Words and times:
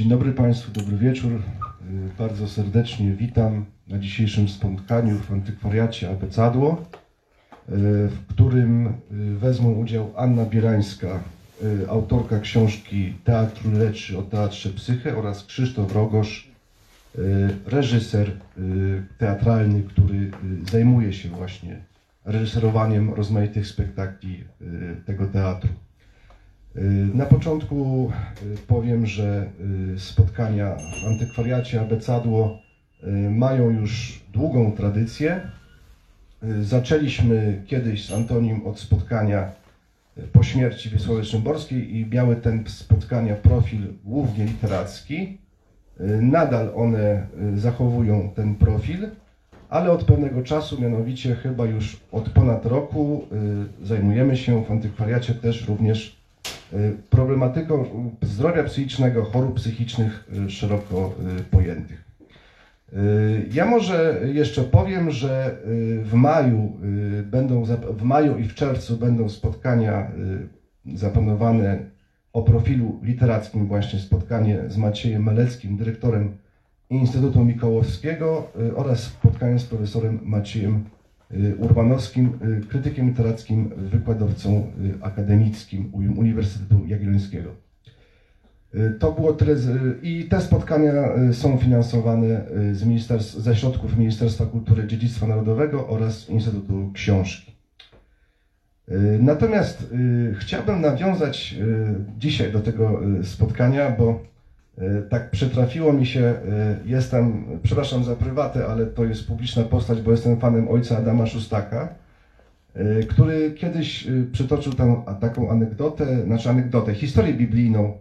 Dzień 0.00 0.08
dobry 0.08 0.32
Państwu, 0.32 0.72
dobry 0.72 0.96
wieczór. 0.96 1.32
Y, 1.32 1.40
Bardzo 2.18 2.48
serdecznie 2.48 3.12
witam 3.12 3.64
na 3.88 3.98
dzisiejszym 3.98 4.48
spotkaniu 4.48 5.18
w 5.18 5.32
antykwariacie 5.32 6.10
Abecadło, 6.10 6.72
y, 6.72 7.72
w 8.08 8.26
którym 8.28 8.86
y, 8.86 8.92
wezmą 9.38 9.72
udział 9.72 10.12
Anna 10.16 10.44
Bielańska, 10.44 11.20
y, 11.62 11.90
autorka 11.90 12.40
książki 12.40 13.14
Teatr 13.24 13.72
Leczy 13.72 14.18
o 14.18 14.22
Teatrze 14.22 14.70
Psyche 14.70 15.16
oraz 15.16 15.44
Krzysztof 15.44 15.94
Rogosz, 15.94 16.50
reżyser 17.66 18.32
teatralny, 19.18 19.82
który 19.82 20.30
zajmuje 20.70 21.12
się 21.12 21.28
właśnie 21.28 21.78
reżyserowaniem 22.24 23.14
rozmaitych 23.14 23.66
spektakli 23.66 24.44
tego 25.06 25.26
teatru. 25.26 25.70
Y, 26.76 26.80
Na 27.14 27.26
początku 27.26 28.10
y, 28.42 28.56
powiem, 28.66 29.06
że 29.06 29.46
y, 29.94 29.98
spotkania 29.98 30.76
w 31.02 31.06
antykwariacie 31.06 31.80
Abecadło 31.80 32.58
mają 33.30 33.70
już 33.70 34.20
długą 34.32 34.72
tradycję. 34.72 35.40
Zaczęliśmy 36.62 37.62
kiedyś 37.66 38.06
z 38.06 38.12
Antonim 38.12 38.66
od 38.66 38.78
spotkania 38.78 39.52
po 40.32 40.42
śmierci 40.42 40.90
Wiesławy 40.90 41.24
Szymborskiej 41.24 41.96
i 41.96 42.06
miały 42.06 42.36
ten 42.36 42.64
spotkania 42.66 43.34
profil 43.34 43.80
głównie 44.04 44.44
literacki. 44.44 45.38
Nadal 46.20 46.72
one 46.76 47.26
zachowują 47.56 48.32
ten 48.36 48.54
profil, 48.54 49.08
ale 49.68 49.90
od 49.90 50.04
pewnego 50.04 50.42
czasu, 50.42 50.80
mianowicie 50.80 51.34
chyba 51.34 51.66
już 51.66 52.00
od 52.12 52.28
ponad 52.30 52.66
roku, 52.66 53.26
zajmujemy 53.82 54.36
się 54.36 54.64
w 54.64 54.70
antykwariacie 54.70 55.34
też 55.34 55.68
również 55.68 56.19
problematyką 57.10 57.84
zdrowia 58.22 58.64
psychicznego, 58.64 59.24
chorób 59.24 59.54
psychicznych 59.54 60.30
y, 60.46 60.50
szeroko 60.50 61.14
y, 61.38 61.42
pojętych. 61.42 62.04
Y, 62.92 63.48
Ja 63.52 63.66
może 63.66 64.20
jeszcze 64.32 64.62
powiem, 64.64 65.10
że 65.10 65.56
y, 65.66 66.00
w 66.04 66.14
maju 66.14 66.72
y, 66.84 67.22
będą 67.22 67.64
w 67.96 68.02
maju 68.02 68.38
i 68.38 68.44
w 68.44 68.54
czerwcu 68.54 68.96
będą 68.96 69.28
spotkania 69.28 70.10
y, 70.86 70.98
zaplanowane 70.98 71.78
o 72.32 72.42
profilu 72.42 73.00
literackim, 73.02 73.66
właśnie 73.66 73.98
spotkanie 73.98 74.58
z 74.68 74.76
Maciejem 74.76 75.22
Meleckim, 75.24 75.76
dyrektorem 75.76 76.36
Instytutu 76.90 77.44
Mikołowskiego 77.44 78.48
y, 78.60 78.76
oraz 78.76 79.00
spotkanie 79.02 79.58
z 79.58 79.64
profesorem 79.64 80.20
Maciejem 80.22 80.74
y, 80.76 80.99
Urbanowskim, 81.58 82.38
y, 82.62 82.66
krytykiem 82.66 83.08
literackim, 83.08 83.70
wykładowcą 83.76 84.72
y, 85.00 85.04
akademickim 85.04 85.90
Uniwersytetu 85.94 86.86
Jagiellońskiego. 86.86 87.50
Y, 88.74 88.90
To 88.98 89.12
było 89.12 89.32
tyle. 89.32 89.56
Z, 89.56 89.98
I 90.02 90.24
te 90.24 90.40
spotkania 90.40 90.92
y, 91.30 91.34
są 91.34 91.58
finansowane 91.58 92.50
y, 92.70 92.74
z 92.74 92.84
ministerstw, 92.84 93.34
ze 93.40 93.56
środków 93.56 93.98
Ministerstwa 93.98 94.46
Kultury 94.46 94.84
i 94.84 94.86
Dziedzictwa 94.86 95.26
Narodowego 95.26 95.88
oraz 95.88 96.28
Instytutu 96.28 96.90
Książki. 96.94 97.52
Y, 98.88 99.18
Natomiast 99.22 99.92
y, 99.92 100.34
chciałbym 100.38 100.80
nawiązać 100.80 101.54
y, 101.60 101.94
dzisiaj 102.18 102.52
do 102.52 102.60
tego 102.60 103.00
y, 103.20 103.24
spotkania, 103.24 103.90
bo 103.90 104.10
y, 104.10 104.29
tak 105.08 105.30
przytrafiło 105.30 105.92
mi 105.92 106.06
się, 106.06 106.20
y, 106.20 106.88
jestem, 106.88 107.44
przepraszam 107.62 108.04
za 108.04 108.16
prywatę, 108.16 108.66
ale 108.66 108.86
to 108.86 109.04
jest 109.04 109.26
publiczna 109.26 109.62
postać, 109.62 110.02
bo 110.02 110.10
jestem 110.10 110.40
fanem 110.40 110.68
ojca 110.68 110.98
Adama 110.98 111.26
Szustaka, 111.26 111.94
y, 112.76 113.06
który 113.08 113.52
kiedyś 113.52 114.08
przytoczył 114.32 114.72
tam 114.72 115.02
taką 115.20 115.50
anegdotę, 115.50 116.24
znaczy 116.24 116.50
anegdotę, 116.50 116.94
historię 116.94 117.34
biblijną 117.34 117.98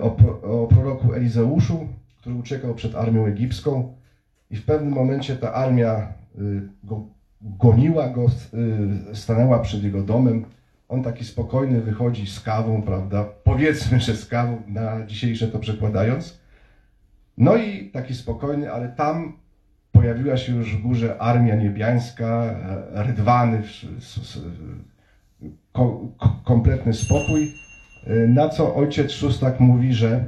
o, 0.00 0.16
o 0.62 0.66
proroku 0.66 1.14
Elizeuszu, 1.14 1.88
który 2.16 2.34
uciekał 2.34 2.74
przed 2.74 2.94
armią 2.94 3.26
egipską 3.26 3.94
i 4.50 4.56
w 4.56 4.64
pewnym 4.64 4.92
momencie 4.92 5.36
ta 5.36 5.54
armia 5.54 6.12
go, 6.84 7.06
goniła 7.42 8.08
go, 8.08 8.26
stanęła 9.12 9.58
przed 9.58 9.82
jego 9.82 10.02
domem. 10.02 10.44
On 10.88 11.02
taki 11.02 11.24
spokojny 11.24 11.80
wychodzi 11.80 12.26
z 12.26 12.40
kawą, 12.40 12.82
prawda? 12.82 13.24
Powiedzmy, 13.44 14.00
że 14.00 14.16
z 14.16 14.26
kawą, 14.26 14.62
na 14.66 15.06
dzisiejsze 15.06 15.48
to 15.48 15.58
przekładając. 15.58 16.40
No 17.38 17.56
i 17.56 17.90
taki 17.90 18.14
spokojny, 18.14 18.72
ale 18.72 18.88
tam 18.88 19.36
pojawiła 19.92 20.36
się 20.36 20.56
już 20.56 20.76
w 20.76 20.82
górze 20.82 21.18
armia 21.18 21.56
niebiańska, 21.56 22.26
e, 22.94 23.02
rydwany, 23.02 23.62
kompletny 26.44 26.94
spokój. 26.94 27.54
Y, 28.06 28.28
Na 28.28 28.48
co 28.48 28.74
ojciec 28.74 29.12
Szustak 29.12 29.60
mówi, 29.60 29.94
że 29.94 30.24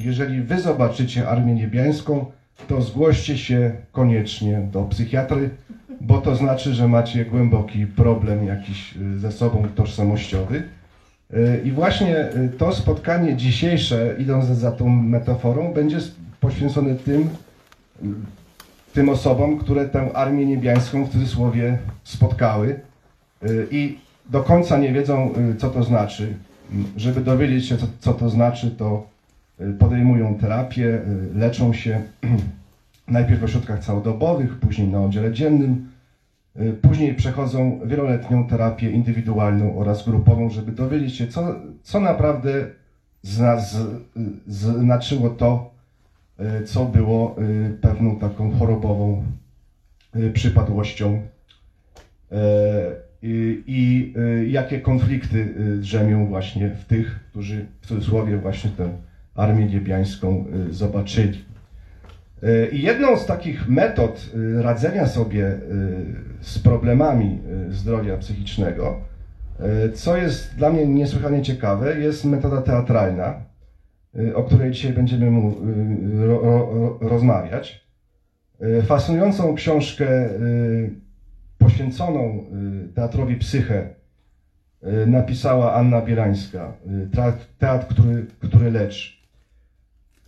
jeżeli 0.00 0.42
wy 0.42 0.60
zobaczycie 0.60 1.28
armię 1.28 1.54
niebiańską, 1.54 2.26
to 2.68 2.82
zgłoście 2.82 3.38
się 3.38 3.72
koniecznie 3.92 4.68
do 4.72 4.82
psychiatry, 4.84 5.50
bo 6.06 6.18
to 6.20 6.36
znaczy, 6.36 6.74
że 6.74 6.88
macie 6.88 7.24
głęboki 7.24 7.86
problem 7.86 8.46
jakiś 8.46 8.96
y, 8.96 9.18
ze 9.18 9.32
sobą 9.32 9.66
tożsamościowy. 9.74 10.62
Y, 11.34 11.60
I 11.64 11.70
właśnie 11.70 12.18
y, 12.36 12.48
to 12.58 12.72
spotkanie 12.72 13.36
dzisiejsze, 13.36 14.14
idąc 14.18 14.44
za- 14.44 14.72
tą 14.72 14.88
metaforą, 14.88 15.72
będzie 15.72 15.98
poświęcone 16.40 16.94
tym, 16.94 17.28
tym 18.92 19.08
osobom, 19.08 19.58
które 19.58 19.88
tę 19.88 20.10
armię 20.14 20.46
niebiańską 20.46 21.04
w 21.04 21.10
cudzysłowie 21.10 21.78
spotkały 22.04 22.80
i 23.70 23.98
do 24.30 24.42
końca 24.42 24.78
nie 24.78 24.92
wiedzą, 24.92 25.32
co 25.58 25.70
to 25.70 25.82
znaczy. 25.82 26.34
Żeby 26.96 27.20
dowiedzieć 27.20 27.66
się, 27.66 27.76
co, 27.76 27.86
co 28.00 28.12
to 28.12 28.30
znaczy, 28.30 28.70
to 28.70 29.06
podejmują 29.78 30.34
terapię, 30.34 31.00
leczą 31.34 31.72
się 31.72 32.02
najpierw 33.08 33.40
w 33.40 33.44
ośrodkach 33.44 33.84
całodobowych, 33.84 34.58
później 34.58 34.88
na 34.88 35.00
oddziale 35.00 35.32
dziennym, 35.32 35.91
później 36.82 37.14
przechodzą 37.14 37.80
wieloletnią 37.84 38.46
terapię 38.46 38.90
indywidualną 38.90 39.78
oraz 39.78 40.04
grupową, 40.04 40.50
żeby 40.50 40.72
dowiedzieć 40.72 41.16
się, 41.16 41.26
co, 41.26 41.54
co 41.82 42.00
naprawdę 42.00 42.50
zna, 43.22 43.60
z, 43.60 43.76
y, 43.76 44.80
znaczyło 44.80 45.30
to, 45.30 45.70
y, 46.40 46.64
co 46.64 46.84
było 46.84 47.36
y, 47.38 47.78
pewną 47.80 48.18
taką 48.18 48.50
chorobową 48.50 49.22
y, 50.16 50.30
przypadłością 50.30 51.22
i, 53.22 54.12
y, 54.16 54.46
jakie 54.48 54.80
konflikty 54.80 55.38
y, 55.38 55.78
drzemią 55.78 56.26
właśnie 56.26 56.68
w 56.68 56.84
tych, 56.84 57.20
którzy 57.30 57.66
w 57.80 57.86
cudzysłowie 57.86 58.36
właśnie 58.36 58.70
tę 58.70 58.96
armię 59.34 59.66
niebiańską 59.66 60.44
y, 60.70 60.72
zobaczyli. 60.72 61.44
I 62.72 62.82
jedną 62.82 63.16
z 63.16 63.26
takich 63.26 63.68
metod 63.68 64.30
y, 64.34 64.62
radzenia 64.62 65.06
sobie 65.06 65.46
y, 65.46 65.58
z 66.40 66.58
problemami 66.58 67.38
y, 67.68 67.72
zdrowia 67.72 68.16
psychicznego, 68.16 69.00
co 69.94 70.16
jest 70.16 70.54
dla 70.56 70.70
mnie 70.70 70.86
niesłychanie 70.86 71.42
ciekawe, 71.42 72.00
jest 72.00 72.24
metoda 72.24 72.62
teatralna, 72.62 73.34
o 74.34 74.42
której 74.42 74.70
dzisiaj 74.70 74.92
będziemy 74.92 75.52
rozmawiać. 77.00 77.86
Fascynującą 78.86 79.54
książkę 79.54 80.28
poświęconą 81.58 82.44
teatrowi 82.94 83.36
Psyche 83.36 83.88
y, 84.82 85.06
napisała 85.06 85.74
Anna 85.74 86.02
Bielańska, 86.02 86.72
teatr 87.58 87.86
który, 87.86 88.26
który 88.40 88.70
leczy. 88.70 89.21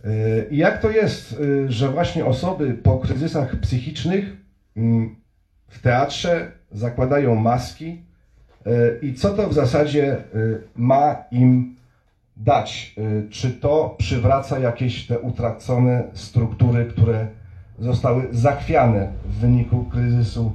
Y, 0.05 0.47
I 0.51 0.57
jak 0.57 0.81
to 0.81 0.89
jest, 0.89 1.39
y, 1.39 1.71
że 1.71 1.89
właśnie 1.89 2.25
osoby 2.25 2.73
po 2.73 2.97
kryzysach 2.97 3.55
psychicznych 3.55 4.37
mm, 4.77 5.15
w 5.67 5.81
teatrze 5.81 6.51
zakładają 6.71 7.35
maski 7.35 8.01
y, 8.67 8.99
i 9.01 9.13
co 9.13 9.29
to 9.29 9.49
w 9.49 9.53
zasadzie 9.53 10.17
ma 10.75 11.15
im 11.31 11.75
dać? 12.37 12.95
Czy 13.29 13.51
to 13.51 13.95
przywraca 13.97 14.59
jakieś 14.59 15.07
te 15.07 15.19
utracone 15.19 16.03
struktury, 16.13 16.85
które 16.85 17.27
zostały 17.79 18.27
zachwiane 18.31 19.11
w 19.25 19.33
wyniku 19.33 19.83
kryzysu 19.83 20.51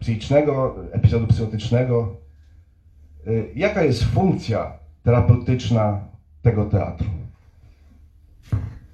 psychicznego, 0.00 0.76
epizodu 0.92 1.26
psychotycznego? 1.26 2.16
Jaka 3.54 3.82
jest 3.82 4.04
funkcja 4.04 4.72
terapeutyczna 5.02 6.00
tego 6.42 6.64
teatru? 6.64 7.25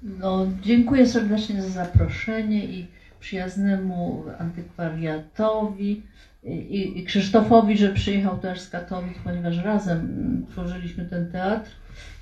No, 0.03 0.47
dziękuję 0.61 1.07
serdecznie 1.07 1.61
za 1.61 1.69
zaproszenie 1.69 2.65
i 2.65 2.87
przyjaznemu 3.19 4.23
antykwariatowi 4.39 6.03
i, 6.43 6.99
i 6.99 7.03
Krzysztofowi, 7.03 7.77
że 7.77 7.89
przyjechał 7.89 8.37
też 8.37 8.61
z 8.61 8.69
Katowic, 8.69 9.17
ponieważ 9.23 9.57
razem 9.57 9.99
mm, 9.99 10.45
tworzyliśmy 10.51 11.05
ten 11.05 11.31
teatr. 11.31 11.71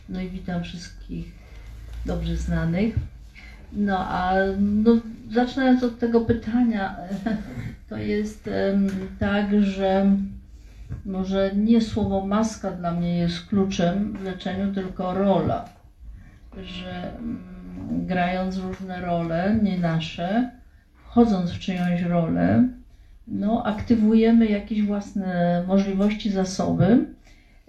No 0.09 0.21
i 0.21 0.29
witam 0.29 0.63
wszystkich 0.63 1.31
dobrze 2.05 2.35
znanych. 2.35 2.95
No 3.73 3.99
a 3.99 4.33
no, 4.59 4.97
zaczynając 5.31 5.83
od 5.83 5.99
tego 5.99 6.21
pytania, 6.21 6.95
to 7.89 7.97
jest 7.97 8.47
em, 8.47 8.89
tak, 9.19 9.63
że 9.63 10.15
może 11.05 11.51
nie 11.55 11.81
słowo 11.81 12.25
maska 12.25 12.71
dla 12.71 12.91
mnie 12.91 13.17
jest 13.17 13.45
kluczem 13.45 14.13
w 14.13 14.23
leczeniu, 14.23 14.73
tylko 14.73 15.13
rola. 15.13 15.69
Że 16.63 17.17
mm, 17.17 17.50
grając 17.91 18.57
różne 18.57 19.01
role, 19.01 19.55
nie 19.63 19.77
nasze, 19.77 20.51
wchodząc 20.93 21.51
w 21.51 21.59
czyjąś 21.59 22.01
rolę, 22.01 22.63
no, 23.27 23.63
aktywujemy 23.65 24.45
jakieś 24.45 24.81
własne 24.81 25.63
możliwości, 25.67 26.29
zasoby, 26.29 27.05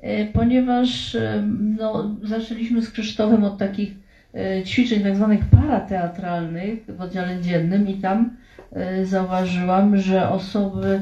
e, 0.01 0.27
ponieważ 0.27 1.15
e, 1.15 1.43
no, 1.79 2.17
zaczęliśmy 2.23 2.83
z 2.83 2.91
Krzysztofem 2.91 3.45
od 3.45 3.59
takich 3.59 3.95
e, 4.35 4.63
ćwiczeń 4.65 5.03
tak 5.03 5.17
zwanych 5.17 5.45
parateatralnych 5.45 6.97
w 6.97 7.01
oddziale 7.01 7.41
dziennym 7.41 7.89
i 7.89 7.95
tam 7.95 8.37
zauważyłam, 9.05 9.97
że 9.97 10.29
osoby, 10.29 11.01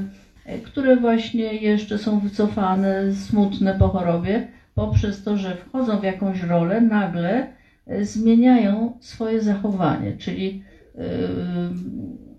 które 0.64 0.96
właśnie 0.96 1.44
jeszcze 1.44 1.98
są 1.98 2.20
wycofane, 2.20 3.14
smutne 3.14 3.74
po 3.74 3.88
chorobie, 3.88 4.48
poprzez 4.74 5.24
to, 5.24 5.36
że 5.36 5.56
wchodzą 5.56 5.98
w 5.98 6.04
jakąś 6.04 6.42
rolę, 6.42 6.80
nagle 6.80 7.46
zmieniają 8.02 8.92
swoje 9.00 9.42
zachowanie, 9.42 10.16
czyli 10.16 10.62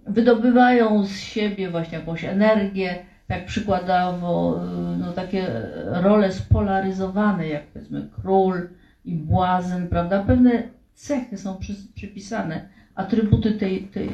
wydobywają 0.08 1.06
z 1.06 1.20
siebie 1.20 1.70
właśnie 1.70 1.98
jakąś 1.98 2.26
energię, 2.26 2.96
jak 3.30 3.46
przykładowo 3.46 4.62
no, 5.00 5.14
takie 5.14 5.48
role 5.86 6.32
spolaryzowane, 6.32 7.48
jak 7.48 7.68
powiedzmy 7.68 8.10
król 8.22 8.70
i 9.06 9.16
błazen, 9.16 9.88
prawda? 9.88 10.24
Pewne 10.24 10.64
cechy 10.94 11.38
są 11.38 11.58
przy, 11.58 11.76
przypisane, 11.96 12.70
atrybuty 12.96 13.52
tej, 13.52 13.84
tej, 13.84 14.10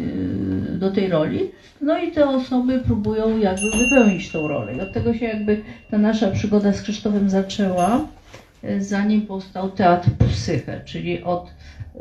do 0.79 0.91
tej 0.91 1.09
roli, 1.09 1.39
no 1.81 1.97
i 1.99 2.11
te 2.11 2.29
osoby 2.29 2.79
próbują 2.79 3.37
jakby 3.37 3.71
wypełnić 3.71 4.31
tą 4.31 4.47
rolę. 4.47 4.75
I 4.75 4.81
od 4.81 4.93
tego 4.93 5.13
się 5.13 5.25
jakby 5.25 5.61
ta 5.91 5.97
nasza 5.97 6.31
przygoda 6.31 6.73
z 6.73 6.81
Krzysztofem 6.81 7.29
zaczęła, 7.29 8.07
zanim 8.79 9.21
powstał 9.21 9.71
Teatr 9.71 10.09
Psyche, 10.19 10.81
czyli 10.85 11.23
od 11.23 11.49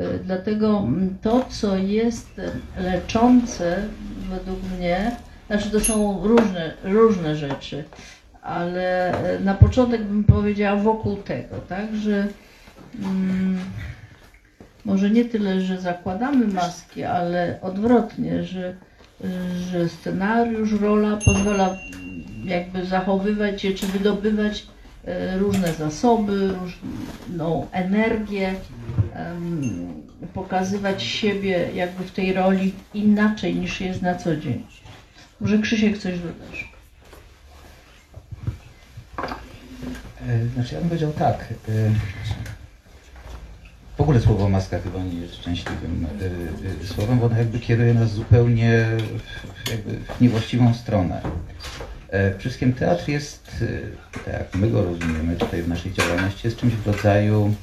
Y, 0.00 0.18
dlatego 0.24 0.78
mm, 0.78 1.16
to, 1.22 1.46
co 1.48 1.76
jest 1.76 2.40
leczące 2.78 3.82
według 4.30 4.58
mnie, 4.76 5.16
znaczy 5.46 5.70
to 5.70 5.80
są 5.80 6.26
różne, 6.26 6.72
różne 6.84 7.36
rzeczy, 7.36 7.84
ale 8.42 9.14
y, 9.36 9.40
na 9.40 9.54
początek 9.54 10.04
bym 10.04 10.24
powiedziała 10.24 10.80
wokół 10.80 11.16
tego, 11.16 11.56
tak, 11.68 11.96
że 11.96 12.26
mm, 13.02 13.58
może 14.84 15.10
nie 15.10 15.24
tyle, 15.24 15.60
że 15.60 15.80
zakładamy 15.80 16.46
maski, 16.46 17.04
ale 17.04 17.58
odwrotnie, 17.62 18.42
że, 18.44 18.74
że 19.70 19.88
scenariusz, 19.88 20.80
rola 20.80 21.18
pozwala 21.24 21.76
jakby 22.44 22.84
zachowywać 22.84 23.62
się 23.62 23.72
czy 23.72 23.86
wydobywać 23.86 24.62
y, 24.62 24.75
różne 25.38 25.72
zasoby, 25.72 26.54
różną 26.60 27.66
energię, 27.72 28.54
pokazywać 30.34 31.02
siebie 31.02 31.68
jakby 31.74 32.04
w 32.04 32.10
tej 32.10 32.32
roli 32.32 32.74
inaczej 32.94 33.54
niż 33.54 33.80
jest 33.80 34.02
na 34.02 34.14
co 34.14 34.36
dzień. 34.36 34.66
Może 35.40 35.58
Krzysiek 35.58 35.98
coś 35.98 36.14
dodasz? 36.18 36.72
E, 40.28 40.48
znaczy 40.54 40.74
ja 40.74 40.80
bym 40.80 40.88
powiedział 40.88 41.12
tak. 41.12 41.54
E, 41.68 41.72
w 43.96 44.00
ogóle 44.00 44.20
słowo 44.20 44.48
maska 44.48 44.78
chyba 44.78 44.98
nie 44.98 45.20
jest 45.20 45.34
szczęśliwym 45.34 46.06
e, 46.82 46.86
słowem, 46.86 47.18
bo 47.18 47.26
ono 47.26 47.38
jakby 47.38 47.58
kieruje 47.58 47.94
nas 47.94 48.10
zupełnie 48.10 48.86
jakby 49.70 49.98
w 49.98 50.20
niewłaściwą 50.20 50.74
stronę. 50.74 51.20
Wszystkim 52.38 52.72
teatr 52.72 53.08
jest, 53.08 53.64
tak 54.12 54.34
jak 54.34 54.54
my 54.54 54.70
go 54.70 54.84
rozumiemy 54.84 55.36
tutaj 55.36 55.62
w 55.62 55.68
naszej 55.68 55.92
działalności, 55.92 56.46
jest 56.46 56.56
czymś 56.56 56.74
w 56.74 56.86
rodzaju 56.86 57.54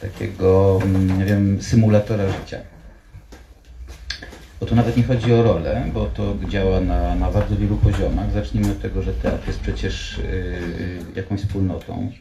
takiego, 0.00 0.78
mm, 0.82 1.18
nie 1.18 1.24
wiem, 1.24 1.62
symulatora 1.62 2.24
życia. 2.32 2.58
Bo 4.60 4.66
tu 4.66 4.74
nawet 4.74 4.96
nie 4.96 5.02
chodzi 5.02 5.32
o 5.32 5.42
rolę, 5.42 5.84
bo 5.94 6.06
to 6.06 6.36
działa 6.48 6.80
na, 6.80 7.14
na 7.14 7.30
bardzo 7.30 7.56
wielu 7.56 7.76
poziomach. 7.76 8.32
Zacznijmy 8.32 8.70
od 8.70 8.82
tego, 8.82 9.02
że 9.02 9.12
teatr 9.12 9.46
jest 9.46 9.60
przecież 9.60 10.18
y, 10.18 10.60
jakąś 11.14 11.40
wspólnotą. 11.40 12.12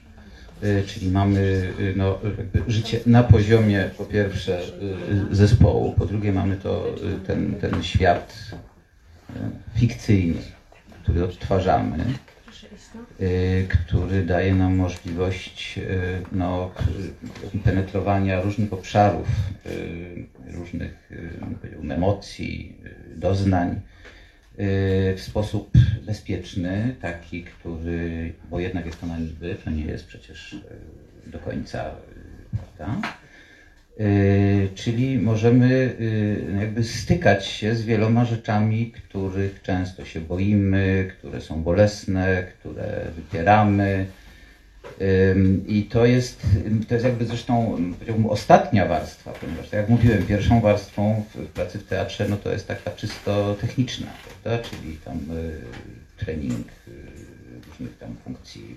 Czyli 0.87 1.11
mamy 1.11 1.73
no, 1.95 2.19
życie 2.67 2.99
na 3.05 3.23
poziomie 3.23 3.89
po 3.97 4.05
pierwsze 4.05 4.61
zespołu, 5.31 5.93
po 5.93 6.05
drugie 6.05 6.33
mamy 6.33 6.55
to 6.55 6.95
ten, 7.27 7.55
ten 7.55 7.83
świat 7.83 8.35
fikcyjny, 9.75 10.41
który 11.07 11.23
odtwarzamy 11.23 11.97
Y, 13.21 13.67
który 13.69 14.25
daje 14.25 14.55
nam 14.55 14.75
możliwość 14.75 15.77
y, 15.77 16.21
no, 16.31 16.71
penetrowania 17.63 18.41
różnych 18.41 18.73
obszarów, 18.73 19.27
y, 19.65 20.25
różnych 20.45 21.11
emocji, 21.89 22.77
doznań 23.15 23.81
w 25.15 25.21
sposób 25.21 25.71
bezpieczny, 26.05 26.95
taki, 27.01 27.43
który, 27.43 28.33
bo 28.49 28.59
jednak 28.59 28.85
jest 28.85 29.01
to 29.01 29.07
na 29.07 29.19
niby, 29.19 29.55
to 29.63 29.69
nie 29.69 29.85
jest 29.85 30.07
przecież 30.07 30.55
do 31.25 31.39
końca, 31.39 31.91
prawda? 32.77 33.01
Y, 33.99 34.69
czyli 34.75 35.19
możemy 35.19 35.95
y, 35.99 36.57
jakby 36.59 36.83
stykać 36.83 37.45
się 37.45 37.75
z 37.75 37.81
wieloma 37.81 38.25
rzeczami, 38.25 38.91
których 38.91 39.61
często 39.61 40.05
się 40.05 40.21
boimy, 40.21 41.11
które 41.17 41.41
są 41.41 41.63
bolesne, 41.63 42.43
które 42.43 43.07
wypieramy. 43.15 44.05
I 45.67 45.83
to 45.83 46.05
jest, 46.05 46.41
to 46.87 46.93
jest 46.93 47.05
jakby 47.05 47.25
zresztą 47.25 47.77
ostatnia 48.29 48.85
warstwa, 48.85 49.31
ponieważ 49.31 49.69
tak 49.69 49.79
jak 49.79 49.89
mówiłem, 49.89 50.23
pierwszą 50.23 50.61
warstwą 50.61 51.23
w 51.35 51.47
pracy 51.47 51.79
w 51.79 51.83
teatrze 51.83 52.27
no 52.29 52.37
to 52.37 52.51
jest 52.51 52.67
taka 52.67 52.91
czysto 52.91 53.55
techniczna, 53.61 54.07
prawda? 54.23 54.69
czyli 54.69 54.97
tam 55.05 55.17
y, 55.17 55.61
trening 56.17 56.67
różnych 57.67 57.97
tam 57.97 58.15
funkcji 58.23 58.75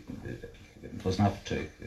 poznawczych, 1.04 1.80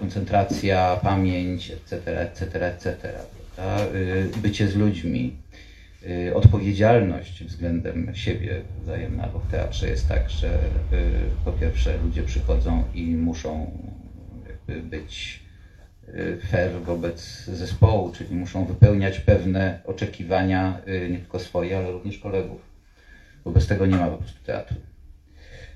koncentracja, 0.00 1.00
pamięć, 1.02 1.70
etc., 1.70 2.20
etc., 2.20 2.66
etc. 2.66 3.12
Bycie 4.42 4.68
z 4.68 4.76
ludźmi, 4.76 5.36
y, 6.08 6.34
odpowiedzialność 6.34 7.44
względem 7.44 8.14
siebie 8.14 8.62
wzajemna, 8.82 9.26
bo 9.32 9.38
w 9.38 9.50
teatrze 9.50 9.88
jest 9.88 10.08
tak, 10.08 10.30
że 10.30 10.48
y, 10.48 10.58
po 11.44 11.52
pierwsze 11.52 11.98
ludzie 11.98 12.22
przychodzą 12.22 12.84
i 12.94 13.06
muszą 13.06 13.78
być 14.82 15.40
y, 16.08 16.38
fair 16.50 16.72
wobec 16.72 17.44
zespołu, 17.44 18.12
czyli 18.12 18.34
muszą 18.34 18.64
wypełniać 18.64 19.20
pewne 19.20 19.80
oczekiwania 19.84 20.80
nie 21.10 21.18
tylko 21.18 21.38
swoje, 21.38 21.78
ale 21.78 21.92
również 21.92 22.18
kolegów. 22.18 22.60
Wobec 23.44 23.66
tego 23.66 23.86
nie 23.86 23.96
ma 23.96 24.06
po 24.06 24.16
prostu 24.16 24.44
teatru. 24.44 24.76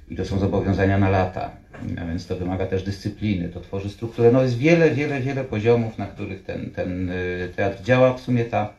I 0.08 0.16
to 0.16 0.25
są 0.25 0.38
zobowiązania 0.38 0.99
na 0.99 1.11
lata 1.11 1.56
a 1.75 2.06
więc 2.06 2.26
to 2.26 2.37
wymaga 2.37 2.66
też 2.66 2.82
dyscypliny, 2.82 3.48
to 3.48 3.60
tworzy 3.60 3.90
strukturę. 3.90 4.32
No 4.32 4.42
jest 4.42 4.58
wiele, 4.58 4.90
wiele, 4.90 5.20
wiele 5.20 5.44
poziomów, 5.44 5.98
na 5.98 6.06
których 6.06 6.44
ten, 6.44 6.70
ten 6.70 7.10
y, 7.10 7.52
teatr 7.56 7.82
działa. 7.82 8.14
W 8.14 8.20
sumie 8.20 8.44
ta 8.44 8.72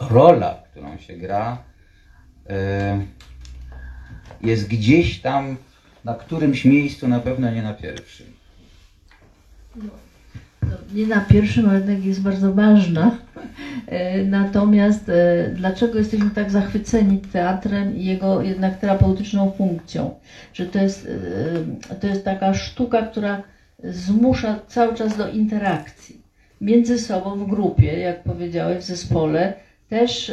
rola, 0.00 0.62
którą 0.70 0.98
się 0.98 1.16
gra, 1.16 1.62
y, 2.46 2.52
jest 4.46 4.68
gdzieś 4.68 5.20
tam 5.20 5.56
na 6.04 6.14
którymś 6.14 6.64
miejscu, 6.64 7.08
na 7.08 7.20
pewno 7.20 7.50
nie 7.50 7.62
na 7.62 7.74
pierwszym. 7.74 8.26
Nie 10.94 11.06
na 11.06 11.20
pierwszym, 11.20 11.68
ale 11.68 11.78
jednak 11.78 12.04
jest 12.04 12.22
bardzo 12.22 12.52
ważna. 12.52 13.18
E, 13.86 14.24
natomiast 14.24 15.08
e, 15.08 15.48
dlaczego 15.54 15.98
jesteśmy 15.98 16.30
tak 16.30 16.50
zachwyceni 16.50 17.18
teatrem 17.18 17.96
i 17.96 18.04
jego 18.04 18.42
jednak 18.42 18.78
terapeutyczną 18.78 19.50
funkcją? 19.50 20.14
Że 20.52 20.66
to 20.66 20.78
jest, 20.78 21.08
e, 21.90 21.94
to 21.94 22.06
jest 22.06 22.24
taka 22.24 22.54
sztuka, 22.54 23.02
która 23.02 23.42
zmusza 23.84 24.60
cały 24.68 24.94
czas 24.94 25.16
do 25.16 25.28
interakcji 25.28 26.20
między 26.60 26.98
sobą 26.98 27.36
w 27.36 27.48
grupie, 27.48 27.98
jak 27.98 28.22
powiedziałeś, 28.22 28.78
w 28.78 28.86
zespole, 28.86 29.54
też 29.88 30.32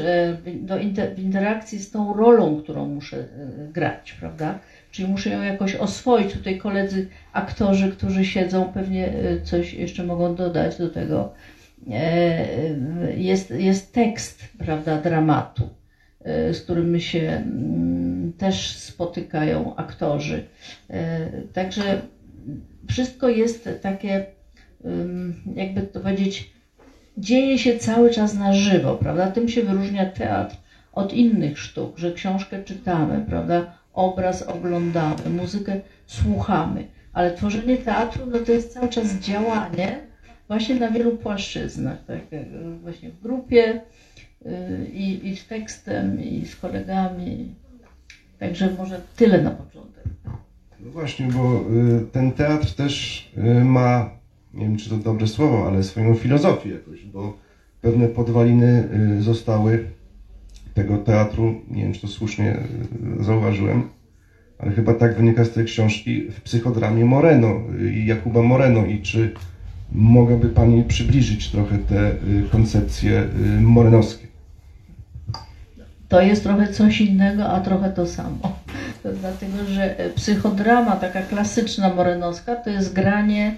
do 0.61 0.77
inter, 0.77 1.15
w 1.15 1.19
interakcji 1.19 1.79
z 1.79 1.91
tą 1.91 2.13
rolą, 2.13 2.61
którą 2.63 2.87
muszę 2.87 3.25
grać, 3.73 4.15
prawda? 4.19 4.59
Czyli 4.93 5.07
muszę 5.07 5.29
ją 5.29 5.41
jakoś 5.41 5.75
oswoić. 5.75 6.33
Tutaj 6.33 6.57
koledzy 6.57 7.07
aktorzy, 7.33 7.91
którzy 7.91 8.25
siedzą, 8.25 8.71
pewnie 8.73 9.13
coś 9.43 9.73
jeszcze 9.73 10.03
mogą 10.03 10.35
dodać 10.35 10.77
do 10.77 10.89
tego 10.89 11.33
E, 11.91 12.47
jest, 13.17 13.51
jest 13.51 13.93
tekst 13.93 14.47
prawda, 14.57 15.01
dramatu, 15.01 15.69
e, 16.21 16.53
z 16.53 16.61
którym 16.61 16.99
się 16.99 17.19
mm, 17.19 18.33
też 18.33 18.77
spotykają 18.77 19.75
aktorzy. 19.75 20.43
E, 20.89 21.31
także 21.53 22.01
wszystko 22.89 23.29
jest 23.29 23.69
takie, 23.81 24.25
jakby 25.55 25.81
to 25.81 25.99
powiedzieć, 25.99 26.53
dzieje 27.17 27.59
się 27.59 27.77
cały 27.77 28.09
czas 28.09 28.33
na 28.33 28.53
żywo, 28.53 28.95
prawda? 28.95 29.31
Tym 29.31 29.49
się 29.49 29.63
wyróżnia 29.63 30.05
teatr 30.05 30.55
od 30.93 31.13
innych 31.13 31.59
sztuk, 31.59 31.97
że 31.97 32.11
książkę 32.11 32.63
czytamy, 32.63 33.25
prawda? 33.29 33.77
Obraz 33.93 34.41
oglądamy, 34.41 35.29
muzykę 35.29 35.81
słuchamy, 36.07 36.87
ale 37.13 37.31
tworzenie 37.31 37.77
teatru 37.77 38.25
no 38.25 38.39
to 38.39 38.51
jest 38.51 38.73
cały 38.73 38.89
czas 38.89 39.13
działanie, 39.13 39.99
właśnie 40.47 40.75
na 40.75 40.91
wielu 40.91 41.17
płaszczyznach, 41.17 42.05
tak 42.05 42.31
jak 42.31 42.45
właśnie 42.81 43.09
w 43.09 43.21
grupie 43.21 43.81
y, 44.45 44.89
i, 44.93 45.27
i 45.27 45.35
z 45.35 45.47
tekstem, 45.47 46.23
i 46.23 46.45
z 46.45 46.55
kolegami. 46.55 47.55
Także 48.39 48.69
może 48.77 49.01
tyle 49.15 49.41
na 49.41 49.51
początek. 49.51 50.03
No 50.79 50.91
właśnie, 50.91 51.27
bo 51.27 51.61
y, 52.01 52.05
ten 52.11 52.31
teatr 52.31 52.71
też 52.71 53.29
ma, 53.63 54.09
nie 54.53 54.65
wiem 54.65 54.77
czy 54.77 54.89
to 54.89 54.97
dobre 54.97 55.27
słowo, 55.27 55.67
ale 55.67 55.83
swoją 55.83 56.15
filozofię 56.15 56.69
jakoś, 56.69 57.05
bo 57.05 57.37
pewne 57.81 58.07
podwaliny 58.07 58.89
zostały 59.19 59.85
tego 60.73 60.97
teatru, 60.97 61.61
nie 61.71 61.83
wiem 61.83 61.93
czy 61.93 62.01
to 62.01 62.07
słusznie 62.07 62.57
y, 63.19 63.23
zauważyłem, 63.23 63.89
ale 64.59 64.71
chyba 64.71 64.93
tak 64.93 65.15
wynika 65.15 65.45
z 65.45 65.51
tej 65.51 65.65
książki, 65.65 66.31
w 66.31 66.41
psychodramie 66.41 67.05
Moreno 67.05 67.59
i 67.93 68.05
Jakuba 68.05 68.41
Moreno 68.41 68.85
i 68.85 69.01
czy 69.01 69.33
mogłaby 69.91 70.49
Pani 70.49 70.83
przybliżyć 70.83 71.49
trochę 71.49 71.77
te 71.77 72.11
y, 72.11 72.15
koncepcje 72.51 73.27
morenowskie? 73.61 74.27
To 76.09 76.21
jest 76.21 76.43
trochę 76.43 76.67
coś 76.67 77.01
innego, 77.01 77.49
a 77.49 77.59
trochę 77.59 77.89
to 77.89 78.07
samo. 78.07 78.59
Dlatego, 79.21 79.65
że 79.67 79.99
e, 79.99 80.09
psychodrama, 80.09 80.95
taka 80.95 81.21
klasyczna 81.21 81.93
morenowska, 81.93 82.55
to 82.55 82.69
jest 82.69 82.93
granie 82.93 83.55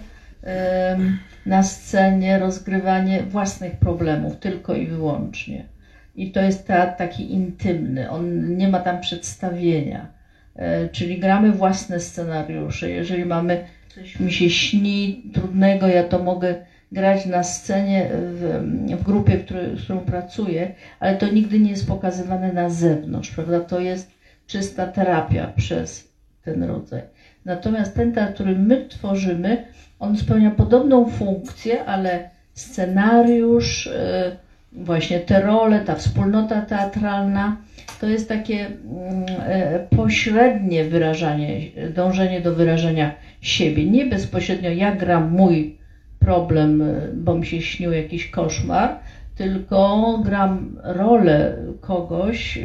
na 1.46 1.64
scenie, 1.64 2.40
rozgrywanie 2.40 3.24
własnych 3.24 3.76
problemów 3.76 4.38
tylko 4.40 4.76
i 4.76 4.88
wyłącznie. 4.88 5.75
I 6.16 6.32
to 6.32 6.42
jest 6.42 6.68
teatr 6.68 6.98
taki 6.98 7.34
intymny, 7.34 8.10
on 8.10 8.58
nie 8.58 8.68
ma 8.68 8.80
tam 8.80 9.02
przedstawienia. 9.02 10.08
E, 10.56 10.90
Czyli 10.90 11.20
gramy 11.20 11.52
własne 11.52 12.00
scenariusze. 12.00 12.90
Jeżeli 12.90 13.26
mamy, 13.26 13.66
coś 13.96 14.20
mi 14.20 14.32
się 14.32 14.50
śni 14.50 15.24
trudnego, 15.34 15.88
ja 15.88 16.04
to 16.04 16.24
mogę 16.24 16.56
grać 16.92 17.26
na 17.26 17.44
scenie 17.44 18.10
w, 18.12 18.98
w 19.00 19.04
grupie, 19.04 19.38
który, 19.38 19.78
z 19.78 19.84
którą 19.84 20.00
pracuję, 20.00 20.76
ale 21.00 21.16
to 21.16 21.28
nigdy 21.28 21.60
nie 21.60 21.70
jest 21.70 21.88
pokazywane 21.88 22.54
na 22.54 22.70
zewnątrz, 22.70 23.32
prawda? 23.32 23.60
To 23.60 23.80
jest 23.80 24.12
czysta 24.48 24.88
terapia 24.88 25.54
przez 25.56 26.12
ten 26.44 26.64
rodzaj. 26.64 27.02
Natomiast 27.46 27.96
ten 27.96 28.12
teatr, 28.12 28.34
który 28.34 28.56
my 28.56 28.86
tworzymy, 28.90 29.66
on 30.00 30.18
spełnia 30.18 30.52
podobną 30.52 31.10
funkcję, 31.10 31.86
ale 31.86 32.30
scenariusz, 32.54 33.88
e, 33.88 34.38
właśnie 34.78 35.20
te 35.20 35.42
role, 35.42 35.80
ta 35.80 35.96
wspólnota 35.96 36.62
teatralna, 36.62 37.58
to 38.02 38.08
jest 38.08 38.30
takie 38.30 38.66
mm, 38.66 39.26
e, 39.40 39.80
pośrednie 39.80 40.84
wyrażanie, 40.84 41.60
dążenie 41.96 42.42
do 42.42 42.56
wyrażenia 42.56 43.12
siebie. 43.42 43.86
Nie 43.86 44.06
bezpośrednio 44.06 44.70
ja 44.70 44.96
gram 44.96 45.32
mój 45.32 45.78
problem, 46.20 46.82
e, 46.82 46.86
bo 47.14 47.36
mi 47.36 47.46
się 47.46 47.62
śnił 47.62 47.92
jakiś 47.92 48.30
koszmar, 48.30 48.96
tylko 49.36 50.18
gram 50.26 50.76
rolę 50.84 51.56
kogoś, 51.82 52.60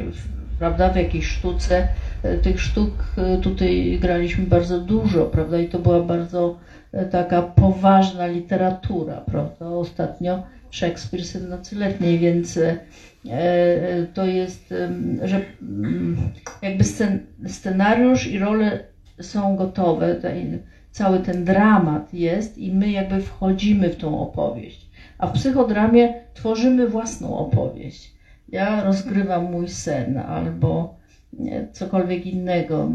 prawda, 0.58 0.88
w 0.88 0.96
jakiejś 0.96 1.26
sztuce. 1.26 1.88
E, 2.22 2.38
Tych 2.38 2.60
sztuk 2.60 2.90
tutaj 3.42 3.98
graliśmy 4.00 4.46
bardzo 4.46 4.80
dużo, 4.80 5.26
prawda, 5.26 5.58
i 5.58 5.68
to 5.68 5.78
była 5.78 6.00
bardzo 6.00 6.56
taka 7.10 7.42
poważna 7.42 8.26
literatura, 8.26 9.14
prawda. 9.26 9.66
Ostatnio 9.66 10.42
Szekspir 10.70 11.24
Syn 11.24 11.48
Nocy 11.48 11.76
Letniej, 11.76 12.18
więc 12.18 12.56
e, 12.56 12.78
e, 13.30 14.06
to 14.14 14.26
jest, 14.26 14.74
że 15.22 15.42
mm, 15.62 16.16
jakby 16.62 16.84
scen, 16.84 17.18
scenariusz 17.46 18.26
i 18.26 18.38
role 18.38 18.84
są 19.20 19.56
gotowe, 19.56 20.16
cały 20.90 21.18
ten 21.18 21.44
dramat 21.44 22.14
jest 22.14 22.58
i 22.58 22.72
my 22.72 22.90
jakby 22.90 23.20
wchodzimy 23.20 23.90
w 23.90 23.96
tą 23.96 24.20
opowieść. 24.20 24.90
A 25.18 25.26
w 25.26 25.32
psychodramie 25.32 26.14
tworzymy 26.34 26.88
własną 26.88 27.38
opowieść. 27.38 28.14
Ja 28.48 28.84
rozgrywam 28.84 29.50
mój 29.50 29.68
sen 29.68 30.18
albo 30.18 31.00
cokolwiek 31.72 32.26
innego, 32.26 32.90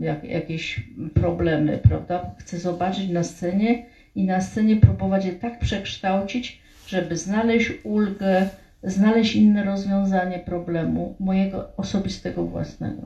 jak, 0.00 0.24
jakieś 0.24 0.86
problemy, 1.14 1.78
prawda? 1.82 2.30
Chcę 2.38 2.58
zobaczyć 2.58 3.08
na 3.08 3.22
scenie 3.22 3.86
i 4.14 4.24
na 4.24 4.40
scenie 4.40 4.76
próbować 4.76 5.24
je 5.24 5.32
tak 5.32 5.58
przekształcić, 5.58 6.60
żeby 6.86 7.16
znaleźć 7.16 7.72
ulgę, 7.84 8.48
znaleźć 8.82 9.36
inne 9.36 9.64
rozwiązanie 9.64 10.38
problemu 10.38 11.16
mojego 11.20 11.76
osobistego 11.76 12.44
własnego. 12.44 13.02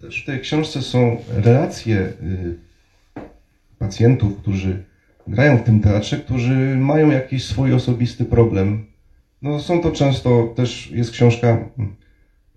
Też 0.00 0.22
w 0.22 0.26
tej 0.26 0.40
książce 0.40 0.82
są 0.82 1.16
relacje 1.28 1.96
y, 1.96 2.56
pacjentów, 3.78 4.36
którzy 4.36 4.84
grają 5.26 5.58
w 5.58 5.62
tym 5.62 5.80
teatrze, 5.80 6.16
którzy 6.16 6.76
mają 6.76 7.10
jakiś 7.10 7.44
swój 7.44 7.72
osobisty 7.72 8.24
problem. 8.24 8.86
No, 9.42 9.60
są 9.60 9.80
to 9.80 9.90
często 9.90 10.52
też 10.56 10.90
jest 10.90 11.10
książka 11.10 11.48
mm, 11.48 11.94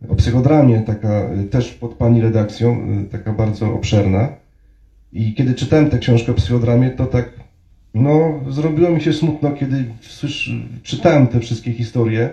o 0.10 0.16
psychodramie, 0.16 0.82
taka 0.82 1.34
y, 1.34 1.44
też 1.44 1.74
pod 1.74 1.94
pani 1.94 2.22
redakcją, 2.22 2.88
y, 3.02 3.06
taka 3.06 3.34
bardzo 3.34 3.74
obszerna. 3.74 4.30
I 5.14 5.34
kiedy 5.34 5.54
czytałem 5.54 5.90
tę 5.90 6.00
książkę 6.00 6.32
o 6.32 6.36
psychodramie, 6.36 6.90
to 6.90 7.06
tak, 7.06 7.30
no, 7.96 8.40
zrobiło 8.50 8.90
mi 8.90 9.02
się 9.02 9.14
smutno, 9.14 9.52
kiedy 9.52 9.86
czytałem 10.84 11.28
te 11.28 11.40
wszystkie 11.40 11.74
historie, 11.74 12.30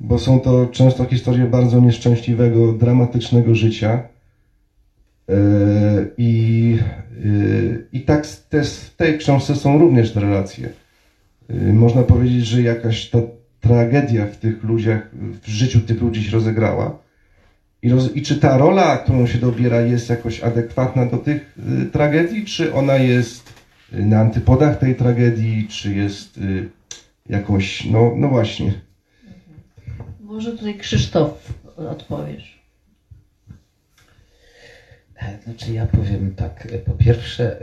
bo 0.00 0.18
są 0.18 0.40
to 0.40 0.66
często 0.72 1.04
historie 1.04 1.44
bardzo 1.44 1.80
nieszczęśliwego, 1.80 2.72
dramatycznego 2.72 3.54
życia. 3.54 4.02
E, 5.28 5.34
I, 6.18 6.78
e, 7.12 7.78
i 7.92 8.00
tak 8.00 8.26
te, 8.26 8.64
w 8.64 8.94
tej 8.96 9.18
książce 9.18 9.56
są 9.56 9.78
również 9.78 10.12
te 10.12 10.20
relacje. 10.20 10.68
E, 11.50 11.72
Można 11.72 12.02
powiedzieć, 12.02 12.46
że 12.46 12.62
jakaś 12.62 13.10
ta 13.10 13.18
tragedia 13.60 14.26
w 14.26 14.36
tych 14.36 14.64
ludziach, 14.64 15.10
w 15.42 15.48
życiu 15.48 15.80
tych 15.80 16.00
ludzi 16.00 16.24
się 16.24 16.32
rozegrała. 16.32 16.98
I, 17.82 17.88
roz, 17.88 18.16
I 18.16 18.22
czy 18.22 18.36
ta 18.36 18.58
rola, 18.58 18.96
którą 18.96 19.26
się 19.26 19.38
dobiera, 19.38 19.80
jest 19.80 20.10
jakoś 20.10 20.40
adekwatna 20.40 21.06
do 21.06 21.16
tych 21.16 21.58
tragedii, 21.92 22.44
czy 22.44 22.74
ona 22.74 22.96
jest 22.96 23.56
na 23.92 24.20
antypodach 24.20 24.78
tej 24.78 24.96
tragedii, 24.96 25.68
czy 25.68 25.94
jest 25.94 26.38
y, 26.38 26.68
jakoś, 27.28 27.84
no, 27.84 28.12
no 28.16 28.28
właśnie. 28.28 28.80
Może 30.20 30.52
tutaj 30.52 30.78
Krzysztof 30.78 31.52
odpowiesz. 31.76 32.56
E, 35.16 35.38
Znaczy 35.44 35.72
ja 35.72 35.86
powiem 35.86 36.34
tak, 36.34 36.66
e, 36.72 36.78
po 36.78 36.92
pierwsze 36.92 37.56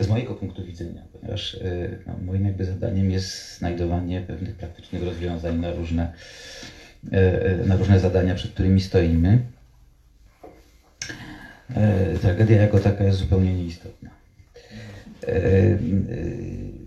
z 0.00 0.08
mojego 0.08 0.34
punktu 0.34 0.64
widzenia, 0.64 1.02
ponieważ 1.12 1.54
e, 1.54 1.58
no, 2.06 2.14
moim 2.26 2.44
jakby 2.44 2.64
zadaniem 2.64 3.10
jest 3.10 3.58
znajdowanie 3.58 4.20
pewnych 4.20 4.54
praktycznych 4.54 5.02
rozwiązań 5.02 5.58
na 5.58 5.72
różne, 5.72 6.12
na 7.66 7.76
różne 7.76 8.00
zadania, 8.00 8.34
przed 8.34 8.50
którymi 8.50 8.80
stoimy. 8.80 9.38
Tragedia 12.20 12.62
jako 12.62 12.78
taka 12.78 13.04
jest 13.04 13.18
zupełnie 13.18 13.54
nieistotna. 13.54 14.15
E, 15.26 15.32
e, 15.34 15.76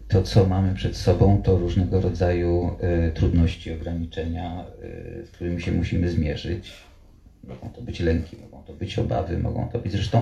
To, 0.07 0.21
co 0.21 0.45
mamy 0.45 0.73
przed 0.73 0.95
sobą, 0.97 1.41
to 1.41 1.57
różnego 1.57 1.99
rodzaju 1.99 2.71
e, 2.79 3.11
trudności, 3.11 3.71
ograniczenia, 3.71 4.65
z 5.25 5.29
którymi 5.29 5.61
się 5.61 5.71
musimy 5.71 6.09
zmierzyć. 6.09 6.73
Mogą 7.43 7.69
to 7.69 7.81
być 7.81 7.99
lęki, 7.99 8.37
mogą 8.37 8.63
to 8.63 8.73
być 8.73 8.99
obawy, 8.99 9.37
mogą 9.37 9.69
to 9.69 9.79
być 9.79 9.91
zresztą 9.91 10.21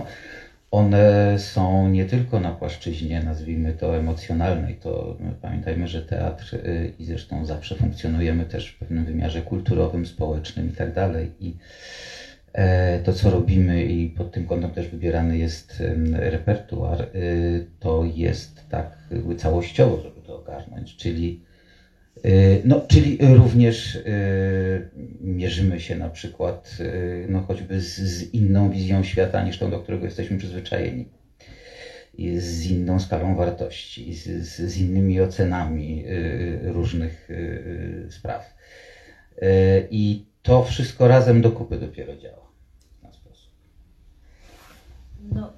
one 0.72 1.36
są 1.40 1.88
nie 1.88 2.06
tylko 2.06 2.40
na 2.40 2.52
płaszczyźnie, 2.52 3.22
nazwijmy 3.22 3.74
to 3.74 3.98
emocjonalnej, 3.98 4.76
to 4.76 5.16
my 5.20 5.32
pamiętajmy, 5.42 5.88
że 5.88 6.02
teatr 6.02 6.58
i 7.00 7.06
zresztą 7.06 7.46
zawsze 7.46 7.76
funkcjonujemy 7.76 8.46
też 8.46 8.68
w 8.70 8.78
pewnym 8.78 9.06
wymiarze 9.06 9.42
kulturowym, 9.42 10.06
społecznym 10.06 10.70
i 10.70 10.74
tak 10.74 10.94
dalej. 10.94 11.32
E, 12.58 13.00
to, 13.00 13.14
co 13.14 13.30
robimy 13.30 13.86
i 13.86 14.10
pod 14.10 14.32
tym 14.32 14.46
kątem 14.46 14.72
też 14.72 14.88
wybierany 14.88 15.38
jest 15.38 15.84
repertuar, 16.12 17.02
y, 17.16 17.68
to 17.80 18.06
jest 18.16 18.70
tak 18.70 18.98
całościowo, 19.38 20.02
żeby 20.02 20.22
to 20.22 20.40
ogarnąć, 20.40 20.96
czyli 20.96 21.42
y, 22.26 22.62
no, 22.66 22.82
czyli 22.88 23.18
również 23.22 23.96
y, 23.96 24.90
mierzymy 25.22 25.80
się 25.80 25.96
na 25.96 26.10
przykład 26.10 26.78
no, 27.30 27.42
choćby 27.42 27.82
z, 27.82 27.96
z 27.96 28.34
inną 28.34 28.72
wizją 28.72 29.04
świata 29.04 29.44
niż 29.44 29.58
tą, 29.58 29.72
do 29.72 29.80
którego 29.80 30.06
jesteśmy 30.06 30.38
przyzwyczajeni. 30.38 31.06
Z 32.38 32.66
inną 32.66 33.00
skalą 33.00 33.36
wartości, 33.36 34.14
z, 34.14 34.48
z, 34.48 34.78
innymi 34.78 35.22
ocenami 35.22 36.06
różnych 36.62 37.30
spraw. 38.10 38.58
Y, 39.42 39.88
I 39.92 40.26
to 40.42 40.64
wszystko 40.64 41.08
razem 41.08 41.42
do 41.42 41.52
kupy 41.52 41.78
dopiero 41.78 42.16
działa. 42.16 42.47
No, 45.38 45.53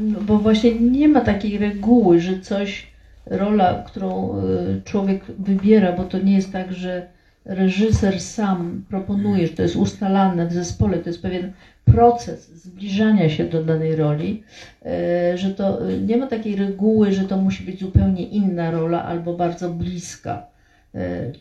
no, 0.00 0.20
bo 0.20 0.38
właśnie 0.38 0.80
nie 0.80 1.08
ma 1.08 1.20
takiej 1.20 1.58
reguły, 1.58 2.20
że 2.20 2.40
coś, 2.40 2.86
rola, 3.26 3.84
którą 3.86 4.38
y, 4.38 4.82
człowiek 4.84 5.24
wybiera, 5.38 5.92
bo 5.92 6.04
to 6.04 6.18
nie 6.18 6.34
jest 6.34 6.52
tak, 6.52 6.72
że 6.72 7.06
reżyser 7.44 8.20
sam 8.20 8.84
proponuje, 8.88 9.46
że 9.46 9.52
to 9.52 9.62
jest 9.62 9.76
ustalane 9.76 10.46
w 10.46 10.52
zespole, 10.52 10.98
to 10.98 11.08
jest 11.08 11.22
pewien 11.22 11.52
proces 11.84 12.50
zbliżania 12.50 13.28
się 13.28 13.44
do 13.44 13.64
danej 13.64 13.96
roli, 13.96 14.42
e, 14.86 15.38
że 15.38 15.50
to 15.50 15.90
e, 15.90 15.98
nie 15.98 16.16
ma 16.16 16.26
takiej 16.26 16.56
reguły, 16.56 17.12
że 17.12 17.24
to 17.24 17.36
musi 17.36 17.64
być 17.64 17.80
zupełnie 17.80 18.26
inna 18.26 18.70
rola 18.70 19.04
albo 19.04 19.36
bardzo 19.36 19.70
bliska. 19.70 20.50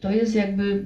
To 0.02 0.12
jest 0.12 0.36
jakby 0.36 0.86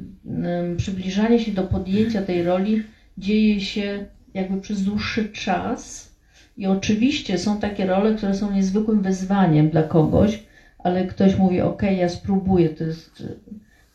przybliżanie 0.77 1.39
się 1.39 1.51
do 1.51 1.63
podjęcia 1.63 2.21
tej 2.21 2.43
roli 2.43 2.83
dzieje 3.17 3.61
się 3.61 4.05
jakby 4.33 4.61
przez 4.61 4.83
dłuższy 4.83 5.29
czas. 5.29 6.12
I 6.57 6.67
oczywiście 6.67 7.37
są 7.37 7.57
takie 7.57 7.85
role, 7.85 8.15
które 8.15 8.33
są 8.33 8.51
niezwykłym 8.51 9.01
wyzwaniem 9.01 9.69
dla 9.69 9.83
kogoś, 9.83 10.43
ale 10.79 11.05
ktoś 11.05 11.37
mówi, 11.37 11.61
ok, 11.61 11.81
ja 11.81 12.09
spróbuję, 12.09 12.69
to 12.69 12.83
jest, 12.83 13.23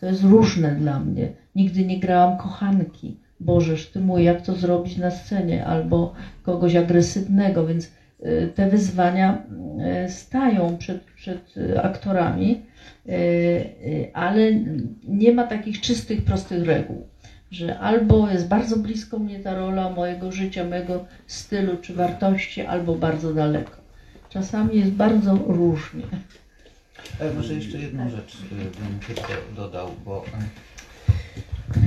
to 0.00 0.06
jest 0.06 0.22
różne 0.22 0.74
dla 0.74 1.00
mnie. 1.00 1.32
Nigdy 1.54 1.86
nie 1.86 2.00
grałam 2.00 2.36
kochanki. 2.36 3.16
Bożeż 3.40 3.86
ty 3.86 4.00
mój, 4.00 4.24
jak 4.24 4.42
to 4.42 4.54
zrobić 4.54 4.96
na 4.96 5.10
scenie, 5.10 5.64
albo 5.64 6.12
kogoś 6.42 6.76
agresywnego, 6.76 7.66
więc 7.66 7.84
y, 8.20 8.52
te 8.54 8.68
wyzwania 8.68 9.42
y, 10.06 10.10
stają 10.10 10.76
przed, 10.76 11.04
przed 11.04 11.56
y, 11.56 11.82
aktorami, 11.82 12.62
ale 14.12 14.52
nie 15.08 15.32
ma 15.32 15.44
takich 15.44 15.80
czystych, 15.80 16.24
prostych 16.24 16.66
reguł, 16.66 17.06
że 17.50 17.78
albo 17.78 18.30
jest 18.30 18.48
bardzo 18.48 18.76
blisko 18.76 19.18
mnie 19.18 19.40
ta 19.40 19.54
rola 19.54 19.90
mojego 19.90 20.32
życia, 20.32 20.64
mojego 20.64 21.04
stylu 21.26 21.76
czy 21.76 21.94
wartości, 21.94 22.60
albo 22.60 22.94
bardzo 22.94 23.34
daleko. 23.34 23.76
Czasami 24.28 24.78
jest 24.78 24.90
bardzo 24.90 25.38
różnie. 25.46 26.02
E, 27.20 27.34
może 27.34 27.54
jeszcze 27.54 27.78
jedną 27.78 28.10
rzecz 28.10 28.36
e, 28.52 28.54
bym 28.54 28.98
tylko 29.06 29.32
dodał, 29.56 29.90
bo, 30.04 30.24
e, 30.26 31.80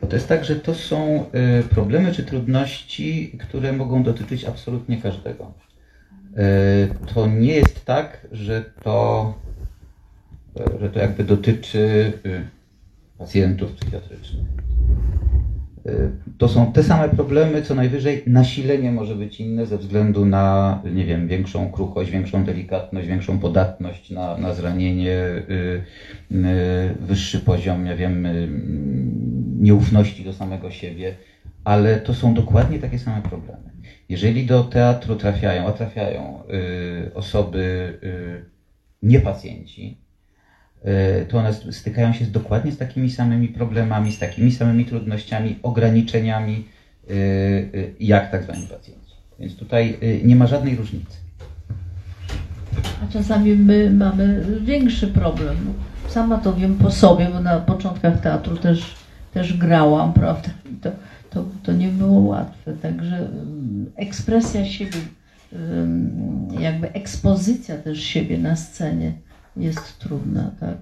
bo 0.00 0.06
to 0.06 0.16
jest 0.16 0.28
tak, 0.28 0.44
że 0.44 0.56
to 0.56 0.74
są 0.74 1.24
problemy 1.70 2.12
czy 2.12 2.24
trudności, 2.24 3.38
które 3.40 3.72
mogą 3.72 4.02
dotyczyć 4.02 4.44
absolutnie 4.44 4.96
każdego. 5.02 5.52
To 7.14 7.26
nie 7.26 7.54
jest 7.54 7.84
tak, 7.84 8.26
że 8.32 8.64
to, 8.82 9.34
że 10.80 10.90
to 10.90 10.98
jakby 10.98 11.24
dotyczy 11.24 12.12
pacjentów 13.18 13.72
psychiatrycznych. 13.72 14.46
E, 15.86 15.92
To 16.38 16.48
są 16.48 16.72
te 16.72 16.82
same 16.82 17.08
problemy, 17.08 17.62
co 17.62 17.74
najwyżej 17.74 18.22
nasilenie 18.26 18.92
może 18.92 19.16
być 19.16 19.40
inne 19.40 19.66
ze 19.66 19.78
względu 19.78 20.26
na, 20.26 20.82
nie 20.94 21.04
wiem, 21.04 21.28
większą 21.28 21.72
kruchość, 21.72 22.10
większą 22.10 22.44
delikatność, 22.44 23.08
większą 23.08 23.38
podatność 23.38 24.10
na, 24.10 24.38
na 24.38 24.54
zranienie, 24.54 25.12
y, 25.12 25.84
y, 26.32 26.94
wyższy 27.00 27.40
poziom, 27.40 27.84
nie 27.84 27.96
wiem, 27.96 28.26
y, 28.26 28.48
nieufności 29.60 30.24
do 30.24 30.32
samego 30.32 30.70
siebie, 30.70 31.16
ale 31.64 32.00
to 32.00 32.14
są 32.14 32.34
dokładnie 32.34 32.78
takie 32.78 32.98
same 32.98 33.22
problemy. 33.22 33.70
Jeżeli 34.08 34.46
do 34.46 34.64
teatru 34.64 35.16
trafiają, 35.16 35.66
a 35.66 35.72
trafiają 35.72 36.42
y, 37.08 37.14
osoby, 37.14 37.98
y, 38.02 38.44
nie 39.02 39.20
pacjenci, 39.20 39.98
y, 40.00 40.03
to 41.28 41.38
one 41.38 41.54
stykają 41.54 42.12
się 42.12 42.24
z, 42.24 42.30
dokładnie 42.30 42.72
z 42.72 42.78
takimi 42.78 43.10
samymi 43.10 43.48
problemami, 43.48 44.12
z 44.12 44.18
takimi 44.18 44.52
samymi 44.52 44.84
trudnościami, 44.84 45.58
ograniczeniami, 45.62 46.64
y, 47.10 47.14
y, 47.14 47.94
jak 48.00 48.30
tak 48.30 48.42
zwani 48.42 48.66
pacjenci. 48.66 49.14
Więc 49.40 49.56
tutaj 49.56 49.96
y, 50.02 50.20
nie 50.24 50.36
ma 50.36 50.46
żadnej 50.46 50.76
różnicy. 50.76 51.16
A 53.04 53.12
czasami 53.12 53.56
my 53.56 53.90
mamy 53.90 54.46
większy 54.60 55.08
problem. 55.08 55.56
Sama 56.08 56.38
to 56.38 56.54
wiem 56.54 56.74
po 56.74 56.90
sobie, 56.90 57.28
bo 57.32 57.40
na 57.40 57.60
początkach 57.60 58.20
teatru 58.20 58.56
też, 58.56 58.94
też 59.34 59.56
grałam, 59.56 60.12
prawda? 60.12 60.50
To, 60.82 60.90
to, 61.30 61.44
to 61.62 61.72
nie 61.72 61.88
było 61.88 62.20
łatwe. 62.20 62.72
Także 62.72 63.16
mm, 63.16 63.90
ekspresja 63.96 64.64
siebie, 64.64 64.98
jakby 66.60 66.92
ekspozycja 66.92 67.76
też 67.76 68.02
siebie 68.02 68.38
na 68.38 68.56
scenie 68.56 69.12
jest 69.56 69.98
trudna, 69.98 70.50
tak? 70.60 70.76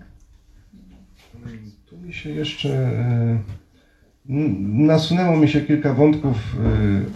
Tu 1.86 1.98
mi 1.98 2.14
się 2.14 2.30
jeszcze 2.30 2.68
e, 2.68 3.38
nasunęło 4.86 5.36
mi 5.36 5.48
się 5.48 5.60
kilka 5.60 5.94
wątków, 5.94 6.56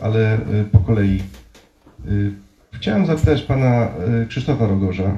e, 0.01 0.05
ale 0.05 0.35
e, 0.35 0.65
po 0.73 0.79
kolei. 0.79 1.23
Chciałem 2.73 3.07
zapytać 3.07 3.43
pana 3.43 3.89
Krzysztofa 4.29 4.67
Rogorza, 4.67 5.17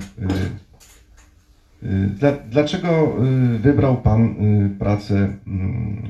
dla, 2.19 2.33
dlaczego 2.33 3.17
wybrał 3.61 3.97
pan 3.97 4.35
pracę 4.79 5.33
mm, 5.47 6.03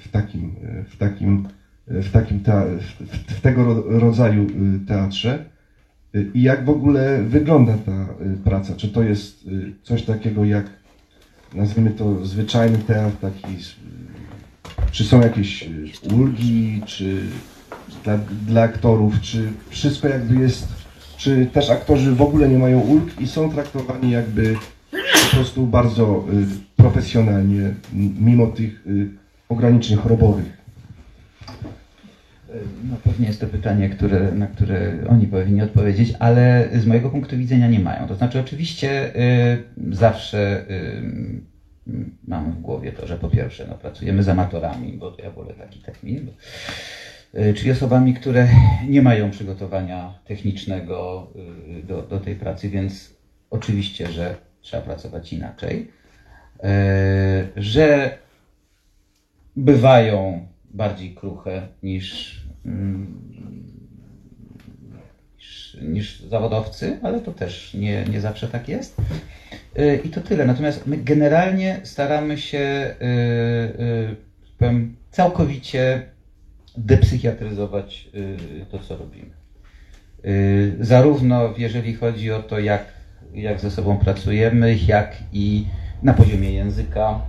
w 0.00 0.08
takim, 0.08 0.54
w 0.88 0.96
takim, 0.96 1.48
w 1.86 2.10
takim 2.10 2.40
w, 2.40 3.34
w 3.34 3.40
tego 3.40 3.64
ro- 3.64 3.84
rodzaju 3.86 4.46
teatrze? 4.88 5.44
E, 6.14 6.22
I 6.34 6.42
jak 6.42 6.64
w 6.64 6.70
ogóle 6.70 7.22
wygląda 7.22 7.78
ta 7.86 7.92
e, 7.92 8.06
praca? 8.44 8.74
Czy 8.76 8.88
to 8.88 9.02
jest 9.02 9.44
e, 9.46 9.50
coś 9.82 10.02
takiego 10.02 10.44
jak 10.44 10.66
nazwijmy 11.54 11.90
to 11.90 12.24
zwyczajny 12.26 12.78
teatr 12.78 13.16
taki, 13.16 13.56
czy 14.90 15.04
są 15.04 15.20
jakieś 15.20 15.62
y, 15.62 16.14
ulgi, 16.14 16.82
czy 16.86 17.20
dla, 18.04 18.18
dla 18.46 18.62
aktorów, 18.62 19.20
czy 19.20 19.52
wszystko 19.68 20.08
jakby 20.08 20.40
jest, 20.40 20.68
czy 21.16 21.46
też 21.52 21.70
aktorzy 21.70 22.12
w 22.12 22.22
ogóle 22.22 22.48
nie 22.48 22.58
mają 22.58 22.80
ulg 22.80 23.20
i 23.20 23.26
są 23.26 23.50
traktowani 23.50 24.10
jakby 24.10 24.56
po 24.90 25.36
prostu 25.36 25.66
bardzo 25.66 26.24
y, 26.32 26.46
profesjonalnie, 26.76 27.74
mimo 28.20 28.46
tych 28.46 28.86
y, 28.86 29.10
ograniczeń 29.48 29.96
chorobowych. 29.96 30.61
No 32.90 32.96
pewnie 33.04 33.26
jest 33.26 33.40
to 33.40 33.46
pytanie, 33.46 33.88
które, 33.88 34.32
na 34.32 34.46
które 34.46 34.92
oni 35.08 35.26
powinni 35.26 35.62
odpowiedzieć, 35.62 36.14
ale 36.18 36.68
z 36.74 36.86
mojego 36.86 37.10
punktu 37.10 37.36
widzenia 37.36 37.68
nie 37.68 37.80
mają. 37.80 38.08
To 38.08 38.14
znaczy 38.14 38.40
oczywiście 38.40 39.16
y, 39.16 39.94
zawsze 39.94 40.64
y, 40.70 41.42
mam 42.24 42.52
w 42.52 42.60
głowie 42.60 42.92
to, 42.92 43.06
że 43.06 43.18
po 43.18 43.28
pierwsze 43.28 43.66
no, 43.68 43.74
pracujemy 43.74 44.22
z 44.22 44.28
amatorami, 44.28 44.92
bo 44.92 45.16
ja 45.22 45.30
wolę 45.30 45.54
taki 45.54 45.80
termin, 45.80 46.26
bo, 46.26 46.32
y, 47.40 47.54
czyli 47.54 47.70
osobami, 47.70 48.14
które 48.14 48.48
nie 48.88 49.02
mają 49.02 49.30
przygotowania 49.30 50.18
technicznego 50.24 51.28
y, 51.80 51.82
do, 51.82 52.02
do 52.02 52.20
tej 52.20 52.34
pracy, 52.34 52.68
więc 52.68 53.14
oczywiście, 53.50 54.06
że 54.06 54.36
trzeba 54.60 54.82
pracować 54.82 55.32
inaczej. 55.32 55.88
Y, 56.64 57.62
że 57.62 58.18
bywają 59.56 60.46
bardziej 60.70 61.14
kruche 61.14 61.68
niż, 61.82 62.41
niż, 65.38 65.76
niż 65.82 66.20
zawodowcy, 66.20 66.98
ale 67.02 67.20
to 67.20 67.32
też 67.32 67.74
nie, 67.74 68.04
nie 68.04 68.20
zawsze 68.20 68.48
tak 68.48 68.68
jest. 68.68 68.96
Y, 69.78 70.00
I 70.04 70.08
to 70.08 70.20
tyle. 70.20 70.44
Natomiast 70.44 70.86
my 70.86 70.96
generalnie 70.96 71.80
staramy 71.82 72.38
się 72.38 72.58
y, 72.58 73.04
y, 73.82 74.16
powiem, 74.58 74.96
całkowicie 75.10 76.02
depsychiatryzować 76.76 78.08
to, 78.70 78.78
co 78.78 78.96
robimy. 78.96 79.30
Zarówno 80.80 81.54
jeżeli 81.58 81.94
chodzi 81.94 82.32
o 82.32 82.42
to, 82.42 82.58
jak, 82.58 82.84
jak 83.34 83.60
ze 83.60 83.70
sobą 83.70 83.98
pracujemy, 83.98 84.76
jak 84.86 85.16
i 85.32 85.66
na 86.02 86.14
poziomie 86.14 86.52
języka 86.52 87.20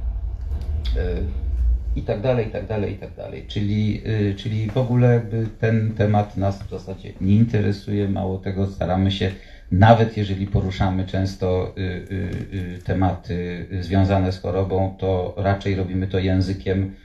i 1.96 2.02
tak 2.02 2.22
dalej, 2.22 2.48
i 2.48 2.52
tak 2.52 2.68
dalej, 2.68 2.94
i 2.94 2.98
tak 2.98 3.16
dalej. 3.16 3.46
Czyli, 3.48 4.02
y, 4.08 4.36
czyli 4.36 4.70
w 4.70 4.78
ogóle 4.78 5.14
jakby 5.14 5.48
ten 5.60 5.94
temat 5.94 6.38
nas 6.38 6.64
w 6.64 6.70
zasadzie 6.70 7.14
nie 7.22 7.36
interesuje, 7.36 8.10
mało 8.10 8.38
tego 8.38 8.68
staramy 8.68 9.12
się, 9.12 9.32
nawet 9.72 10.18
jeżeli 10.18 10.48
poruszamy 10.48 11.06
często 11.06 11.74
y, 11.78 11.82
y, 11.82 12.80
tematy 12.86 13.68
związane 13.82 14.32
z 14.32 14.40
chorobą, 14.40 14.96
to 15.00 15.34
raczej 15.38 15.76
robimy 15.76 16.08
to 16.08 16.20
językiem 16.20 16.96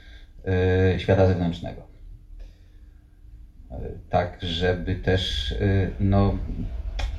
świata 0.97 1.27
zewnętrznego. 1.27 1.81
Tak, 4.09 4.37
żeby 4.41 4.95
też, 4.95 5.55
no, 5.99 6.37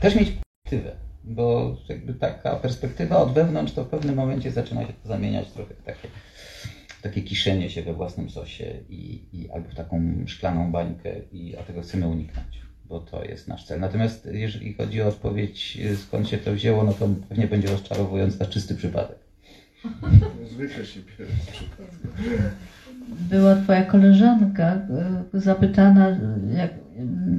też 0.01 0.17
mieć 0.17 0.33
perspektywę, 0.71 0.97
bo 1.25 1.77
jakby 1.89 2.15
taka 2.15 2.57
perspektywa 2.57 3.17
od 3.17 3.33
wewnątrz 3.33 3.73
to 3.73 3.85
w 3.85 3.89
pewnym 3.89 4.17
momencie 4.17 4.51
zaczyna 4.51 4.87
się 4.87 4.93
to 4.93 5.09
zamieniać 5.09 5.51
trochę 5.51 5.75
w 5.75 5.83
takie 5.83 6.09
takie 7.03 7.23
kiszenie 7.23 7.71
się 7.71 7.83
we 7.83 7.95
własnym 7.95 8.31
sosie 8.31 8.75
i, 8.89 9.21
i 9.33 9.51
albo 9.51 9.69
w 9.69 9.75
taką 9.75 10.25
szklaną 10.27 10.73
bańkę, 10.73 11.11
i, 11.33 11.57
a 11.57 11.63
tego 11.63 11.83
chcemy 11.83 12.09
uniknąć, 12.09 12.63
bo 12.85 13.01
to 13.01 13.25
jest 13.25 13.49
nasz 13.49 13.65
cel. 13.65 13.81
Natomiast 13.81 14.29
jeżeli 14.33 14.75
chodzi 14.75 15.03
o 15.03 15.09
odpowiedź, 15.09 15.79
y, 15.85 15.97
skąd 15.97 16.29
się 16.29 16.39
to 16.39 16.53
wzięło, 16.53 16.85
no 16.85 16.93
to 16.93 17.09
pewnie 17.29 17.47
będzie 17.47 17.69
rozczarowując 17.69 18.39
na 18.39 18.47
czysty 18.47 18.75
przypadek. 18.75 19.19
Zwykle 20.53 20.87
się 20.87 21.01
była 23.09 23.57
twoja 23.57 23.85
koleżanka 23.85 24.81
y, 25.35 25.41
zapytana, 25.41 26.09
jak, 26.57 26.71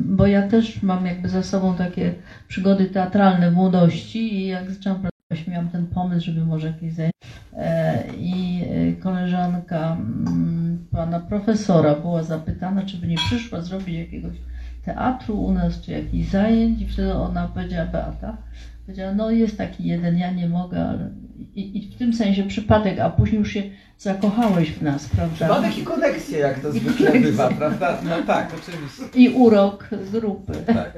bo 0.06 0.28
ja 0.28 0.48
też 0.48 0.82
mam 0.84 1.06
jakby 1.06 1.30
za 1.30 1.44
sobą 1.44 1.76
takie 1.76 2.14
przygody 2.48 2.86
teatralne 2.86 3.52
w 3.52 3.54
młodości 3.54 4.36
i 4.36 4.48
jak 4.48 4.72
zaczęłam 4.72 5.11
Właśnie 5.32 5.54
miałam 5.54 5.70
ten 5.70 5.88
pomysł, 5.88 6.26
żeby 6.26 6.46
może 6.46 6.68
jakieś 6.68 6.94
zajęcia. 6.94 7.18
E, 7.54 8.04
I 8.18 8.64
e, 8.70 8.94
koleżanka 9.02 9.98
mm, 10.00 10.86
pana 10.92 11.20
profesora 11.20 11.96
była 11.96 12.24
zapytana, 12.24 12.86
czy 12.86 12.98
by 12.98 13.08
nie 13.08 13.16
przyszła 13.16 13.62
zrobić 13.62 13.96
jakiegoś 13.96 14.38
teatru 14.86 15.44
u 15.44 15.52
nas, 15.52 15.82
czy 15.82 15.92
jakichś 15.92 16.30
zajęć. 16.30 16.82
I 16.82 16.88
wtedy 16.88 17.14
ona 17.14 17.48
powiedziała, 17.48 17.86
Beata, 17.86 18.38
powiedziała, 18.86 19.14
no 19.14 19.32
jest 19.32 19.58
taki 19.58 19.84
jeden, 19.84 20.18
ja 20.18 20.32
nie 20.32 20.50
mogę, 20.50 20.86
ale... 20.86 21.10
I, 21.56 21.78
I 21.78 21.92
w 21.92 21.98
tym 21.98 22.14
sensie 22.14 22.44
przypadek, 22.44 23.00
a 23.00 23.10
później 23.10 23.40
już 23.40 23.52
się 23.52 23.64
zakochałeś 23.98 24.72
w 24.72 24.82
nas, 24.82 25.08
prawda? 25.08 25.36
Przypadek 25.36 25.78
i 25.78 25.84
koneksje, 25.84 26.40
jak 26.40 26.60
to 26.60 26.72
zwykle 26.72 27.20
bywa, 27.20 27.50
prawda? 27.50 27.98
No 28.04 28.22
tak, 28.28 28.52
oczywiście. 28.62 29.20
I 29.20 29.30
urok 29.30 29.90
grupy. 30.12 30.54
Tak, 30.54 30.94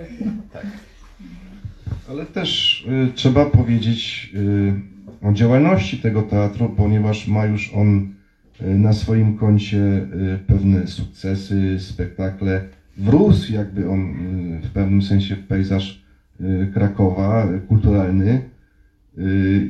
tak. 0.54 0.66
Ale 2.10 2.26
też 2.26 2.82
y, 3.10 3.14
trzeba 3.14 3.46
powiedzieć 3.46 4.30
y, 4.36 4.74
o 5.28 5.34
działalności 5.34 5.98
tego 5.98 6.22
teatru, 6.22 6.70
ponieważ 6.78 7.28
ma 7.28 7.46
już 7.46 7.74
on 7.74 8.14
y, 8.62 8.78
na 8.78 8.94
swoim 8.94 9.38
koncie 9.38 9.78
y, 9.78 10.40
pewne 10.48 10.88
sukcesy, 10.88 11.80
spektakle. 11.80 12.62
Wrósł 12.98 13.54
jakby 13.54 13.90
on 13.90 14.00
y, 14.02 14.68
w 14.68 14.72
pewnym 14.72 15.02
sensie 15.02 15.36
w 15.36 15.48
pejzaż 15.48 16.04
y, 16.42 16.72
Krakowa 16.74 17.48
kulturalny. 17.68 18.42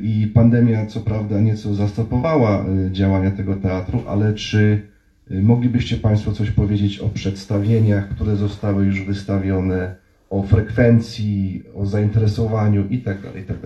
I 0.02 0.30
pandemia, 0.34 0.86
co 0.86 1.00
prawda, 1.00 1.40
nieco 1.40 1.74
zastopowała 1.74 2.64
działania 2.90 3.30
tego 3.30 3.56
teatru, 3.56 4.02
ale 4.08 4.34
czy 4.34 4.82
moglibyście 5.30 5.96
Państwo 5.96 6.32
coś 6.32 6.50
powiedzieć 6.50 6.98
o 6.98 7.08
przedstawieniach, 7.08 8.08
które 8.08 8.36
zostały 8.36 8.84
już 8.84 9.02
wystawione, 9.02 9.96
o 10.30 10.42
frekwencji, 10.42 11.62
o 11.74 11.86
zainteresowaniu 11.86 12.88
i 12.88 12.98
tak 12.98 13.20
dalej, 13.20 13.42
i 13.42 13.46
tak. 13.46 13.56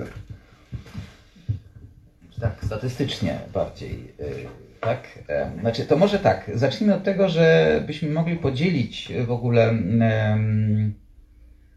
Tak, 2.40 2.64
statystycznie 2.64 3.38
bardziej. 3.54 4.12
y, 4.20 4.46
Tak? 4.80 5.18
Znaczy, 5.60 5.84
to 5.86 5.96
może 5.96 6.18
tak. 6.18 6.50
Zacznijmy 6.54 6.94
od 6.94 7.04
tego, 7.04 7.28
że 7.28 7.82
byśmy 7.86 8.10
mogli 8.10 8.36
podzielić 8.36 9.12
w 9.26 9.30
ogóle 9.30 9.74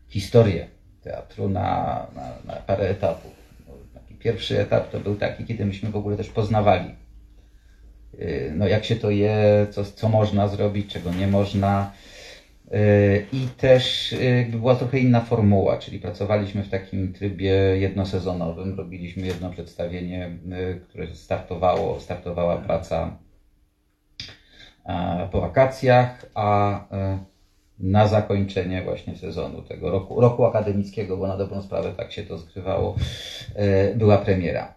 historię 0.07 0.67
teatru 1.03 1.49
na, 1.49 2.07
na, 2.15 2.53
na 2.53 2.59
parę 2.59 2.89
etapów. 2.89 3.31
Taki 3.93 4.15
pierwszy 4.15 4.59
etap 4.59 4.91
to 4.91 4.99
był 4.99 5.15
taki, 5.15 5.45
kiedy 5.45 5.65
myśmy 5.65 5.91
w 5.91 5.95
ogóle 5.95 6.17
też 6.17 6.29
poznawali. 6.29 6.95
y, 8.19 8.53
No, 8.55 8.67
jak 8.67 8.85
się 8.85 8.95
to 8.95 9.09
je, 9.09 9.67
co, 9.71 9.85
co 9.85 10.09
można 10.09 10.47
zrobić, 10.47 10.93
czego 10.93 11.13
nie 11.13 11.27
można. 11.27 11.91
Y, 12.73 13.25
I 13.33 13.47
też 13.57 14.13
y, 14.13 14.47
była 14.51 14.75
trochę 14.75 14.99
inna 14.99 15.21
formuła, 15.21 15.77
czyli 15.77 15.99
pracowaliśmy 15.99 16.63
w 16.63 16.69
takim 16.69 17.13
trybie 17.13 17.51
jednosezonowym, 17.77 18.77
robiliśmy 18.77 19.27
jedno 19.27 19.49
przedstawienie, 19.49 20.37
y, 20.75 20.79
które 20.79 21.15
startowało, 21.15 21.99
startowała 21.99 22.57
praca 22.57 23.17
po 25.31 25.41
wakacjach, 25.41 26.25
a 26.33 26.79
e, 26.91 27.19
na 27.79 28.07
zakończenie 28.07 28.83
właśnie 28.83 29.15
sezonu 29.15 29.61
tego 29.61 29.89
roku, 29.89 30.21
roku 30.21 30.45
akademickiego, 30.45 31.17
bo 31.17 31.27
na 31.27 31.37
dobrą 31.37 31.61
sprawę 31.61 31.93
tak 31.97 32.11
się 32.11 32.23
to 32.23 32.37
zgrywało, 32.37 32.95
była 33.95 34.17
premiera. 34.17 34.73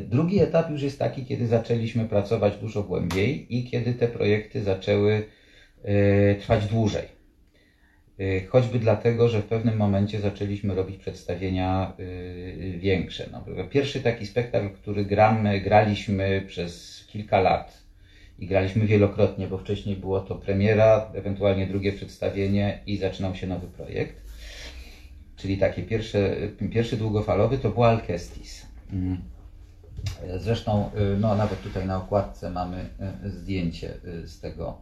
Drugi 0.00 0.40
etap 0.40 0.70
już 0.70 0.82
jest 0.82 0.98
taki, 0.98 1.24
kiedy 1.24 1.46
zaczęliśmy 1.46 2.04
pracować 2.04 2.56
dużo 2.56 2.82
głębiej 2.82 3.56
i 3.56 3.64
kiedy 3.70 3.94
te 3.94 4.08
projekty 4.08 4.62
zaczęły 4.62 5.26
trwać 6.40 6.66
dłużej. 6.66 7.16
E, 8.18 8.46
Choćby 8.46 8.78
dlatego, 8.78 9.28
że 9.28 9.42
w 9.42 9.46
pewnym 9.46 9.76
momencie 9.76 10.20
zaczęliśmy 10.20 10.74
robić 10.74 10.96
przedstawienia 10.96 11.92
e, 11.98 12.78
większe. 12.78 13.28
No, 13.32 13.44
pierwszy 13.70 14.00
taki 14.00 14.26
spektakl, 14.26 14.70
który 14.70 15.04
gramy, 15.04 15.60
graliśmy 15.60 16.44
przez 16.46 17.04
kilka 17.08 17.40
lat 17.40 17.82
i 18.38 18.46
graliśmy 18.46 18.86
wielokrotnie, 18.86 19.46
bo 19.46 19.58
wcześniej 19.58 19.96
było 19.96 20.20
to 20.20 20.34
premiera, 20.34 21.10
ewentualnie 21.14 21.66
drugie 21.66 21.92
przedstawienie 21.92 22.78
i 22.86 22.96
zaczynał 22.96 23.34
się 23.34 23.46
nowy 23.46 23.66
projekt. 23.66 24.22
Czyli 25.36 25.58
takie 25.58 25.82
pierwsze, 25.82 26.36
pierwszy 26.72 26.96
długofalowy 26.96 27.58
to 27.58 27.70
był 27.70 27.84
Alcestis. 27.84 28.66
Zresztą, 30.38 30.90
y, 31.14 31.16
no 31.20 31.34
nawet 31.34 31.62
tutaj 31.62 31.86
na 31.86 31.96
okładce 31.96 32.50
mamy 32.50 32.88
y, 33.24 33.30
zdjęcie 33.30 33.94
y, 34.04 34.28
z 34.28 34.40
tego, 34.40 34.78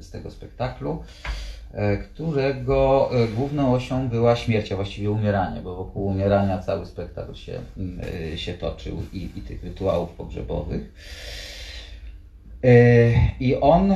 z 0.00 0.10
tego 0.10 0.30
spektaklu, 0.30 1.02
którego 2.02 3.10
główną 3.36 3.74
osią 3.74 4.08
była 4.08 4.36
śmierć, 4.36 4.72
a 4.72 4.76
właściwie 4.76 5.10
umieranie, 5.10 5.60
bo 5.60 5.76
wokół 5.76 6.06
umierania 6.06 6.58
cały 6.58 6.86
spektakl 6.86 7.34
się, 7.34 7.60
się 8.36 8.54
toczył 8.54 9.02
i, 9.12 9.28
i 9.36 9.40
tych 9.40 9.64
rytuałów 9.64 10.10
pogrzebowych. 10.10 10.92
I 13.40 13.56
on, 13.56 13.94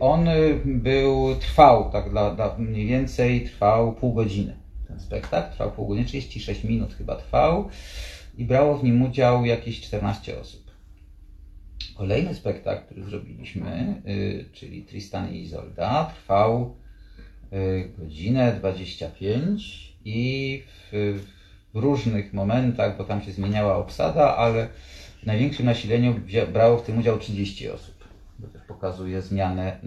on 0.00 0.28
był, 0.64 1.34
trwał, 1.34 1.90
tak 1.90 2.10
dla, 2.10 2.34
dla 2.34 2.54
mniej 2.58 2.86
więcej 2.86 3.46
trwał 3.46 3.92
pół 3.92 4.14
godziny. 4.14 4.56
Ten 4.88 5.00
spektakl 5.00 5.52
trwał 5.52 5.70
pół 5.70 5.86
godziny, 5.86 6.06
36 6.06 6.64
minut 6.64 6.94
chyba 6.94 7.16
trwał 7.16 7.68
i 8.38 8.44
brało 8.44 8.78
w 8.78 8.84
nim 8.84 9.02
udział 9.02 9.44
jakieś 9.44 9.80
14 9.80 10.40
osób. 10.40 10.70
Kolejny 11.96 12.34
spektakl, 12.34 12.84
który 12.84 13.04
zrobiliśmy, 13.04 14.02
y, 14.08 14.44
czyli 14.52 14.82
Tristan 14.82 15.34
i 15.34 15.42
Isolda, 15.42 16.04
trwał 16.04 16.76
y, 17.52 17.90
godzinę 17.98 18.52
25 18.52 19.92
i 20.04 20.62
w, 20.66 21.20
w 21.74 21.78
różnych 21.78 22.32
momentach, 22.32 22.98
bo 22.98 23.04
tam 23.04 23.22
się 23.22 23.32
zmieniała 23.32 23.76
obsada, 23.76 24.36
ale 24.36 24.68
w 25.22 25.26
największym 25.26 25.66
nasileniu 25.66 26.20
brało 26.52 26.78
w 26.78 26.82
tym 26.82 26.98
udział 26.98 27.18
30 27.18 27.68
osób. 27.68 28.08
To 28.42 28.46
też 28.46 28.62
pokazuje 28.68 29.22
zmianę, 29.22 29.80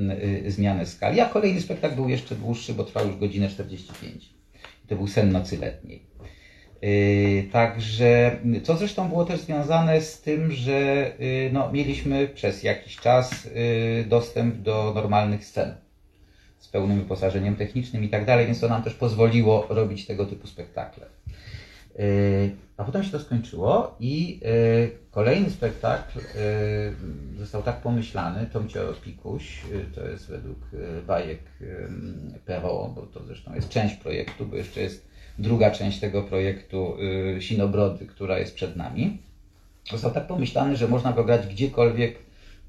y, 0.45 0.51
zmianę 0.51 0.85
skali. 0.85 1.19
A 1.19 1.29
kolejny 1.29 1.61
spektakl 1.61 1.95
był 1.95 2.09
jeszcze 2.09 2.35
dłuższy, 2.35 2.73
bo 2.73 2.83
trwał 2.83 3.07
już 3.07 3.17
godzinę 3.17 3.49
45. 3.49 4.29
To 4.87 4.95
był 4.95 5.07
sen 5.07 5.31
nocy 5.31 5.57
letniej. 5.57 6.10
Yy, 6.81 7.43
Także, 7.51 8.39
co 8.63 8.77
zresztą 8.77 9.09
było 9.09 9.25
też 9.25 9.39
związane 9.39 10.01
z 10.01 10.21
tym, 10.21 10.51
że 10.51 11.11
yy, 11.19 11.49
no, 11.53 11.71
mieliśmy 11.71 12.27
przez 12.27 12.63
jakiś 12.63 12.97
czas 12.97 13.45
yy, 13.45 14.05
dostęp 14.09 14.55
do 14.55 14.91
normalnych 14.95 15.45
scen 15.45 15.75
z 16.59 16.67
pełnym 16.67 16.97
wyposażeniem 16.97 17.55
technicznym 17.55 18.03
i 18.03 18.09
tak 18.09 18.25
dalej, 18.25 18.45
więc 18.45 18.59
to 18.59 18.69
nam 18.69 18.83
też 18.83 18.93
pozwoliło 18.93 19.67
robić 19.69 20.05
tego 20.05 20.25
typu 20.25 20.47
spektakle. 20.47 21.05
A 22.77 22.83
potem 22.83 23.03
się 23.03 23.11
to 23.11 23.19
skończyło 23.19 23.95
i 23.99 24.39
kolejny 25.11 25.49
spektakl 25.49 26.19
został 27.37 27.63
tak 27.63 27.81
pomyślany, 27.81 28.45
Tomcio 28.53 28.93
Pikuś, 29.03 29.61
to 29.95 30.07
jest 30.07 30.27
według 30.27 30.57
bajek 31.07 31.39
Perrault, 32.45 32.93
bo 32.93 33.01
to 33.01 33.25
zresztą 33.25 33.55
jest 33.55 33.69
część 33.69 33.95
projektu, 33.95 34.45
bo 34.45 34.55
jeszcze 34.55 34.81
jest 34.81 35.10
druga 35.41 35.71
część 35.71 35.99
tego 35.99 36.23
projektu 36.23 36.97
yy, 37.33 37.41
Sinobrody, 37.41 38.05
która 38.05 38.39
jest 38.39 38.55
przed 38.55 38.75
nami. 38.75 39.17
Został 39.91 40.11
tak 40.11 40.27
pomyślany, 40.27 40.75
że 40.75 40.87
można 40.87 41.13
go 41.13 41.23
grać 41.23 41.47
gdziekolwiek 41.47 42.15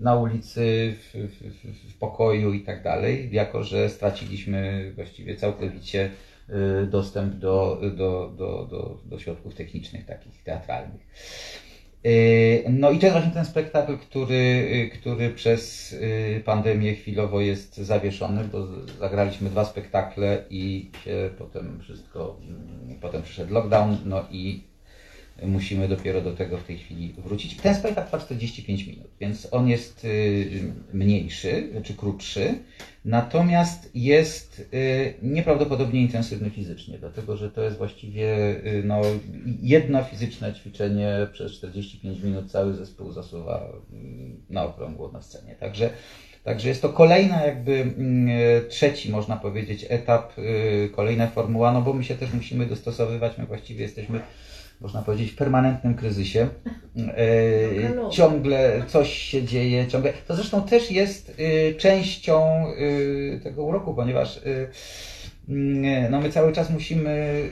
na 0.01 0.15
ulicy, 0.17 0.95
w, 1.01 1.17
w, 1.17 1.43
w- 1.65 1.91
w 1.91 1.99
pokoju 1.99 2.53
i 2.53 2.61
tak 2.61 2.83
dalej, 2.83 3.29
jako 3.33 3.63
że 3.63 3.89
straciliśmy 3.89 4.93
właściwie 4.95 5.37
całkowicie 5.37 6.11
y, 6.83 6.87
dostęp 6.87 7.35
do, 7.35 7.81
do, 7.83 8.33
do, 8.37 8.67
do, 8.71 8.99
do 9.05 9.19
środków 9.19 9.55
technicznych 9.55 10.07
takich 10.07 10.43
teatralnych. 10.43 11.01
Y, 12.07 12.65
No 12.71 12.91
i 12.91 12.99
to 12.99 13.07
jest 13.07 13.17
właśnie 13.19 13.35
ten 13.35 13.45
spektakl, 13.45 13.99
który, 13.99 14.35
y, 14.35 14.99
który 14.99 15.31
przez 15.31 15.93
y, 15.93 16.43
pandemię 16.45 16.95
chwilowo 16.95 17.41
jest 17.41 17.77
zawieszony, 17.77 18.45
bo 18.45 18.67
zagraliśmy 19.01 19.51
dwa 19.51 19.65
spektakle 19.65 20.45
i 20.51 20.91
się 21.05 21.31
potem 21.39 21.81
wszystko, 21.81 22.39
mm, 22.43 22.99
potem 23.01 23.23
przyszedł 23.23 23.55
lockdown, 23.55 23.97
no 24.05 24.25
i 24.31 24.72
musimy 25.47 25.89
dopiero 25.89 26.21
do 26.21 26.33
tego 26.33 26.59
w 26.59 26.65
tej 26.65 26.79
chwili 26.79 27.15
wrócić. 27.19 27.57
Ten 27.57 27.75
spektakl 27.75 28.07
trwa 28.07 28.19
45 28.19 28.87
minut, 28.87 29.07
więc 29.21 29.49
on 29.51 29.69
jest 29.69 30.05
y, 30.05 30.73
mniejszy, 30.93 31.69
czy 31.85 31.95
krótszy, 31.95 32.55
natomiast 33.05 33.91
jest 33.95 34.69
y, 34.75 35.15
nieprawdopodobnie 35.23 36.01
intensywny 36.01 36.51
fizycznie, 36.51 36.99
dlatego 36.99 37.37
że 37.37 37.51
to 37.51 37.63
jest 37.63 37.79
właściwie 37.79 38.25
y, 38.67 38.83
no, 38.85 39.01
jedno 39.63 40.05
fizyczne 40.05 40.55
ćwiczenie 40.55 41.27
przez 41.33 41.53
45 41.53 42.23
minut 42.23 42.51
cały 42.51 42.75
zespół 42.75 43.13
zasuwa 43.13 43.73
mm, 43.93 44.41
na 44.51 44.65
okrągło 44.65 45.13
na 45.13 45.23
scenie. 45.23 45.55
Także 45.55 45.91
Także 46.45 46.69
jest 46.69 46.83
to 46.83 46.89
kolejna 46.89 47.47
jakby 47.47 47.73
mm, 47.73 48.29
trzeci, 48.69 49.11
można 49.11 49.37
powiedzieć, 49.37 49.87
etap, 49.89 50.33
kolejna 50.93 51.27
formuła, 51.27 51.73
no 51.73 51.83
bo 51.83 51.93
my 51.93 52.05
się 52.05 52.15
też 52.15 52.33
musimy 52.33 52.67
dostosowywać, 52.67 53.39
my 53.39 53.47
właściwie 53.47 53.83
jesteśmy, 53.83 54.21
można 54.83 55.03
powiedzieć, 55.03 55.31
w 55.31 55.37
permanentnym 55.37 55.95
kryzysie. 55.95 56.49
E. 56.97 58.11
Ciągle 58.11 58.83
coś 58.87 59.13
się 59.13 59.43
dzieje, 59.43 59.87
ciągle. 59.87 60.13
To 60.29 60.35
zresztą 60.35 60.63
też 60.63 60.91
jest 60.91 61.41
y, 61.41 61.75
częścią 61.79 62.67
y, 62.69 63.41
tego 63.43 63.65
uroku, 63.65 63.95
ponieważ 63.95 64.37
y, 64.37 64.69
no 66.11 66.21
my 66.21 66.31
cały 66.31 66.53
czas 66.53 66.71
musimy 66.71 67.43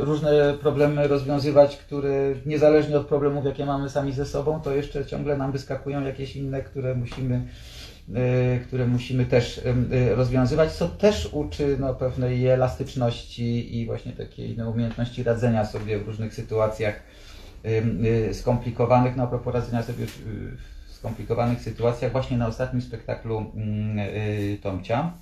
różne 0.00 0.54
problemy 0.60 1.08
rozwiązywać, 1.08 1.76
które 1.76 2.34
niezależnie 2.46 2.96
od 2.96 3.06
problemów, 3.06 3.44
jakie 3.44 3.66
mamy 3.66 3.90
sami 3.90 4.12
ze 4.12 4.26
sobą, 4.26 4.60
to 4.60 4.74
jeszcze 4.74 5.06
ciągle 5.06 5.36
nam 5.36 5.52
wyskakują 5.52 6.04
jakieś 6.04 6.36
inne, 6.36 6.62
które 6.62 6.94
musimy, 6.94 7.46
które 8.66 8.86
musimy 8.86 9.24
też 9.24 9.58
y, 9.58 9.74
y, 9.94 10.14
rozwiązywać, 10.14 10.72
co 10.72 10.88
też 10.88 11.28
uczy 11.32 11.76
no, 11.80 11.94
pewnej 11.94 12.46
elastyczności 12.46 13.76
i 13.76 13.86
właśnie 13.86 14.12
takiej 14.12 14.56
no, 14.56 14.70
umiejętności 14.70 15.22
radzenia 15.22 15.64
sobie 15.64 15.98
w 15.98 16.06
różnych 16.06 16.34
sytuacjach 16.34 17.02
y, 17.64 17.68
y, 18.28 18.34
skomplikowanych. 18.34 19.16
No 19.16 19.22
a 19.22 19.26
propos 19.26 19.54
radzenia 19.54 19.82
sobie 19.82 20.06
w, 20.06 20.22
skomplikowanych 20.88 21.60
sytuacjach, 21.60 22.12
właśnie 22.12 22.36
na 22.36 22.46
ostatnim 22.46 22.82
spektaklu 22.82 23.38
mm, 23.54 23.98
y, 23.98 24.58
Tomcia 24.62 25.12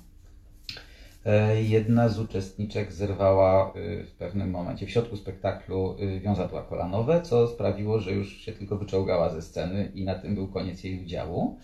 jedna 1.61 2.09
z 2.09 2.19
uczestniczek 2.19 2.91
zerwała 2.91 3.73
y, 3.75 4.03
w 4.03 4.11
pewnym 4.11 4.49
momencie, 4.49 4.85
w 4.85 4.89
środku 4.89 5.17
spektaklu, 5.17 5.95
y, 5.99 6.19
wiązadła 6.19 6.61
kolanowe, 6.61 7.21
co 7.21 7.47
sprawiło, 7.47 7.99
że 7.99 8.11
już 8.11 8.37
się 8.37 8.51
tylko 8.51 8.77
wyczołgała 8.77 9.29
ze 9.29 9.41
sceny 9.41 9.91
i 9.95 10.03
na 10.03 10.15
tym 10.15 10.35
był 10.35 10.47
koniec 10.47 10.83
jej 10.83 11.03
udziału. 11.03 11.57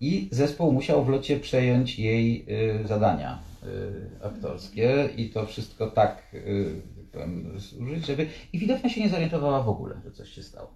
I 0.00 0.28
zespół 0.30 0.72
musiał 0.72 1.04
w 1.04 1.08
locie 1.08 1.40
przejąć 1.40 1.98
jej 1.98 2.46
y, 2.82 2.86
zadania 2.86 3.38
y, 3.62 4.26
aktorskie 4.26 5.08
i 5.16 5.30
to 5.30 5.46
wszystko 5.46 5.90
tak 5.90 6.22
y, 6.34 6.82
powiem, 7.12 7.58
zużyć, 7.58 8.06
żeby... 8.06 8.26
I 8.52 8.58
widownia 8.58 8.90
się 8.90 9.00
nie 9.00 9.08
zorientowała 9.08 9.62
w 9.62 9.68
ogóle, 9.68 10.00
że 10.04 10.12
coś 10.12 10.28
się 10.28 10.42
stało. 10.42 10.70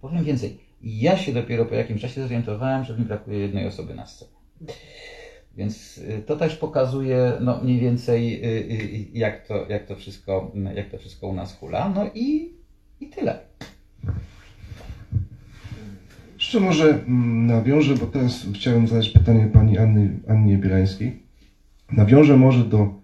Powiem 0.00 0.24
więcej, 0.24 0.58
ja 0.82 1.16
się 1.16 1.32
dopiero 1.32 1.64
po 1.64 1.74
jakimś 1.74 2.00
czasie 2.00 2.22
zorientowałem, 2.22 2.84
że 2.84 2.98
mi 2.98 3.04
brakuje 3.04 3.38
jednej 3.38 3.66
osoby 3.66 3.94
na 3.94 4.06
scenie. 4.06 4.30
Więc 5.56 5.98
y, 5.98 6.22
to 6.26 6.36
też 6.36 6.56
pokazuje 6.56 7.32
no, 7.40 7.60
mniej 7.62 7.80
więcej 7.80 8.44
y, 8.44 8.48
y, 8.48 9.06
jak 9.12 9.46
to, 9.46 9.66
jak, 9.68 9.86
to 9.86 9.96
wszystko, 9.96 10.52
jak 10.74 10.90
to 10.90 10.98
wszystko 10.98 11.26
u 11.26 11.34
nas 11.34 11.56
hula. 11.56 11.88
No 11.88 12.10
i, 12.14 12.54
i 13.00 13.06
tyle. 13.06 13.40
Jeszcze 16.48 16.60
może 16.60 17.04
mm, 17.04 17.46
nawiążę, 17.46 17.94
bo 17.94 18.06
teraz 18.06 18.46
chciałem 18.54 18.86
zadać 18.88 19.08
pytanie 19.08 19.46
pani 19.52 19.78
Anny, 19.78 20.10
Annie 20.28 20.58
Bielańskiej. 20.58 21.22
Nawiążę 21.92 22.36
może 22.36 22.64
do 22.64 22.94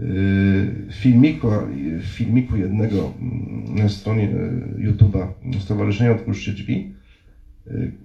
y, 0.00 0.92
filmiku, 0.92 1.48
y, 1.52 2.00
filmiku 2.02 2.56
jednego 2.56 2.96
mm, 2.96 3.74
na 3.74 3.88
stronie 3.88 4.28
y, 4.28 4.88
YouTube'a 4.88 5.26
Stowarzyszenia 5.60 6.12
Otwórzcie 6.12 6.52
Drzwi. 6.52 6.92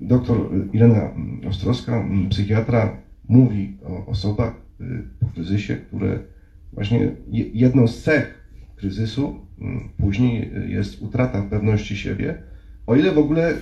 Doktor 0.01 0.49
Irena 0.73 1.11
Ostrowska, 1.49 1.97
mm, 1.97 2.29
psychiatra, 2.29 2.97
mówi 3.29 3.77
o 3.85 4.05
osobach 4.05 4.53
po 5.19 5.25
kryzysie, 5.27 5.75
które 5.75 6.19
właśnie 6.73 6.99
je- 7.31 7.49
jedną 7.53 7.87
z 7.87 8.03
cech 8.03 8.45
kryzysu 8.75 9.39
później 9.97 10.51
jest 10.67 11.01
utrata 11.01 11.41
pewności 11.41 11.97
siebie, 11.97 12.37
o 12.87 12.95
ile 12.95 13.11
w 13.11 13.17
ogóle 13.17 13.51
y, 13.51 13.57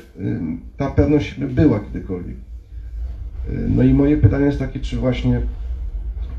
ta 0.78 0.92
pewność 0.92 1.40
była 1.40 1.80
kiedykolwiek. 1.80 2.36
Y, 3.50 3.68
No 3.70 3.84
i 3.84 3.94
moje 3.94 4.18
pytanie 4.18 4.46
jest 4.46 4.60
takie, 4.60 4.80
czy 4.80 4.98
właśnie 4.98 5.42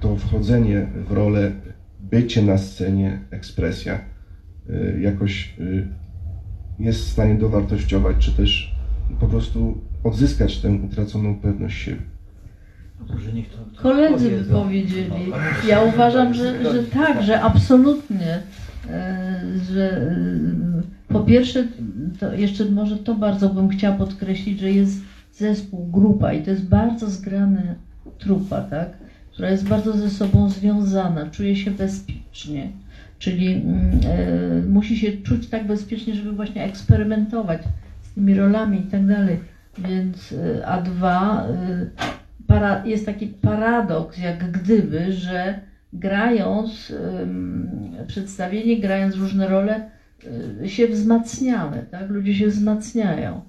to 0.00 0.16
wchodzenie 0.16 0.86
w 1.08 1.12
rolę, 1.12 1.52
bycie 2.00 2.42
na 2.42 2.58
scenie, 2.58 3.18
ekspresja 3.30 4.00
y, 4.70 5.00
jakoś 5.00 5.54
jest 6.78 7.00
w 7.00 7.08
stanie 7.08 7.34
dowartościować, 7.34 8.16
czy 8.18 8.32
też 8.32 8.74
po 9.20 9.26
prostu 9.26 9.78
odzyskać 10.04 10.58
tę 10.60 10.70
utraconą 10.72 11.34
pewność 11.40 11.78
siebie. 11.82 12.02
Koledzy 13.82 14.30
by 14.30 14.44
powiedzieli. 14.44 15.32
Ja 15.68 15.82
uważam, 15.82 16.34
że, 16.34 16.72
że 16.72 16.82
tak, 16.84 17.22
że 17.22 17.40
absolutnie. 17.42 18.42
e, 18.90 19.40
Że 19.72 20.14
po 21.14 21.20
pierwsze, 21.20 21.66
jeszcze 22.37 22.64
może 22.64 22.96
to 22.96 23.14
bardzo 23.14 23.48
bym 23.48 23.68
chciała 23.68 23.96
podkreślić, 23.96 24.61
że 24.61 24.70
jest 24.70 25.00
zespół, 25.33 25.87
grupa 25.87 26.33
i 26.33 26.42
to 26.42 26.50
jest 26.50 26.68
bardzo 26.68 27.11
zgrana 27.11 27.61
trupa, 28.18 28.61
tak? 28.61 28.88
która 29.33 29.50
jest 29.50 29.68
bardzo 29.68 29.92
ze 29.92 30.11
sobą 30.11 30.50
związana, 30.50 31.31
czuje 31.31 31.57
się 31.57 31.70
bezpiecznie. 31.70 32.68
Czyli 33.18 33.55
e, 33.55 33.62
musi 34.68 34.96
się 34.96 35.12
czuć 35.12 35.48
tak 35.48 35.66
bezpiecznie, 35.66 36.14
żeby 36.14 36.33
właśnie 36.33 36.64
eksperymentować 36.64 37.62
z 38.03 38.14
tymi 38.14 38.35
rolami 38.35 38.81
i 38.81 38.90
tak 38.90 39.07
dalej. 39.07 39.40
Więc 39.79 40.33
e, 40.33 40.66
a 40.66 40.83
dwa, 40.83 41.46
e, 41.46 41.87
para, 42.46 42.87
jest 42.87 43.07
taki 43.07 43.27
paradoks, 43.27 44.18
jak 44.18 44.50
gdyby, 44.50 45.12
że 45.12 45.61
grając 45.92 46.92
przedstawienie, 48.07 48.81
grając 48.81 49.16
różne 49.16 49.48
role, 49.48 49.77
y, 49.77 49.93
się 50.66 50.88
wzmacniamy, 50.88 51.87
tak? 51.90 52.10
Ludzie 52.10 52.34
się 52.34 52.46
wzmacniają. 52.46 53.40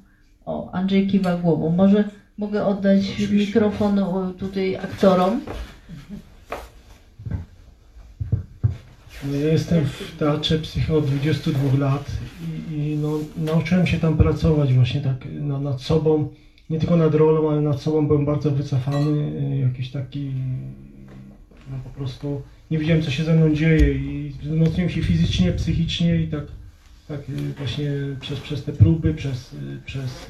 O, 0.46 0.72
Andrzej 0.72 1.08
kiwa 1.08 1.38
głową. 1.38 1.70
Może 1.70 2.04
mogę 2.38 2.66
oddać 2.66 3.00
Oczywiście. 3.00 3.36
mikrofon 3.36 4.00
o, 4.00 4.34
tutaj 4.40 4.76
aktorom. 4.76 5.42
No, 9.28 9.36
ja 9.36 9.48
jestem 9.48 9.86
w 9.86 10.16
teatrze 10.20 10.60
psycho 10.60 10.98
od 10.98 11.06
22 11.06 11.78
lat 11.80 12.12
i, 12.72 12.76
i 12.76 12.98
no, 12.98 13.20
nauczyłem 13.38 13.88
się 13.88 14.00
tam 14.00 14.18
pracować 14.18 14.74
właśnie 14.74 15.02
tak 15.02 15.18
na, 15.40 15.60
nad 15.60 15.82
sobą, 15.82 16.30
nie 16.70 16.80
tylko 16.80 16.98
nad 16.98 17.16
rolą, 17.16 17.52
ale 17.52 17.62
nad 17.62 17.82
sobą 17.82 18.08
byłem 18.08 18.26
bardzo 18.26 18.52
wycofany, 18.52 19.42
y, 19.54 19.58
jakiś 19.58 19.92
taki, 19.92 20.32
no 21.72 21.78
po 21.84 21.90
prostu 21.90 22.42
nie 22.72 22.78
wiedziałem 22.78 23.04
co 23.04 23.12
się 23.12 23.24
ze 23.24 23.34
mną 23.34 23.56
dzieje 23.56 23.94
i 23.94 24.34
wzmocniłem 24.42 24.90
się 24.90 25.02
fizycznie, 25.02 25.52
psychicznie 25.52 26.16
i 26.16 26.28
tak, 26.28 26.44
tak 27.08 27.30
y, 27.30 27.34
właśnie 27.58 27.92
przez, 28.20 28.40
przez 28.40 28.64
te 28.64 28.74
próby, 28.74 29.14
przez, 29.14 29.54
y, 29.54 29.58
przez, 29.86 30.30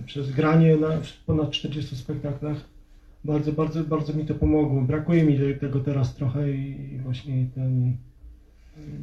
y, 0.00 0.02
przez 0.06 0.30
granie 0.30 0.76
na 0.76 0.88
w 1.00 1.12
ponad 1.26 1.50
40 1.50 1.96
spektaklach 1.96 2.56
bardzo, 3.24 3.52
bardzo, 3.52 3.84
bardzo 3.84 4.12
mi 4.12 4.26
to 4.26 4.34
pomogło. 4.34 4.80
Brakuje 4.82 5.24
mi 5.24 5.38
te- 5.38 5.54
tego 5.54 5.80
teraz 5.80 6.14
trochę 6.14 6.50
i 6.52 6.98
właśnie 7.02 7.46
ten, 7.54 7.96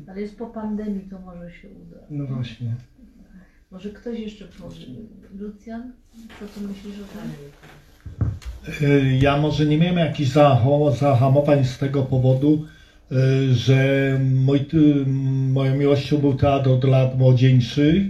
Ale 0.08 0.22
jest 0.22 0.38
po 0.38 0.48
pandemii, 0.48 1.10
to 1.10 1.20
może 1.20 1.52
się 1.52 1.68
uda. 1.68 1.98
no 2.10 2.26
właśnie. 2.26 2.76
Może 3.72 3.90
ktoś 3.90 4.20
jeszcze 4.20 4.46
powie. 4.46 4.76
Lucjan, 5.40 5.92
co 6.40 6.46
ty 6.60 6.68
myślisz 6.68 6.96
o 7.00 7.04
tym? 7.18 7.32
Ja 9.20 9.38
może 9.38 9.66
nie 9.66 9.78
miałem 9.78 9.98
jakichś 9.98 10.30
zaha- 10.32 10.96
zahamowań 11.00 11.66
z 11.66 11.78
tego 11.78 12.04
powodu, 12.04 12.66
że 13.54 14.20
mój, 14.36 14.60
ty- 14.60 15.06
moją 15.50 15.78
miłością 15.78 16.18
był 16.18 16.34
teatr 16.34 16.70
od 16.70 16.84
lat 16.84 17.18
młodzieńczych. 17.18 18.04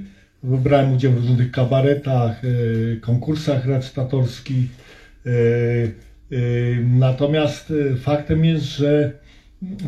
Brałem 0.44 0.94
udział 0.94 1.12
w 1.12 1.16
różnych 1.28 1.52
kabaretach, 1.52 2.44
y, 2.44 3.00
konkursach 3.02 3.66
recytatorskich. 3.66 4.66
y, 5.26 5.30
y, 6.32 6.84
Natomiast 7.00 7.72
y, 7.72 7.96
faktem 7.98 8.46
jest, 8.46 8.64
że 8.64 9.12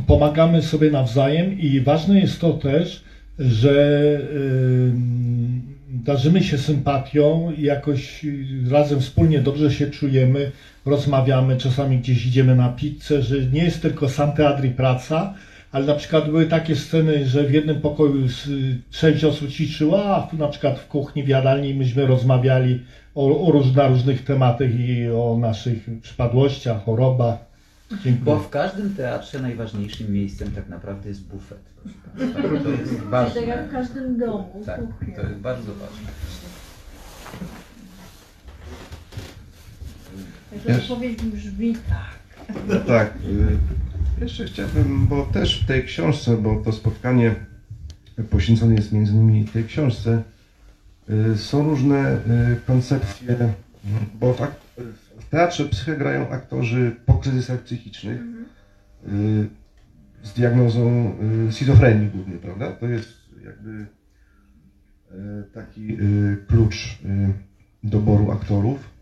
pomagamy 0.07 0.61
sobie 0.61 0.91
nawzajem 0.91 1.59
i 1.59 1.79
ważne 1.81 2.19
jest 2.19 2.39
to 2.41 2.53
też, 2.53 3.03
że 3.39 3.71
y, 4.33 4.91
darzymy 5.89 6.43
się 6.43 6.57
sympatią 6.57 7.51
i 7.57 7.61
jakoś 7.61 8.25
y, 8.25 8.45
razem 8.71 8.99
wspólnie 9.01 9.39
dobrze 9.39 9.71
się 9.71 9.87
czujemy, 9.91 10.51
rozmawiamy, 10.89 11.57
czasami 11.57 11.97
gdzieś 11.97 12.25
idziemy 12.25 12.55
na 12.55 12.69
pizzę, 12.69 13.21
że 13.21 13.35
nie 13.45 13.63
jest 13.63 13.81
tylko 13.81 14.09
sam 14.09 14.31
teatr 14.31 14.65
i 14.65 14.69
praca, 14.69 15.33
ale 15.71 15.85
na 15.85 15.95
przykład 15.95 16.25
były 16.25 16.45
takie 16.45 16.75
sceny, 16.75 17.25
że 17.25 17.43
w 17.43 17.53
jednym 17.53 17.81
pokoju 17.81 18.27
z, 18.27 18.47
sześć 18.91 19.23
osób 19.23 19.49
ćwiczyło, 19.49 20.15
a 20.15 20.27
na 20.33 20.47
przykład 20.47 20.79
w 20.79 20.87
kuchni, 20.87 21.23
w 21.23 21.27
jadalni 21.27 21.73
myśmy 21.73 22.05
rozmawiali 22.05 22.83
o, 23.15 23.47
o 23.47 23.51
róż, 23.51 23.75
na 23.75 23.87
różnych 23.87 24.25
tematach 24.25 24.79
i 24.79 25.09
o 25.09 25.37
naszych 25.39 25.89
przypadłościach, 26.01 26.83
chorobach. 26.83 27.49
Dziękuję. 27.91 28.25
Bo 28.25 28.39
w 28.39 28.49
każdym 28.49 28.95
teatrze 28.95 29.41
najważniejszym 29.41 30.13
miejscem 30.13 30.51
tak 30.51 30.69
naprawdę 30.69 31.09
jest 31.09 31.27
bufet. 31.27 31.59
To 32.63 32.69
jest 32.69 32.99
ważne. 33.03 33.41
Tak 33.41 33.49
jak 33.49 33.67
w 33.67 33.71
każdym 33.71 34.19
domu, 34.19 34.63
Tak, 34.65 34.81
to 35.15 35.21
jest 35.21 35.39
bardzo 35.39 35.71
ważne. 35.73 36.09
Także 40.49 40.81
odpowiedź 40.81 41.21
brzmi 41.23 41.75
tak. 41.89 42.55
No 42.67 42.79
tak. 42.79 43.13
y, 44.19 44.21
Jeszcze 44.23 44.45
chciałbym, 44.45 45.07
bo 45.07 45.25
też 45.25 45.63
w 45.63 45.67
tej 45.67 45.83
książce, 45.85 46.37
bo 46.37 46.55
to 46.65 46.71
spotkanie 46.71 47.35
poświęcone 48.29 48.75
jest 48.75 48.91
między 48.91 49.11
innymi 49.13 49.45
tej 49.45 49.65
książce, 49.65 50.23
y, 51.33 51.37
są 51.37 51.63
różne 51.69 52.15
y, 52.15 52.19
koncepcje, 52.67 53.35
bo 54.19 54.33
w, 54.33 54.41
ak- 54.41 54.59
w 55.19 55.29
teatrze 55.29 55.65
psychę 55.65 55.97
grają 55.97 56.29
aktorzy 56.29 56.95
po 57.05 57.13
kryzysach 57.13 57.59
psychicznych 57.61 58.21
y, 58.21 59.47
z 60.23 60.33
diagnozą 60.33 61.13
y, 61.49 61.51
schizofrenii 61.51 62.09
głównie, 62.09 62.35
prawda? 62.37 62.71
To 62.71 62.87
jest 62.87 63.13
jakby 63.45 63.69
y, 63.79 63.85
taki 65.53 65.93
y, 66.01 66.37
klucz 66.47 66.97
y, 67.05 67.33
doboru 67.83 68.31
aktorów. 68.31 68.98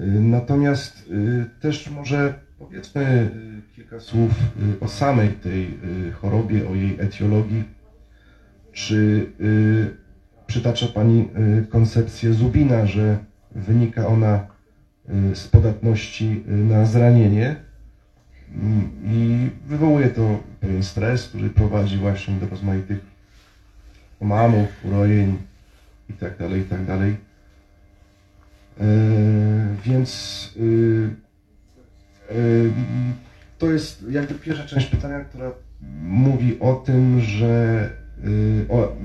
Y, 0.00 0.20
Natomiast 0.20 1.10
y, 1.10 1.60
też 1.60 1.90
może 1.90 2.34
Powiedzmy 2.58 3.30
y, 3.70 3.76
kilka 3.76 4.00
słów 4.00 4.32
o 4.80 4.88
samej 4.88 5.28
tej 5.28 5.78
chorobie, 6.12 6.68
o 6.68 6.74
jej 6.74 6.96
etiologii. 7.00 7.64
Czy 8.72 9.26
przytacza 10.46 10.86
Pani 10.86 11.28
koncepcję 11.70 12.32
Zubina, 12.32 12.86
że 12.86 13.18
wynika 13.54 14.06
ona 14.06 14.46
z 15.34 15.48
podatności 15.48 16.42
na 16.46 16.86
zranienie 16.86 17.56
Mm, 18.54 18.90
i 19.04 19.50
wywołuje 19.66 20.08
to 20.08 20.38
pewien 20.60 20.82
stres, 20.82 21.28
który 21.28 21.50
prowadzi 21.50 21.96
właśnie 21.96 22.34
do 22.34 22.46
rozmaitych 22.46 22.98
omamów, 24.20 24.84
urojeń 24.84 25.36
i 26.08 26.12
tak 26.12 26.36
dalej, 26.36 26.60
i 26.60 26.64
tak 26.64 26.86
dalej. 26.86 27.10
E, 27.10 27.18
Więc 29.84 30.52
y, 30.56 30.60
y, 32.32 32.70
to 33.58 33.70
jest 33.70 34.10
jakby 34.10 34.34
pierwsza 34.34 34.64
część 34.64 34.86
pytania, 34.86 35.20
która 35.20 35.52
mówi 36.02 36.60
o 36.60 36.74
tym, 36.74 37.20
że 37.20 37.90
o, 38.68 38.96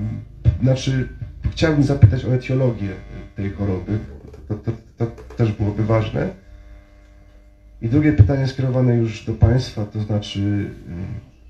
znaczy 0.62 1.08
chciałbym 1.50 1.84
zapytać 1.84 2.24
o 2.24 2.34
etiologię 2.34 2.88
tej 3.36 3.50
choroby. 3.50 3.98
To, 4.48 4.54
to, 4.54 4.72
to, 4.96 5.06
to 5.06 5.34
też 5.34 5.52
byłoby 5.52 5.84
ważne. 5.84 6.28
I 7.82 7.88
drugie 7.88 8.12
pytanie 8.12 8.46
skierowane 8.46 8.96
już 8.96 9.24
do 9.24 9.32
Państwa, 9.32 9.84
to 9.84 10.00
znaczy, 10.00 10.70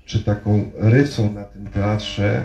czy 0.05 0.23
taką 0.23 0.71
rysą 0.75 1.33
na 1.33 1.43
tym 1.43 1.67
teatrze 1.67 2.41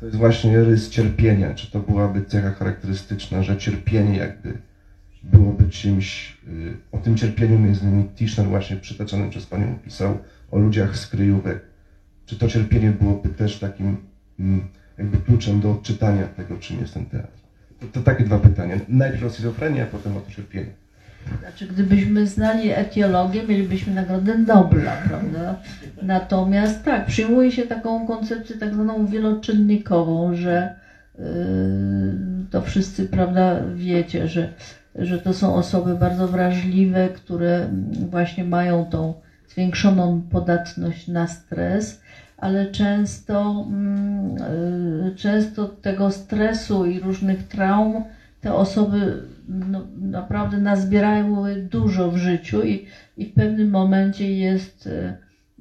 to 0.00 0.06
jest 0.06 0.18
właśnie 0.18 0.64
rys 0.64 0.90
cierpienia? 0.90 1.54
Czy 1.54 1.70
to 1.70 1.78
byłaby 1.78 2.24
cecha 2.24 2.50
charakterystyczna, 2.50 3.42
że 3.42 3.56
cierpienie 3.56 4.18
jakby 4.18 4.58
byłoby 5.22 5.68
czymś, 5.68 6.36
y, 6.48 6.76
o 6.92 6.98
tym 6.98 7.16
cierpieniu 7.16 7.58
między 7.58 7.84
innymi 7.84 8.04
Tischner 8.04 8.46
właśnie 8.46 8.76
przytaczanym 8.76 9.30
przez 9.30 9.46
Panią 9.46 9.78
pisał, 9.84 10.18
o 10.50 10.58
ludziach 10.58 10.96
z 10.96 11.06
kryjówek. 11.06 11.60
Czy 12.26 12.36
to 12.36 12.48
cierpienie 12.48 12.90
byłoby 12.90 13.28
też 13.28 13.58
takim 13.58 13.96
mm, 14.40 14.68
jakby 14.98 15.18
kluczem 15.18 15.60
do 15.60 15.70
odczytania 15.70 16.26
tego, 16.26 16.56
czym 16.56 16.80
jest 16.80 16.94
ten 16.94 17.06
teatr? 17.06 17.40
To, 17.80 17.86
to 17.86 18.00
takie 18.00 18.24
dwa 18.24 18.38
pytania. 18.38 18.76
Najpierw 18.88 19.24
o 19.24 19.30
schizofrenię, 19.30 19.82
a 19.82 19.86
potem 19.86 20.16
o 20.16 20.20
to 20.20 20.30
cierpienie. 20.30 20.70
Znaczy, 21.40 21.66
gdybyśmy 21.66 22.26
znali 22.26 22.70
etiologię, 22.70 23.42
mielibyśmy 23.42 23.94
Nagrodę 23.94 24.38
Nobla, 24.38 24.96
prawda? 25.08 25.56
Natomiast 26.02 26.84
tak, 26.84 27.06
przyjmuje 27.06 27.52
się 27.52 27.66
taką 27.66 28.06
koncepcję 28.06 28.56
tak 28.56 28.74
zwaną 28.74 29.06
wieloczynnikową, 29.06 30.34
że 30.34 30.74
yy, 31.18 31.24
to 32.50 32.62
wszyscy, 32.62 33.08
prawda, 33.08 33.60
wiecie, 33.74 34.28
że, 34.28 34.52
że 34.94 35.18
to 35.18 35.32
są 35.32 35.54
osoby 35.54 35.94
bardzo 35.94 36.28
wrażliwe, 36.28 37.08
które 37.08 37.68
właśnie 38.10 38.44
mają 38.44 38.84
tą 38.84 39.14
zwiększoną 39.48 40.22
podatność 40.30 41.08
na 41.08 41.26
stres, 41.26 42.00
ale 42.36 42.66
często, 42.66 43.66
mm, 43.68 44.36
yy, 45.04 45.14
często 45.16 45.66
tego 45.66 46.10
stresu 46.10 46.86
i 46.86 47.00
różnych 47.00 47.42
traum 47.42 48.04
te 48.40 48.54
osoby 48.54 49.22
no, 49.48 49.86
naprawdę 50.00 50.58
nazbierały 50.58 51.56
dużo 51.56 52.10
w 52.10 52.16
życiu 52.16 52.62
i, 52.62 52.86
i 53.16 53.26
w 53.26 53.34
pewnym 53.34 53.70
momencie 53.70 54.36
jest 54.36 54.86
e, 54.86 55.16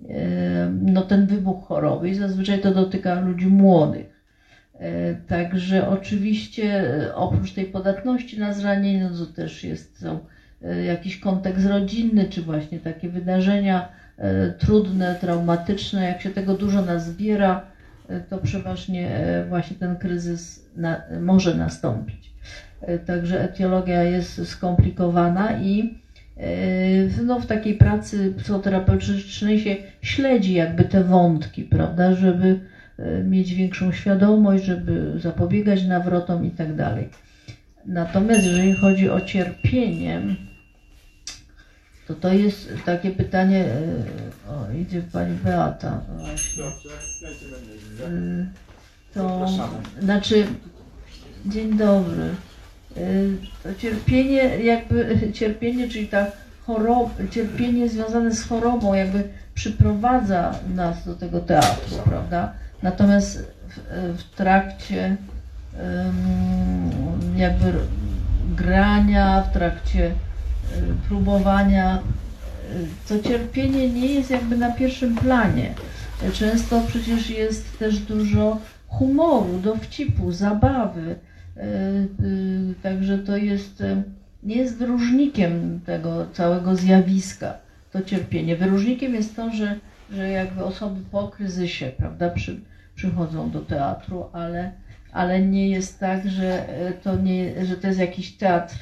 e, 0.10 0.70
no, 0.82 1.02
ten 1.02 1.28
wybuch 1.28 1.68
choroby 1.68 2.10
i 2.10 2.16
zazwyczaj 2.16 2.62
to 2.62 2.74
dotyka 2.74 3.20
ludzi 3.20 3.48
młodych. 3.48 4.09
E, 4.80 5.16
Także 5.28 5.90
oczywiście 5.90 6.94
e, 7.08 7.16
oprócz 7.16 7.52
tej 7.52 7.66
podatności 7.66 8.40
na 8.40 8.54
zranienie, 8.54 9.10
no 9.12 9.26
to 9.26 9.26
też 9.26 9.64
jest 9.64 10.00
są, 10.00 10.20
e, 10.64 10.84
jakiś 10.84 11.20
kontekst 11.20 11.66
rodzinny, 11.66 12.26
czy 12.26 12.42
właśnie 12.42 12.80
takie 12.80 13.10
wydarzenia 13.10 14.00
trudne, 14.58 15.16
traumatyczne. 15.22 16.06
Jak 16.06 16.22
się 16.22 16.30
tego 16.30 16.54
dużo 16.54 16.82
nazbiera, 16.82 17.66
to 18.30 18.38
przeważnie 18.38 19.10
właśnie 19.50 19.76
ten 19.76 19.96
kryzys 19.96 20.66
na, 20.76 21.02
może 21.20 21.56
nastąpić. 21.56 22.34
Także 23.06 23.42
etiologia 23.42 24.04
jest 24.04 24.48
skomplikowana 24.48 25.60
i 25.60 26.00
no, 27.26 27.40
w 27.40 27.46
takiej 27.46 27.74
pracy 27.74 28.34
psychoterapeutycznej 28.38 29.60
się 29.60 29.76
śledzi 30.02 30.54
jakby 30.54 30.84
te 30.84 31.04
wątki, 31.04 31.64
prawda, 31.64 32.14
żeby 32.14 32.60
mieć 33.24 33.54
większą 33.54 33.92
świadomość, 33.92 34.64
żeby 34.64 35.14
zapobiegać 35.20 35.84
nawrotom 35.84 36.46
i 36.46 36.52
tak 36.52 36.76
dalej. 36.76 37.10
Natomiast 37.86 38.46
jeżeli 38.46 38.74
chodzi 38.74 39.10
o 39.10 39.22
cierpienie, 39.22 40.22
to 42.08 42.14
to 42.16 42.34
jest 42.34 42.74
takie 42.86 43.12
pytanie, 43.12 43.66
e, 43.66 44.52
o 44.52 44.72
idzie 44.72 45.02
pani 45.02 45.38
Beata. 45.38 46.02
E, 48.02 48.48
To 49.14 49.46
znaczy, 50.02 50.48
dzień 51.46 51.78
dobry. 51.78 52.30
To 53.64 53.76
cierpienie, 53.76 54.58
jakby 54.64 55.18
cierpienie, 55.34 55.90
czyli 55.90 56.08
ta 56.08 56.26
choroba, 56.66 57.12
cierpienie 57.32 57.90
związane 57.90 58.36
z 58.36 58.44
chorobą, 58.44 58.94
jakby 58.94 59.24
przyprowadza 59.54 60.56
nas 60.76 61.06
do 61.06 61.16
tego 61.16 61.40
teatru, 61.40 61.98
prawda? 62.06 62.54
Natomiast 62.84 63.52
w, 63.68 63.80
w 64.18 64.36
trakcie 64.36 65.18
jakby 67.36 67.74
grania, 68.56 69.42
w 69.42 69.54
trakcie 69.54 70.08
y, 70.08 70.14
próbowania, 71.08 71.98
y, 71.98 72.88
to 73.08 73.30
cierpienie 73.30 73.90
nie 73.90 74.08
jest 74.08 74.30
jakby 74.30 74.58
na 74.58 74.72
pierwszym 74.72 75.16
planie. 75.16 75.74
Często 76.34 76.82
przecież 76.88 77.30
jest 77.30 77.80
też 77.80 78.00
dużo 78.00 78.58
humoru, 78.88 79.60
dowcipu, 79.60 80.32
zabawy. 80.32 81.16
E, 81.58 81.62
e, 81.62 82.06
Także 82.84 83.18
to 83.20 83.38
jest, 83.38 83.82
e, 83.82 84.04
nie 84.44 84.56
jest 84.56 84.78
wyróżnikiem 84.78 85.80
tego 85.86 86.26
całego 86.34 86.76
zjawiska, 86.76 87.54
to 87.92 88.02
cierpienie. 88.02 88.56
Wyróżnikiem 88.56 89.14
jest 89.14 89.36
to, 89.36 89.52
że, 89.52 89.76
że 90.12 90.30
jakby 90.30 90.64
osoby 90.64 91.02
po 91.12 91.28
kryzysie, 91.28 91.92
prawda, 91.98 92.30
przy, 92.30 92.60
przychodzą 93.00 93.50
do 93.50 93.60
teatru, 93.60 94.26
ale, 94.34 94.72
ale 95.12 95.42
nie 95.42 95.70
jest 95.70 96.00
tak, 96.00 96.30
że 96.30 96.68
to, 97.04 97.16
nie, 97.16 97.66
że 97.66 97.78
to 97.78 97.88
jest 97.88 98.00
jakiś 98.00 98.38
teatr 98.38 98.76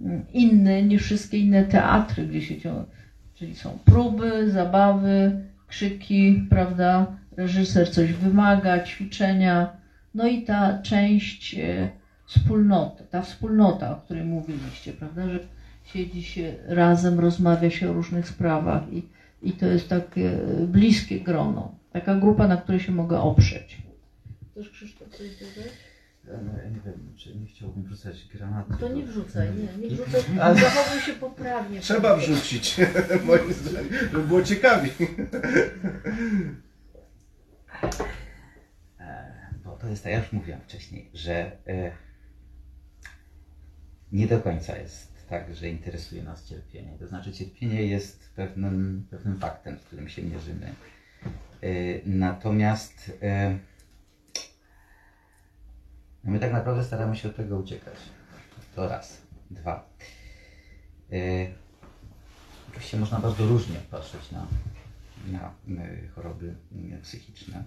mm, 0.00 0.24
inny 0.32 0.82
niż 0.82 1.02
wszystkie 1.02 1.38
inne 1.38 1.64
teatry, 1.64 2.26
gdzie 2.26 2.42
się 2.42 2.84
czyli 3.34 3.54
są 3.54 3.78
próby, 3.84 4.50
zabawy, 4.50 5.44
krzyki, 5.66 6.46
prawda, 6.50 7.06
reżyser 7.36 7.90
coś 7.90 8.12
wymaga, 8.12 8.84
ćwiczenia, 8.84 9.76
no 10.14 10.26
i 10.26 10.42
ta 10.42 10.82
część 10.82 11.54
e, 11.54 11.90
wspólnoty, 12.26 13.04
ta 13.10 13.22
wspólnota, 13.22 13.92
o 13.92 14.00
której 14.00 14.24
mówiliście, 14.24 14.92
prawda, 14.92 15.28
że 15.28 15.38
siedzi 15.84 16.22
się 16.22 16.54
razem, 16.66 17.20
rozmawia 17.20 17.70
się 17.70 17.90
o 17.90 17.92
różnych 17.92 18.28
sprawach 18.28 18.92
i, 18.92 19.02
i 19.42 19.52
to 19.52 19.66
jest 19.66 19.88
takie 19.88 20.30
bliskie 20.68 21.20
grono, 21.20 21.74
taka 21.92 22.14
grupa, 22.14 22.48
na 22.48 22.56
której 22.56 22.80
się 22.80 22.92
mogę 22.92 23.20
oprzeć. 23.20 23.82
Też 24.54 24.70
Krzysztof 24.70 25.08
coś 25.08 25.28
dodać? 25.36 25.72
No, 26.24 26.58
ja 26.62 26.68
nie 26.70 26.80
wiem, 26.86 27.12
czy 27.16 27.36
nie 27.36 27.46
chciałbym 27.46 27.82
wrzucać 27.84 28.24
granatu. 28.34 28.72
To 28.80 28.88
nie 28.88 29.02
wrzucaj, 29.02 29.48
nie, 29.54 29.88
nie 29.88 29.94
wrzucaj, 29.96 30.20
Ale- 30.40 30.60
zachowuj 30.60 31.00
się 31.02 31.12
poprawnie. 31.12 31.80
Trzeba 31.80 32.16
wrzucić, 32.16 32.76
moim 33.26 33.52
zdaniem, 33.52 33.92
żeby 34.02 34.22
było 34.26 34.42
ciekawiej. 34.42 34.92
E, 39.00 39.32
Bo 39.64 39.76
to 39.76 39.88
jest, 39.88 40.02
tak 40.04 40.12
jak 40.12 40.22
już 40.22 40.32
mówiłem 40.32 40.60
wcześniej, 40.60 41.10
że 41.14 41.34
e, 41.66 41.92
nie 44.12 44.26
do 44.26 44.40
końca 44.40 44.78
jest 44.78 45.11
tak, 45.32 45.54
że 45.56 45.68
interesuje 45.68 46.22
nas 46.22 46.44
cierpienie. 46.48 46.98
To 46.98 47.06
znaczy 47.06 47.32
cierpienie 47.32 47.82
jest 47.86 48.30
pewnym, 48.36 49.06
pewnym 49.10 49.38
faktem, 49.38 49.78
z 49.78 49.82
którym 49.82 50.08
się 50.08 50.22
mierzymy. 50.22 50.74
E, 51.62 51.68
Natomiast 52.06 53.12
e, 53.22 53.58
no 56.24 56.30
my 56.30 56.38
tak 56.38 56.52
naprawdę 56.52 56.84
staramy 56.84 57.16
się 57.16 57.28
od 57.28 57.36
tego 57.36 57.58
uciekać. 57.58 57.94
To 58.74 58.88
raz. 58.88 59.22
Dwa. 59.50 59.88
E, 61.12 61.16
Oczywiście 62.70 62.96
można 62.96 63.18
bardzo 63.20 63.46
różnie 63.46 63.76
patrzeć 63.90 64.30
na, 64.30 64.46
na 65.32 65.50
choroby 66.14 66.54
psychiczne. 67.02 67.64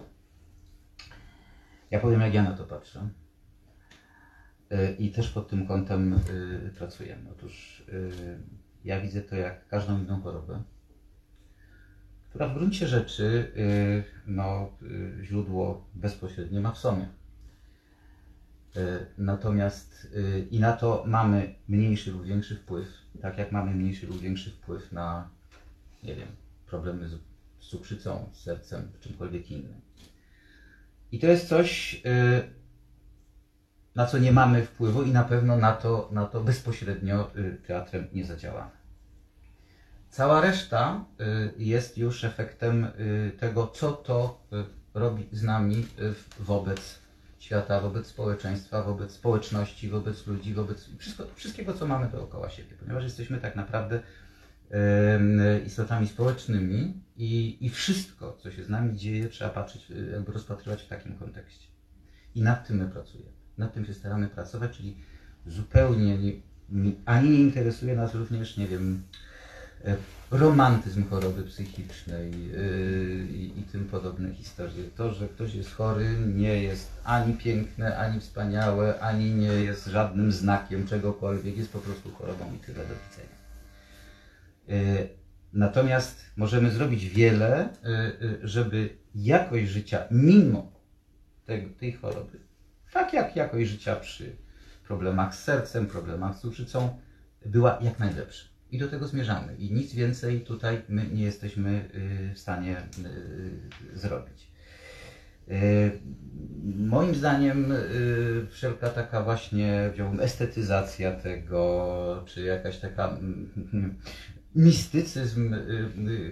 Ja 1.90 2.00
powiem, 2.00 2.20
jak 2.20 2.34
ja 2.34 2.42
na 2.42 2.52
to 2.52 2.64
patrzę. 2.64 3.08
Y, 4.72 4.96
I 4.98 5.10
też 5.10 5.28
pod 5.28 5.48
tym 5.48 5.66
kątem 5.66 6.12
y, 6.12 6.72
pracujemy. 6.78 7.30
Otóż 7.30 7.84
y, 7.88 8.38
ja 8.84 9.00
widzę 9.00 9.22
to 9.22 9.36
jak 9.36 9.68
każdą 9.68 9.98
inną 9.98 10.20
chorobę, 10.20 10.62
która 12.28 12.48
w 12.48 12.54
gruncie 12.54 12.88
rzeczy 12.88 13.52
no, 14.26 14.72
źródło 15.22 15.86
bezpośrednie 15.94 16.60
ma 16.60 16.72
w 16.72 16.78
sobie. 16.78 17.08
Natomiast 19.18 20.16
i 20.50 20.60
na 20.60 20.72
to 20.72 21.04
mamy 21.06 21.54
mniejszy 21.68 22.12
lub 22.12 22.24
większy 22.24 22.56
wpływ, 22.56 22.88
tak 23.22 23.38
jak 23.38 23.52
mamy 23.52 23.74
mniejszy 23.74 24.06
lub 24.06 24.20
większy 24.20 24.50
wpływ 24.50 24.92
na 24.92 25.30
nie 26.02 26.14
wiem, 26.14 26.28
problemy 26.66 27.08
z, 27.08 27.12
z 27.60 27.68
cukrzycą, 27.68 28.30
z 28.32 28.40
sercem, 28.40 28.92
czymkolwiek 29.00 29.50
innym. 29.50 29.80
I 31.12 31.18
to 31.18 31.26
jest 31.26 31.48
coś, 31.48 32.02
na 33.96 34.06
co 34.06 34.18
nie 34.18 34.32
mamy 34.32 34.64
wpływu 34.64 35.02
i 35.02 35.10
na 35.10 35.24
pewno 35.24 35.56
na 35.56 35.72
to, 35.72 36.08
na 36.12 36.26
to 36.26 36.40
bezpośrednio 36.40 37.30
y, 37.36 37.58
teatrem 37.66 38.06
nie 38.12 38.24
zadziałamy. 38.24 38.70
Cała 40.10 40.40
reszta 40.40 41.04
y, 41.20 41.52
jest 41.58 41.98
już 41.98 42.24
efektem 42.24 42.84
y, 42.84 43.32
tego, 43.38 43.66
co 43.66 43.92
to 43.92 44.46
robi 44.94 45.28
z 45.32 45.42
nami 45.42 45.86
wobec 46.40 46.98
świata, 47.38 47.80
wobec 47.80 48.06
społeczeństwa, 48.06 48.82
wobec 48.82 49.12
społeczności, 49.12 49.88
wobec 49.88 50.26
ludzi, 50.26 50.54
wobec 50.54 50.88
wszystko, 50.98 51.24
wszystkiego, 51.34 51.74
co 51.74 51.86
mamy 51.86 52.08
dookoła 52.08 52.50
siebie, 52.50 52.76
ponieważ 52.80 53.04
jesteśmy 53.04 53.38
tak 53.38 53.56
naprawdę 53.56 54.00
istotami 55.66 56.08
społecznymi 56.08 57.02
i, 57.16 57.58
i 57.66 57.70
wszystko, 57.70 58.36
co 58.42 58.50
się 58.50 58.64
z 58.64 58.68
nami 58.68 58.96
dzieje, 58.96 59.28
trzeba 59.28 59.50
patrzeć, 59.50 59.92
jakby 60.12 60.32
rozpatrywać 60.32 60.82
w 60.82 60.88
takim 60.88 61.18
kontekście. 61.18 61.66
I 62.34 62.42
nad 62.42 62.66
tym 62.66 62.76
my 62.76 62.86
pracujemy. 62.86 63.35
Nad 63.58 63.74
tym 63.74 63.86
się 63.86 63.94
staramy 63.94 64.28
pracować, 64.28 64.76
czyli 64.76 64.96
zupełnie 65.46 66.18
nie, 66.18 66.32
nie, 66.70 66.92
ani 67.04 67.30
nie 67.30 67.40
interesuje 67.40 67.96
nas 67.96 68.14
również, 68.14 68.56
nie 68.56 68.66
wiem, 68.66 69.02
e, 69.84 69.96
romantyzm 70.30 71.08
choroby 71.08 71.42
psychicznej 71.42 72.48
yy, 72.48 73.26
i, 73.30 73.60
i 73.60 73.62
tym 73.62 73.84
podobne 73.84 74.34
historie. 74.34 74.84
To, 74.96 75.14
że 75.14 75.28
ktoś 75.28 75.54
jest 75.54 75.74
chory, 75.74 76.16
nie 76.34 76.62
jest 76.62 76.90
ani 77.04 77.34
piękne, 77.34 77.98
ani 77.98 78.20
wspaniałe, 78.20 79.00
ani 79.00 79.30
nie 79.30 79.52
jest 79.52 79.86
żadnym 79.86 80.32
znakiem 80.32 80.86
czegokolwiek, 80.86 81.56
jest 81.56 81.72
po 81.72 81.78
prostu 81.78 82.10
chorobą 82.10 82.54
i 82.54 82.58
tyle 82.58 82.78
do 82.78 82.94
widzenia. 82.94 83.36
Yy, 84.98 85.08
Natomiast 85.52 86.24
możemy 86.36 86.70
zrobić 86.70 87.08
wiele, 87.08 87.68
żeby 88.42 88.96
jakość 89.14 89.68
życia 89.68 90.04
mimo 90.10 90.72
tego, 91.46 91.68
tej 91.78 91.92
choroby, 91.92 92.38
tak 92.92 93.12
jak 93.12 93.36
jakość 93.36 93.70
życia 93.70 93.96
przy 93.96 94.36
problemach 94.88 95.34
z 95.34 95.44
sercem, 95.44 95.86
problemach 95.86 96.36
z 96.36 96.40
cukrzycą, 96.40 96.98
była 97.46 97.78
jak 97.82 97.98
najlepsza. 97.98 98.48
I 98.70 98.78
do 98.78 98.88
tego 98.88 99.08
zmierzamy. 99.08 99.56
I 99.56 99.72
nic 99.72 99.94
więcej 99.94 100.40
tutaj 100.40 100.82
my 100.88 101.06
nie 101.12 101.22
jesteśmy 101.24 101.88
y, 101.94 102.34
w 102.34 102.38
stanie 102.38 102.82
y, 103.94 103.98
zrobić. 103.98 104.50
Y, 105.48 106.00
Moim 106.78 107.14
zdaniem 107.14 107.72
wszelka 108.50 108.88
taka 108.88 109.22
właśnie 109.22 109.90
wziąłbym 109.94 110.20
estetyzacja 110.20 111.12
tego, 111.12 112.24
czy 112.26 112.42
jakaś 112.42 112.78
taka 112.78 113.08
mm, 113.08 113.98
mistycyzm 114.54 115.54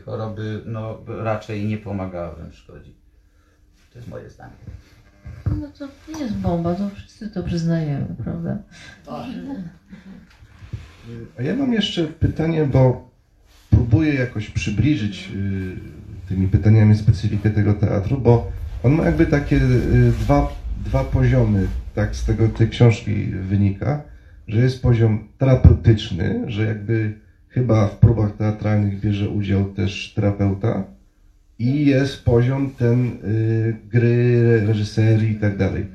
choroby, 0.04 0.62
no 0.66 1.04
raczej 1.06 1.66
nie 1.66 1.78
pomaga, 1.78 2.32
wręcz 2.32 2.54
szkodzi. 2.54 2.96
To 3.92 3.98
jest 3.98 4.08
moje 4.08 4.30
zdanie. 4.30 4.56
No 5.60 5.68
to 5.78 5.88
nie 6.12 6.20
jest 6.20 6.34
bomba, 6.34 6.74
to 6.74 6.90
wszyscy 6.94 7.30
to 7.30 7.42
przyznajemy, 7.42 8.06
prawda? 8.24 8.58
A 11.38 11.42
ja 11.42 11.56
mam 11.56 11.72
jeszcze 11.72 12.04
pytanie, 12.04 12.66
bo 12.66 13.10
próbuję 13.70 14.14
jakoś 14.14 14.50
przybliżyć 14.50 15.30
y, 15.34 16.28
tymi 16.28 16.48
pytaniami 16.48 16.96
specyfikę 16.96 17.50
tego 17.50 17.74
teatru, 17.74 18.18
bo 18.18 18.52
on 18.82 18.92
ma 18.92 19.04
jakby 19.04 19.26
takie 19.26 19.56
y, 19.56 20.12
dwa, 20.20 20.52
dwa 20.84 21.04
poziomy, 21.04 21.66
tak 21.94 22.16
z 22.16 22.24
tego 22.24 22.48
tej 22.48 22.68
książki 22.68 23.26
wynika, 23.26 24.02
że 24.48 24.60
jest 24.60 24.82
poziom 24.82 25.28
terapeutyczny, 25.38 26.44
że 26.46 26.64
jakby 26.64 27.18
chyba 27.48 27.86
w 27.86 27.98
próbach 27.98 28.36
teatralnych 28.36 29.00
bierze 29.00 29.28
udział 29.28 29.64
też 29.64 30.12
terapeuta 30.16 30.84
i 31.64 31.86
jest 31.86 32.24
poziom 32.24 32.70
ten 32.70 33.06
y, 33.06 33.76
gry, 33.90 34.66
reżyserii 34.66 35.30
i 35.30 35.34
tak 35.34 35.56
dalej. 35.56 35.86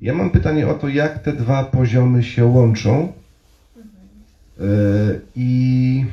Ja 0.00 0.14
mam 0.14 0.30
pytanie 0.30 0.68
o 0.68 0.74
to, 0.74 0.88
jak 0.88 1.18
te 1.18 1.32
dwa 1.32 1.64
poziomy 1.64 2.22
się 2.22 2.44
łączą 2.44 3.12
y, 4.60 5.20
i 5.36 6.04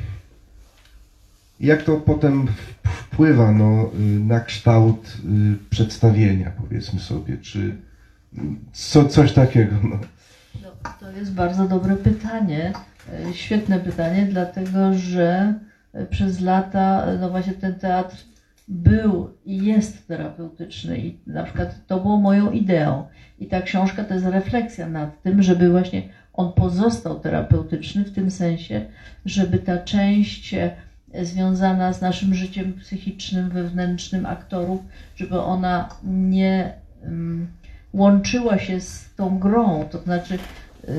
jak 1.60 1.82
to 1.82 1.96
potem 1.96 2.46
wpływa 2.84 3.52
no, 3.52 3.90
y, 4.00 4.20
na 4.20 4.40
kształt 4.40 5.16
y, 5.24 5.70
przedstawienia, 5.70 6.52
powiedzmy 6.60 7.00
sobie, 7.00 7.38
czy 7.38 7.58
y, 7.58 8.40
co, 8.72 9.04
coś 9.04 9.32
takiego. 9.32 9.76
No. 9.82 9.98
No, 10.62 10.70
to 11.00 11.10
jest 11.10 11.32
bardzo 11.32 11.68
dobre 11.68 11.96
pytanie, 11.96 12.72
e, 13.28 13.34
świetne 13.34 13.80
pytanie, 13.80 14.26
dlatego 14.30 14.94
że 14.94 15.54
e, 15.92 16.06
przez 16.06 16.40
lata 16.40 17.06
no 17.20 17.30
właśnie 17.30 17.52
ten 17.52 17.74
teatr 17.74 18.16
był 18.68 19.30
i 19.44 19.64
jest 19.64 20.08
terapeutyczny 20.08 20.98
i 20.98 21.18
na 21.26 21.44
przykład 21.44 21.86
to 21.86 22.00
było 22.00 22.16
moją 22.16 22.50
ideą. 22.50 23.06
I 23.38 23.46
ta 23.46 23.62
książka 23.62 24.04
to 24.04 24.14
jest 24.14 24.26
refleksja 24.26 24.88
nad 24.88 25.22
tym, 25.22 25.42
żeby 25.42 25.70
właśnie 25.70 26.08
on 26.32 26.52
pozostał 26.52 27.20
terapeutyczny 27.20 28.04
w 28.04 28.12
tym 28.12 28.30
sensie, 28.30 28.86
żeby 29.24 29.58
ta 29.58 29.78
część 29.78 30.54
e, 30.54 30.76
związana 31.22 31.92
z 31.92 32.00
naszym 32.00 32.34
życiem 32.34 32.72
psychicznym, 32.72 33.50
wewnętrznym 33.50 34.26
aktorów, 34.26 34.80
żeby 35.16 35.40
ona 35.40 35.88
nie 36.04 36.72
mm, 37.02 37.46
łączyła 37.92 38.58
się 38.58 38.80
z 38.80 39.14
tą 39.16 39.38
grą, 39.38 39.88
to 39.90 40.02
znaczy 40.02 40.38
yy, 40.88 40.92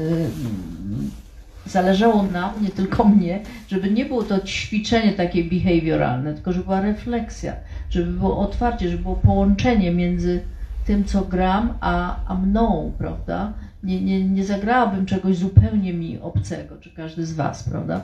zależało 1.65 2.23
nam, 2.23 2.51
nie 2.61 2.69
tylko 2.69 3.03
mnie, 3.05 3.41
żeby 3.67 3.91
nie 3.91 4.05
było 4.05 4.23
to 4.23 4.39
ćwiczenie 4.39 5.13
takie 5.13 5.43
behawioralne, 5.43 6.33
tylko 6.33 6.51
żeby 6.53 6.65
była 6.65 6.81
refleksja, 6.81 7.53
żeby 7.89 8.11
było 8.11 8.37
otwarcie, 8.39 8.89
żeby 8.89 9.03
było 9.03 9.15
połączenie 9.15 9.91
między 9.91 10.41
tym, 10.85 11.03
co 11.03 11.21
gram, 11.21 11.73
a, 11.81 12.15
a 12.27 12.35
mną, 12.35 12.91
prawda? 12.97 13.53
Nie, 13.83 14.01
nie, 14.01 14.23
nie 14.29 14.43
zagrałabym 14.43 15.05
czegoś 15.05 15.37
zupełnie 15.37 15.93
mi 15.93 16.19
obcego, 16.19 16.77
czy 16.77 16.89
każdy 16.91 17.25
z 17.25 17.33
Was, 17.33 17.63
prawda? 17.69 18.03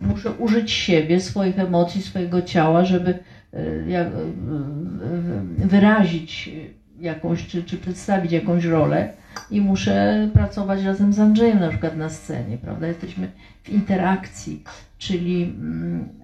Muszę 0.00 0.30
użyć 0.32 0.70
siebie, 0.70 1.20
swoich 1.20 1.58
emocji, 1.58 2.02
swojego 2.02 2.42
ciała, 2.42 2.84
żeby 2.84 3.18
jak- 3.88 4.08
y, 4.08 5.62
y, 5.62 5.66
wyrazić 5.66 6.50
jakąś, 7.00 7.46
czy, 7.46 7.62
czy 7.62 7.76
przedstawić 7.76 8.32
jakąś 8.32 8.64
rolę 8.64 9.12
i 9.50 9.60
muszę 9.60 10.28
pracować 10.32 10.82
razem 10.82 11.12
z 11.12 11.20
Andrzejem 11.20 11.60
na 11.60 11.68
przykład 11.68 11.96
na 11.96 12.08
scenie, 12.08 12.58
prawda? 12.58 12.86
Jesteśmy 12.86 13.28
w 13.62 13.68
interakcji, 13.68 14.62
czyli 14.98 15.54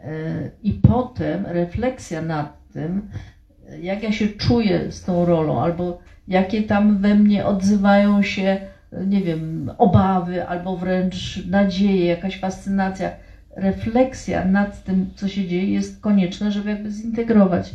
e, 0.05 0.51
i 0.62 0.72
potem 0.72 1.47
refleksja 1.47 2.22
nad 2.22 2.70
tym, 2.72 3.09
jak 3.83 4.03
ja 4.03 4.12
się 4.12 4.29
czuję 4.29 4.93
z 4.93 5.05
tą 5.05 5.25
rolą, 5.25 5.62
albo 5.62 5.99
jakie 6.29 6.62
tam 6.62 6.99
we 6.99 7.14
mnie 7.14 7.47
odzywają 7.47 8.22
się, 8.22 8.61
nie 9.07 9.20
wiem, 9.20 9.70
obawy, 9.79 10.49
albo 10.49 10.77
wręcz 10.77 11.47
nadzieje, 11.47 12.07
jakaś 12.07 12.41
fascynacja. 12.41 13.11
Refleksja 13.57 14.45
nad 14.45 14.85
tym, 14.85 15.11
co 15.14 15.29
się 15.29 15.49
dzieje, 15.49 15.72
jest 15.72 16.01
konieczna, 16.01 16.51
żeby 16.51 16.70
jakby 16.70 16.91
zintegrować 16.91 17.75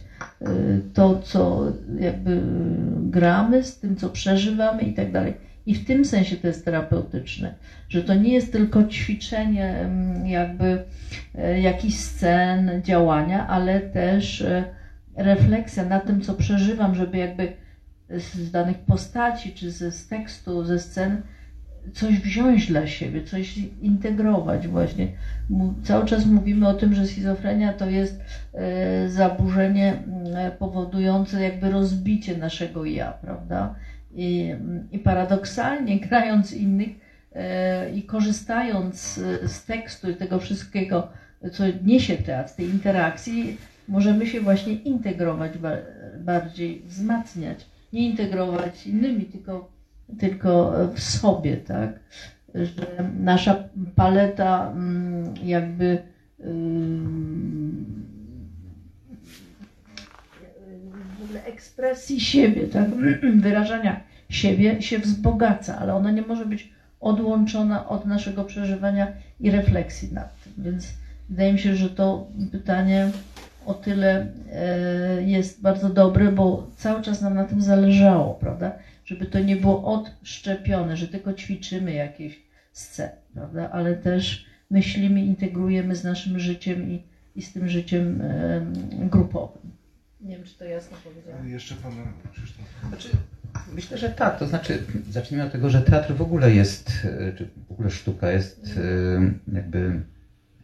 to, 0.93 1.19
co 1.19 1.71
jakby 1.99 2.41
gramy, 3.01 3.63
z 3.63 3.79
tym, 3.79 3.95
co 3.95 4.09
przeżywamy 4.09 4.81
i 4.81 4.93
tak 4.93 5.11
dalej. 5.11 5.33
I 5.65 5.75
w 5.75 5.85
tym 5.85 6.05
sensie 6.05 6.35
to 6.35 6.47
jest 6.47 6.65
terapeutyczne, 6.65 7.53
że 7.89 8.03
to 8.03 8.13
nie 8.13 8.33
jest 8.33 8.51
tylko 8.51 8.83
ćwiczenie 8.83 9.65
mm, 9.65 10.27
jakby 10.27 10.83
e, 11.35 11.59
jakichś 11.59 11.95
scen, 11.95 12.81
działania, 12.83 13.47
ale 13.47 13.79
też 13.79 14.41
e, 14.41 14.63
refleksja 15.15 15.85
na 15.85 15.99
tym, 15.99 16.21
co 16.21 16.33
przeżywam, 16.33 16.95
żeby 16.95 17.17
jakby 17.17 17.53
z 18.09 18.51
danych 18.51 18.77
postaci, 18.77 19.53
czy 19.53 19.71
ze, 19.71 19.91
z 19.91 20.07
tekstu, 20.07 20.65
ze 20.65 20.79
scen 20.79 21.21
coś 21.93 22.19
wziąć 22.19 22.67
dla 22.67 22.87
siebie, 22.87 23.23
coś 23.23 23.57
integrować 23.81 24.67
właśnie. 24.67 25.07
Cały 25.83 26.05
czas 26.05 26.25
mówimy 26.25 26.67
o 26.67 26.73
tym, 26.73 26.93
że 26.93 27.05
schizofrenia 27.05 27.73
to 27.73 27.89
jest 27.89 28.21
e, 28.53 29.09
zaburzenie 29.09 29.89
mm, 29.89 30.51
powodujące 30.59 31.41
jakby 31.41 31.69
rozbicie 31.69 32.37
naszego 32.37 32.85
ja, 32.85 33.13
prawda? 33.21 33.75
I, 34.11 34.55
i 34.91 34.99
paradoksalnie 34.99 35.99
grając 36.09 36.53
innych 36.53 36.89
e, 37.35 37.89
i 37.89 38.03
korzystając 38.03 39.17
e, 39.43 39.47
z 39.47 39.65
tekstu 39.65 40.09
i 40.09 40.15
tego 40.15 40.39
wszystkiego, 40.39 41.07
co 41.51 41.63
niesie 41.85 42.17
teatr, 42.17 42.55
tej 42.55 42.65
interakcji, 42.65 43.57
możemy 43.87 44.27
się 44.27 44.41
właśnie 44.41 44.73
integrować 44.73 45.57
ba- 45.57 45.77
bardziej, 46.19 46.81
wzmacniać. 46.85 47.65
Nie 47.93 48.09
integrować 48.09 48.87
innymi, 48.87 49.25
tylko, 49.25 49.71
tylko 50.19 50.73
w 50.93 50.99
sobie, 50.99 51.57
tak? 51.57 51.99
Że 52.55 53.09
nasza 53.19 53.63
paleta 53.95 54.71
mm, 54.71 55.33
jakby 55.43 56.03
ekspresji 61.45 62.21
siebie, 62.21 62.67
tak? 62.67 62.89
wyrażania 63.41 64.03
siebie 64.29 64.81
się 64.81 64.99
wzbogaca, 64.99 65.77
ale 65.79 65.95
ona 65.95 66.11
nie 66.11 66.21
może 66.21 66.45
być 66.45 66.73
odłączona 66.99 67.89
od 67.89 68.05
naszego 68.05 68.43
przeżywania 68.43 69.07
i 69.39 69.51
refleksji 69.51 70.13
nad 70.13 70.43
tym. 70.43 70.53
Więc 70.57 70.87
Wydaje 71.29 71.53
mi 71.53 71.59
się, 71.59 71.75
że 71.75 71.89
to 71.89 72.27
pytanie 72.51 73.09
o 73.65 73.73
tyle 73.73 74.27
e, 74.53 75.23
jest 75.23 75.61
bardzo 75.61 75.89
dobre, 75.89 76.31
bo 76.31 76.67
cały 76.77 77.01
czas 77.01 77.21
nam 77.21 77.35
na 77.35 77.45
tym 77.45 77.61
zależało, 77.61 78.33
prawda? 78.33 78.71
Żeby 79.09 79.25
to 79.25 79.39
nie 79.39 79.55
było 79.55 79.83
odszczepione, 79.83 80.97
że 80.97 81.07
tylko 81.07 81.33
ćwiczymy 81.33 81.93
jakieś 81.93 82.39
sceny, 82.71 83.11
prawda? 83.33 83.69
Ale 83.71 83.95
też 83.95 84.45
myślimy, 84.69 85.21
integrujemy 85.21 85.95
z 85.95 86.03
naszym 86.03 86.39
życiem 86.39 86.89
i, 86.89 87.03
i 87.35 87.41
z 87.41 87.53
tym 87.53 87.69
życiem 87.69 88.21
e, 88.21 88.61
grupowym. 88.91 89.71
Nie 90.21 90.35
wiem, 90.35 90.45
czy 90.45 90.57
to 90.57 90.65
jasno 90.65 90.97
powiedziałam. 91.03 91.49
Jeszcze 91.49 91.75
pana 91.75 92.13
Krzysztof. 92.31 92.65
Znaczy, 92.87 93.09
myślę, 93.73 93.97
że 93.97 94.09
tak. 94.09 94.39
To 94.39 94.47
znaczy, 94.47 94.83
zacznijmy 95.09 95.45
od 95.45 95.51
tego, 95.51 95.69
że 95.69 95.81
teatr 95.81 96.13
w 96.13 96.21
ogóle 96.21 96.51
jest, 96.51 96.91
e, 97.05 97.33
czy 97.33 97.49
w 97.67 97.71
ogóle 97.71 97.89
sztuka 97.89 98.31
jest 98.31 98.77
e, 98.77 99.55
jakby 99.55 100.01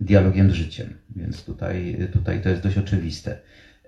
dialogiem 0.02 0.52
z 0.52 0.54
życiem, 0.54 0.94
więc 1.16 1.44
tutaj, 1.44 1.98
tutaj 2.14 2.42
to 2.42 2.50
jest 2.50 2.62
dość 2.62 2.78
oczywiste. 2.78 3.38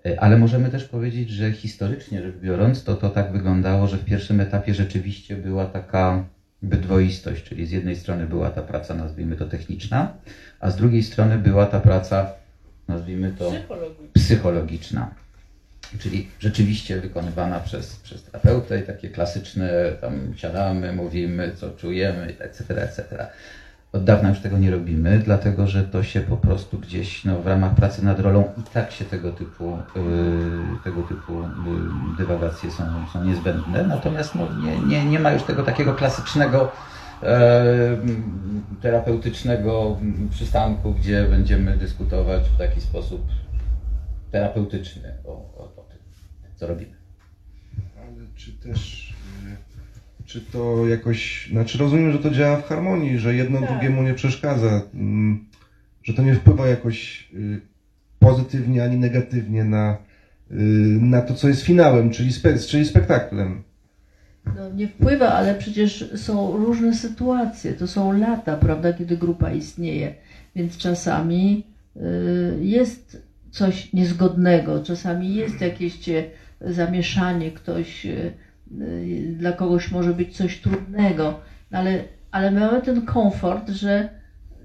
E, 0.08 0.20
Ale 0.20 0.38
możemy 0.38 0.70
też 0.70 0.86
powiedzieć, 0.86 1.30
że 1.30 1.51
historycznie 1.51 2.22
rzecz 2.22 2.36
biorąc, 2.36 2.84
to 2.84 2.95
to 2.95 3.10
tak 3.10 3.32
wyglądało, 3.32 3.88
że 3.88 3.97
w 3.97 4.05
pierwszym 4.05 4.39
etapie 4.39 4.74
rzeczywiście 4.74 5.36
była 5.36 5.66
taka 5.66 6.24
dwoistość, 6.62 7.43
czyli 7.43 7.66
z 7.66 7.72
jednej 7.72 7.95
strony 7.95 8.28
była 8.28 8.49
ta 8.49 8.62
praca, 8.62 8.93
nazwijmy 8.93 9.36
to 9.36 9.45
techniczna, 9.45 10.14
a 10.60 10.70
z 10.70 10.76
drugiej 10.76 11.03
strony 11.03 11.38
była 11.38 11.66
ta 11.66 11.80
praca, 11.80 12.32
nazwijmy 12.88 13.32
to 13.32 13.53
psychologiczna. 14.14 15.16
Czyli 15.99 16.28
rzeczywiście 16.39 17.01
wykonywana 17.01 17.60
przez, 17.60 17.95
przez 17.95 18.24
terapeutę 18.24 18.80
i 18.80 18.84
takie 18.84 19.10
klasyczne, 19.10 19.70
tam 20.01 20.34
siadamy, 20.36 20.93
mówimy, 20.93 21.51
co 21.55 21.72
czujemy, 21.72 22.34
etc., 22.39 22.82
etc. 22.82 23.28
Od 23.93 24.03
dawna 24.03 24.29
już 24.29 24.39
tego 24.39 24.57
nie 24.57 24.71
robimy, 24.71 25.19
dlatego 25.19 25.67
że 25.67 25.83
to 25.83 26.03
się 26.03 26.21
po 26.21 26.38
prostu 26.38 26.79
gdzieś 26.79 27.25
no, 27.25 27.41
w 27.41 27.47
ramach 27.47 27.75
pracy 27.75 28.05
nad 28.05 28.19
rolą 28.19 28.49
i 28.57 28.63
tak 28.73 28.91
się 28.91 29.05
tego 29.05 29.31
typu, 29.31 29.77
yy, 29.95 30.03
tego 30.83 31.03
typu 31.03 31.33
yy, 31.33 32.17
dywagacje 32.17 32.71
są, 32.71 32.83
są 33.13 33.23
niezbędne. 33.23 33.83
Natomiast 33.83 34.35
no, 34.35 34.47
nie, 34.63 34.79
nie, 34.79 35.05
nie 35.05 35.19
ma 35.19 35.31
już 35.31 35.43
tego 35.43 35.63
takiego 35.63 35.93
klasycznego 35.93 36.71
e, 37.23 37.97
terapeutycznego 38.81 39.97
przystanku, 40.29 40.93
gdzie 40.93 41.23
będziemy 41.23 41.77
dyskutować 41.77 42.43
w 42.43 42.57
taki 42.57 42.81
sposób 42.81 43.21
terapeutyczny 44.31 45.13
o, 45.25 45.29
o, 45.31 45.73
o 45.77 45.83
tym, 45.83 45.99
co 46.55 46.67
robimy. 46.67 46.95
Ale 47.97 48.27
czy 48.35 48.53
też, 48.53 49.07
czy 50.28 50.41
to 50.41 50.88
jakoś, 50.88 51.49
znaczy 51.51 51.78
rozumiem, 51.78 52.11
że 52.11 52.19
to 52.19 52.30
działa 52.30 52.57
w 52.57 52.65
harmonii, 52.65 53.19
że 53.19 53.36
jedno 53.36 53.59
Tak. 53.59 53.69
drugiemu 53.69 54.03
nie 54.03 54.13
przeszkadza, 54.13 54.82
mm, 54.93 55.45
że 56.03 56.13
to 56.13 56.21
nie 56.21 56.36
wpływa 56.36 56.67
jakoś 56.67 57.30
y, 57.34 57.61
pozytywnie 58.19 58.84
ani 58.84 58.97
negatywnie 58.97 59.63
na, 59.63 59.97
y, 60.51 60.55
na 61.01 61.21
to, 61.21 61.34
co 61.34 61.47
jest 61.47 61.61
finałem, 61.61 62.09
czyli, 62.09 62.34
spe, 62.34 62.59
czyli 62.59 62.86
spektaklem. 62.86 63.63
No, 64.45 64.69
nie 64.75 64.88
wpływa, 64.88 65.34
ale 65.34 65.55
przecież 65.55 66.11
są 66.15 66.57
różne 66.57 66.93
sytuacje. 66.95 67.73
To 67.73 67.88
są 67.88 68.19
lata, 68.19 68.57
prawda, 68.57 68.93
kiedy 68.93 69.17
grupa 69.17 69.51
istnieje. 69.51 70.13
Więc 70.55 70.78
czasami 70.78 71.63
y, 71.95 72.01
jest 72.61 73.23
coś 73.51 73.93
niezgodnego, 73.93 74.84
czasami 74.84 75.36
jest 75.36 75.61
jakieś 75.61 75.99
zamieszanie, 76.61 77.51
ktoś, 77.51 78.07
dla 79.34 79.51
kogoś 79.51 79.91
może 79.91 80.13
być 80.13 80.38
coś 80.38 80.61
trudnego, 80.61 81.39
ale, 81.72 82.03
ale 82.32 82.51
my 82.51 82.59
mamy 82.59 82.82
ten 82.82 83.01
komfort, 83.01 83.70
że 83.70 84.09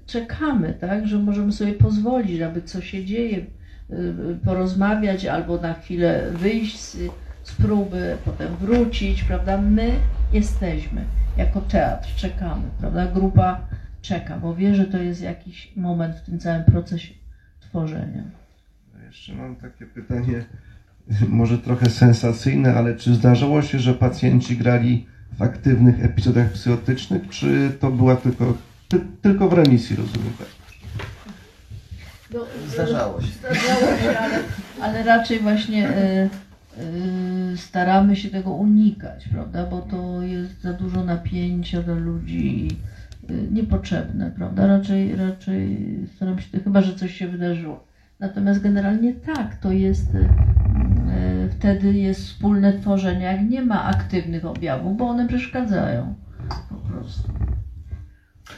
czekamy, 0.05 0.73
tak, 0.73 1.07
że 1.07 1.19
możemy 1.19 1.51
sobie 1.51 1.73
pozwolić, 1.73 2.41
aby 2.41 2.61
co 2.61 2.81
się 2.81 3.05
dzieje, 3.05 3.37
y, 3.37 3.95
y, 3.95 4.39
porozmawiać 4.45 5.25
albo 5.25 5.57
na 5.57 5.73
chwilę 5.73 6.31
wyjść 6.31 6.79
z, 6.79 6.97
z 7.43 7.53
próby, 7.53 8.17
potem 8.25 8.55
wrócić, 8.55 9.23
prawda? 9.23 9.61
My 9.61 9.91
jesteśmy 10.33 11.05
jako 11.37 11.61
teatr, 11.61 12.15
czekamy, 12.15 12.63
prawda? 12.79 13.07
Grupa 13.07 13.67
czeka, 14.01 14.37
bo 14.37 14.55
wie, 14.55 14.75
że 14.75 14.85
to 14.85 14.97
jest 14.97 15.21
jakiś 15.21 15.75
moment 15.75 16.15
w 16.15 16.25
tym 16.25 16.39
całym 16.39 16.63
procesie 16.63 17.13
tworzenia. 17.59 18.23
Jeszcze 19.05 19.33
mam 19.33 19.55
takie 19.55 19.85
pytanie, 19.85 20.45
może 21.29 21.57
trochę 21.57 21.89
sensacyjne, 21.89 22.75
ale 22.75 22.95
czy 22.95 23.15
zdarzało 23.15 23.61
się, 23.61 23.79
że 23.79 23.93
pacjenci 23.93 24.57
grali 24.57 25.05
w 25.37 25.41
aktywnych 25.41 26.05
epizodach 26.05 26.51
psychotycznych, 26.51 27.29
czy 27.29 27.71
to 27.79 27.91
była 27.91 28.15
tylko, 28.15 28.57
ty, 28.87 29.01
tylko 29.21 29.49
w 29.49 29.53
remisji, 29.53 29.95
rozumiem 29.95 30.33
tak? 30.39 30.47
No, 32.33 32.39
Zdarzało 32.73 33.21
się. 33.21 33.27
Zdarzało 33.27 33.97
się, 33.97 34.19
ale, 34.19 34.39
ale 34.81 35.03
raczej 35.03 35.39
właśnie 35.39 35.89
y, 35.89 36.29
y, 37.53 37.57
staramy 37.57 38.15
się 38.15 38.29
tego 38.29 38.51
unikać, 38.51 39.29
prawda? 39.31 39.65
Bo 39.65 39.81
to 39.81 40.21
jest 40.21 40.61
za 40.61 40.73
dużo 40.73 41.03
napięcia 41.03 41.81
dla 41.81 41.95
ludzi 41.95 42.67
i 42.67 42.71
y, 43.31 43.47
niepotrzebne, 43.51 44.31
prawda? 44.31 44.67
Raczej, 44.67 45.15
raczej 45.15 45.87
staram 46.15 46.39
się, 46.39 46.59
chyba 46.59 46.81
że 46.81 46.95
coś 46.95 47.15
się 47.15 47.27
wydarzyło. 47.27 47.87
Natomiast 48.19 48.61
generalnie 48.61 49.13
tak, 49.13 49.55
to 49.55 49.71
jest, 49.71 50.07
wtedy 51.63 51.93
jest 51.93 52.25
wspólne 52.25 52.73
tworzenie, 52.73 53.25
jak 53.25 53.49
nie 53.49 53.61
ma 53.61 53.83
aktywnych 53.83 54.45
objawów, 54.45 54.97
bo 54.97 55.07
one 55.07 55.27
przeszkadzają 55.27 56.15
po 56.69 56.75
prostu. 56.75 57.31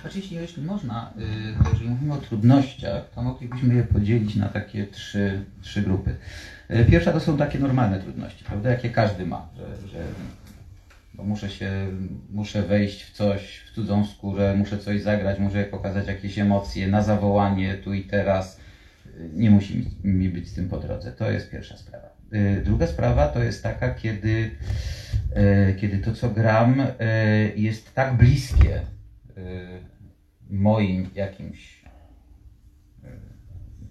Oczywiście, 0.06 0.36
jeśli 0.36 0.64
można, 0.64 1.14
y, 1.18 1.70
jeżeli 1.72 1.90
mówimy 1.90 2.14
o 2.14 2.18
trudnościach, 2.18 3.10
to 3.16 3.22
moglibyśmy 3.24 3.76
je 3.76 3.84
podzielić 3.84 4.36
na 4.36 4.48
takie 4.50 4.88
trzy, 4.88 5.46
trzy 5.62 5.82
grupy. 5.82 6.16
Y, 6.72 6.86
Pierwsza 6.86 7.12
to 7.12 7.20
są 7.20 7.38
takie 7.38 7.60
normalne 7.60 8.00
trudności, 8.00 8.44
prawda, 8.44 8.70
jakie 8.70 8.90
każdy 8.90 9.26
ma, 9.26 9.50
że, 9.58 9.88
że 9.88 10.04
bo 11.14 11.24
muszę 11.24 11.50
się, 11.50 11.72
muszę 12.30 12.62
wejść 12.62 13.04
w 13.04 13.12
coś, 13.12 13.58
w 13.58 13.76
cudzą 13.76 14.06
skórę, 14.06 14.56
muszę 14.58 14.78
coś 14.78 15.02
zagrać, 15.02 15.40
muszę 15.40 15.64
pokazać 15.64 16.08
jakieś 16.08 16.40
emocje 16.40 16.88
na 16.88 17.02
zawołanie 17.02 17.74
tu 17.74 17.94
i 17.94 18.04
teraz. 18.04 18.60
Y, 19.06 19.30
Nie 19.34 19.52
musi 19.52 19.78
mi, 19.78 20.14
mi 20.14 20.30
być 20.30 20.50
z 20.50 20.54
tym 20.54 20.70
po 20.70 20.78
drodze. 20.78 21.12
To 21.12 21.32
jest 21.32 21.52
pierwsza 21.52 21.78
sprawa. 21.78 22.15
Y, 22.34 22.62
Druga 22.66 22.88
sprawa 22.88 23.28
to 23.28 23.44
jest 23.44 23.64
taka, 23.64 23.94
kiedy, 23.94 24.52
y, 25.70 25.76
kiedy 25.80 25.98
to, 25.98 26.14
co 26.14 26.30
gram, 26.30 26.80
y, 26.80 26.86
jest 27.56 27.94
tak 27.94 28.18
bliskie 28.18 28.82
moim 30.50 31.10
jakimś 31.16 31.86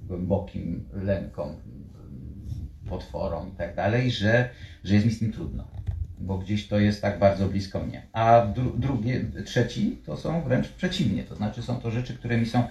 głębokim 0.03 0.89
lękom, 0.93 1.57
potworom 2.89 3.49
i 3.49 3.57
tak 3.57 3.74
dalej, 3.74 4.11
że, 4.11 4.49
że 4.85 4.95
jest 4.95 5.07
mi 5.07 5.12
z 5.12 5.18
tym 5.18 5.32
trudno. 5.32 5.64
Bo 6.18 6.39
gdzieś 6.39 6.68
to 6.68 6.78
jest 6.78 7.03
tak 7.03 7.18
bardzo 7.18 7.49
blisko 7.49 7.80
mnie. 7.80 8.03
A 8.12 8.47
dru, 8.47 8.72
drugie, 8.78 9.24
trzeci 9.45 9.99
to 10.07 10.16
są 10.16 10.43
wręcz 10.43 10.68
przeciwnie. 10.68 11.24
To 11.24 11.37
znaczy 11.37 11.62
są 11.62 11.80
to 11.80 11.91
rzeczy, 11.91 12.14
które 12.14 12.39
mi 12.39 12.47
są 12.47 12.64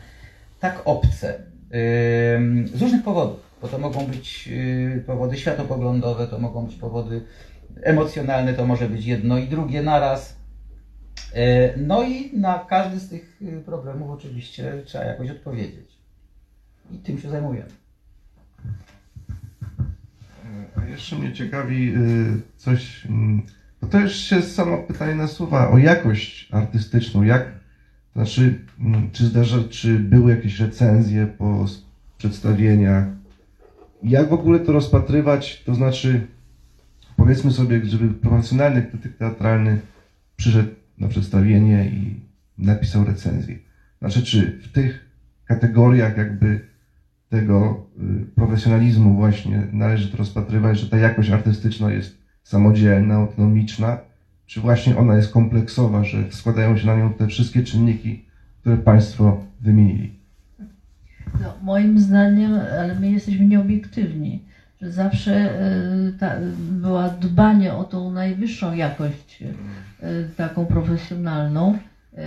tak 0.59 0.81
obce 0.85 1.43
z 2.73 2.81
różnych 2.81 3.03
powodów. 3.03 3.52
Bo 3.63 3.69
to 3.69 3.77
mogą 3.77 4.05
być 4.05 4.49
y, 4.51 5.03
powody 5.05 5.37
światopoglądowe, 5.37 6.27
to 6.27 6.39
mogą 6.39 6.65
być 6.65 6.75
powody 6.75 7.25
emocjonalne, 7.81 8.53
to 8.53 8.65
może 8.65 8.89
być 8.89 9.05
jedno 9.05 9.37
i 9.37 9.47
drugie 9.47 9.83
naraz. 9.83 10.37
E, 11.33 11.77
No 11.77 12.03
i 12.03 12.37
na 12.37 12.65
każdy 12.69 12.99
z 12.99 13.09
tych 13.09 13.41
y, 13.41 13.61
problemów 13.65 14.09
oczywiście 14.09 14.73
trzeba 14.85 15.03
jakoś 15.03 15.29
odpowiedzieć. 15.29 15.97
I 16.91 16.97
tym 16.97 17.19
się 17.19 17.29
zajmujemy. 17.29 17.69
A 20.75 20.85
jeszcze 20.85 21.15
mnie 21.15 21.33
ciekawi 21.33 21.95
y, 21.95 22.41
coś, 22.57 23.05
mm, 23.05 23.41
bo 23.81 23.87
to 23.87 23.99
już 23.99 24.15
się 24.15 24.41
samo 24.41 24.77
pytanie 24.77 25.15
nasuwa 25.15 25.69
o 25.69 25.77
jakość 25.77 26.49
artystyczną, 26.51 27.23
jak, 27.23 27.51
znaczy, 28.15 28.59
mm, 28.79 29.11
czy 29.11 29.25
zdarza, 29.25 29.57
czy 29.69 29.99
były 29.99 30.35
jakieś 30.35 30.59
recenzje 30.59 31.27
po 31.27 31.65
przedstawieniach, 32.17 33.22
jak 34.03 34.29
w 34.29 34.33
ogóle 34.33 34.59
to 34.59 34.71
rozpatrywać, 34.71 35.63
to 35.65 35.75
znaczy, 35.75 36.27
powiedzmy 37.15 37.51
sobie, 37.51 37.85
żeby 37.85 38.13
profesjonalny 38.13 38.83
krytyk 38.83 39.17
teatralny 39.17 39.79
przyszedł 40.35 40.69
na 40.97 41.07
przedstawienie 41.07 41.85
i 41.85 42.19
napisał 42.57 43.05
recenzję. 43.05 43.55
Znaczy, 43.99 44.23
czy 44.23 44.59
w 44.63 44.71
tych 44.71 45.09
kategoriach 45.45 46.17
jakby 46.17 46.67
tego 47.29 47.85
y, 48.21 48.25
profesjonalizmu 48.35 49.15
właśnie 49.15 49.67
należy 49.71 50.11
to 50.11 50.17
rozpatrywać, 50.17 50.79
że 50.79 50.89
ta 50.89 50.97
jakość 50.97 51.29
artystyczna 51.29 51.91
jest 51.91 52.17
samodzielna, 52.43 53.15
autonomiczna, 53.15 53.97
czy 54.45 54.61
właśnie 54.61 54.97
ona 54.97 55.15
jest 55.15 55.31
kompleksowa, 55.31 56.03
że 56.03 56.31
składają 56.31 56.77
się 56.77 56.87
na 56.87 56.95
nią 56.95 57.13
te 57.13 57.27
wszystkie 57.27 57.63
czynniki, 57.63 58.25
które 58.61 58.77
Państwo 58.77 59.43
wymienili. 59.61 60.22
No, 61.41 61.53
moim 61.63 61.99
zdaniem, 61.99 62.53
ale 62.79 62.95
my 62.95 63.11
jesteśmy 63.11 63.45
nieobiektywni, 63.45 64.41
że 64.81 64.91
zawsze 64.91 65.61
y, 66.09 66.13
ta, 66.19 66.31
była 66.57 67.09
dbanie 67.09 67.73
o 67.73 67.83
tą 67.83 68.11
najwyższą 68.11 68.73
jakość, 68.73 69.43
y, 70.03 70.29
taką 70.37 70.65
profesjonalną, 70.65 71.73
y, 71.73 72.17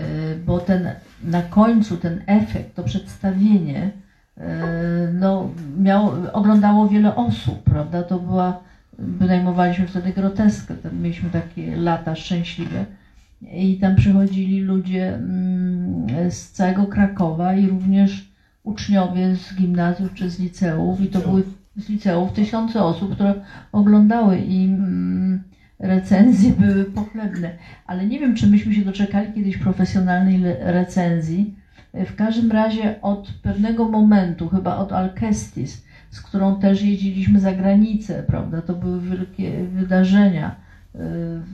bo 0.46 0.61
ten 0.61 0.88
na 1.24 1.42
końcu 1.42 1.96
ten 1.96 2.22
efekt, 2.26 2.74
to 2.74 2.82
przedstawienie 2.82 3.90
e, 4.38 5.09
no, 5.12 5.50
miał, 5.78 6.12
oglądało 6.32 6.88
wiele 6.88 7.14
osób, 7.14 7.62
prawda? 7.62 8.02
To 8.02 8.18
była, 8.18 8.61
wynajmowaliśmy 8.98 9.86
wtedy 9.86 10.12
groteskę, 10.12 10.74
tam 10.74 11.00
mieliśmy 11.00 11.30
takie 11.30 11.76
lata 11.76 12.14
szczęśliwe 12.14 12.84
i 13.52 13.78
tam 13.78 13.96
przychodzili 13.96 14.61
ludzie 14.61 15.14
mm, 15.14 16.30
z 16.30 16.50
całego 16.50 16.86
Krakowa 16.86 17.54
i 17.54 17.68
również 17.68 18.36
uczniowie 18.66 19.36
z 19.36 19.54
gimnazjów 19.54 20.14
czy 20.14 20.30
z 20.30 20.38
liceów 20.38 21.00
i 21.00 21.08
to 21.08 21.18
były 21.18 21.42
z 21.76 21.88
liceów 21.88 22.32
tysiące 22.32 22.84
osób, 22.84 23.14
które 23.14 23.34
oglądały 23.72 24.38
i 24.38 24.64
mm, 24.64 25.42
recenzje 25.78 26.52
były 26.52 26.84
pochlebne. 26.84 27.50
Ale 27.86 28.06
nie 28.06 28.20
wiem, 28.20 28.34
czy 28.34 28.46
myśmy 28.46 28.74
się 28.74 28.84
doczekali 28.84 29.32
kiedyś 29.32 29.56
profesjonalnej 29.56 30.42
recenzji. 30.60 31.54
W 31.94 32.14
każdym 32.14 32.52
razie 32.52 33.02
od 33.02 33.32
pewnego 33.42 33.88
momentu, 33.88 34.48
chyba 34.48 34.76
od 34.76 34.92
Alcestis, 34.92 35.84
z 36.10 36.20
którą 36.22 36.60
też 36.60 36.82
jeździliśmy 36.82 37.40
za 37.40 37.52
granicę, 37.52 38.22
prawda? 38.22 38.62
To 38.62 38.74
były 38.74 39.00
wielkie 39.00 39.64
wydarzenia. 39.64 40.56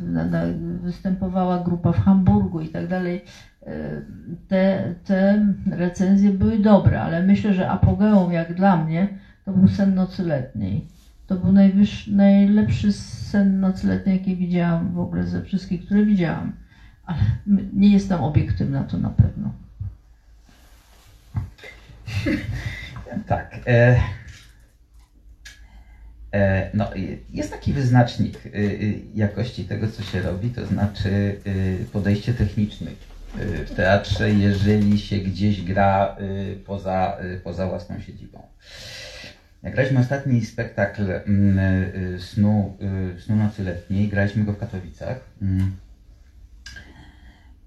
Na, 0.03 0.43
występowała 0.83 1.65
grupa 1.65 1.93
w 1.93 2.01
Hamburgu 2.01 2.61
i 2.61 2.69
tak 2.69 2.89
dalej. 2.89 3.25
Yy, 3.67 4.37
Te, 4.49 4.95
te 5.05 5.39
recenzje 5.71 6.31
były 6.33 6.59
dobre, 6.59 7.01
ale 7.01 7.23
myślę, 7.23 7.53
że 7.53 7.69
apogeum, 7.69 8.33
jak 8.33 8.55
dla 8.55 8.77
mnie, 8.77 9.09
to 9.45 9.53
był 9.53 9.69
sen 9.69 9.95
nocy 9.95 10.23
letniej. 10.23 10.83
To 11.27 11.37
był 11.37 11.53
najwyższy, 11.53 12.11
najlepszy 12.13 12.93
sen 12.93 13.61
nocy 13.61 13.87
letniej, 13.87 14.19
jaki 14.19 14.37
widziałam 14.37 14.93
w 14.93 14.99
ogóle 14.99 15.27
ze 15.27 15.43
wszystkich, 15.43 15.85
które 15.87 16.05
widziałam. 16.05 16.53
Ale 17.05 17.19
nie 17.73 17.91
jestem 17.93 18.23
obiektywna, 18.23 18.85
to 18.85 18.97
na 18.97 19.11
pewno. 19.11 19.53
Tak. 23.27 23.61
E, 23.67 23.97
e, 26.35 26.71
no, 26.75 26.91
jest 27.31 27.51
taki 27.51 27.73
wyznacznik 27.73 28.47
y, 28.47 28.51
y, 28.59 29.03
jakości 29.15 29.65
tego, 29.65 29.89
co 29.89 30.03
się 30.03 30.21
robi, 30.21 30.51
to 30.51 30.67
znaczy 30.67 31.37
y, 31.47 31.87
podejście 31.93 32.35
techniczne 32.35 32.91
w 33.35 33.75
teatrze, 33.77 34.31
jeżeli 34.31 34.99
się 34.99 35.19
gdzieś 35.19 35.63
gra 35.63 36.17
y, 36.21 36.57
poza, 36.67 37.19
y, 37.25 37.41
poza 37.41 37.67
własną 37.67 38.01
siedzibą. 38.01 38.43
Graliśmy 39.63 40.01
ostatni 40.01 40.45
spektakl 40.45 41.03
mm, 41.11 41.59
y, 41.59 42.21
snu, 42.21 42.77
y, 43.17 43.21
snu 43.21 43.37
nocy 43.37 43.65
letniej, 43.65 44.09
graliśmy 44.09 44.45
go 44.45 44.53
w 44.53 44.59
Katowicach. 44.59 45.21
Mm. 45.43 45.77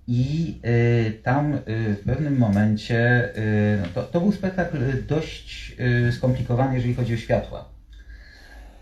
I 0.08 0.60
y, 0.66 1.20
tam 1.24 1.54
y, 1.54 1.60
w 1.94 2.04
pewnym 2.06 2.38
momencie, 2.38 3.30
y, 3.38 3.78
no 3.82 3.88
to, 3.94 4.04
to 4.04 4.22
był 4.22 4.32
spektakl 4.32 4.78
dość 5.08 5.76
y, 6.08 6.12
skomplikowany, 6.12 6.76
jeżeli 6.76 6.94
chodzi 6.94 7.14
o 7.14 7.18
światła. 7.18 7.75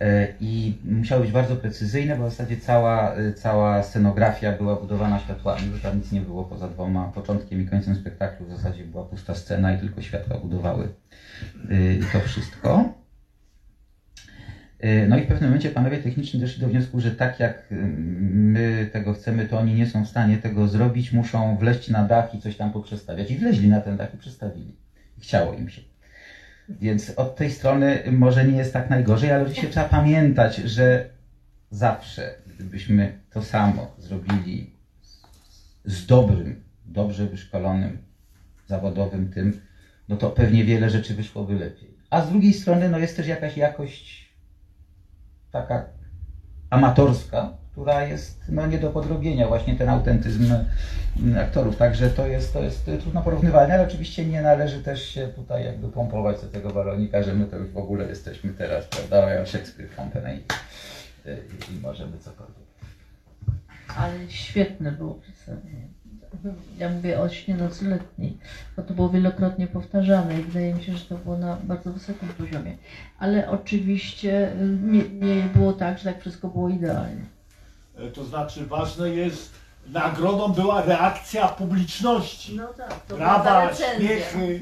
Y, 0.03 0.27
I 0.39 0.73
musiały 0.83 1.21
być 1.21 1.31
bardzo 1.31 1.55
precyzyjne, 1.55 2.15
bo 2.15 2.27
w 2.27 2.29
zasadzie 2.29 2.57
cała, 2.57 3.17
y, 3.17 3.33
cała 3.33 3.83
scenografia 3.83 4.51
była 4.51 4.75
budowana 4.75 5.19
światłami, 5.19 5.61
że 5.73 5.79
tam 5.79 5.97
nic 5.97 6.11
nie 6.11 6.21
było 6.21 6.43
poza 6.43 6.67
dwoma 6.67 7.07
początkiem 7.07 7.61
i 7.61 7.65
końcem 7.65 7.95
spektaklu. 7.95 8.45
W 8.45 8.49
zasadzie 8.49 8.85
była 8.85 9.03
pusta 9.03 9.33
scena 9.33 9.71
i 9.71 9.77
tylko 9.77 10.01
światła 10.01 10.37
budowały 10.37 10.89
y, 11.71 11.99
to 12.13 12.19
wszystko. 12.19 12.85
No 15.07 15.17
i 15.17 15.21
w 15.21 15.25
pewnym 15.25 15.49
momencie 15.49 15.69
panowie 15.69 15.99
techniczni 15.99 16.39
doszli 16.39 16.61
do 16.61 16.67
wniosku, 16.67 16.99
że 16.99 17.11
tak 17.11 17.39
jak 17.39 17.67
my 17.71 18.87
tego 18.91 19.13
chcemy, 19.13 19.45
to 19.45 19.57
oni 19.57 19.73
nie 19.73 19.85
są 19.85 20.03
w 20.03 20.07
stanie 20.07 20.37
tego 20.37 20.67
zrobić, 20.67 21.11
muszą 21.11 21.55
wleźć 21.55 21.89
na 21.89 22.03
dach 22.03 22.33
i 22.33 22.39
coś 22.39 22.55
tam 22.55 22.71
poprzestawiać. 22.71 23.31
I 23.31 23.37
wleźli 23.37 23.69
na 23.69 23.79
ten 23.79 23.95
dach 23.95 24.13
i 24.13 24.17
przestawili. 24.17 24.75
Chciało 25.19 25.53
im 25.53 25.69
się. 25.69 25.92
Więc 26.69 27.09
od 27.09 27.35
tej 27.35 27.51
strony 27.51 28.03
może 28.11 28.45
nie 28.45 28.57
jest 28.57 28.73
tak 28.73 28.89
najgorzej, 28.89 29.31
ale 29.31 29.43
oczywiście 29.43 29.69
trzeba 29.69 29.89
pamiętać, 29.89 30.55
że 30.55 31.09
zawsze, 31.71 32.35
gdybyśmy 32.55 33.19
to 33.29 33.41
samo 33.41 33.95
zrobili 33.97 34.73
z 35.85 36.05
dobrym, 36.05 36.63
dobrze 36.85 37.25
wyszkolonym, 37.25 37.97
zawodowym 38.67 39.29
tym, 39.29 39.61
no 40.09 40.17
to 40.17 40.29
pewnie 40.29 40.63
wiele 40.63 40.89
rzeczy 40.89 41.13
wyszłoby 41.13 41.53
lepiej. 41.53 41.97
A 42.09 42.21
z 42.21 42.29
drugiej 42.29 42.53
strony, 42.53 42.89
no 42.89 42.97
jest 42.97 43.17
też 43.17 43.27
jakaś 43.27 43.57
jakość 43.57 44.33
taka 45.51 45.85
amatorska, 46.69 47.57
która 47.73 48.03
jest 48.03 48.39
no, 48.49 48.67
nie 48.67 48.77
do 48.77 48.89
podrobienia, 48.89 49.47
właśnie 49.47 49.75
ten 49.75 49.89
autentyzm 49.89 50.53
mm, 51.19 51.37
aktorów. 51.37 51.77
Także 51.77 52.09
to 52.09 52.27
jest, 52.27 52.53
to 52.53 52.63
jest 52.63 52.85
trudno 52.85 53.21
porównywalne, 53.21 53.73
ale 53.73 53.83
oczywiście 53.83 54.25
nie 54.25 54.41
należy 54.41 54.83
też 54.83 55.03
się 55.03 55.27
tutaj 55.27 55.65
jakby 55.65 55.89
pompować 55.89 56.41
do 56.41 56.47
tego 56.47 56.69
balonika, 56.69 57.23
że 57.23 57.33
my 57.33 57.45
to 57.45 57.57
już 57.57 57.71
w 57.71 57.77
ogóle 57.77 58.07
jesteśmy 58.07 58.53
teraz, 58.53 58.85
prawda, 58.87 59.33
jak 59.33 59.47
Shakespeare 59.47 59.95
Company 59.95 60.35
i, 60.35 60.39
i, 61.29 61.77
i 61.77 61.81
możemy 61.81 62.17
cokolwiek. 62.17 62.63
Ale 63.97 64.29
świetne 64.29 64.91
było 64.91 65.13
przedstawienie. 65.13 65.87
Ja 66.77 66.89
mówię 66.89 67.19
o 67.19 67.29
śnie 67.29 67.57
bo 68.75 68.83
to 68.83 68.93
było 68.93 69.09
wielokrotnie 69.09 69.67
powtarzane 69.67 70.39
i 70.39 70.43
wydaje 70.43 70.73
mi 70.73 70.83
się, 70.83 70.97
że 70.97 71.05
to 71.05 71.17
było 71.17 71.37
na 71.37 71.57
bardzo 71.63 71.93
wysokim 71.93 72.29
poziomie. 72.29 72.77
Ale 73.19 73.49
oczywiście 73.49 74.53
y, 74.53 74.77
nie, 74.83 75.09
nie 75.09 75.43
było 75.55 75.73
tak, 75.73 75.97
że 75.97 76.03
tak 76.03 76.21
wszystko 76.21 76.47
było 76.47 76.69
idealnie. 76.69 77.32
E, 77.97 78.11
To 78.11 78.23
znaczy 78.23 78.65
ważne 78.65 79.09
jest, 79.09 79.51
nagrodą 79.87 80.53
była 80.53 80.85
reakcja 80.85 81.47
publiczności. 81.47 82.55
No 82.55 82.67
tak, 82.67 83.05
to 83.07 83.15
Brawa, 83.17 83.69
śmiechy. 83.73 84.61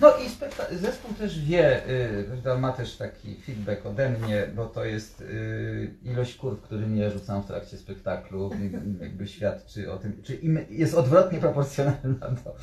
No 0.00 0.12
i 0.16 0.28
zespół 0.76 1.14
też 1.14 1.40
wie, 1.44 1.88
y, 1.88 2.24
prawda, 2.24 2.58
ma 2.58 2.72
też 2.72 2.96
taki 2.96 3.36
feedback 3.46 3.86
ode 3.86 4.10
mnie, 4.10 4.46
bo 4.56 4.66
to 4.66 4.84
jest 4.84 5.20
y, 5.20 5.94
ilość 6.02 6.34
kurw, 6.34 6.60
którymi 6.62 7.00
ja 7.00 7.10
rzucam 7.10 7.42
w 7.42 7.46
trakcie 7.46 7.76
spektaklu, 7.76 8.50
jakby 9.00 9.26
świadczy 9.26 9.92
o 9.92 9.98
tym, 9.98 10.22
czy 10.22 10.34
im 10.34 10.58
jest 10.70 10.94
odwrotnie 10.94 11.38
proporcjonalna 11.38 12.28
do, 12.44 12.56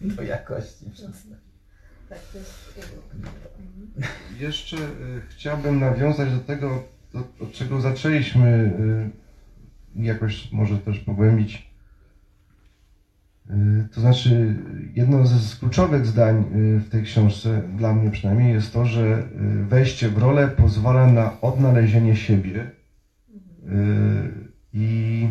do 0.00 0.22
jakości 0.22 0.90
przedstawienia. 0.90 1.36
Tak, 2.08 2.18
to 2.32 2.38
jest... 2.38 2.80
Jeszcze 4.38 4.76
y, 4.76 5.22
chciałbym 5.28 5.80
nawiązać 5.80 6.30
do 6.30 6.40
tego, 6.40 6.84
do, 7.12 7.18
od 7.40 7.52
czego 7.52 7.80
zaczęliśmy, 7.80 8.72
y, 9.96 10.02
jakoś 10.02 10.52
może 10.52 10.78
też 10.78 10.98
pogłębić. 10.98 11.70
Y, 13.50 13.88
to 13.94 14.00
znaczy, 14.00 14.56
jedno 14.94 15.26
z 15.26 15.56
kluczowych 15.56 16.06
zdań 16.06 16.44
y, 16.54 16.78
w 16.78 16.88
tej 16.88 17.02
książce, 17.02 17.62
dla 17.76 17.94
mnie 17.94 18.10
przynajmniej, 18.10 18.52
jest 18.52 18.72
to, 18.72 18.86
że 18.86 19.28
wejście 19.68 20.08
w 20.08 20.18
rolę 20.18 20.48
pozwala 20.48 21.12
na 21.12 21.40
odnalezienie 21.40 22.16
siebie. 22.16 22.70
I 24.72 25.28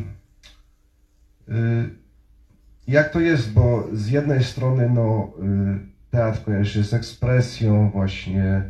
jak 2.87 3.09
to 3.09 3.19
jest, 3.19 3.53
bo 3.53 3.87
z 3.93 4.09
jednej 4.09 4.43
strony, 4.43 4.89
no, 4.89 5.33
teatr 6.11 6.43
kojarzy 6.43 6.73
się 6.73 6.83
z 6.83 6.93
ekspresją, 6.93 7.89
właśnie 7.89 8.63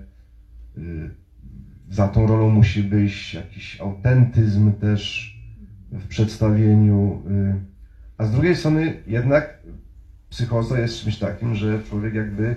za 1.89 2.07
tą 2.07 2.27
rolą 2.27 2.49
musi 2.49 2.83
być 2.83 3.33
jakiś 3.33 3.81
autentyzm 3.81 4.71
też 4.71 5.33
w 5.91 6.07
przedstawieniu, 6.07 7.21
y, 7.29 7.55
a 8.17 8.25
z 8.25 8.31
drugiej 8.31 8.55
strony 8.55 8.93
jednak 9.07 9.59
psychoza 10.29 10.79
jest 10.79 10.95
czymś 10.95 11.17
takim, 11.17 11.55
że 11.55 11.83
człowiek 11.83 12.13
jakby 12.13 12.55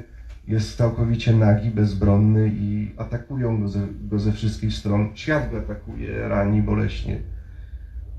jest 0.49 0.77
całkowicie 0.77 1.33
nagi, 1.33 1.71
bezbronny 1.71 2.51
i 2.55 2.91
atakują 2.97 3.61
go 3.61 3.69
ze, 3.69 3.87
go 4.01 4.19
ze 4.19 4.33
wszystkich 4.33 4.75
stron. 4.75 5.09
Świat 5.15 5.51
go 5.51 5.59
atakuje, 5.59 6.29
rani 6.29 6.63
boleśnie. 6.63 7.19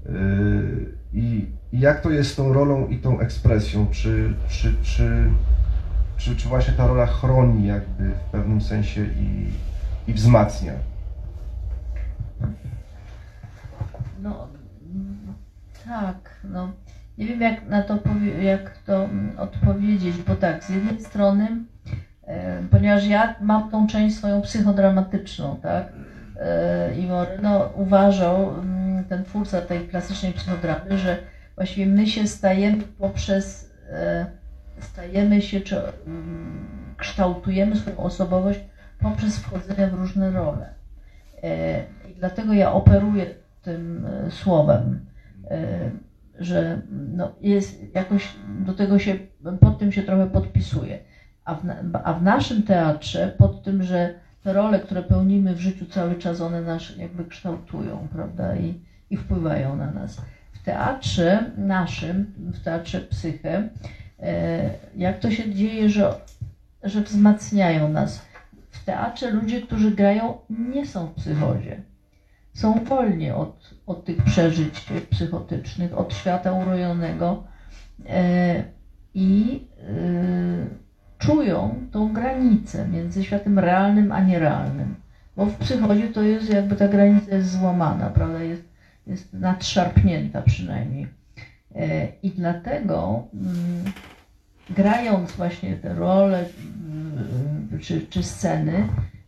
Yy, 0.05 0.11
I, 1.13 1.45
I 1.71 1.79
jak 1.79 2.01
to 2.01 2.09
jest 2.09 2.31
z 2.31 2.35
tą 2.35 2.53
rolą 2.53 2.87
i 2.87 2.97
tą 2.97 3.19
ekspresją? 3.19 3.87
Czy, 3.91 4.33
czy, 4.49 4.73
czy, 4.81 5.29
czy, 6.17 6.35
czy 6.35 6.49
właśnie 6.49 6.73
ta 6.73 6.87
rola 6.87 7.05
chroni 7.05 7.67
jakby 7.67 8.09
w 8.09 8.31
pewnym 8.31 8.61
sensie 8.61 9.05
i, 9.05 9.47
i 10.11 10.13
wzmacnia? 10.13 10.73
No 14.21 14.47
tak, 15.85 16.29
no 16.43 16.71
nie 17.17 17.25
wiem 17.25 17.41
jak 17.41 17.65
na 17.67 17.81
to 17.83 17.99
jak 18.41 18.77
to 18.77 19.03
mm, 19.03 19.39
odpowiedzieć, 19.39 20.17
bo 20.17 20.35
tak, 20.35 20.63
z 20.63 20.69
jednej 20.69 21.01
strony, 21.01 21.47
e, 22.23 22.61
ponieważ 22.71 23.07
ja 23.07 23.35
mam 23.41 23.71
tą 23.71 23.87
część 23.87 24.15
swoją 24.15 24.41
psychodramatyczną, 24.41 25.59
tak, 25.61 25.93
e, 26.39 26.95
i 26.95 27.07
Moreno 27.07 27.69
uważał, 27.75 28.59
mm, 28.59 29.03
ten 29.03 29.23
twórca 29.23 29.61
tej 29.61 29.87
klasycznej 29.87 30.33
psychodramy, 30.33 30.97
że 30.97 31.17
właściwie 31.55 31.85
my 31.85 32.07
się 32.07 32.27
stajemy 32.27 32.83
poprzez, 32.83 33.71
e, 33.89 34.25
stajemy 34.79 35.41
się, 35.41 35.61
czy 35.61 35.81
mm, 36.07 36.67
kształtujemy 36.97 37.75
swoją 37.75 37.97
osobowość 37.97 38.59
poprzez 38.99 39.39
wchodzenie 39.39 39.87
w 39.87 39.93
różne 39.93 40.31
role. 40.31 40.82
E, 41.43 41.83
I 42.09 42.15
dlatego 42.15 42.53
ja 42.53 42.71
operuję 42.71 43.25
tym 43.61 44.05
e, 44.05 44.31
słowem, 44.31 45.05
e, 45.49 45.89
że 46.39 46.81
no 46.91 47.31
jest 47.41 47.95
jakoś 47.95 48.27
do 48.65 48.73
tego 48.73 48.99
się, 48.99 49.15
pod 49.59 49.79
tym 49.79 49.91
się 49.91 50.03
trochę 50.03 50.27
podpisuję. 50.27 50.99
A 51.45 51.55
w, 51.55 51.61
a 52.03 52.13
w 52.13 52.23
naszym 52.23 52.63
teatrze, 52.63 53.35
pod 53.37 53.63
tym, 53.63 53.83
że 53.83 54.13
te 54.43 54.53
role, 54.53 54.79
które 54.79 55.03
pełnimy 55.03 55.55
w 55.55 55.59
życiu 55.59 55.85
cały 55.85 56.15
czas, 56.15 56.41
one 56.41 56.61
nas 56.61 56.97
jakby 56.97 57.25
kształtują, 57.25 58.07
prawda, 58.13 58.55
i, 58.55 58.73
i 59.09 59.17
wpływają 59.17 59.75
na 59.75 59.91
nas. 59.91 60.21
W 60.51 60.63
teatrze 60.63 61.51
naszym, 61.57 62.33
w 62.37 62.63
teatrze 62.63 63.01
Psyche, 63.01 63.69
jak 64.95 65.19
to 65.19 65.31
się 65.31 65.53
dzieje, 65.53 65.89
że, 65.89 66.15
że 66.83 67.01
wzmacniają 67.01 67.89
nas. 67.89 68.25
W 68.83 68.85
teatrze 68.85 69.31
ludzie, 69.31 69.61
którzy 69.61 69.91
grają, 69.91 70.37
nie 70.49 70.87
są 70.87 71.07
w 71.07 71.13
psychozie. 71.13 71.83
Są 72.53 72.83
wolni 72.83 73.31
od, 73.31 73.73
od 73.85 74.05
tych 74.05 74.23
przeżyć 74.23 74.85
psychotycznych, 75.09 75.97
od 75.97 76.13
świata 76.13 76.51
urojonego 76.51 77.43
e, 78.09 78.63
i 79.13 79.61
e, 79.79 79.85
czują 81.17 81.75
tą 81.91 82.13
granicę 82.13 82.87
między 82.87 83.23
światem 83.23 83.59
realnym 83.59 84.11
a 84.11 84.21
nierealnym. 84.21 84.95
Bo 85.35 85.45
w 85.45 85.55
psychozie 85.55 86.07
to 86.07 86.21
jest 86.21 86.49
jakby 86.49 86.75
ta 86.75 86.87
granica 86.87 87.35
jest 87.35 87.51
złamana, 87.51 88.09
prawda? 88.09 88.43
Jest, 88.43 88.63
jest 89.07 89.33
nadszarpnięta 89.33 90.41
przynajmniej. 90.41 91.07
E, 91.75 92.07
I 92.23 92.29
dlatego 92.31 93.27
mm, 93.33 93.83
grając 94.69 95.31
właśnie 95.31 95.75
te 95.75 95.95
role 95.95 96.39
mm, 96.39 97.79
czy, 97.81 98.07
czy 98.09 98.23
sceny, 98.23 98.87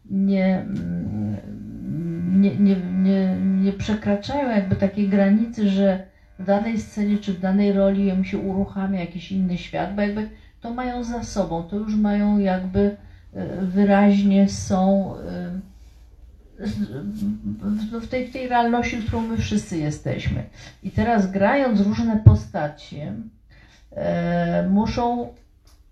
nie, 0.10 0.58
mm, 0.58 2.42
nie, 2.42 2.56
nie, 2.56 2.76
nie, 2.76 3.36
nie 3.62 3.74
przekraczają 3.74 4.50
jakby 4.50 4.76
takiej 4.76 5.10
granicy, 5.10 5.70
że 5.70 6.08
w 6.40 6.46
danej 6.46 6.80
scenie 6.80 7.18
czy 7.18 7.34
w 7.34 7.40
danej 7.40 7.72
roli 7.72 8.08
im 8.08 8.26
się 8.26 8.38
uruchamia 8.38 9.00
jakiś 9.00 9.32
inny 9.32 9.58
świat, 9.58 9.96
bo 9.96 10.02
jakby 10.02 10.30
to 10.62 10.74
mają 10.74 11.04
za 11.04 11.24
sobą, 11.24 11.64
to 11.64 11.76
już 11.76 11.96
mają 11.96 12.40
jakby 12.40 12.98
e, 13.34 13.66
wyraźnie 13.66 14.50
są 14.50 15.14
e, 15.18 15.60
w- 16.60 18.08
tej, 18.08 18.28
w 18.28 18.34
tej 18.34 18.48
realności, 18.48 18.98
w 18.98 19.06
którą 19.06 19.22
my 19.22 19.38
wszyscy 19.38 19.78
jesteśmy. 19.78 20.44
I 20.84 20.92
teraz 20.92 21.32
grając 21.32 21.82
różne 21.82 22.18
postacie, 22.26 23.14
muszą 24.70 25.34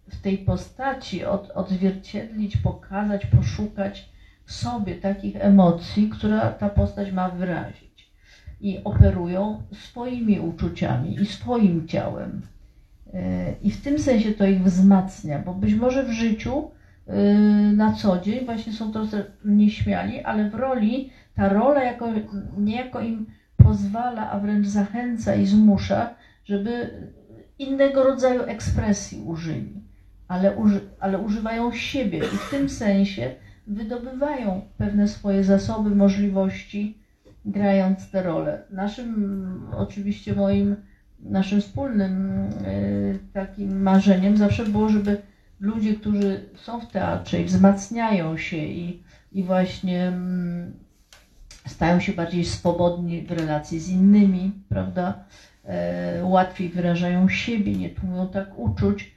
w 0.10 0.22
tej 0.22 0.38
postaci 0.38 1.26
od, 1.26 1.52
odzwierciedlić, 1.52 2.58
pokazać, 2.58 3.26
poszukać 3.26 4.10
w 4.46 4.54
sobie 4.54 4.96
takich 4.96 5.36
emocji, 5.36 6.10
które 6.10 6.54
ta 6.60 6.70
postać 6.70 7.12
ma 7.12 7.30
wyrazić. 7.30 8.14
I 8.62 8.80
operują 8.84 9.62
swoimi 9.74 10.40
uczuciami 10.40 11.22
i 11.22 11.26
swoim 11.26 11.88
ciałem. 11.88 12.42
E, 13.14 13.54
I 13.62 13.72
w 13.72 13.82
tym 13.82 14.00
sensie 14.00 14.32
to 14.32 14.46
ich 14.46 14.64
wzmacnia, 14.64 15.40
bo 15.40 15.54
być 15.54 15.74
może 15.74 16.04
w 16.04 16.12
życiu 16.12 16.72
y, 17.08 17.74
na 17.74 17.94
co 17.94 18.20
dzień 18.20 18.46
właśnie 18.46 18.74
są 18.74 18.92
trochę 18.92 19.24
nieśmiali, 19.46 20.22
ale 20.22 20.50
w 20.50 20.56
roli 20.56 21.10
ta 21.36 21.50
rola 21.50 21.84
jako, 21.84 22.10
niejako 22.58 23.02
im 23.02 23.26
pozwala, 23.58 24.32
a 24.32 24.40
wręcz 24.40 24.68
zachęca 24.68 25.36
i 25.36 25.46
zmusza, 25.46 26.10
żeby 26.46 26.90
innego 27.60 28.04
rodzaju 28.04 28.44
ekspresji 28.44 29.22
użyli, 29.26 29.82
ale, 30.28 30.56
uży, 30.56 30.82
ale 31.00 31.20
używają 31.20 31.74
siebie 31.74 32.18
i 32.20 32.38
w 32.38 32.50
tym 32.50 32.70
sensie 32.70 33.36
wydobywają 33.68 34.62
pewne 34.78 35.08
swoje 35.08 35.44
zasoby, 35.44 35.96
możliwości, 35.96 36.98
grając 37.46 38.12
te 38.12 38.24
role. 38.24 38.64
Naszym, 38.70 39.68
oczywiście 39.78 40.36
moim, 40.36 40.76
naszym 41.20 41.62
wspólnym 41.62 42.44
y, 42.68 43.20
takim 43.34 43.82
marzeniem 43.82 44.38
zawsze 44.38 44.66
było, 44.66 44.90
żeby 44.90 45.22
ludzie, 45.60 45.96
którzy 45.96 46.50
są 46.56 46.80
w 46.80 46.92
teatrze 46.92 47.42
i 47.42 47.46
wzmacniają 47.46 48.38
się 48.38 48.58
i, 48.58 49.04
i 49.32 49.44
właśnie 49.44 50.08
mm, 50.08 50.74
stają 51.68 52.00
się 52.00 52.14
bardziej 52.14 52.46
swobodni 52.46 53.22
w 53.22 53.32
relacji 53.32 53.80
z 53.80 53.90
innymi, 53.90 54.52
prawda? 54.70 55.24
E, 55.66 56.26
łatwiej 56.26 56.70
wyrażają 56.70 57.30
siebie, 57.30 57.76
nie 57.76 57.90
tłumią 57.90 58.28
tak 58.28 58.60
uczuć. 58.60 59.12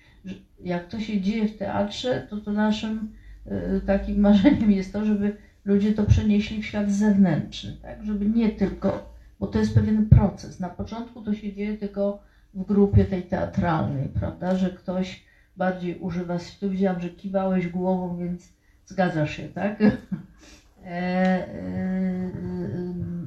Jak 0.61 0.89
to 0.89 1.01
się 1.01 1.21
dzieje 1.21 1.49
w 1.49 1.59
teatrze, 1.59 2.27
to 2.31 2.37
to 2.37 2.53
naszym 2.53 3.13
e, 3.47 3.81
takim 3.81 4.21
marzeniem 4.27 4.71
jest 4.71 4.93
to, 4.93 5.05
żeby 5.05 5.37
ludzie 5.65 5.93
to 5.93 6.05
przenieśli 6.05 6.63
w 6.63 6.67
świat 6.67 6.91
zewnętrzny, 6.91 7.77
tak? 7.83 8.05
Żeby 8.05 8.27
nie 8.27 8.49
tylko, 8.49 9.15
bo 9.41 9.47
to 9.47 9.59
jest 9.59 9.75
pewien 9.75 10.09
proces. 10.09 10.61
Na 10.61 10.69
początku 10.69 11.23
to 11.23 11.35
się 11.35 11.53
dzieje 11.53 11.77
tylko 11.77 12.23
w 12.55 12.65
grupie 12.65 13.05
tej 13.05 13.23
teatralnej, 13.23 14.09
prawda? 14.09 14.57
Że 14.57 14.71
ktoś 14.71 15.23
bardziej 15.57 15.99
używa, 15.99 16.39
tu 16.61 16.71
widziałam, 16.71 17.01
że 17.01 17.11
kiwałeś 17.11 17.69
głową, 17.69 18.19
więc 18.19 18.53
zgadzasz 18.87 19.37
się, 19.37 19.49
tak? 19.49 19.83
E, 20.89 21.47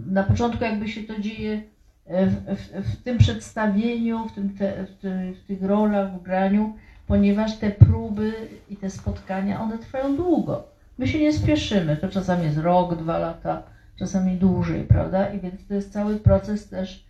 na 0.05 0.23
początku 0.23 0.63
jakby 0.63 0.87
się 0.87 1.03
to 1.03 1.19
dzieje 1.19 1.61
w, 2.09 2.55
w, 2.55 2.91
w 2.91 3.03
tym 3.03 3.17
przedstawieniu, 3.17 4.27
w, 4.27 4.31
tym 4.31 4.49
te, 4.49 4.85
w, 4.85 4.95
ty, 4.95 5.33
w 5.33 5.47
tych 5.47 5.63
rolach, 5.63 6.13
w 6.13 6.21
graniu, 6.21 6.73
ponieważ 7.07 7.57
te 7.57 7.71
próby 7.71 8.33
i 8.69 8.75
te 8.75 8.89
spotkania, 8.89 9.61
one 9.61 9.77
trwają 9.77 10.15
długo. 10.15 10.63
My 10.97 11.07
się 11.07 11.19
nie 11.19 11.33
spieszymy, 11.33 11.97
to 11.97 12.09
czasami 12.09 12.43
jest 12.43 12.57
rok, 12.57 12.95
dwa 12.95 13.17
lata, 13.17 13.63
czasami 13.95 14.35
dłużej, 14.35 14.83
prawda? 14.83 15.29
I 15.29 15.39
więc 15.39 15.67
to 15.67 15.73
jest 15.73 15.93
cały 15.93 16.15
proces 16.15 16.69
też 16.69 17.05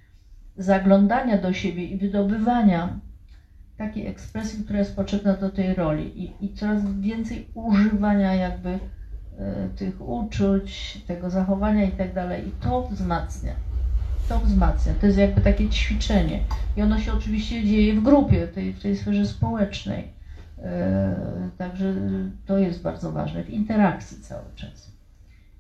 zaglądania 0.58 1.38
do 1.38 1.54
siebie 1.54 1.86
i 1.86 1.98
wydobywania 1.98 3.00
takiej 3.78 4.08
ekspresji, 4.08 4.64
która 4.64 4.80
jest 4.80 4.96
potrzebna 4.96 5.34
do 5.34 5.50
tej 5.50 5.74
roli 5.74 6.24
i, 6.24 6.46
i 6.46 6.54
coraz 6.54 7.00
więcej 7.00 7.48
używania 7.54 8.34
jakby 8.34 8.70
e, 8.70 8.80
tych 9.76 10.10
uczuć, 10.10 10.98
tego 11.08 11.30
zachowania 11.30 11.84
i 11.84 11.92
tak 11.92 12.14
dalej. 12.14 12.48
I 12.48 12.52
to 12.52 12.88
wzmacnia. 12.88 13.69
To 14.30 14.40
wzmacnia. 14.40 14.94
To 15.02 15.06
jest 15.06 15.20
jakby 15.20 15.42
takie 15.42 15.70
ćwiczenie. 15.70 16.40
I 16.78 16.82
ono 16.82 17.00
się 17.00 17.14
oczywiście 17.14 17.64
dzieje 17.64 17.94
w 17.94 18.04
grupie, 18.04 18.48
tej, 18.48 18.74
w 18.74 18.82
tej 18.82 18.98
sferze 18.98 19.26
społecznej. 19.26 20.08
E, 20.64 21.16
Także 21.58 21.94
to 22.46 22.58
jest 22.58 22.82
bardzo 22.82 23.12
ważne. 23.12 23.44
W 23.44 23.50
interakcji 23.50 24.22
cały 24.22 24.46
czas. 24.56 24.92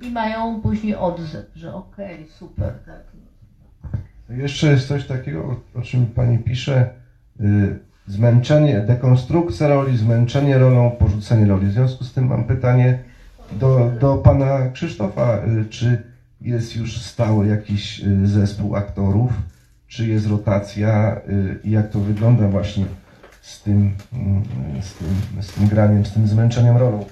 I 0.02 0.12
mają 0.12 0.62
później 0.62 0.96
odzew, 0.96 1.46
że 1.56 1.74
okej, 1.74 2.28
super, 2.28 2.74
tak. 2.86 3.02
Jeszcze 4.30 4.68
jest 4.68 4.88
coś 4.88 5.08
takiego, 5.08 5.62
o, 5.76 5.82
czym 5.82 6.06
Pani 6.06 6.38
pisze, 6.38 6.90
y, 7.42 7.80
zmęczenie, 8.08 8.82
dekonstrukcja 8.82 9.68
roli, 9.68 9.98
zmęczenie 9.98 10.58
rolą, 10.58 10.92
porzucenie 10.92 11.46
roli. 11.46 11.68
W 11.68 11.72
związku 11.72 12.04
z 12.04 12.14
tym 12.14 12.28
mam 12.28 12.44
pytanie 12.44 13.00
do, 13.52 13.92
do 14.00 14.18
Pana 14.18 14.70
Krzysztofa, 14.70 15.38
y, 15.38 15.66
czy 15.70 16.09
jest 16.42 16.76
już 16.76 17.02
stały 17.02 17.48
jakiś 17.48 18.00
y, 18.00 18.28
zespół 18.28 18.76
aktorów, 18.76 19.32
czy 19.88 20.08
jest 20.08 20.28
rotacja 20.28 21.22
y, 21.30 21.60
i 21.64 21.72
jak 21.72 21.90
to 21.90 22.00
wygląda 22.00 22.48
właśnie 22.48 22.86
z 23.42 23.62
tym, 23.62 23.98
mm, 24.14 24.44
z 24.82 24.94
tym, 24.94 25.42
z 25.42 25.52
tym 25.52 25.68
graniem, 25.68 26.06
z 26.06 26.14
tym 26.14 26.28
zmęczeniem 26.28 26.78
rolą? 26.78 27.06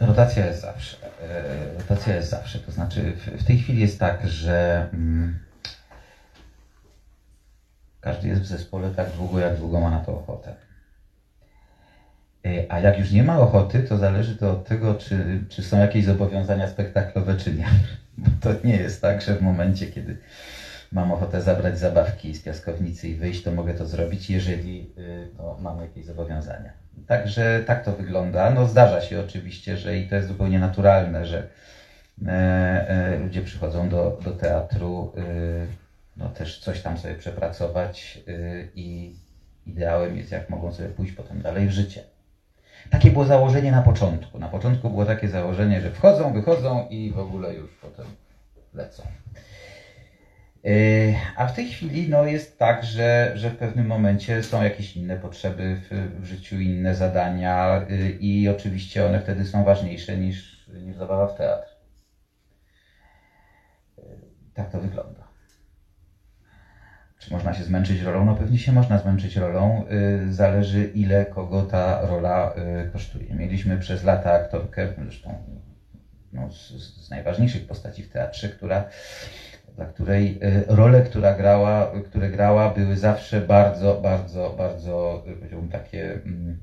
Rotacja 0.00 0.46
jest 0.46 0.60
zawsze. 0.60 0.96
E, 1.22 1.78
Rotacja 1.78 2.16
jest 2.16 2.30
zawsze. 2.30 2.58
To 2.58 2.72
znaczy, 2.72 3.12
w, 3.38 3.44
tej 3.44 3.58
chwili 3.58 3.80
jest 3.80 3.98
tak, 3.98 4.28
że 4.28 4.88
mm, 4.92 5.38
każdy 8.00 8.28
jest 8.28 8.42
w 8.42 8.46
zespole 8.46 8.90
tak 8.90 9.10
długo, 9.16 9.38
jak 9.38 9.56
długo 9.56 9.80
ma 9.80 9.90
na 9.90 10.00
to 10.00 10.20
ochotę. 10.20 10.54
E, 12.46 12.72
A 12.72 12.80
jak 12.80 12.98
już 12.98 13.10
nie 13.10 13.22
ma 13.22 13.38
ochoty, 13.40 13.82
to 13.82 13.98
zależy 13.98 14.36
to 14.36 14.50
od 14.52 14.64
tego, 14.64 14.94
czy, 14.94 15.44
czy 15.48 15.62
są 15.62 15.78
jakieś 15.78 16.04
zobowiązania 16.04 16.66
spektaklowe, 16.66 17.36
czy 17.36 17.52
nie. 17.52 17.66
Bo 18.18 18.30
to 18.40 18.50
nie 18.64 18.76
jest 18.76 19.02
tak, 19.02 19.22
że 19.22 19.36
w 19.36 19.42
momencie, 19.42 19.86
kiedy 19.86 20.16
mam 20.92 21.12
ochotę 21.12 21.40
zabrać 21.40 21.78
zabawki 21.78 22.34
z 22.34 22.40
piaskownicy 22.40 23.08
i 23.08 23.14
wyjść, 23.14 23.42
to 23.42 23.52
mogę 23.52 23.74
to 23.74 23.86
zrobić, 23.86 24.30
jeżeli 24.30 24.92
y, 24.98 25.28
no, 25.38 25.56
mam 25.60 25.80
jakieś 25.80 26.04
zobowiązania. 26.04 26.72
Także 27.06 27.62
tak 27.66 27.84
to 27.84 27.92
wygląda. 27.92 28.50
No 28.50 28.66
zdarza 28.66 29.00
się 29.00 29.20
oczywiście, 29.20 29.76
że 29.76 29.96
i 29.96 30.08
to 30.08 30.14
jest 30.14 30.28
zupełnie 30.28 30.58
naturalne, 30.58 31.26
że 31.26 31.48
e, 32.26 32.30
e, 32.88 33.16
ludzie 33.16 33.42
przychodzą 33.42 33.88
do, 33.88 34.18
do 34.24 34.32
teatru 34.32 35.12
y, 35.18 35.66
no 36.16 36.28
też 36.28 36.58
coś 36.58 36.82
tam 36.82 36.98
sobie 36.98 37.14
przepracować 37.14 38.18
y, 38.28 38.70
i 38.74 39.16
ideałem 39.66 40.16
jest, 40.16 40.32
jak 40.32 40.50
mogą 40.50 40.72
sobie 40.72 40.88
pójść 40.88 41.12
potem 41.12 41.42
dalej 41.42 41.68
w 41.68 41.70
życie. 41.72 42.11
Takie 42.92 43.10
było 43.10 43.24
założenie 43.24 43.72
na 43.72 43.82
początku. 43.82 44.38
Na 44.38 44.48
początku 44.48 44.90
było 44.90 45.04
takie 45.04 45.28
założenie, 45.28 45.80
że 45.80 45.90
wchodzą, 45.90 46.32
wychodzą 46.32 46.88
i 46.90 47.10
w 47.10 47.18
ogóle 47.18 47.54
już 47.54 47.70
potem 47.82 48.06
lecą. 48.74 49.02
Yy, 50.64 51.14
A 51.36 51.46
w 51.46 51.56
tej 51.56 51.66
chwili 51.68 52.08
no, 52.08 52.24
jest 52.26 52.58
tak, 52.58 52.84
że, 52.84 53.32
że 53.34 53.50
w 53.50 53.56
pewnym 53.56 53.86
momencie 53.86 54.42
są 54.42 54.62
jakieś 54.62 54.96
inne 54.96 55.16
potrzeby 55.16 55.76
w, 55.90 56.20
w 56.20 56.24
życiu, 56.24 56.60
inne 56.60 56.94
zadania 56.94 57.86
yy, 57.88 58.10
i 58.10 58.48
oczywiście 58.48 59.06
one 59.06 59.20
wtedy 59.20 59.44
są 59.44 59.64
ważniejsze 59.64 60.16
niż, 60.16 60.68
niż 60.68 60.96
zabawa 60.96 61.26
w 61.26 61.34
teatr. 61.38 61.68
Yy, 63.98 64.04
Tak 64.54 64.70
to 64.70 64.80
wygląda. 64.80 65.21
Można 67.42 67.58
się 67.58 67.64
zmęczyć 67.64 68.00
rolą? 68.00 68.24
No 68.24 68.34
pewnie 68.34 68.58
się 68.58 68.72
można 68.72 68.98
zmęczyć 68.98 69.36
rolą. 69.36 69.84
Y, 70.28 70.32
Zależy 70.32 70.84
ile 70.84 71.26
kogo 71.26 71.62
ta 71.62 72.00
rola 72.06 72.54
y, 72.86 72.90
kosztuje. 72.92 73.34
Mieliśmy 73.34 73.78
przez 73.78 74.04
lata 74.04 74.32
aktorkę, 74.32 74.88
zresztą 74.98 75.34
no, 76.32 76.50
z, 76.50 76.70
z 77.06 77.10
najważniejszych 77.10 77.66
postaci 77.66 78.02
w 78.02 78.08
teatrze, 78.08 78.48
która, 78.48 78.84
dla 79.76 79.86
której 79.86 80.38
y, 80.44 80.64
role, 80.68 81.02
która 81.02 81.34
grała, 81.34 81.92
które 82.04 82.30
grała, 82.30 82.68
były 82.68 82.96
zawsze 82.96 83.40
bardzo, 83.40 83.94
bardzo, 83.94 84.54
bardzo, 84.58 85.24
powiedziałbym 85.40 85.70
takie 85.70 86.12
mm, 86.12 86.58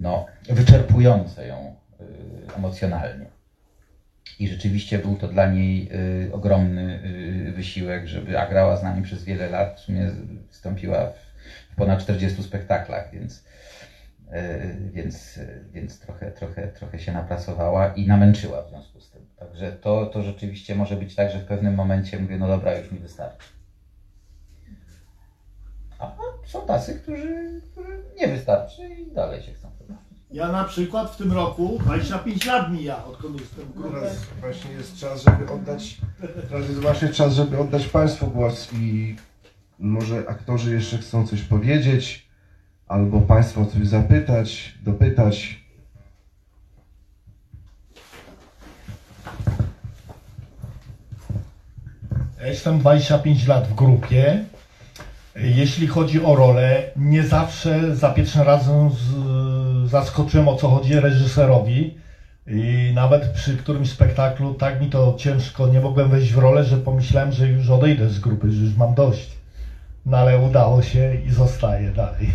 no, 0.00 0.26
wyczerpujące 0.48 1.46
ją 1.46 1.74
emocjonalnie. 2.56 3.41
I 4.38 4.48
rzeczywiście 4.48 4.98
był 4.98 5.16
to 5.16 5.28
dla 5.28 5.46
niej 5.46 5.88
y, 6.26 6.32
ogromny 6.32 7.00
y, 7.48 7.52
wysiłek, 7.52 8.06
żeby, 8.06 8.38
a 8.38 8.46
grała 8.46 8.76
z 8.76 8.82
nami 8.82 9.02
przez 9.02 9.24
wiele 9.24 9.48
lat, 9.48 9.76
w 9.76 9.80
sumie 9.80 10.10
wystąpiła 10.48 11.06
w, 11.06 11.18
w 11.72 11.76
ponad 11.76 12.00
40 12.00 12.42
spektaklach, 12.42 13.10
więc, 13.12 13.44
y, 14.32 14.90
więc, 14.92 15.40
więc 15.72 15.98
trochę, 15.98 16.30
trochę, 16.30 16.68
trochę 16.68 16.98
się 16.98 17.12
napracowała 17.12 17.86
i 17.86 18.06
namęczyła 18.06 18.62
w 18.62 18.68
związku 18.68 19.00
z 19.00 19.10
tym. 19.10 19.26
Także 19.36 19.72
to, 19.72 20.06
to 20.06 20.22
rzeczywiście 20.22 20.74
może 20.74 20.96
być 20.96 21.14
tak, 21.14 21.30
że 21.30 21.38
w 21.38 21.44
pewnym 21.44 21.74
momencie 21.74 22.18
mówię, 22.18 22.38
no 22.38 22.48
dobra, 22.48 22.78
już 22.78 22.90
mi 22.90 22.98
wystarczy. 22.98 23.48
A 25.98 26.16
są 26.46 26.66
tacy, 26.66 26.94
którzy, 26.94 27.60
którzy 27.72 28.02
nie 28.20 28.28
wystarczy 28.28 28.88
i 28.88 29.12
dalej 29.12 29.42
się 29.42 29.52
chcą. 29.52 29.61
Ja 30.32 30.52
na 30.52 30.64
przykład 30.64 31.10
w 31.10 31.16
tym 31.16 31.32
roku 31.32 31.78
25 31.80 32.44
lat 32.46 32.72
mija, 32.72 33.04
odkąd 33.04 33.40
jestem 33.40 33.64
w 33.64 33.74
grupie. 33.74 33.94
Teraz 33.94 34.16
właśnie 34.40 34.70
jest 34.70 34.96
czas, 34.96 35.24
żeby 35.24 35.52
oddać, 35.52 35.96
teraz 36.48 36.68
jest 36.68 36.80
właśnie 36.80 37.08
czas, 37.08 37.34
żeby 37.34 37.58
oddać 37.58 37.86
Państwu 37.86 38.26
głos 38.26 38.68
i 38.72 39.16
może 39.78 40.24
aktorzy 40.28 40.74
jeszcze 40.74 40.98
chcą 40.98 41.26
coś 41.26 41.42
powiedzieć, 41.42 42.26
albo 42.88 43.20
Państwo 43.20 43.66
coś 43.66 43.86
zapytać, 43.86 44.74
dopytać. 44.82 45.62
Ja 52.40 52.46
jestem 52.46 52.78
25 52.78 53.46
lat 53.46 53.68
w 53.68 53.74
grupie. 53.74 54.44
Jeśli 55.36 55.86
chodzi 55.86 56.24
o 56.24 56.36
rolę, 56.36 56.82
nie 56.96 57.22
zawsze 57.22 57.96
za 57.96 58.10
pierwszym 58.10 58.42
razem 58.42 58.90
z, 58.90 59.90
zaskoczyłem 59.90 60.48
o 60.48 60.56
co 60.56 60.68
chodzi 60.68 60.94
reżyserowi. 60.94 61.94
I 62.46 62.92
nawet 62.94 63.28
przy 63.28 63.56
którymś 63.56 63.90
spektaklu 63.90 64.54
tak 64.54 64.80
mi 64.80 64.90
to 64.90 65.14
ciężko, 65.18 65.66
nie 65.66 65.80
mogłem 65.80 66.10
wejść 66.10 66.32
w 66.32 66.38
rolę, 66.38 66.64
że 66.64 66.76
pomyślałem, 66.76 67.32
że 67.32 67.48
już 67.48 67.70
odejdę 67.70 68.08
z 68.08 68.18
grupy, 68.18 68.52
że 68.52 68.64
już 68.64 68.76
mam 68.76 68.94
dość. 68.94 69.30
No 70.06 70.16
ale 70.16 70.38
udało 70.38 70.82
się 70.82 71.14
i 71.26 71.30
zostaję 71.30 71.90
dalej. 71.90 72.30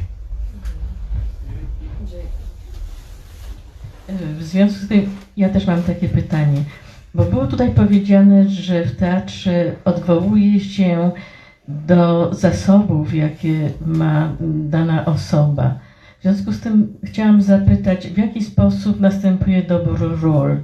W 4.40 4.44
związku 4.44 4.80
z 4.80 4.88
tym 4.88 5.10
ja 5.38 5.50
też 5.50 5.68
mam 5.68 5.84
takie 5.84 6.10
pytanie, 6.10 6.64
bo 7.14 7.24
było 7.24 7.48
tutaj 7.48 7.72
powiedziane, 7.72 8.50
że 8.50 8.84
w 8.84 8.96
teatrze 8.96 9.76
odwołuje 9.86 10.60
się 10.60 11.12
do 11.68 12.34
zasobów, 12.34 13.14
jakie 13.14 13.70
ma 13.86 14.36
dana 14.42 15.06
osoba. 15.06 15.80
W 16.20 16.22
związku 16.22 16.52
z 16.52 16.60
tym 16.60 16.98
chciałam 17.04 17.42
zapytać, 17.42 18.08
w 18.08 18.18
jaki 18.18 18.44
sposób 18.44 19.00
następuje 19.00 19.64
dobór 19.64 20.20
ról? 20.22 20.58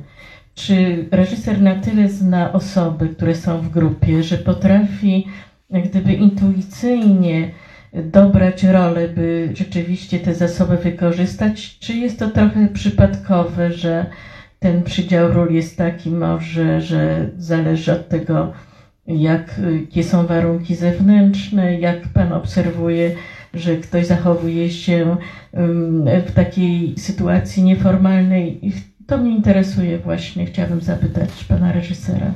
Czy 0.55 1.05
reżyser 1.11 1.61
na 1.61 1.75
tyle 1.75 2.09
zna 2.09 2.53
osoby, 2.53 3.09
które 3.09 3.35
są 3.35 3.61
w 3.61 3.69
grupie, 3.69 4.23
że 4.23 4.37
potrafi 4.37 5.27
jak 5.73 5.89
gdyby 5.89 6.13
intuicyjnie 6.13 7.51
dobrać 7.93 8.63
rolę, 8.63 9.07
by 9.07 9.49
rzeczywiście 9.53 10.19
te 10.19 10.35
zasoby 10.35 10.77
wykorzystać, 10.77 11.79
czy 11.79 11.93
jest 11.93 12.19
to 12.19 12.29
trochę 12.29 12.67
przypadkowe, 12.67 13.71
że 13.71 14.05
ten 14.59 14.83
przydział 14.83 15.31
ról 15.31 15.53
jest 15.53 15.77
taki 15.77 16.11
może, 16.11 16.81
że 16.81 17.29
zależy 17.37 17.93
od 17.93 18.09
tego, 18.09 18.53
jakie 19.07 20.03
są 20.03 20.27
warunki 20.27 20.75
zewnętrzne, 20.75 21.79
jak 21.79 22.07
Pan 22.07 22.33
obserwuje, 22.33 23.15
że 23.53 23.77
ktoś 23.77 24.05
zachowuje 24.05 24.71
się 24.71 25.17
w 26.27 26.31
takiej 26.35 26.97
sytuacji 26.97 27.63
nieformalnej. 27.63 28.61
To 29.07 29.17
mnie 29.17 29.35
interesuje 29.35 29.99
właśnie, 29.99 30.45
chciałabym 30.45 30.81
zapytać 30.81 31.43
Pana 31.43 31.71
reżysera. 31.71 32.33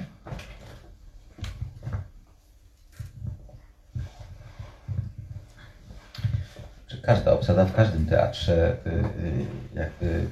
że 6.88 6.98
każda 6.98 7.32
obsada 7.32 7.66
w 7.66 7.74
każdym 7.74 8.06
teatrze, 8.06 8.78
y, 8.86 8.90
y, 8.90 9.46
jakby 9.74 10.06
mm, 10.06 10.28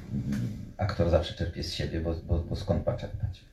aktor 0.76 1.10
zawsze 1.10 1.34
czerpie 1.34 1.62
z 1.62 1.72
siebie, 1.72 2.00
bo, 2.00 2.14
bo, 2.14 2.38
bo 2.38 2.56
skąd 2.56 2.86
ma 2.86 2.92
czerpać? 2.92 3.45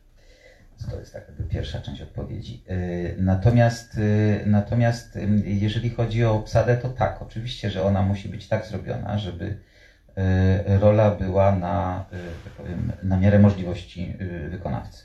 To 0.92 1.00
jest 1.00 1.14
tak 1.14 1.28
jakby 1.28 1.44
pierwsza 1.44 1.82
część 1.82 2.02
odpowiedzi. 2.02 2.64
Y, 2.70 3.16
Natomiast, 3.18 3.98
y, 3.98 4.44
natomiast 4.46 5.16
ym, 5.16 5.44
jeżeli 5.46 5.90
chodzi 5.90 6.26
o 6.26 6.34
obsadę, 6.34 6.78
to 6.78 6.90
tak, 6.90 7.22
oczywiście, 7.22 7.70
że 7.70 7.84
ona 7.84 8.02
musi 8.02 8.30
być 8.30 8.48
tak 8.48 8.66
zrobiona, 8.66 9.18
żeby 9.18 9.46
y, 9.46 10.80
rola 10.80 11.12
była 11.12 11.52
na, 11.56 12.06
y, 12.14 12.50
powiem, 12.58 12.92
na 13.04 13.18
miarę 13.18 13.40
możliwości 13.40 14.14
y, 14.22 14.50
wykonawcy. 14.50 15.04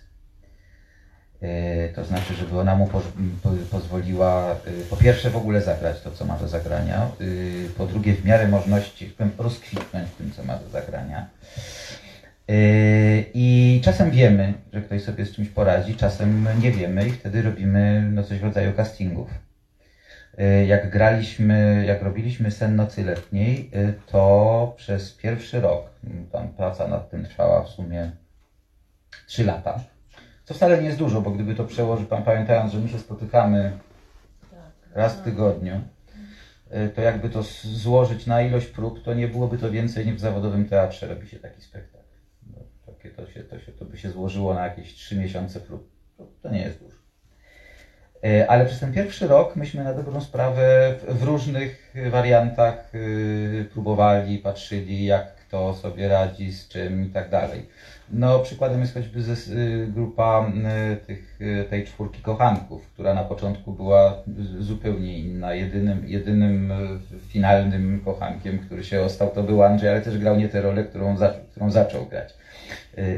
Y, 1.42 1.92
To 1.94 2.04
znaczy, 2.04 2.34
żeby 2.34 2.58
ona 2.60 2.74
mu 2.76 2.86
po, 2.86 3.02
po, 3.42 3.50
pozwoliła 3.70 4.56
y, 4.66 4.84
po 4.90 4.96
pierwsze 4.96 5.30
w 5.30 5.36
ogóle 5.36 5.62
zagrać 5.62 6.00
to, 6.00 6.10
co 6.10 6.24
ma 6.24 6.38
do 6.38 6.48
zagrania, 6.48 7.08
y, 7.20 7.68
po 7.76 7.86
drugie 7.86 8.14
w 8.14 8.24
miarę 8.24 8.48
możliwości 8.48 9.14
rozkwitnąć 9.38 10.08
tym, 10.18 10.30
co 10.36 10.44
ma 10.44 10.56
do 10.56 10.68
zagrania. 10.70 11.26
Y, 12.51 13.24
I 13.34 13.80
czasem 13.84 14.11
wiemy, 14.11 14.55
że 14.72 14.82
ktoś 14.82 15.03
sobie 15.03 15.24
z 15.26 15.32
czymś 15.32 15.49
poradzi, 15.49 15.94
czasem 15.96 16.46
nie 16.62 16.70
wiemy 16.72 17.09
i 17.09 17.11
wtedy 17.11 17.42
robimy 17.42 18.11
no, 18.12 18.22
coś 18.22 18.38
w 18.38 18.44
rodzaju 18.44 18.72
castingów. 18.72 19.30
Y, 20.40 20.66
Jak 20.66 20.90
graliśmy, 20.90 21.84
jak 21.86 22.03
robiliśmy 22.03 22.51
Sen 22.51 22.76
Nocy 22.76 23.05
Letniej, 23.05 23.70
y, 23.74 23.94
to 24.07 24.74
przez 24.76 25.12
pierwszy 25.12 25.61
rok, 25.61 25.90
m, 26.05 26.26
tam 26.32 26.49
praca 26.49 26.88
nad 26.88 27.11
tym 27.11 27.24
trwała 27.24 27.62
w 27.62 27.68
sumie 27.68 28.11
3 29.26 29.44
lata. 29.44 29.80
Co 30.44 30.55
wcale 30.55 30.78
nie 30.78 30.86
jest 30.86 30.99
dużo, 30.99 31.20
bo 31.20 31.30
gdyby 31.30 31.55
to 31.55 31.64
przełożyć, 31.64 32.09
pan 32.09 32.22
pamiętając, 32.22 32.72
że 32.72 32.78
my 32.78 32.88
się 32.88 32.99
spotykamy 32.99 33.72
raz 34.94 35.16
w 35.16 35.22
tygodniu, 35.22 35.80
y, 36.86 36.88
to 36.88 37.01
jakby 37.01 37.28
to 37.30 37.42
złożyć 37.62 38.26
na 38.26 38.42
ilość 38.42 38.66
prób, 38.66 39.03
to 39.03 39.14
nie 39.14 39.28
byłoby 39.28 39.59
to 39.59 39.70
więcej 39.70 40.07
niż 40.07 40.14
w 40.14 40.20
zawodowym 40.20 40.68
teatrze 40.68 41.07
robi 41.07 41.28
się 41.28 41.38
taki 41.38 41.62
spektakl. 41.62 41.97
Takie 42.99 43.11
to, 43.11 43.26
się, 43.26 43.42
to, 43.42 43.59
się, 43.59 43.72
to 43.72 43.84
by 43.84 43.96
się 43.96 44.11
złożyło 44.11 44.55
na 44.55 44.62
jakieś 44.64 44.92
3 44.94 45.16
miesiące 45.16 45.61
prób. 45.61 45.82
To, 46.42 46.51
nie 46.51 46.61
jest 46.62 46.78
dużo. 46.78 46.96
Y, 48.24 48.49
Ale 48.49 48.64
przez 48.64 48.78
ten 48.78 48.92
pierwszy 48.92 49.26
rok 49.26 49.57
myśmy 49.57 49.84
na 49.84 49.92
dobrą 49.92 50.20
sprawę 50.20 50.92
w- 50.99 51.22
różnych 51.22 51.94
wariantach 52.11 52.94
y, 52.94 53.64
próbowali, 53.72 54.38
patrzyli, 54.38 55.05
jak 55.05 55.34
kto 55.34 55.72
sobie 55.72 56.09
radzi, 56.09 56.53
z 56.53 56.68
czym 56.68 57.03
i 57.05 57.09
tak 57.09 57.28
dalej. 57.28 57.66
No, 58.11 58.38
przykładem 58.38 58.80
jest 58.80 58.94
choćby 58.94 59.18
y, 59.49 59.88
grupa 59.88 60.42
y, 60.92 60.96
tych, 60.96 61.38
tej 61.68 61.82
czwórki 61.82 62.22
kochanków, 62.22 62.88
która 62.88 63.12
na 63.14 63.22
początku 63.22 63.72
była 63.72 64.14
zupełnie 64.59 65.18
inna. 65.18 65.53
Jedynym, 65.53 66.09
jedynym 66.09 66.72
finalnym 67.28 68.01
kochankiem, 68.05 68.59
który 68.59 68.82
się 68.82 69.01
ostał, 69.01 69.30
to 69.30 69.42
był 69.42 69.62
Andrzej, 69.62 69.88
ale 69.88 70.01
też 70.01 70.18
grał 70.18 70.36
nie 70.36 70.49
tę 70.49 70.61
rolę, 70.61 70.84
którą, 70.84 71.16
za, 71.16 71.28
którą 71.51 71.70
zaczął 71.70 72.05
grać 72.05 72.34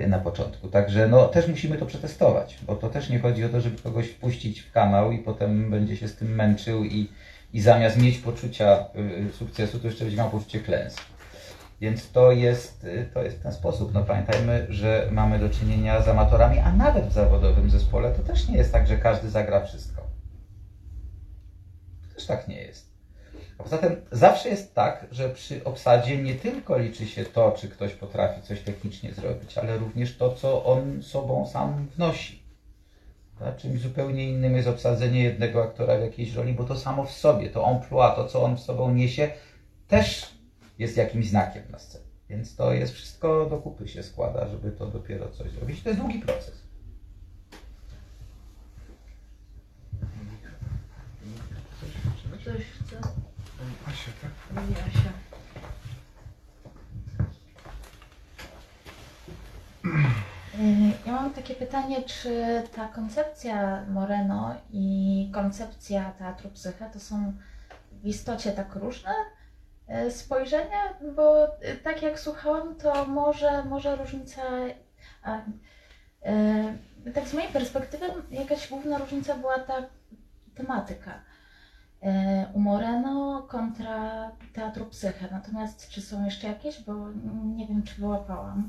na 0.06 0.18
początku. 0.18 0.68
Także 0.68 1.08
no, 1.08 1.28
też 1.28 1.48
musimy 1.48 1.78
to 1.78 1.86
przetestować, 1.86 2.58
bo 2.66 2.76
to 2.76 2.88
też 2.88 3.10
nie 3.10 3.18
chodzi 3.18 3.44
o 3.44 3.48
to, 3.48 3.60
żeby 3.60 3.82
kogoś 3.82 4.06
wpuścić 4.06 4.60
w 4.60 4.72
kanał 4.72 5.12
i 5.12 5.18
potem 5.18 5.70
będzie 5.70 5.96
się 5.96 6.08
z 6.08 6.16
tym 6.16 6.34
męczył 6.34 6.84
i, 6.84 7.08
i 7.52 7.60
zamiast 7.60 8.02
mieć 8.02 8.18
poczucia 8.18 8.84
y, 9.28 9.32
sukcesu, 9.32 9.78
to 9.78 9.86
jeszcze 9.86 10.04
będzie 10.04 10.16
miał 10.16 10.30
poczucie. 10.30 10.60
Więc 11.80 12.10
to 12.12 12.32
jest, 12.32 12.84
y, 12.84 13.10
to 13.14 13.22
jest 13.22 13.42
ten 13.42 13.52
sposób. 13.52 13.94
No 13.94 14.04
pamiętajmy, 14.04 14.66
że 14.68 15.08
mamy 15.10 15.38
do 15.38 15.50
czynienia 15.50 16.02
z 16.02 16.08
amatorami, 16.08 16.58
a 16.58 16.72
nawet 16.72 17.06
w 17.06 17.12
zawodowym 17.12 17.70
zespole 17.70 18.12
to 18.12 18.22
też 18.22 18.48
nie 18.48 18.56
jest 18.56 18.72
tak, 18.72 18.86
że 18.86 18.96
każdy 18.96 19.30
zagra 19.30 19.60
wszystko. 19.60 20.02
Też 22.14 22.26
tak 22.26 22.48
nie 22.48 22.62
jest. 22.62 22.89
A 23.60 23.62
poza 23.62 23.78
tym 23.78 23.96
zawsze 24.12 24.48
jest 24.48 24.74
tak, 24.74 25.06
że 25.10 25.28
przy 25.28 25.64
obsadzie 25.64 26.22
nie 26.22 26.34
tylko 26.34 26.78
liczy 26.78 27.06
się 27.06 27.24
to, 27.24 27.52
czy 27.52 27.68
ktoś 27.68 27.92
potrafi 27.92 28.42
coś 28.42 28.60
technicznie 28.60 29.14
zrobić, 29.14 29.58
ale 29.58 29.78
również 29.78 30.16
to, 30.16 30.34
co 30.34 30.64
on 30.64 31.02
sobą 31.02 31.46
sam 31.46 31.86
wnosi. 31.96 32.42
Tak? 33.38 33.56
Czymś 33.56 33.80
zupełnie 33.80 34.28
innym 34.28 34.56
jest 34.56 34.68
obsadzenie 34.68 35.22
jednego 35.22 35.62
aktora 35.62 35.98
w 35.98 36.00
jakiejś 36.00 36.34
roli, 36.34 36.52
bo 36.52 36.64
to 36.64 36.76
samo 36.76 37.04
w 37.04 37.12
sobie, 37.12 37.50
to 37.50 37.70
emploi, 37.70 38.16
to 38.16 38.26
co 38.28 38.42
on 38.42 38.56
w 38.56 38.60
sobą 38.60 38.94
niesie, 38.94 39.30
też 39.88 40.34
jest 40.78 40.96
jakimś 40.96 41.28
znakiem 41.28 41.62
na 41.70 41.78
scenie. 41.78 42.04
Więc 42.28 42.56
to 42.56 42.72
jest 42.72 42.92
wszystko 42.92 43.46
do 43.46 43.58
kupy 43.58 43.88
się 43.88 44.02
składa, 44.02 44.48
żeby 44.48 44.70
to 44.70 44.86
dopiero 44.86 45.28
coś 45.28 45.50
zrobić. 45.50 45.82
To 45.82 45.88
jest 45.88 46.00
długi 46.00 46.18
proces. 46.18 46.60
ktoś 52.40 52.64
chce? 52.64 53.29
Asia, 53.90 54.12
tak? 54.22 54.30
Pani 54.54 54.74
Asia. 54.74 55.12
Ja 61.06 61.12
mam 61.12 61.30
takie 61.32 61.54
pytanie, 61.54 62.02
czy 62.02 62.62
ta 62.76 62.88
koncepcja 62.88 63.84
Moreno 63.88 64.54
i 64.72 65.30
koncepcja 65.34 66.12
teatru 66.18 66.50
Psyche 66.50 66.90
to 66.92 67.00
są 67.00 67.32
w 67.92 68.06
istocie 68.06 68.52
tak 68.52 68.74
różne 68.74 69.14
y, 70.06 70.10
spojrzenia? 70.10 70.94
Bo 71.16 71.46
y, 71.46 71.76
tak 71.84 72.02
jak 72.02 72.20
słuchałam, 72.20 72.74
to 72.74 73.04
może, 73.04 73.64
może 73.64 73.96
różnica. 73.96 74.42
A, 75.22 75.38
y, 77.06 77.12
tak 77.14 77.28
z 77.28 77.34
mojej 77.34 77.52
perspektywy, 77.52 78.06
jakaś 78.30 78.68
główna 78.68 78.98
różnica 78.98 79.34
była 79.34 79.58
ta 79.58 79.82
tematyka. 80.54 81.29
Y, 82.02 82.06
U 82.54 82.60
Moreno 82.60 83.42
kontra 83.48 84.30
teatru 84.52 84.86
Psyche. 84.86 85.28
Natomiast 85.32 85.88
czy 85.88 86.00
są 86.00 86.24
jeszcze 86.24 86.46
jakieś? 86.48 86.82
Bo 86.84 86.92
nie 87.56 87.66
wiem, 87.66 87.82
czy 87.82 88.00
wyłapałam. 88.00 88.68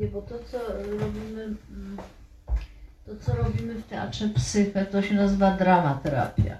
Nie, 0.00 0.06
bo 0.06 0.22
to 0.22 0.34
co 0.38 0.58
robimy, 1.00 1.54
to 3.06 3.16
co 3.20 3.34
robimy 3.36 3.74
w 3.74 3.86
teatrze 3.86 4.28
psyche, 4.28 4.86
to 4.86 5.02
się 5.02 5.14
nazywa 5.14 5.50
dramaterapia. 5.56 6.56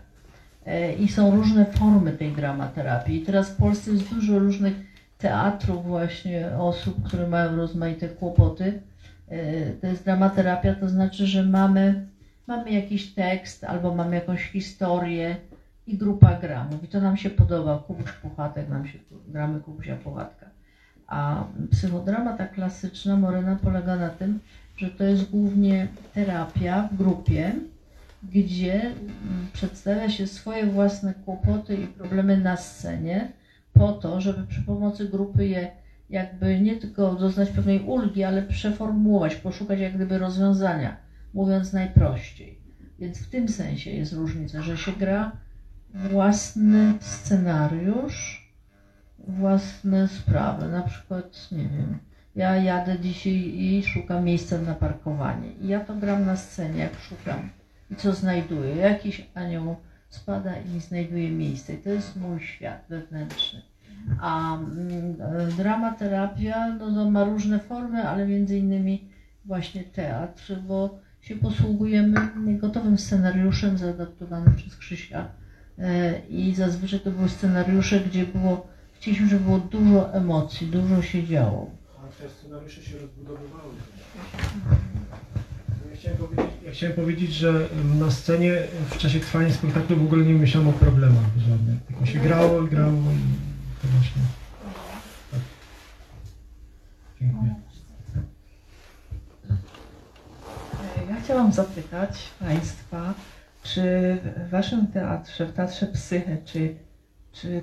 E, 0.66 0.93
I 0.93 1.09
są 1.09 1.31
różne 1.37 1.64
formy 1.66 2.12
tej 2.12 2.33
dramaterapii. 2.33 3.22
I 3.22 3.27
teraz 3.27 3.51
w 3.51 3.57
Polsce 3.57 3.91
jest 3.91 4.14
dużo 4.14 4.39
różnych 4.39 4.74
teatrów 5.18 5.87
właśnie 5.87 6.51
osób, 6.59 7.05
które 7.07 7.29
mają 7.29 7.57
rozmaite 7.57 8.09
kłopoty. 8.09 8.83
E, 9.29 9.70
To 9.70 9.87
jest 9.87 10.05
dramaterapia, 10.05 10.74
to 10.74 10.89
znaczy, 10.89 11.27
że 11.27 11.43
mamy, 11.43 12.07
mamy 12.47 12.70
jakiś 12.70 13.14
tekst 13.14 13.64
albo 13.64 13.95
mamy 13.95 14.14
jakąś 14.16 14.43
historię 14.51 15.37
i 15.87 15.97
grupa 15.97 16.34
gra. 16.41 16.68
Mówi, 16.72 16.89
to 16.89 17.01
nam 17.01 17.16
się 17.16 17.30
podoba, 17.30 17.78
Kubuś 17.87 18.12
Puchatek, 18.12 18.68
nam 18.68 18.87
się 18.87 18.99
gramy 19.28 19.61
Kubusia 19.61 19.97
Puchatka. 19.97 20.47
A 21.07 21.45
psychodrama 21.70 22.37
ta 22.37 22.47
klasyczna 22.47 23.16
Morena 23.16 23.57
polega 23.62 23.97
na 23.97 24.09
tym, 24.09 24.41
że 24.76 24.91
to 24.91 25.05
jest 25.05 25.30
głównie 25.30 25.89
terapia 26.14 26.89
w 26.93 26.97
grupie, 26.97 27.53
gdzie 28.22 28.82
mm, 28.82 29.07
przedstawia 29.53 30.11
się 30.11 30.26
swoje 30.26 30.66
własne 30.66 31.14
kłopoty 31.14 31.76
i 31.76 31.87
problemy 31.87 32.37
na 32.37 32.57
scenie, 32.57 33.32
po 33.72 33.93
to, 33.93 34.20
żeby 34.20 34.47
przy 34.47 34.62
pomocy 34.62 35.09
grupy 35.09 35.47
je 35.47 35.70
jakby 36.11 36.61
nie 36.61 36.76
tylko 36.76 37.14
doznać 37.14 37.51
pewnej 37.51 37.80
ulgi, 37.80 38.24
ale 38.24 38.43
przeformułować, 38.43 39.34
poszukać 39.34 39.80
jak 39.80 39.95
gdyby 39.95 40.18
rozwiązania, 40.18 40.97
mówiąc 41.34 41.72
najprościej. 41.72 42.59
Więc 42.99 43.18
w 43.18 43.30
tym 43.30 43.49
sensie 43.49 43.91
jest 43.91 44.12
różnica, 44.12 44.62
że 44.62 44.76
się 44.76 44.93
gra 44.93 45.32
własny 45.97 46.95
scenariusz, 47.01 48.51
własne 49.19 50.09
sprawy. 50.09 50.69
Na 50.69 50.83
przykład, 50.83 51.49
nie 51.53 51.69
wiem, 51.69 51.99
ja 52.37 52.57
jadę 52.57 52.99
dzisiaj 52.99 53.33
i 53.35 53.83
szukam 53.85 54.25
miejsca 54.25 54.59
na 54.59 54.75
parkowanie. 54.75 55.53
I 55.53 55.69
ja 55.69 55.81
to 55.81 55.95
gram 55.95 56.27
na 56.27 56.37
scenie, 56.37 56.79
jak 56.79 56.99
szukam. 57.01 57.51
I 57.91 57.97
co 57.97 58.15
znajduję? 58.15 58.77
Jakiś 58.77 59.27
anioł 59.35 59.77
spada 60.09 60.53
i 60.77 60.81
znajduje 60.81 61.31
miejsce. 61.31 61.75
I 61.75 61.79
to 61.79 61.91
jest 61.91 62.17
mój 62.17 62.41
świat 62.41 62.85
wewnętrzny. 62.89 63.63
A 64.21 64.55
mm, 64.57 65.17
dramaterapia 65.57 66.69
no, 66.69 66.91
no, 66.91 67.11
ma 67.11 67.25
różne 67.25 67.59
formy, 67.59 68.09
ale 68.09 68.27
między 68.27 68.59
innymi 68.59 69.09
właśnie 69.45 69.85
teatr, 69.85 70.57
bo 70.69 70.99
się 71.21 71.37
posługujemy 71.37 72.15
gotowym 72.59 72.99
scenariuszem 72.99 73.79
zaadaptowanym 73.79 74.55
przez 74.55 74.77
Krzysia. 74.77 75.29
E, 75.79 76.20
I 76.29 76.55
zazwyczaj 76.55 77.01
to 77.01 77.11
były 77.11 77.29
scenariusze, 77.29 78.01
gdzie 78.01 78.27
było 78.27 78.66
Chcieliśmy, 79.01 79.29
żeby 79.29 79.45
było 79.45 79.59
dużo 79.59 80.14
emocji, 80.14 80.66
dużo 80.66 81.03
się 81.03 81.27
działo. 81.27 81.70
A 81.99 82.22
te 82.22 82.31
scenariusze 82.31 82.83
się 82.83 82.99
rozbudowywały. 82.99 83.74
Ja 85.91 85.97
chciałem 85.97 86.18
powiedzieć, 86.18 86.51
ja 86.64 86.72
chciałem 86.72 86.97
powiedzieć, 86.97 87.33
że 87.33 87.68
na 87.99 88.11
scenie 88.11 88.62
w 88.91 88.99
czasie 88.99 89.20
trwania 89.20 89.55
spektaklu 89.55 89.97
w 89.97 90.03
ogóle 90.03 90.24
nie 90.24 90.35
myślałem 90.35 90.68
o 90.68 90.72
problemach 90.72 91.24
żadnych. 91.49 91.83
Tylko 91.87 92.07
się 92.07 92.18
grało 92.18 92.62
i 92.62 92.68
grało 92.68 92.93
i 92.93 93.83
to 93.83 93.89
właśnie. 93.89 94.22
Tak. 95.31 95.41
Dziękuję. 97.20 97.55
Ja 101.09 101.20
chciałam 101.24 101.53
zapytać 101.53 102.18
Państwa, 102.41 103.14
czy 103.75 104.19
w 104.47 104.51
Waszym 104.51 104.87
teatrze, 104.87 105.47
w 105.47 105.53
Teatrze 105.53 105.87
Psyche, 105.87 106.37
czy, 106.45 106.75
czy, 107.33 107.62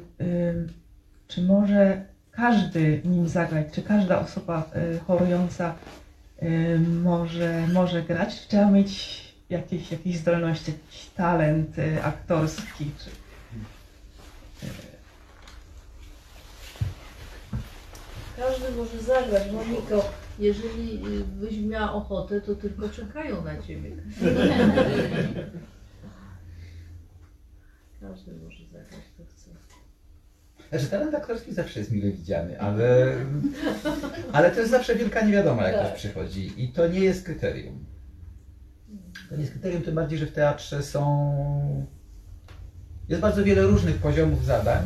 czy 1.27 1.41
może 1.41 2.05
każdy 2.31 3.01
nim 3.05 3.27
zagrać, 3.27 3.67
czy 3.71 3.81
każda 3.81 4.19
osoba 4.19 4.69
y, 4.95 4.99
chorująca 4.99 5.75
y, 6.43 6.79
może, 7.03 7.67
może 7.73 8.01
grać, 8.01 8.41
czy 8.41 8.47
trzeba 8.47 8.71
mieć 8.71 9.23
jakieś, 9.49 9.91
jakieś 9.91 10.17
zdolności, 10.17 10.71
jakiś 10.71 11.09
talent 11.15 11.77
y, 11.79 12.03
aktorski, 12.03 12.91
czy... 12.99 13.09
Każdy 18.37 18.71
może 18.71 19.01
zagrać, 19.01 19.51
Moniko. 19.51 20.05
Jeżeli 20.39 20.99
byś 21.25 21.57
miała 21.57 21.93
ochotę, 21.93 22.41
to 22.41 22.55
tylko 22.55 22.89
czekają 22.89 23.43
na 23.43 23.61
ciebie. 23.61 23.91
Każdy 28.09 28.31
może 28.33 28.65
zagrać, 28.65 29.01
kto 29.13 29.23
chce. 29.25 29.51
Znaczy 30.69 30.87
talent 30.87 31.15
aktorski 31.15 31.53
zawsze 31.53 31.79
jest 31.79 31.91
mile 31.91 32.11
widziany, 32.11 32.59
ale, 32.61 33.15
ale 34.33 34.51
to 34.51 34.59
jest 34.59 34.71
zawsze 34.71 34.95
wielka 34.95 35.25
niewiadoma, 35.25 35.67
jak 35.67 35.75
Tak. 35.75 35.87
ktoś 35.87 35.99
przychodzi 35.99 36.63
i 36.63 36.69
to 36.69 36.87
nie 36.87 36.99
jest 36.99 37.25
kryterium. 37.25 37.85
To 39.29 39.35
nie 39.35 39.41
jest 39.41 39.51
kryterium, 39.51 39.81
tym 39.81 39.95
bardziej, 39.95 40.19
że 40.19 40.25
w 40.25 40.31
teatrze 40.31 40.83
są... 40.83 41.05
Jest 43.09 43.21
bardzo 43.21 43.43
wiele 43.43 43.61
różnych 43.61 43.97
poziomów 43.97 44.45
zadań 44.45 44.83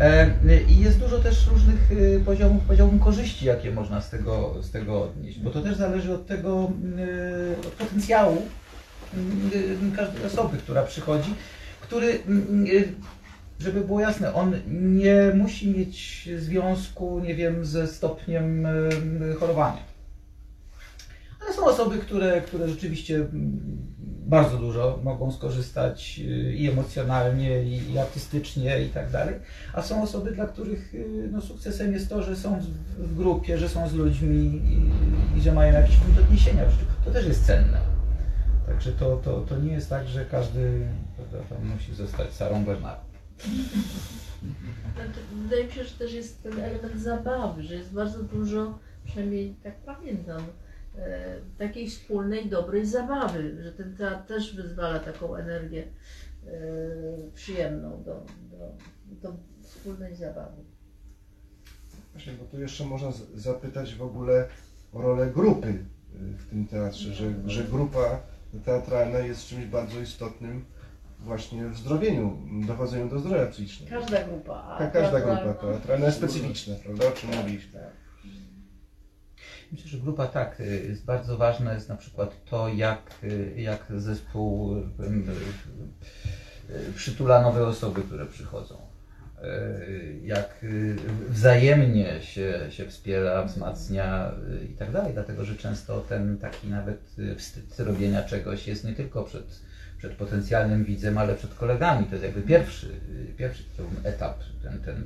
e, 0.00 0.30
i 0.68 0.80
jest 0.80 0.98
dużo 0.98 1.18
też 1.18 1.46
różnych 1.46 1.92
y, 1.92 2.22
poziomów, 2.24 2.64
poziomów 2.64 3.02
korzyści, 3.02 3.46
jakie 3.46 3.70
można 3.70 4.00
z 4.00 4.10
tego, 4.10 4.62
z 4.62 4.70
tego 4.70 5.02
odnieść, 5.02 5.38
bo 5.38 5.50
to 5.50 5.62
też 5.62 5.76
zależy 5.76 6.14
od 6.14 6.26
tego, 6.26 6.72
y, 6.98 7.66
od 7.66 7.72
potencjału 7.72 8.42
y, 9.54 9.96
każdej 9.96 10.26
osoby, 10.26 10.58
która 10.58 10.82
przychodzi, 10.82 11.34
który 11.92 12.08
y, 12.68 12.88
żeby 13.58 13.80
było 13.80 14.00
jasne, 14.00 14.34
on 14.34 14.54
nie 14.98 15.32
musi 15.34 15.70
mieć 15.70 16.28
związku, 16.38 17.20
nie 17.20 17.34
wiem, 17.34 17.64
ze 17.64 17.86
stopniem 17.86 18.66
em, 18.66 19.34
chorowania. 19.40 19.82
Ale 21.40 21.54
są 21.54 21.64
osoby, 21.64 21.98
które, 21.98 22.40
które 22.40 22.68
rzeczywiście 22.68 23.16
mm, 23.16 23.60
bardzo 24.26 24.56
dużo 24.56 25.00
mogą 25.04 25.32
skorzystać 25.32 26.20
y, 26.24 26.54
i 26.54 26.68
emocjonalnie, 26.68 27.64
i, 27.64 27.98
artystycznie, 27.98 28.82
i 28.82 28.88
tak 28.88 29.10
dalej. 29.10 29.34
A 29.74 29.82
są 29.82 30.02
osoby, 30.02 30.32
dla 30.32 30.46
których 30.46 30.94
y, 30.94 31.28
no, 31.32 31.40
sukcesem 31.40 31.92
jest 31.92 32.08
to, 32.08 32.22
że 32.22 32.36
są 32.36 32.60
w, 32.98 33.16
grupie, 33.16 33.58
że 33.58 33.68
są 33.68 33.88
z 33.88 33.94
ludźmi 33.94 34.62
i, 35.34 35.38
i 35.38 35.42
że 35.42 35.52
mają 35.52 35.72
jakiś 35.72 35.96
punkt 35.96 36.20
odniesienia. 36.20 36.62
To 37.04 37.10
też 37.10 37.26
jest 37.26 37.46
cenne. 37.46 37.91
Także 38.66 38.92
to, 38.92 39.16
to, 39.16 39.40
to 39.40 39.58
nie 39.58 39.72
jest 39.72 39.90
tak, 39.90 40.08
że 40.08 40.24
każdy 40.24 40.86
prawda, 41.16 41.38
tam 41.48 41.66
musi 41.66 41.94
zostać 41.94 42.32
Sarą 42.32 42.64
Bernard. 42.64 43.00
Znaczy, 44.94 45.20
Wydaje 45.42 45.64
mi 45.64 45.72
się, 45.72 45.84
że 45.84 45.98
też 45.98 46.12
jest 46.12 46.42
ten 46.42 46.60
element 46.60 47.00
zabawy, 47.00 47.62
że 47.62 47.74
jest 47.74 47.92
bardzo 47.92 48.22
dużo, 48.22 48.78
przynajmniej 49.04 49.54
tak 49.62 49.74
pamiętam, 49.76 50.42
e, 50.98 51.36
takiej 51.58 51.90
wspólnej, 51.90 52.48
dobrej 52.48 52.86
zabawy, 52.86 53.62
że 53.62 53.72
ten 53.72 53.96
teatr 53.96 54.26
też 54.28 54.56
wyzwala 54.56 54.98
taką 54.98 55.36
energię 55.36 55.84
e, 56.46 56.50
przyjemną 57.34 58.02
do, 58.02 58.26
do, 58.50 58.72
do 59.22 59.36
wspólnej 59.62 60.16
zabawy. 60.16 60.62
Właśnie, 62.12 62.32
bo 62.32 62.44
tu 62.44 62.60
jeszcze 62.60 62.84
można 62.84 63.12
zapytać 63.34 63.94
w 63.94 64.02
ogóle 64.02 64.48
o 64.92 65.02
rolę 65.02 65.30
grupy 65.30 65.68
y, 65.68 65.84
w 66.38 66.50
tym 66.50 66.66
teatrze, 66.66 67.14
że, 67.14 67.32
że 67.46 67.64
grupa 67.64 68.20
teatralna 68.60 69.18
jest 69.18 69.46
czymś 69.46 69.64
bardzo 69.66 70.00
istotnym 70.00 70.64
właśnie 71.20 71.66
w 71.68 71.76
zdrowieniu, 71.76 72.38
dochodzeniu 72.66 73.08
do 73.08 73.18
zdrowia 73.18 73.46
psychicznego. 73.46 74.00
Każda 74.00 74.24
grupa. 74.24 74.76
Ka- 74.78 74.90
Każda 74.90 75.18
teatralna- 75.20 75.44
grupa 75.44 75.60
teatralna 75.72 76.06
jest 76.06 76.18
specyficzna, 76.18 76.74
prawda, 76.84 77.08
o 77.08 77.10
czym 77.10 77.30
mówiliśmy. 77.36 77.80
Myślę, 79.72 79.88
że 79.90 79.98
grupa 79.98 80.26
tak, 80.26 80.60
y, 80.60 80.84
jest 80.88 81.04
bardzo 81.04 81.36
ważna 81.36 81.74
jest 81.74 81.88
na 81.88 81.96
przykład 81.96 82.44
to, 82.44 82.68
jak, 82.68 83.02
y, 83.24 83.54
jak 83.56 83.86
zespół 83.96 84.76
y, 84.76 84.82
przytula 86.96 87.42
nowe 87.42 87.66
osoby, 87.66 88.02
które 88.02 88.26
przychodzą. 88.26 88.76
Y, 89.44 90.20
Jak 90.24 90.64
y, 90.64 90.96
wzajemnie 91.28 92.22
się, 92.22 92.60
się 92.70 92.86
wspiera, 92.86 93.44
wzmacnia 93.44 94.32
y, 94.62 94.64
i 94.64 94.74
tak 94.74 94.92
dalej, 94.92 95.12
dlatego 95.12 95.44
że 95.44 95.56
często 95.56 96.00
ten 96.00 96.38
taki 96.38 96.68
nawet 96.68 97.16
wstyd 97.36 97.80
robienia 97.80 98.22
czegoś 98.22 98.66
jest 98.66 98.84
nie 98.84 98.92
tylko 98.92 99.22
przed, 99.22 99.60
przed 99.98 100.12
potencjalnym 100.12 100.84
widzem, 100.84 101.18
ale 101.18 101.34
przed 101.34 101.54
kolegami. 101.54 102.06
To 102.06 102.12
jest 102.12 102.24
jakby 102.24 102.42
pierwszy, 102.42 102.88
pierwszy 103.36 103.62
etap. 104.04 104.38
Ten, 104.62 104.78
ten, 104.78 105.04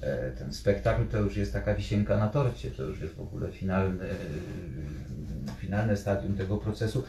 e, 0.00 0.30
ten 0.30 0.52
spektakl 0.52 1.06
to 1.06 1.18
już 1.18 1.36
jest 1.36 1.52
taka 1.52 1.74
wisienka 1.74 2.16
na 2.16 2.28
torcie, 2.28 2.70
to 2.70 2.82
już 2.82 3.00
jest 3.00 3.14
w 3.14 3.20
ogóle 3.20 3.52
finalny, 3.52 4.04
finalne 5.58 5.96
stadium 5.96 6.36
tego 6.36 6.56
procesu, 6.56 7.04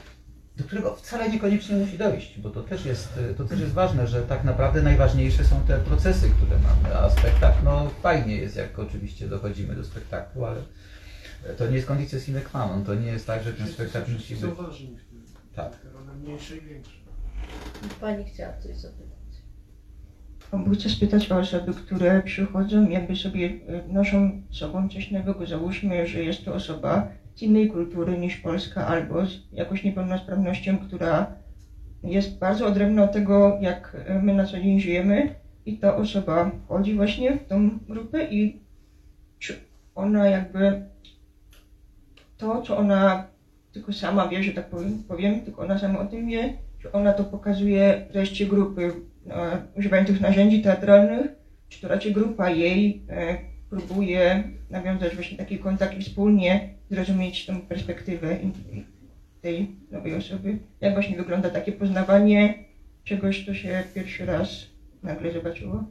do 0.58 0.64
którego 0.64 0.96
wcale 0.96 1.30
niekoniecznie 1.30 1.76
musi 1.76 1.98
dojść, 1.98 2.40
bo 2.40 2.50
to 2.50 2.64
też 2.64 2.86
jest, 2.86 3.18
y, 3.32 3.34
to 3.36 3.44
też 3.44 3.60
jest 3.60 3.74
ważne, 3.74 4.08
że 4.08 4.22
tak 4.22 4.44
naprawdę 4.44 4.82
najważniejsze 4.82 5.44
są 5.44 5.62
te 5.68 5.78
procesy, 5.80 6.30
które 6.30 6.60
mamy, 6.60 6.98
a 6.98 7.10
spektakl, 7.10 7.64
no 7.64 7.90
fajnie 8.02 8.36
jest, 8.36 8.56
jak 8.56 8.80
oczywiście 8.80 9.28
dochodzimy 9.28 9.76
do 9.76 9.84
spektaklu, 9.84 10.46
ale 10.46 10.62
to 11.58 11.68
nie 11.68 11.76
jest 11.76 11.88
condicio 11.88 12.20
sine 12.20 12.42
qua 12.42 12.68
non, 12.68 12.86
to 12.86 12.96
nie 12.96 13.08
jest 13.08 13.28
tak, 13.28 13.44
że 13.44 13.54
ten 13.54 13.68
spektakl 13.68 14.12
musi 14.12 14.36
być... 14.36 14.52
Tak. 15.56 15.72
Role 15.94 16.14
mniejsze 16.14 16.58
i 16.58 16.62
większe. 16.62 16.92
Pani 18.02 18.24
chciała 18.26 18.54
coś 18.54 18.76
zapytać. 18.78 19.14
Chcę 20.80 20.90
spytać 20.90 21.32
o 21.32 21.38
osoby, 21.40 21.74
które 21.74 22.24
przychodzą, 22.24 22.90
jakby 22.90 23.16
sobie 23.16 23.50
e, 23.68 23.88
noszą 23.88 24.42
z 24.52 24.58
sobą 24.58 24.90
coś 24.90 25.12
nowego. 25.12 25.46
Załóżmy, 25.46 26.08
że 26.08 26.24
jest 26.24 26.46
to 26.46 26.54
osoba 26.54 27.08
z 27.36 27.42
innej 27.42 27.68
kultury 27.68 28.18
niż 28.18 28.38
Polska 28.38 28.88
albo 28.88 29.26
z 29.26 29.40
jakąś 29.52 29.84
niepełnosprawnością, 29.84 30.78
która 30.78 31.36
jest 32.04 32.40
bardzo 32.40 32.68
odrębna 32.68 33.04
od 33.04 33.12
tego, 33.12 33.58
jak 33.62 33.98
my 34.22 34.34
na 34.34 34.46
co 34.46 34.60
dzień 34.60 34.80
żyjemy. 34.80 35.36
I 35.66 35.78
ta 35.78 35.96
osoba 35.96 36.52
wchodzi 36.66 36.94
właśnie 36.94 37.38
w 37.38 37.48
tą 37.48 37.80
grupę 37.88 38.24
i 38.26 38.60
ona 39.96 40.28
jakby 40.28 40.84
to, 42.38 42.62
co 42.62 42.78
ona 42.78 43.28
tylko 43.72 43.94
sama 43.94 44.28
wie, 44.28 44.44
że 44.44 44.52
tak 44.52 44.70
powiem, 44.70 45.04
powiem 45.08 45.42
tylko 45.42 45.62
ona 45.62 45.78
sama 45.78 46.00
o 46.00 46.06
tym 46.06 46.28
wie, 46.28 46.54
czy 46.80 46.92
ona 46.92 47.14
to 47.14 47.24
pokazuje 47.24 48.08
reszcie 48.10 48.46
grupy, 48.46 48.92
e, 49.30 49.62
używając 49.76 50.10
tych 50.10 50.22
narzędzi 50.22 50.62
teatralnych, 50.62 51.32
czy 51.70 51.82
to 51.82 51.88
raczej 51.88 52.14
grupa 52.14 52.50
jej 52.50 53.06
e, 53.10 53.38
próbuje 53.70 54.44
nawiązać 54.70 55.16
właśnie 55.16 55.38
taki 55.38 55.60
kontakt 55.60 56.00
wspólnie 56.00 56.70
zrozumieć 56.94 57.46
tą 57.46 57.62
perspektywę 57.62 58.38
tej 59.42 59.76
nowej 59.92 60.16
osoby. 60.16 60.58
Jak 60.82 60.94
właśnie 60.94 61.18
wygląda 61.18 61.50
takie 61.50 61.72
poznawanie 61.72 62.64
czegoś, 63.04 63.46
co 63.46 63.54
się 63.54 63.84
pierwszy 63.96 64.26
raz 64.26 64.50
nagle 65.04 65.32
zobaczyło? 65.32 65.84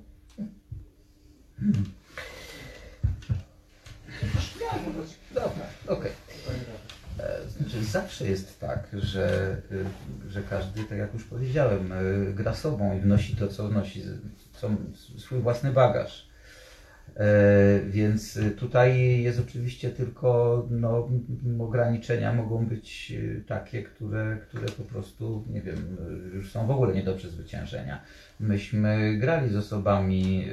Dobra, 5.35 5.67
okej. 5.87 6.13
E, 7.19 7.49
Znaczy 7.49 7.85
zawsze 7.85 8.29
jest 8.29 8.61
tak, 8.61 8.89
że, 8.93 9.57
że 10.29 10.43
każdy, 10.43 10.85
tak 10.85 10.99
jak 10.99 11.15
już 11.15 11.25
powiedziałem, 11.25 11.93
gra 12.35 12.55
sobą 12.55 12.97
i 12.97 13.01
wnosi 13.01 13.37
to, 13.37 13.49
co 13.49 13.69
wnosi, 13.69 14.03
co, 14.53 14.71
swój 15.19 15.39
własny 15.41 15.73
bagaż. 15.73 16.32
E, 17.17 17.81
Więc 17.87 18.37
y, 18.37 18.51
tutaj 18.51 19.23
jest 19.23 19.41
oczywiście 19.41 19.91
tylko 19.91 20.67
no, 20.71 21.09
ograniczenia 21.59 22.33
mogą 22.33 22.67
być 22.67 23.13
y, 23.17 23.45
takie, 23.47 23.83
które, 23.83 24.39
które 24.49 24.67
po 24.67 24.83
prostu, 24.83 25.45
nie 25.51 25.63
wiem, 25.63 25.97
już 26.35 26.51
są 26.51 26.67
w 26.67 26.71
ogóle 26.71 26.95
nie 26.95 27.03
do 27.03 27.15
przezwyciężenia. 27.15 28.03
Myśmy 28.41 29.19
grali 29.19 29.51
z 29.51 29.57
osobami 29.57 30.47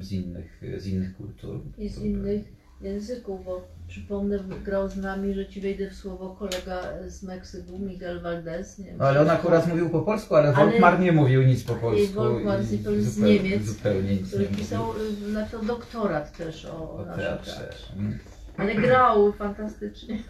z 0.00 0.12
innych, 0.12 0.62
z 0.78 0.86
innych 0.86 1.16
kultur. 1.16 1.60
I 1.78 1.88
z 1.88 1.98
innych 1.98 2.63
języków, 2.80 3.44
bo 3.44 3.68
przypomnę, 3.88 4.38
grał 4.64 4.88
z 4.88 4.96
nami, 4.96 5.34
że 5.34 5.46
ci 5.46 5.60
wejdę 5.60 5.90
w 5.90 5.94
słowo 5.94 6.36
kolega 6.38 6.82
z 7.06 7.22
Meksyku, 7.22 7.78
Miguel 7.78 8.20
Valdez. 8.22 8.78
Nie 8.78 8.84
wiem, 8.84 8.96
No, 8.98 9.04
ale 9.04 9.20
on 9.20 9.30
akurat 9.30 9.66
mówił 9.68 9.90
po 9.90 10.02
polsku, 10.02 10.34
ale 10.34 10.48
Ale- 10.54 10.56
Wolfmar 10.70 11.00
nie 11.00 11.12
mówił 11.12 11.42
nic 11.42 11.64
po 11.64 11.74
polsku. 11.74 12.14
Wolfmar 12.14 12.60
i 12.60 12.64
z- 12.64 12.68
z 12.70 13.14
zupełnie, 13.14 13.34
Niemiec, 13.42 13.62
Zupełnie 13.64 14.16
nic 14.16 14.28
który 14.28 14.44
pisał 14.46 14.84
y, 15.28 15.32
na 15.32 15.46
to 15.46 15.58
doktorat 15.58 16.36
też 16.36 16.64
o, 16.64 16.90
o 16.90 16.96
o 16.96 17.04
naszym 17.06 17.22
teatrze. 17.22 17.52
teatrze. 17.60 17.92
Mm. 17.96 18.18
Ale 18.56 18.74
grał 18.74 19.32
fantastycznie. 19.32 20.18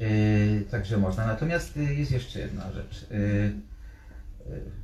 Yy, 0.00 0.64
także 0.70 0.98
można. 0.98 1.26
Natomiast 1.26 1.76
y, 1.76 1.94
jest 1.94 2.10
jeszcze 2.12 2.40
jedna 2.40 2.72
rzecz. 2.72 3.06
Yy, 3.10 3.52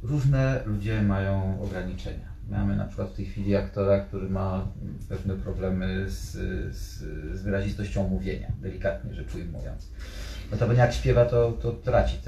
różne 0.02 0.60
ludzie 0.66 1.02
mają 1.02 1.60
ograniczenia. 1.62 2.29
Mamy 2.50 2.76
na 2.76 2.84
przykład 2.84 3.08
w 3.08 3.16
tej 3.16 3.26
chwili 3.26 3.56
aktora, 3.56 4.00
który 4.00 4.30
ma 4.30 4.68
pewne 5.08 5.34
problemy 5.34 6.10
z, 6.10 6.32
z, 6.74 6.98
z 7.38 7.42
wyrazistością 7.42 8.08
mówienia, 8.08 8.48
delikatnie 8.60 9.14
rzecz 9.14 9.34
ujmując. 9.34 9.90
No 10.50 10.56
to 10.56 10.72
jak 10.72 10.92
śpiewa, 10.92 11.24
to, 11.24 11.52
to 11.52 11.72
traci 11.72 12.18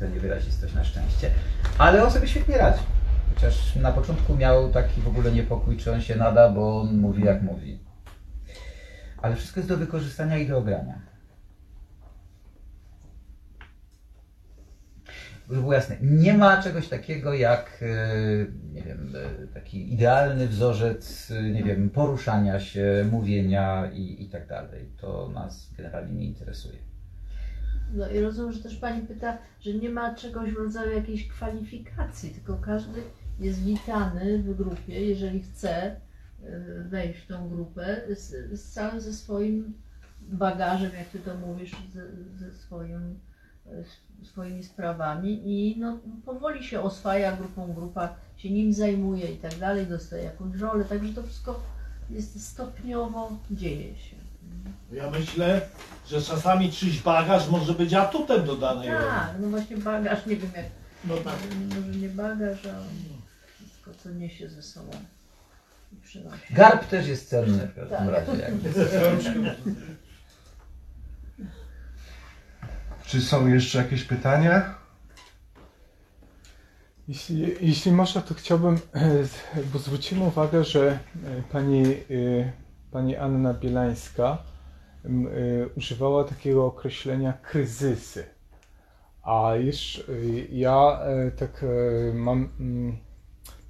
tę 0.00 0.10
niewyrazistość 0.14 0.74
na 0.74 0.84
szczęście. 0.84 1.30
Ale 1.78 2.04
on 2.04 2.10
sobie 2.10 2.28
świetnie 2.28 2.58
radzi. 2.58 2.82
Chociaż 3.34 3.76
na 3.76 3.92
początku 3.92 4.36
miał 4.36 4.70
taki 4.70 5.00
w 5.00 5.08
ogóle 5.08 5.32
niepokój, 5.32 5.76
czy 5.76 5.92
on 5.92 6.00
się 6.00 6.16
nada, 6.16 6.48
bo 6.48 6.80
on 6.80 6.96
mówi 6.96 7.24
jak 7.24 7.42
mówi. 7.42 7.78
Ale 9.22 9.36
wszystko 9.36 9.60
jest 9.60 9.68
do 9.68 9.76
wykorzystania 9.76 10.38
i 10.38 10.48
do 10.48 10.58
ogrania. 10.58 11.09
Żeby 15.50 15.62
było 15.62 15.72
jasne, 15.72 15.96
nie 16.00 16.34
ma 16.34 16.62
czegoś 16.62 16.88
takiego 16.88 17.34
jak, 17.34 17.82
e, 17.82 18.16
nie 18.72 18.82
wiem, 18.82 19.12
e, 19.42 19.46
taki 19.46 19.92
idealny 19.94 20.48
wzorzec, 20.48 21.30
e, 21.30 21.42
nie 21.42 21.64
wiem, 21.64 21.90
poruszania 21.90 22.60
się, 22.60 23.06
mówienia 23.10 23.90
i, 23.92 24.22
i 24.22 24.28
tak 24.28 24.46
dalej. 24.46 24.88
To 24.96 25.30
nas 25.34 25.70
generalnie 25.76 26.14
nie 26.14 26.26
interesuje. 26.26 26.78
No 27.94 28.10
i 28.10 28.20
rozumiem, 28.20 28.52
że 28.52 28.62
też 28.62 28.76
Pani 28.76 29.06
pyta, 29.06 29.38
że 29.60 29.74
nie 29.74 29.90
ma 29.90 30.14
czegoś 30.14 30.52
w 30.52 30.56
rodzaju 30.56 30.96
jakiejś 30.96 31.28
kwalifikacji, 31.28 32.30
tylko 32.30 32.56
każdy 32.56 33.00
jest 33.40 33.64
witany 33.64 34.38
w 34.38 34.56
grupie, 34.56 35.06
jeżeli 35.06 35.42
chce 35.42 35.96
wejść 36.88 37.20
w 37.20 37.26
tą 37.26 37.48
grupę 37.48 38.00
z, 38.10 38.50
z 38.60 38.72
całym 38.72 39.00
ze 39.00 39.12
swoim 39.12 39.74
bagażem, 40.20 40.90
jak 40.98 41.08
Ty 41.08 41.18
to 41.18 41.34
mówisz, 41.34 41.76
ze, 41.92 42.02
ze 42.38 42.54
swoim, 42.54 43.18
swoimi 44.24 44.64
sprawami 44.64 45.42
i 45.44 45.80
no, 45.80 45.98
powoli 46.24 46.64
się 46.64 46.80
oswaja 46.80 47.36
grupą, 47.36 47.72
grupa 47.72 48.14
się 48.36 48.50
nim 48.50 48.72
zajmuje 48.72 49.32
i 49.32 49.36
tak 49.36 49.54
dalej, 49.54 49.86
dostaje 49.86 50.24
jakąś 50.24 50.56
rolę, 50.60 50.84
także 50.84 51.12
to 51.12 51.22
wszystko 51.22 51.60
jest 52.10 52.48
stopniowo 52.48 53.32
dzieje 53.50 53.98
się. 53.98 54.16
Ja 54.92 55.10
myślę, 55.10 55.60
że 56.08 56.22
czasami 56.22 56.72
czyjś 56.72 57.02
bagaż 57.02 57.48
może 57.48 57.74
być 57.74 57.94
atutem 57.94 58.46
do 58.46 58.56
danej 58.56 58.88
roli. 58.90 59.04
Tak, 59.06 59.34
no 59.40 59.48
właśnie 59.48 59.76
bagaż, 59.76 60.26
nie 60.26 60.36
wiem 60.36 60.50
jak 60.56 60.66
No 61.04 61.16
tak. 61.16 61.34
Może 61.68 61.98
nie 61.98 62.08
bagaż, 62.08 62.66
a 62.66 62.74
wszystko 63.54 63.90
co 64.02 64.10
niesie 64.10 64.48
ze 64.48 64.62
sobą. 64.62 64.90
Garb 66.50 66.84
też 66.84 67.06
jest 67.08 67.28
cenny 67.28 67.66
w 67.66 67.74
każdym 67.74 67.98
Tak. 67.98 68.08
razie. 68.08 68.42
jakby. 68.48 68.70
Czy 73.10 73.20
są 73.20 73.46
jeszcze 73.46 73.78
jakieś 73.78 74.04
pytania? 74.04 74.74
Jeśli, 77.08 77.56
jeśli 77.60 77.92
można, 77.92 78.20
to 78.20 78.34
chciałbym, 78.34 78.74
e, 78.74 79.00
bo 79.72 79.78
zwróciłem 79.78 80.22
uwagę, 80.22 80.64
że 80.64 80.90
e, 80.90 80.98
pani, 81.52 81.82
e, 81.82 81.96
pani 82.90 83.16
Anna 83.16 83.54
Bielańska 83.54 84.38
używała 85.76 86.24
takiego 86.24 86.66
określenia 86.66 87.32
kryzysy. 87.32 88.24
A 89.22 89.54
e, 89.54 89.60
ja 90.52 91.00
tak 91.38 91.64
mam, 92.14 92.48
mm, 92.60 92.96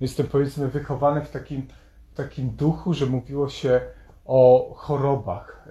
jestem 0.01 0.27
powiedzmy 0.27 0.69
wychowany 0.69 1.25
w 1.25 1.31
takim, 1.31 1.67
takim 2.15 2.51
duchu, 2.51 2.95
że 2.95 3.07
mówiło 3.07 3.49
się 3.49 3.81
o 4.25 4.75
chorobach. 4.77 5.69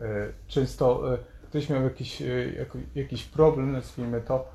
Często 0.48 1.04
ktoś 1.50 1.70
miał 1.70 1.84
jakiś, 1.84 2.22
e, 2.22 2.26
jakiś 2.96 3.26
problem, 3.26 3.72
nazwijmy 3.72 4.22
to, 4.22 4.50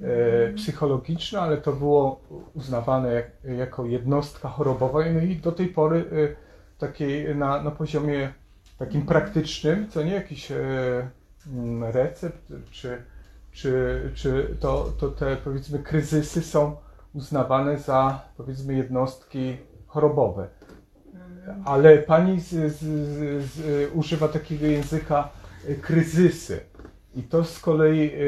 e, 0.00 0.52
psychologiczne, 0.52 1.40
ale 1.40 1.56
to 1.56 1.72
było 1.72 2.20
uznawane 2.54 3.12
jak, 3.12 3.30
jako 3.58 3.86
jednostka 3.86 4.48
chorobowa. 4.48 4.98
No 5.14 5.20
i 5.20 5.36
do 5.36 5.52
tej 5.52 5.68
pory 5.68 5.98
e, 5.98 6.36
takiej 6.78 7.36
na, 7.36 7.62
na 7.62 7.70
poziomie 7.70 8.32
takim 8.78 9.06
praktycznym, 9.06 9.88
co 9.88 10.02
nie 10.02 10.14
jakiś 10.14 10.52
mm, 10.52 11.84
recept, 11.84 12.52
czy, 12.70 13.02
czy, 13.52 14.02
czy 14.14 14.56
to, 14.60 14.92
to 14.98 15.08
te 15.08 15.36
powiedzmy 15.36 15.78
kryzysy 15.78 16.42
są 16.42 16.76
uznawane 17.14 17.78
za 17.78 18.20
powiedzmy 18.36 18.74
jednostki 18.74 19.56
chorobowe. 19.86 20.48
Ale 21.64 21.98
pani 21.98 22.40
z, 22.40 22.48
z, 22.48 22.78
z, 23.44 23.90
używa 23.94 24.28
takiego 24.28 24.66
języka 24.66 25.28
kryzysy. 25.74 26.60
I 27.14 27.22
to 27.22 27.44
z 27.44 27.58
kolei 27.58 28.06
e, 28.06 28.10
e, 28.10 28.22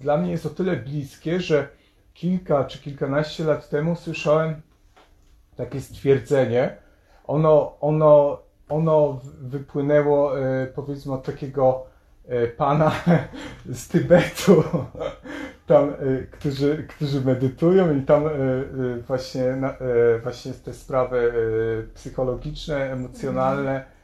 dla 0.00 0.16
mnie 0.16 0.30
jest 0.30 0.46
o 0.46 0.50
tyle 0.50 0.76
bliskie, 0.76 1.40
że 1.40 1.68
kilka 2.14 2.64
czy 2.64 2.78
kilkanaście 2.78 3.44
lat 3.44 3.68
temu 3.68 3.96
słyszałem 3.96 4.62
takie 5.56 5.80
stwierdzenie. 5.80 6.76
Ono, 7.26 7.76
ono, 7.80 8.42
ono 8.68 9.20
wypłynęło 9.40 10.40
e, 10.40 10.66
powiedzmy 10.66 11.12
od 11.12 11.22
takiego 11.22 11.86
e, 12.26 12.46
pana 12.46 12.92
z 13.66 13.88
Tybetu, 13.88 14.64
tam, 15.66 15.92
którzy, 16.30 16.86
którzy 16.88 17.20
medytują 17.20 17.96
i 17.96 18.02
tam 18.02 18.24
właśnie, 19.06 19.56
właśnie 20.22 20.52
te 20.52 20.74
sprawy 20.74 21.32
psychologiczne, 21.94 22.92
emocjonalne, 22.92 23.97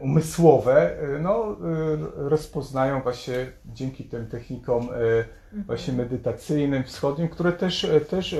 umysłowe, 0.00 1.02
y, 1.16 1.18
no, 1.22 1.52
y, 1.52 2.28
rozpoznają 2.28 3.02
właśnie 3.02 3.46
dzięki 3.66 4.04
tym 4.04 4.26
technikom 4.26 4.88
y, 5.52 5.64
właśnie 5.66 5.94
medytacyjnym, 5.94 6.84
wschodnim, 6.84 7.28
które 7.28 7.52
też, 7.52 7.86
też 8.10 8.36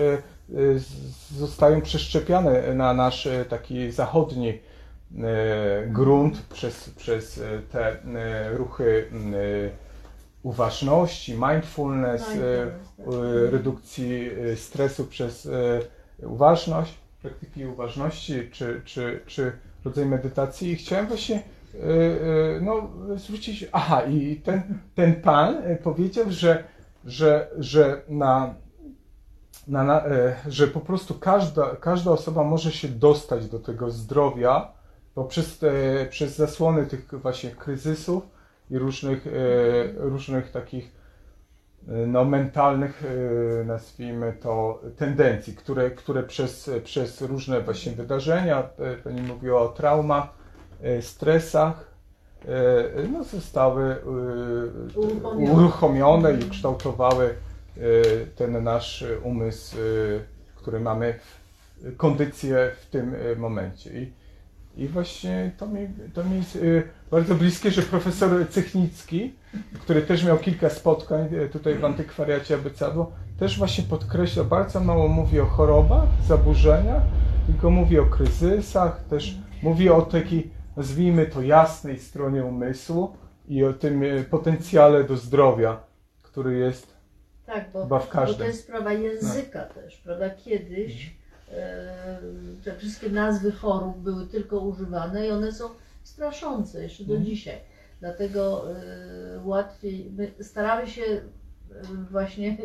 zostają 1.37 1.81
przeszczepiane 1.81 2.75
na 2.75 2.95
nasz 2.95 3.29
taki 3.49 3.91
zachodni 3.91 4.59
grunt 5.87 6.43
przez, 6.43 6.91
przez 6.91 7.39
y, 7.39 7.63
te 7.73 7.97
ruchy 8.57 9.11
uważności, 10.43 11.33
mindfulness, 11.33 12.29
Mindfulness, 12.29 12.75
y, 13.47 13.51
redukcji 13.51 14.31
stresu 14.57 15.05
przez 15.05 15.49
uważność, 16.23 16.95
praktyki 17.23 17.67
uważności 17.67 18.51
czy, 18.53 18.83
czy, 18.85 19.21
czy 19.27 19.53
rodzaj 19.85 20.07
medytacji 20.07 20.71
i 20.71 20.77
chciałem 20.77 21.07
właśnie 21.07 21.43
y, 21.75 21.79
y, 21.79 22.61
no, 22.63 22.91
zwrócić, 23.17 23.69
aha 23.73 24.03
i 24.03 24.37
ten, 24.37 24.63
ten 24.95 25.23
pan 25.23 25.55
y, 25.55 25.77
powiedział, 25.77 26.25
że, 26.29 26.65
że, 27.05 27.51
że 27.59 28.03
na 28.09 28.55
na, 29.69 29.85
na, 29.85 30.07
e, 30.07 30.37
że 30.49 30.67
po 30.67 30.81
prostu 30.81 31.15
każda, 31.15 31.77
każda 31.77 32.11
osoba 32.11 32.45
może 32.45 32.73
się 32.73 32.89
dostać 32.89 33.49
do 33.49 33.59
tego 33.59 33.91
zdrowia 33.91 34.73
poprzez 35.15 35.59
przez 36.11 36.37
zasłony 36.37 36.87
tych 36.87 37.09
właśnie 37.13 37.51
kryzysów 37.51 38.23
i 38.71 38.79
różnych, 38.79 39.27
e, 39.27 39.31
różnych 39.97 40.51
takich 40.51 40.85
e, 40.85 40.98
no, 41.89 42.25
mentalnych, 42.25 43.03
e, 43.61 43.65
nazwijmy 43.65 44.33
to, 44.43 44.81
tendencji, 44.97 45.55
które, 45.55 45.91
które 45.91 46.23
przez, 46.23 46.71
przez 46.85 47.23
różne 47.23 47.61
właśnie 47.61 47.93
wydarzenia, 47.93 48.69
e, 48.79 48.95
Pani 48.97 49.23
mówiła 49.23 49.61
o 49.61 49.69
traumach, 49.69 50.29
e, 50.83 51.03
stresach, 51.03 51.91
e, 52.45 53.09
no, 53.13 53.25
zostały 53.25 53.85
e, 53.85 53.99
Uruchomione. 54.99 55.53
uruchomione 55.53 56.33
i 56.35 56.51
kształtowały 56.51 57.35
ten 58.37 58.65
nasz 58.65 59.05
umysł, 59.23 59.77
który 60.57 60.81
mamy, 60.81 61.19
kondycję 61.97 62.71
w 62.81 62.87
tym 62.87 63.15
momencie. 63.37 63.91
I, 64.03 64.13
i 64.77 64.89
właśnie 64.89 65.53
to 65.59 65.67
mi, 65.67 65.89
to 66.15 66.25
mi 66.25 66.37
jest 66.37 66.59
bardzo 67.11 67.35
bliskie, 67.35 67.71
że 67.71 67.83
profesor 67.83 68.49
Cechnicki, 68.51 69.35
który 69.81 70.03
też 70.03 70.25
miał 70.25 70.39
kilka 70.39 70.71
spotkań 70.71 71.29
e, 71.35 71.49
tutaj 71.49 71.75
w 71.75 71.85
antykwariacie 71.85 72.55
Abecadło, 72.55 73.13
też 73.39 73.59
właśnie 73.59 73.85
podkreśla, 73.85 74.45
bardzo 74.45 74.81
mało 74.81 75.09
mówi 75.09 75.41
o 75.41 75.47
chorobach, 75.47 76.09
zaburzeniach, 76.29 77.03
tylko 77.47 77.71
mówi 77.71 77.99
o 77.99 78.07
kryzysach, 78.07 79.05
też 79.05 79.39
mówi 79.63 79.91
o 79.91 80.03
takiej, 80.03 80.51
nazwijmy 80.77 81.27
to, 81.27 81.43
jasnej 81.43 81.99
stronie 81.99 82.45
umysłu 82.45 83.17
i 83.49 83.65
o 83.65 83.73
tym 83.73 84.03
e, 84.03 84.25
potencjale 84.25 85.05
do 85.05 85.17
zdrowia, 85.17 85.81
który 86.23 86.59
jest 86.59 86.99
Tak, 87.47 87.73
bo, 87.73 87.83
Chyba 87.83 87.99
w 87.99 88.07
bo 88.07 88.13
każdym. 88.13 88.39
to 88.39 88.45
jest 88.45 88.61
sprawa 88.65 88.93
języka 88.93 89.63
też, 89.65 89.97
prawda? 89.97 90.31
Kiedyś 90.31 91.17
e, 91.53 92.19
te 92.65 92.77
wszystkie 92.77 93.11
nazwy 93.11 93.53
chorób 93.53 93.99
były 93.99 94.27
tylko 94.27 94.59
używane 94.59 95.27
i 95.27 95.31
one 95.31 95.53
są 95.53 95.69
straszące 96.03 96.83
jeszcze 96.83 97.05
do 97.05 97.19
dzisiaj. 97.19 97.59
Dlatego 98.01 98.73
e, 98.73 99.41
łatwiej, 99.45 100.13
my 100.17 100.33
staramy 100.41 100.87
się 100.87 101.03
e, 101.03 101.23
właśnie 102.11 102.57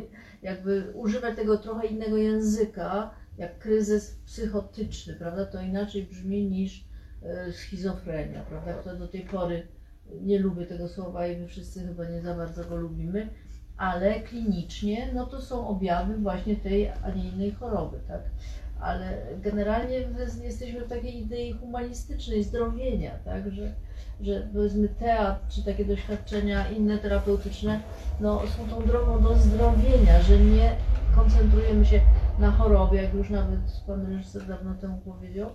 jakby 0.41 0.91
używać 0.93 1.35
tego 1.35 1.57
trochę 1.57 1.87
innego 1.87 2.17
języka, 2.17 3.11
jak 3.37 3.59
kryzys 3.59 4.19
psychotyczny, 4.25 5.13
prawda? 5.13 5.45
To 5.45 5.61
inaczej 5.61 6.03
brzmi 6.03 6.45
niż 6.45 6.85
e, 7.23 7.51
schizofrenia, 7.51 8.43
prawda? 8.43 8.73
Która 8.73 8.95
do 8.95 9.07
tej 9.07 9.21
pory 9.21 9.67
nie 10.21 10.39
lubię 10.39 10.65
tego 10.65 10.87
słowa 10.87 11.27
i 11.27 11.37
my 11.37 11.47
wszyscy 11.47 11.87
chyba 11.87 12.05
nie 12.05 12.21
za 12.21 12.35
bardzo 12.35 12.63
go 12.63 12.75
lubimy 12.75 13.29
ale 13.77 14.19
klinicznie 14.19 15.11
no 15.13 15.25
to 15.25 15.41
są 15.41 15.67
objawy 15.67 16.17
właśnie 16.17 16.55
tej, 16.55 16.89
a 16.89 17.11
nie 17.15 17.29
innej 17.29 17.51
choroby, 17.51 17.99
tak? 18.07 18.21
Ale 18.83 19.17
generalnie 19.41 19.99
my 20.07 20.45
jesteśmy 20.45 20.85
w 20.85 20.89
takiej 20.89 21.19
idei 21.19 21.53
humanistycznej, 21.53 22.43
zdrowienia, 22.43 23.11
tak? 23.25 23.51
Że, 23.51 23.73
że 24.21 24.47
powiedzmy 24.53 24.89
teatr 24.89 25.39
czy 25.49 25.63
takie 25.63 25.85
doświadczenia 25.85 26.69
inne 26.69 26.97
terapeutyczne 26.97 27.79
no, 28.19 28.41
są 28.57 28.67
tą 28.75 28.85
drogą 28.87 29.23
do 29.23 29.35
zdrowienia, 29.35 30.21
że 30.21 30.39
nie 30.39 30.75
koncentrujemy 31.15 31.85
się 31.85 32.01
na 32.39 32.51
chorobie, 32.51 33.03
jak 33.03 33.13
już 33.13 33.29
nawet 33.29 33.59
pan 33.87 34.05
reżyser 34.05 34.47
dawno 34.47 34.75
temu 34.75 34.97
powiedział, 34.97 35.49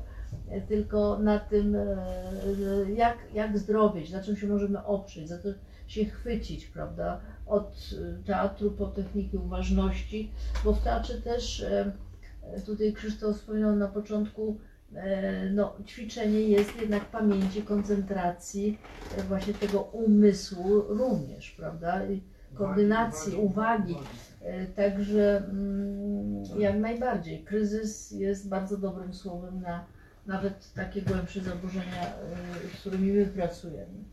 e, 0.49 0.61
tylko 0.61 1.19
na 1.19 1.39
tym, 1.39 1.77
e, 1.77 1.97
jak, 2.97 3.19
jak 3.35 3.59
zdrowieć, 3.59 4.11
na 4.11 4.23
czym 4.23 4.37
się 4.37 4.47
możemy 4.47 4.85
oprzeć, 4.85 5.29
za 5.29 5.39
to 5.39 5.49
się 5.87 6.05
chwycić, 6.05 6.67
prawda? 6.67 7.21
Od 7.47 7.91
e, 8.21 8.25
teatru 8.27 8.71
po 8.71 8.87
techniki 8.87 9.37
uważności, 9.37 10.31
bo 10.65 10.73
w 10.73 10.83
teatrze 10.83 11.15
też, 11.15 11.67
tutaj 12.67 12.93
Krzysztof 12.93 13.37
wspominał 13.37 13.77
na 13.77 13.89
początku, 13.89 14.59
e, 14.95 15.51
no, 15.51 15.77
ćwiczenie 15.87 16.41
jest 16.41 16.81
jednak 16.81 17.05
pamięci, 17.05 17.63
koncentracji, 17.63 18.79
e, 19.19 19.23
właśnie 19.23 19.55
tego 19.55 19.81
umysłu 19.81 20.81
również, 20.81 21.51
prawda? 21.51 22.07
I 22.07 22.23
koordynacji, 22.55 23.37
uwagi. 23.37 23.97
E, 24.43 24.67
Także 24.67 25.37
mm, 25.39 26.45
jak 26.59 26.77
najbardziej. 26.77 27.45
Kryzys 27.45 28.11
jest 28.11 28.49
bardzo 28.49 28.77
dobrym 28.77 29.15
słowem 29.15 29.61
na 29.61 29.85
nawet 30.29 30.73
takie 30.75 31.03
głębsze 31.03 31.41
zaburzenia, 31.41 32.07
e, 32.07 32.69
z 32.77 32.81
którymi 32.81 33.13
my 33.13 33.27
pracujemy. 33.27 34.05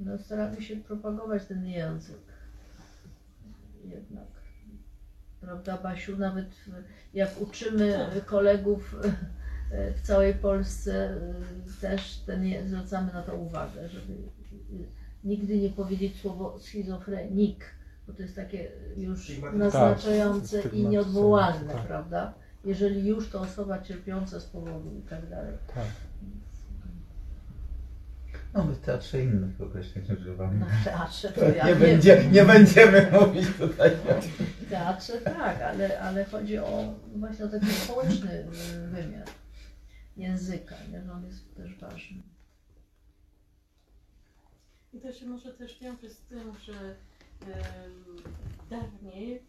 No, 0.00 0.18
staramy 0.18 0.62
się 0.62 0.76
propagować 0.76 1.44
ten 1.44 1.66
język. 1.66 2.20
Jednak. 3.84 4.37
Prawda, 5.40 5.76
Basiu? 5.76 6.16
Nawet 6.16 6.46
jak 7.14 7.40
uczymy 7.40 8.08
kolegów 8.26 8.96
e, 9.70 9.92
w 9.92 10.00
całej 10.00 10.34
Polsce, 10.34 11.10
e, 11.10 11.80
też 11.80 12.18
ten, 12.26 12.68
zwracamy 12.68 13.12
na 13.12 13.22
to 13.22 13.36
uwagę, 13.36 13.88
żeby 13.88 14.12
e, 14.12 14.76
nigdy 15.24 15.58
nie 15.58 15.70
powiedzieć 15.70 16.20
słowo 16.20 16.58
schizofrenik, 16.58 17.64
bo 18.06 18.12
to 18.12 18.22
jest 18.22 18.36
takie 18.36 18.70
już 18.96 19.40
naznaczające 19.52 20.44
i 20.44 20.60
stygmatyzujące, 20.60 20.90
nieodwołalne, 20.90 21.72
tak. 21.72 21.86
prawda? 21.86 22.34
Jeżeli 22.64 23.08
już 23.08 23.30
to 23.30 23.40
osoba 23.40 23.82
cierpiąca 23.82 24.40
z 24.40 24.44
powodu 24.44 24.94
i 24.98 25.02
tak 25.02 25.28
dalej. 25.28 25.52
tak. 25.74 25.84
No 28.54 28.64
my 28.64 28.74
w 28.74 28.78
teatrze 28.80 29.22
innych 29.22 29.60
określeń 29.60 30.04
używamy. 30.20 30.58
No 30.58 30.66
w 30.80 30.84
teatrze 30.84 31.28
to 31.28 31.40
To 31.40 31.48
ja 31.48 31.64
nie, 31.66 31.70
wiem. 31.74 31.80
będzie, 31.80 32.28
nie 32.32 32.44
będziemy 32.44 33.10
mówić 33.20 33.46
tutaj. 33.58 33.90
W 34.60 34.70
teatrze 34.70 35.12
tak, 35.12 35.62
ale, 35.62 36.00
ale 36.00 36.24
chodzi 36.24 36.58
o 36.58 36.94
właśnie 37.16 37.44
o 37.44 37.48
taki 37.48 37.66
społeczny 37.66 38.30
y, 38.32 38.46
wymiar 38.88 39.26
języka, 40.16 40.74
nie? 40.92 41.02
że 41.02 41.12
on 41.12 41.24
jest 41.26 41.54
też 41.56 41.74
ważny. 41.78 42.22
I 44.92 45.00
to 45.00 45.12
się 45.12 45.26
może 45.26 45.52
też 45.54 45.78
wiąże 45.80 46.10
z 46.10 46.18
tym, 46.20 46.52
że 46.64 46.72
em, 46.72 48.16
dawniej 48.70 49.34
y, 49.36 49.42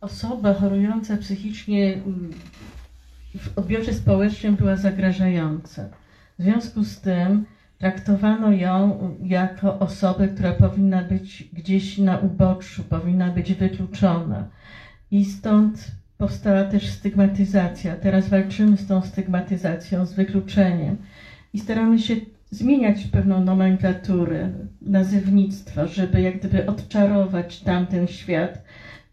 osoba 0.00 0.54
chorująca 0.54 1.16
psychicznie 1.16 1.94
mm, 1.94 2.32
w 3.38 3.58
odbiorze 3.58 3.92
społecznym 3.94 4.56
była 4.56 4.76
zagrażająca. 4.76 5.88
W 6.38 6.42
związku 6.42 6.84
z 6.84 7.00
tym 7.00 7.44
traktowano 7.78 8.52
ją 8.52 8.98
jako 9.22 9.78
osobę, 9.78 10.28
która 10.28 10.52
powinna 10.52 11.02
być 11.02 11.48
gdzieś 11.52 11.98
na 11.98 12.18
uboczu, 12.18 12.82
powinna 12.84 13.30
być 13.30 13.54
wykluczona. 13.54 14.48
I 15.10 15.24
stąd 15.24 15.90
powstała 16.18 16.64
też 16.64 16.88
stygmatyzacja. 16.88 17.96
Teraz 17.96 18.28
walczymy 18.28 18.76
z 18.76 18.86
tą 18.86 19.02
stygmatyzacją, 19.02 20.06
z 20.06 20.12
wykluczeniem 20.12 20.96
i 21.52 21.58
staramy 21.58 21.98
się 21.98 22.16
zmieniać 22.50 23.04
pewną 23.04 23.44
nomenklaturę, 23.44 24.52
nazewnictwo, 24.82 25.86
żeby 25.86 26.20
jak 26.20 26.38
gdyby 26.38 26.66
odczarować 26.66 27.60
tamten 27.60 28.06
świat, 28.06 28.62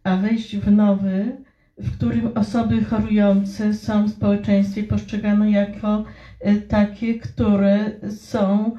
a 0.04 0.18
wejść 0.18 0.58
w 0.58 0.72
nowy, 0.72 1.38
w 1.78 1.98
którym 1.98 2.32
osoby 2.38 2.84
chorujące 2.84 3.74
są 3.74 4.06
w 4.06 4.12
społeczeństwie 4.12 4.84
postrzegane 4.84 5.52
jako 5.52 6.04
takie, 6.68 7.20
które 7.20 7.92
są 8.10 8.72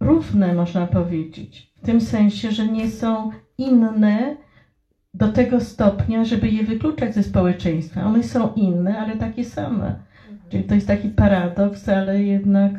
równe, 0.00 0.54
można 0.54 0.86
powiedzieć. 0.86 1.72
W 1.76 1.86
tym 1.86 2.00
sensie, 2.00 2.52
że 2.52 2.66
nie 2.66 2.90
są 2.90 3.30
inne 3.58 4.36
do 5.14 5.32
tego 5.32 5.60
stopnia, 5.60 6.24
żeby 6.24 6.48
je 6.48 6.64
wykluczać 6.64 7.14
ze 7.14 7.22
społeczeństwa. 7.22 8.04
One 8.04 8.22
są 8.22 8.52
inne, 8.54 8.98
ale 8.98 9.16
takie 9.16 9.44
same. 9.44 9.94
Czyli 10.48 10.64
to 10.64 10.74
jest 10.74 10.86
taki 10.86 11.08
paradoks, 11.08 11.88
ale 11.88 12.22
jednak, 12.22 12.72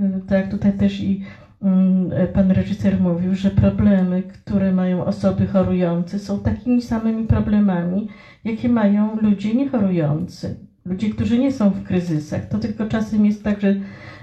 y, 0.00 0.20
tak 0.28 0.50
tutaj 0.50 0.72
też 0.72 1.00
i 1.00 1.24
mm, 1.62 2.10
pan 2.34 2.50
reżyser 2.50 3.00
mówił, 3.00 3.34
że 3.34 3.50
problemy, 3.50 4.22
które 4.22 4.72
mają 4.72 5.04
osoby 5.04 5.46
chorujące, 5.46 6.18
są 6.18 6.40
takimi 6.40 6.82
samymi 6.82 7.26
problemami, 7.26 8.08
jakie 8.44 8.68
mają 8.68 9.16
ludzie 9.16 9.54
niechorujący. 9.54 10.56
Ludzie, 10.84 11.10
którzy 11.10 11.38
nie 11.38 11.52
są 11.52 11.70
w 11.70 11.84
kryzysach. 11.84 12.48
To 12.48 12.58
tylko 12.58 12.86
czasem 12.86 13.26
jest 13.26 13.44
tak, 13.44 13.60
że, 13.60 13.74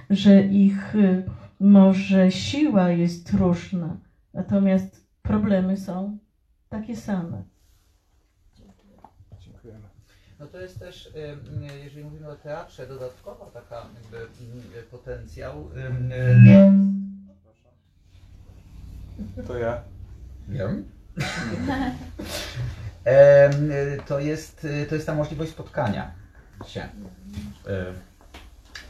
że 0.10 0.42
ich 0.42 0.96
y, 0.96 1.24
może 1.60 2.32
siła 2.32 2.90
jest 2.90 3.34
różna, 3.34 3.98
natomiast 4.34 5.08
problemy 5.22 5.78
są 5.78 6.18
takie 6.70 6.96
same. 6.96 7.44
Dziękujemy. 9.40 9.88
No 10.40 10.48
to 10.48 10.62
jest 10.62 10.80
też, 10.80 11.06
y, 11.06 11.10
y, 11.10 11.80
jeżeli 11.84 12.04
mówimy 12.04 12.30
o 12.30 12.36
teatrze, 12.36 12.88
dodatkowa 12.88 13.46
taka 13.46 13.86
jakby 14.02 14.18
y, 14.80 14.84
potencjał. 14.84 15.70
To 19.48 19.58
ja. 19.58 19.84
Y, 23.08 24.02
to, 24.08 24.20
jest, 24.20 24.68
to 24.90 24.96
jest 24.96 25.08
ta 25.08 25.16
możliwość 25.16 25.52
spotkania 25.52 26.21
się. 26.64 26.82
Y, 27.68 27.94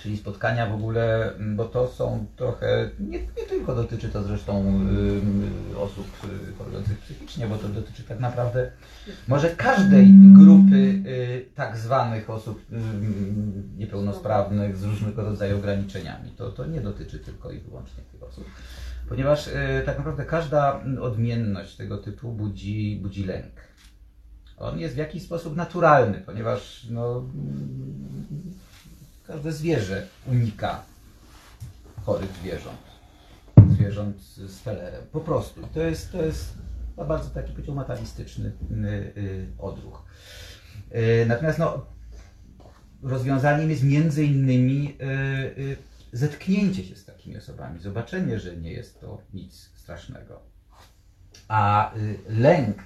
Czyli 0.01 0.17
spotkania 0.17 0.65
w 0.65 0.73
ogóle, 0.73 1.33
bo 1.55 1.65
to 1.65 1.87
są 1.87 2.25
trochę, 2.35 2.89
nie, 2.99 3.19
nie 3.19 3.43
tylko 3.49 3.75
dotyczy 3.75 4.09
to 4.09 4.23
zresztą 4.23 4.79
y, 5.73 5.77
osób 5.77 6.07
y, 6.23 6.53
chorujących 6.57 6.97
psychicznie, 6.99 7.47
bo 7.47 7.57
to 7.57 7.67
dotyczy 7.67 8.03
tak 8.03 8.19
naprawdę 8.19 8.71
może 9.27 9.49
każdej 9.49 10.13
grupy 10.13 10.75
y, 10.75 11.45
tak 11.55 11.77
zwanych 11.77 12.29
osób 12.29 12.61
y, 12.71 12.75
niepełnosprawnych 13.77 14.77
z 14.77 14.83
różnego 14.83 15.23
rodzaju 15.23 15.57
ograniczeniami. 15.57 16.31
To, 16.31 16.49
to 16.49 16.65
nie 16.65 16.81
dotyczy 16.81 17.19
tylko 17.19 17.51
i 17.51 17.59
wyłącznie 17.59 18.03
tych 18.11 18.23
osób. 18.23 18.45
Ponieważ 19.09 19.47
y, 19.47 19.51
tak 19.85 19.97
naprawdę 19.97 20.25
każda 20.25 20.81
odmienność 21.01 21.75
tego 21.75 21.97
typu 21.97 22.31
budzi, 22.31 22.99
budzi 23.01 23.23
lęk. 23.25 23.70
On 24.61 24.79
jest 24.79 24.95
w 24.95 24.97
jakiś 24.97 25.23
sposób 25.23 25.55
naturalny, 25.55 26.21
ponieważ 26.25 26.87
no, 26.89 27.23
każde 29.27 29.51
zwierzę 29.51 30.07
unika 30.27 30.83
chorych 32.03 32.29
zwierząt. 32.41 32.91
Zwierząt 33.69 34.21
z 34.21 34.59
felerem. 34.59 35.03
Po 35.11 35.19
prostu. 35.19 35.61
To 35.73 35.81
jest, 35.81 36.11
to 36.11 36.25
jest 36.25 36.53
bardzo 37.07 37.29
taki 37.29 37.51
powiedział 37.51 37.75
matalistyczny 37.75 38.51
y, 38.71 38.87
y, 39.17 39.47
odruch. 39.59 40.05
Y, 40.95 41.25
natomiast 41.27 41.59
no, 41.59 41.85
rozwiązaniem 43.03 43.69
jest 43.69 43.83
między 43.83 44.23
innymi 44.25 44.97
zetknięcie 46.13 46.83
się 46.83 46.95
z 46.95 47.05
takimi 47.05 47.37
osobami, 47.37 47.79
zobaczenie, 47.79 48.39
że 48.39 48.57
nie 48.57 48.71
jest 48.71 49.01
to 49.01 49.21
nic 49.33 49.69
strasznego. 49.75 50.39
A 51.47 51.91
lęk 52.29 52.77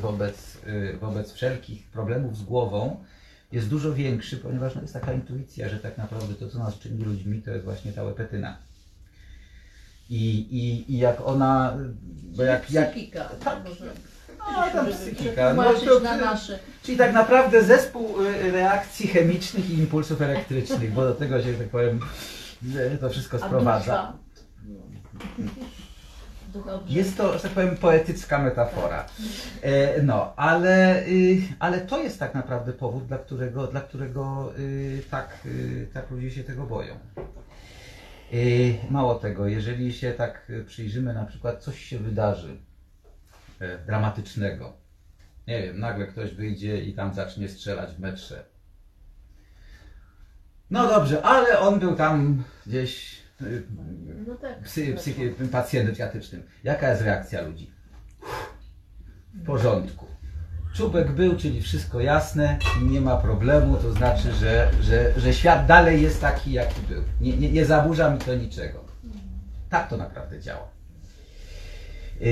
wobec, 0.00 0.58
y, 0.66 0.96
wobec 1.00 1.32
wszelkich 1.32 1.86
problemów 1.86 2.36
z 2.36 2.42
głową 2.42 3.04
jest 3.52 3.68
dużo 3.68 3.94
większy, 3.94 4.36
ponieważ 4.36 4.74
no, 4.74 4.80
jest 4.80 4.94
taka 4.94 5.12
intuicja, 5.12 5.68
że 5.68 5.78
tak 5.78 5.98
naprawdę 5.98 6.34
to, 6.34 6.48
co 6.48 6.58
nas 6.58 6.78
czyni 6.78 7.04
ludźmi, 7.04 7.42
to 7.42 7.50
jest 7.50 7.64
właśnie 7.64 7.92
ta 7.92 8.02
łepetyna. 8.02 8.56
I, 10.10 10.38
i, 10.38 10.92
i 10.92 10.98
jak 10.98 11.20
ona, 11.20 11.76
bo 12.22 12.42
jak, 12.42 12.70
jak, 12.70 12.90
Psychika. 12.90 13.24
tak, 13.44 13.64
Może 13.64 14.66
no, 14.66 14.72
tam 14.72 14.86
psychika, 14.92 15.54
no, 15.54 15.72
to, 15.72 16.00
na 16.00 16.16
nasze. 16.16 16.58
Czyli 16.82 16.98
tak 16.98 17.12
naprawdę 17.12 17.64
zespół 17.64 18.22
y, 18.22 18.50
reakcji 18.50 19.08
chemicznych 19.08 19.70
i 19.70 19.78
impulsów 19.78 20.22
elektrycznych, 20.22 20.92
bo 20.92 21.04
do 21.04 21.14
tego 21.14 21.42
się, 21.42 21.54
tak 21.54 21.68
powiem, 21.68 22.00
y, 22.94 22.98
to 23.00 23.10
wszystko 23.10 23.38
sprowadza. 23.38 24.12
Dobrze. 26.54 26.94
Jest 26.94 27.16
to, 27.16 27.32
że 27.32 27.40
tak 27.40 27.52
powiem, 27.52 27.76
poetycka 27.76 28.38
metafora. 28.38 29.06
E, 29.62 30.02
No, 30.02 30.36
ale, 30.36 31.02
y, 31.06 31.42
ale 31.58 31.80
to 31.80 32.02
jest 32.02 32.18
tak 32.18 32.34
naprawdę 32.34 32.72
powód, 32.72 33.06
dla 33.06 33.18
którego, 33.18 33.66
dla 33.66 33.80
którego 33.80 34.52
y, 34.58 35.02
tak, 35.10 35.38
y, 35.46 35.88
tak 35.94 36.10
ludzie 36.10 36.30
się 36.30 36.44
tego 36.44 36.62
boją. 36.62 36.94
Mało 38.90 39.14
tego, 39.14 39.46
jeżeli 39.46 39.92
się 39.92 40.12
tak 40.12 40.52
przyjrzymy, 40.66 41.14
na 41.14 41.24
przykład 41.24 41.62
coś 41.62 41.84
się 41.84 41.98
wydarzy 41.98 42.56
e, 43.60 43.78
dramatycznego. 43.78 44.72
Nie 45.46 45.62
wiem, 45.62 45.78
nagle 45.80 46.06
ktoś 46.06 46.34
wyjdzie 46.34 46.84
i 46.84 46.94
tam 46.94 47.14
zacznie 47.14 47.48
strzelać 47.48 47.90
w 47.90 48.00
metrze. 48.00 48.44
No 50.70 50.88
dobrze, 50.88 51.22
ale 51.22 51.58
on 51.58 51.80
był 51.80 51.96
tam 51.96 52.44
gdzieś 52.66 53.23
No 54.26 54.34
tak. 54.34 54.62
psy, 54.62 54.94
psychi, 54.96 55.22
pacjentem 55.52 55.94
psychiatrycznym. 55.94 56.42
Jaka 56.64 56.90
jest 56.90 57.02
reakcja 57.02 57.42
ludzi? 57.42 57.70
W 59.34 59.44
porządku. 59.44 60.06
Czubek 60.74 61.12
był, 61.12 61.36
czyli 61.36 61.62
wszystko 61.62 62.00
jasne, 62.00 62.58
nie 62.82 63.00
ma 63.00 63.16
problemu, 63.16 63.76
to 63.76 63.92
znaczy, 63.92 64.32
że, 64.32 64.70
że, 64.80 65.20
że 65.20 65.34
świat 65.34 65.66
dalej 65.66 66.02
jest 66.02 66.20
taki, 66.20 66.52
jaki 66.52 66.80
był. 66.88 67.02
Nie, 67.20 67.36
nie, 67.36 67.50
nie 67.50 67.66
zaburza 67.66 68.10
mi 68.10 68.18
to 68.18 68.34
niczego. 68.34 68.84
Tak 69.70 69.88
to 69.88 69.96
naprawdę 69.96 70.40
działa. 70.40 70.68
Yy, 72.20 72.28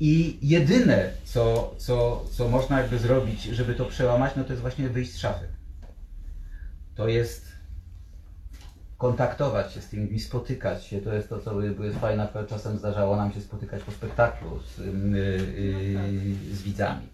I 0.00 0.38
jedyne, 0.42 1.10
co, 1.24 1.74
co, 1.78 2.24
co 2.30 2.48
można 2.48 2.80
jakby 2.80 2.98
zrobić, 2.98 3.42
żeby 3.42 3.74
to 3.74 3.84
przełamać, 3.84 4.32
no 4.36 4.44
to 4.44 4.52
jest 4.52 4.62
właśnie 4.62 4.88
wyjść 4.88 5.12
z 5.12 5.18
szafy. 5.18 5.46
To 6.94 7.08
jest 7.08 7.53
kontaktować 9.04 9.72
się 9.72 9.80
z 9.80 9.88
tymi 9.88 10.02
ludźmi, 10.02 10.20
spotykać 10.20 10.84
się. 10.84 11.00
To 11.00 11.14
jest 11.14 11.28
to, 11.28 11.38
co 11.38 11.60
jest 11.60 11.98
fajne, 11.98 12.28
czasem 12.48 12.78
zdarzało 12.78 13.16
nam 13.16 13.32
się 13.32 13.40
spotykać 13.40 13.82
po 13.82 13.92
spektaklu 13.92 14.60
z, 14.60 14.78
y, 14.78 14.82
y, 14.82 16.54
z 16.54 16.62
widzami. 16.62 17.08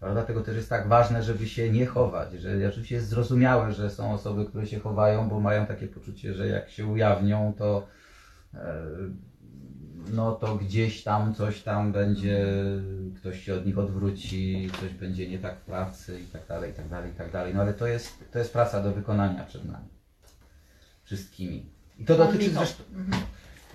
Dlatego 0.00 0.40
też 0.40 0.56
jest 0.56 0.68
tak 0.68 0.88
ważne, 0.88 1.22
żeby 1.22 1.48
się 1.48 1.70
nie 1.70 1.86
chować. 1.86 2.32
Że 2.32 2.68
oczywiście 2.68 2.94
jest 2.94 3.08
zrozumiałe, 3.08 3.72
że 3.72 3.90
są 3.90 4.12
osoby, 4.12 4.46
które 4.46 4.66
się 4.66 4.80
chowają, 4.80 5.28
bo 5.28 5.40
mają 5.40 5.66
takie 5.66 5.86
poczucie, 5.86 6.34
że 6.34 6.46
jak 6.46 6.70
się 6.70 6.86
ujawnią, 6.86 7.54
to 7.58 7.86
e, 8.54 8.82
no 10.12 10.32
to 10.32 10.56
gdzieś 10.56 11.02
tam 11.02 11.34
coś 11.34 11.62
tam 11.62 11.92
będzie, 11.92 12.46
ktoś 13.16 13.40
się 13.44 13.54
od 13.54 13.66
nich 13.66 13.78
odwróci, 13.78 14.70
coś 14.80 14.94
będzie 14.94 15.28
nie 15.28 15.38
tak 15.38 15.58
w 15.58 15.64
pracy 15.64 16.20
i 16.20 16.26
tak 16.26 16.46
dalej, 16.46 16.70
i 16.70 16.74
tak 16.74 16.88
dalej, 16.88 17.10
i 17.10 17.14
tak 17.14 17.32
dalej. 17.32 17.54
No 17.54 17.60
ale 17.60 17.74
to 17.74 17.86
jest, 17.86 18.32
to 18.32 18.38
jest 18.38 18.52
praca 18.52 18.82
do 18.82 18.92
wykonania 18.92 19.44
przed 19.44 19.64
nami. 19.64 19.99
Wszystkimi. 21.10 21.66
I 21.98 22.04
to 22.04 22.16
Pan 22.16 22.26
dotyczy 22.26 22.50
zresztą... 22.50 22.84
Mhm. 22.96 23.22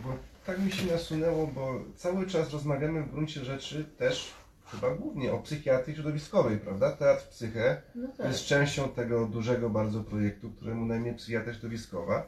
Bo 0.03 0.10
tak 0.45 0.60
mi 0.60 0.72
się 0.72 0.91
nasunęło, 0.91 1.48
bo 1.48 1.82
cały 1.95 2.28
czas 2.28 2.53
rozmawiamy 2.53 3.03
w 3.03 3.12
gruncie 3.12 3.45
rzeczy 3.45 3.86
też 3.98 4.34
chyba 4.66 4.95
głównie 4.95 5.34
o 5.34 5.40
psychiatrii 5.40 5.95
środowiskowej, 5.95 6.57
prawda? 6.57 6.91
Teatr 6.91 7.30
Psyche 7.30 7.82
No 7.95 8.07
tak. 8.18 8.28
jest 8.28 8.45
częścią 8.45 8.90
tego 8.90 9.26
dużego 9.26 9.70
bardzo 9.70 10.03
projektu, 10.03 10.52
któremu 10.52 10.86
na 10.86 10.98
imię 10.98 11.14
Psychiatria 11.14 11.53
Środowiskowa. 11.53 12.26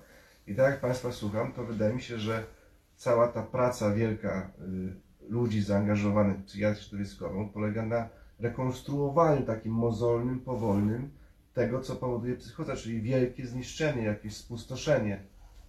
I 0.48 0.56
tak 0.56 0.72
jak 0.72 0.82
Państwa 0.82 1.12
słucham, 1.12 1.54
to 1.54 1.64
wydaje 1.64 1.94
mi 1.94 2.02
się, 2.02 2.20
że 2.20 2.44
cała 2.96 3.28
ta 3.28 3.44
praca 3.44 3.94
wielka 3.94 4.52
y, 4.60 5.30
ludzi 5.30 5.62
zaangażowanych 5.62 6.38
w 6.38 6.44
psychiatrię 6.44 6.84
środowiskową 6.84 7.50
polega 7.50 7.86
na 7.86 8.10
rekonstruowaniu 8.40 9.46
takim 9.46 9.72
mozolnym, 9.72 10.40
powolnym 10.40 11.17
tego, 11.58 11.82
co 11.82 11.96
powoduje 11.96 12.36
psychoza, 12.36 12.76
czyli 12.76 13.02
wielkie 13.02 13.48
zniszczenie, 13.48 14.04
jakieś 14.04 14.36
spustoszenie 14.36 15.20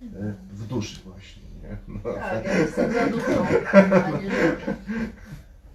y, 0.02 0.06
w 0.52 0.66
duszy 0.66 1.00
właśnie. 1.04 1.42
Nie? 1.62 1.76
No, 1.88 2.14
Tak, 2.14 2.44
ja 2.44 2.58
jestem 2.58 2.92
za. 2.92 3.00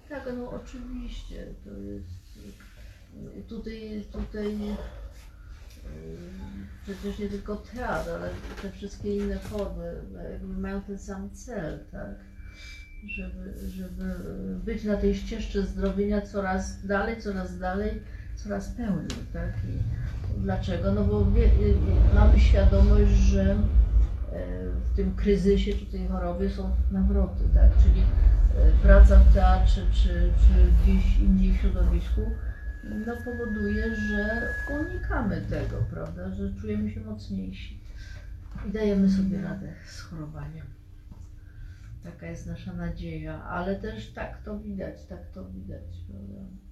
Tak, 0.08 0.28
no 0.36 0.50
oczywiście, 0.50 1.46
to 1.64 1.70
jest... 1.70 2.24
Tutaj, 3.48 4.04
tutaj 4.12 4.58
yy, 4.58 4.76
przecież 6.82 7.18
nie 7.18 7.28
tylko 7.28 7.56
teatr, 7.56 8.10
ale 8.10 8.30
te 8.62 8.70
wszystkie 8.70 9.16
inne 9.16 9.38
formy 9.38 10.02
no, 10.42 10.58
mają 10.58 10.82
ten 10.82 10.98
sam 10.98 11.30
cel, 11.30 11.84
tak? 11.92 12.14
Żeby, 13.06 13.54
żeby 13.68 14.14
być 14.64 14.84
na 14.84 14.96
tej 14.96 15.14
ścieżce 15.14 15.62
zdrowienia 15.62 16.20
coraz 16.20 16.86
dalej, 16.86 17.22
coraz 17.22 17.58
dalej, 17.58 18.00
coraz 18.36 18.68
pełniej, 18.68 19.08
tak? 19.32 19.52
I 19.68 20.40
dlaczego? 20.40 20.92
No 20.92 21.04
bo 21.04 21.30
wie, 21.30 21.44
y, 21.44 21.74
mamy 22.14 22.40
świadomość, 22.40 23.10
że 23.10 23.50
e, 23.52 23.56
w 24.92 24.96
tym 24.96 25.14
kryzysie 25.14 25.72
czy 25.72 25.86
tej 25.86 26.08
chorobie 26.08 26.50
są 26.50 26.70
nawroty, 26.92 27.44
tak? 27.54 27.70
Czyli 27.82 28.00
e, 28.00 28.82
praca 28.82 29.16
w 29.16 29.34
teatrze 29.34 29.82
czy, 29.92 30.08
czy 30.08 30.72
gdzieś 30.82 31.18
indziej 31.18 31.52
w 31.52 31.56
środowisku 31.56 32.20
no, 33.06 33.16
powoduje, 33.16 33.96
że 33.96 34.48
unikamy 34.80 35.40
tego, 35.40 35.76
prawda? 35.90 36.34
Że 36.34 36.54
czujemy 36.60 36.90
się 36.90 37.00
mocniejsi 37.00 37.80
i 38.68 38.70
dajemy 38.72 39.10
sobie 39.10 39.42
radę 39.42 39.72
z 39.86 40.00
chorobaniem. 40.00 40.66
Taka 42.02 42.26
jest 42.26 42.46
nasza 42.46 42.72
nadzieja, 42.72 43.44
ale 43.44 43.76
też 43.76 44.12
tak 44.12 44.42
to 44.42 44.58
widać, 44.58 45.06
tak 45.06 45.30
to 45.34 45.44
widać, 45.44 45.82
prawda? 46.08 46.63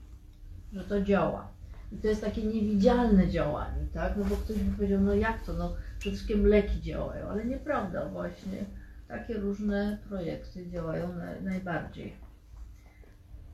Że 0.72 0.84
to 0.84 1.02
działa. 1.02 1.48
I 1.92 1.96
to 1.96 2.08
jest 2.08 2.20
takie 2.20 2.42
niewidzialne 2.42 3.28
działanie, 3.28 3.86
tak? 3.94 4.16
No 4.16 4.24
bo 4.24 4.36
ktoś 4.36 4.56
by 4.58 4.76
powiedział, 4.76 5.00
no 5.00 5.14
jak 5.14 5.42
to, 5.44 5.52
no 5.52 5.74
przede 5.98 6.16
wszystkim 6.16 6.46
leki 6.46 6.80
działają, 6.82 7.28
ale 7.28 7.44
nieprawda 7.44 8.08
właśnie. 8.08 8.64
takie 9.08 9.34
różne 9.34 9.98
projekty 10.08 10.70
działają 10.70 11.12
na, 11.14 11.40
najbardziej, 11.40 12.12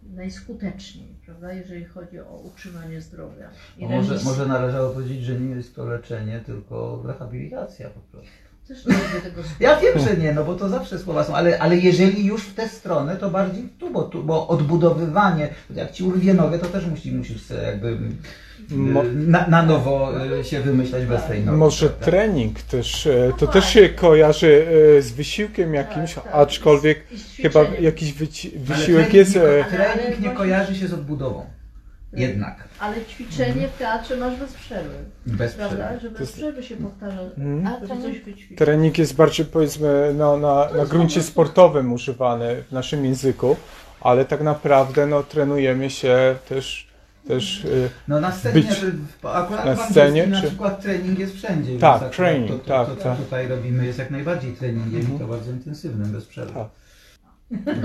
najskuteczniej, 0.02 1.14
prawda, 1.26 1.52
jeżeli 1.52 1.84
chodzi 1.84 2.20
o 2.20 2.36
utrzymanie 2.36 3.00
zdrowia. 3.00 3.50
I 3.78 3.86
może, 3.86 4.14
remis- 4.14 4.24
może 4.24 4.46
należało 4.46 4.90
powiedzieć, 4.90 5.24
że 5.24 5.40
nie 5.40 5.50
jest 5.56 5.74
to 5.76 5.84
leczenie, 5.84 6.40
tylko 6.46 7.02
rehabilitacja 7.06 7.90
po 7.90 8.00
prostu. 8.00 8.47
Też 8.68 8.86
nie 8.86 8.92
lubię 8.94 9.20
tego 9.22 9.42
słowa. 9.42 9.56
Ja 9.60 9.80
wiem, 9.80 9.98
że 9.98 10.16
nie, 10.16 10.32
no 10.32 10.44
bo 10.44 10.54
to 10.54 10.68
zawsze 10.68 10.98
słowa 10.98 11.24
są, 11.24 11.34
ale, 11.34 11.58
ale 11.58 11.76
jeżeli 11.76 12.26
już 12.26 12.42
w 12.42 12.54
tę 12.54 12.68
stronę, 12.68 13.16
to 13.16 13.30
bardziej 13.30 13.68
tu, 13.78 13.90
bo, 13.90 14.02
tu, 14.02 14.24
bo 14.24 14.48
odbudowywanie, 14.48 15.48
jak 15.74 15.92
ci 15.92 16.04
urwie 16.04 16.34
nogę, 16.34 16.58
to 16.58 16.66
też 16.66 16.86
musi, 16.86 17.12
musisz 17.12 17.42
sobie 17.42 17.62
jakby 17.62 17.98
Mo- 18.70 19.04
y, 19.04 19.12
na, 19.14 19.46
na 19.46 19.62
nowo 19.62 20.12
y, 20.40 20.44
się 20.44 20.60
wymyślać 20.60 21.04
bez 21.04 21.24
tej 21.24 21.44
nogi. 21.44 21.58
Może 21.58 21.86
prawda? 21.86 22.06
trening 22.06 22.62
też, 22.62 23.06
e, 23.06 23.32
to 23.38 23.46
też 23.46 23.64
się 23.68 23.88
kojarzy 23.88 24.66
e, 24.98 25.02
z 25.02 25.12
wysiłkiem 25.12 25.74
jakimś, 25.74 26.14
Tak, 26.14 26.24
tak. 26.24 26.34
aczkolwiek 26.34 26.98
chyba 27.42 27.60
jakiś 27.80 28.12
wysiłek 28.12 28.84
trening 28.84 29.14
jest... 29.14 29.34
nie, 29.34 29.42
e, 29.42 29.64
trening 29.64 30.20
nie 30.20 30.30
kojarzy 30.30 30.74
się 30.74 30.88
z 30.88 30.92
odbudową. 30.92 31.57
Jednak. 32.12 32.68
Ale 32.80 33.04
ćwiczenie 33.04 33.68
w 33.68 33.78
teatrze 33.78 34.16
masz 34.16 34.36
bez 34.36 34.52
przerwy, 34.52 34.94
Bez 35.26 35.54
prawda, 35.54 35.76
przerwy. 35.76 36.00
że 36.00 36.08
To 36.10 36.18
bez 36.18 36.20
jest- 36.20 36.32
przerwy 36.34 36.62
się 36.62 36.76
powtarza, 36.76 37.20
Mhm. 37.38 37.66
A 37.66 37.86
trening. 37.86 38.16
Trening 38.56 38.98
jest 38.98 39.14
bardziej 39.16 39.46
powiedzmy 39.46 40.14
no, 40.18 40.36
na, 40.36 40.68
na 40.76 40.86
gruncie 40.86 41.22
sportowym 41.22 41.92
używany 41.92 42.62
w 42.68 42.72
naszym 42.72 43.04
języku, 43.04 43.56
ale 44.00 44.24
tak 44.24 44.40
naprawdę 44.40 45.06
no, 45.06 45.22
trenujemy 45.22 45.90
się 45.90 46.34
też, 46.48 46.88
też 47.28 47.64
e, 47.64 47.68
No 48.08 48.20
na 48.20 48.32
scenie, 48.32 48.54
Być 48.54 48.66
akurat 49.22 49.64
na 49.64 49.76
scenie, 49.76 50.26
na 50.26 50.40
czy- 50.40 50.46
przykład 50.46 50.82
trening 50.82 51.18
jest 51.18 51.34
wszędzie. 51.36 51.70
więc 51.70 51.80
Tak, 51.80 51.94
akurat 51.96 52.16
training, 52.16 52.50
to, 52.50 52.58
to, 52.58 52.64
tak, 52.68 52.88
to, 52.88 52.96
co 52.96 53.02
tak. 53.02 53.18
tutaj 53.18 53.48
robimy 53.48 53.86
jest 53.86 53.98
jak 53.98 54.10
najbardziej 54.10 54.52
treningiem 54.52 55.00
Mhm. 55.00 55.16
i 55.16 55.18
to 55.18 55.26
bardzo 55.26 55.50
intensywnym, 55.50 56.12
bez 56.12 56.24
przerwy. 56.26 56.52
Tak. 56.54 56.68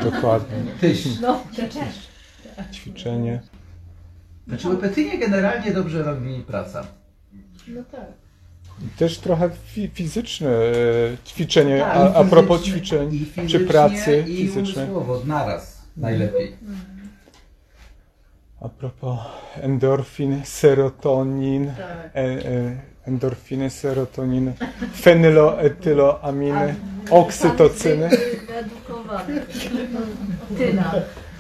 dokładnie 0.04 0.58
Tyś. 0.82 1.20
No, 1.22 1.44
ćwiczenie. 2.74 3.42
Znaczy 4.48 4.70
łepetynie 4.70 5.18
generalnie 5.18 5.72
dobrze 5.72 6.04
robi 6.04 6.44
praca. 6.48 6.88
no 7.68 7.82
tak. 7.92 8.06
Też 8.98 9.18
trochę 9.20 9.50
fi- 9.76 9.90
fizyczne 9.94 10.50
e, 10.50 11.18
ćwiczenie, 11.26 11.80
Tak, 11.80 11.96
a, 11.98 12.14
a 12.16 12.24
propos 12.24 12.64
ćwiczeń 12.64 13.14
i 13.14 13.48
czy 13.48 13.60
pracy 13.60 14.24
i 14.28 14.38
fizycznej. 14.38 14.86
umysłowo, 14.86 15.22
naraz 15.26 15.82
najlepiej. 15.98 16.56
A 18.62 18.70
propos 18.70 19.20
endorfin, 19.62 20.42
serotonin, 20.46 21.68
tak. 21.68 21.76
e, 22.16 22.20
e, 22.20 22.78
endorfiny, 23.08 23.70
serotoniny, 23.70 24.54
fenyloetyloaminy, 24.96 26.76
oksytocyny. 27.10 28.10
Wyedukowany. 28.10 29.42
Tyna. 30.58 30.94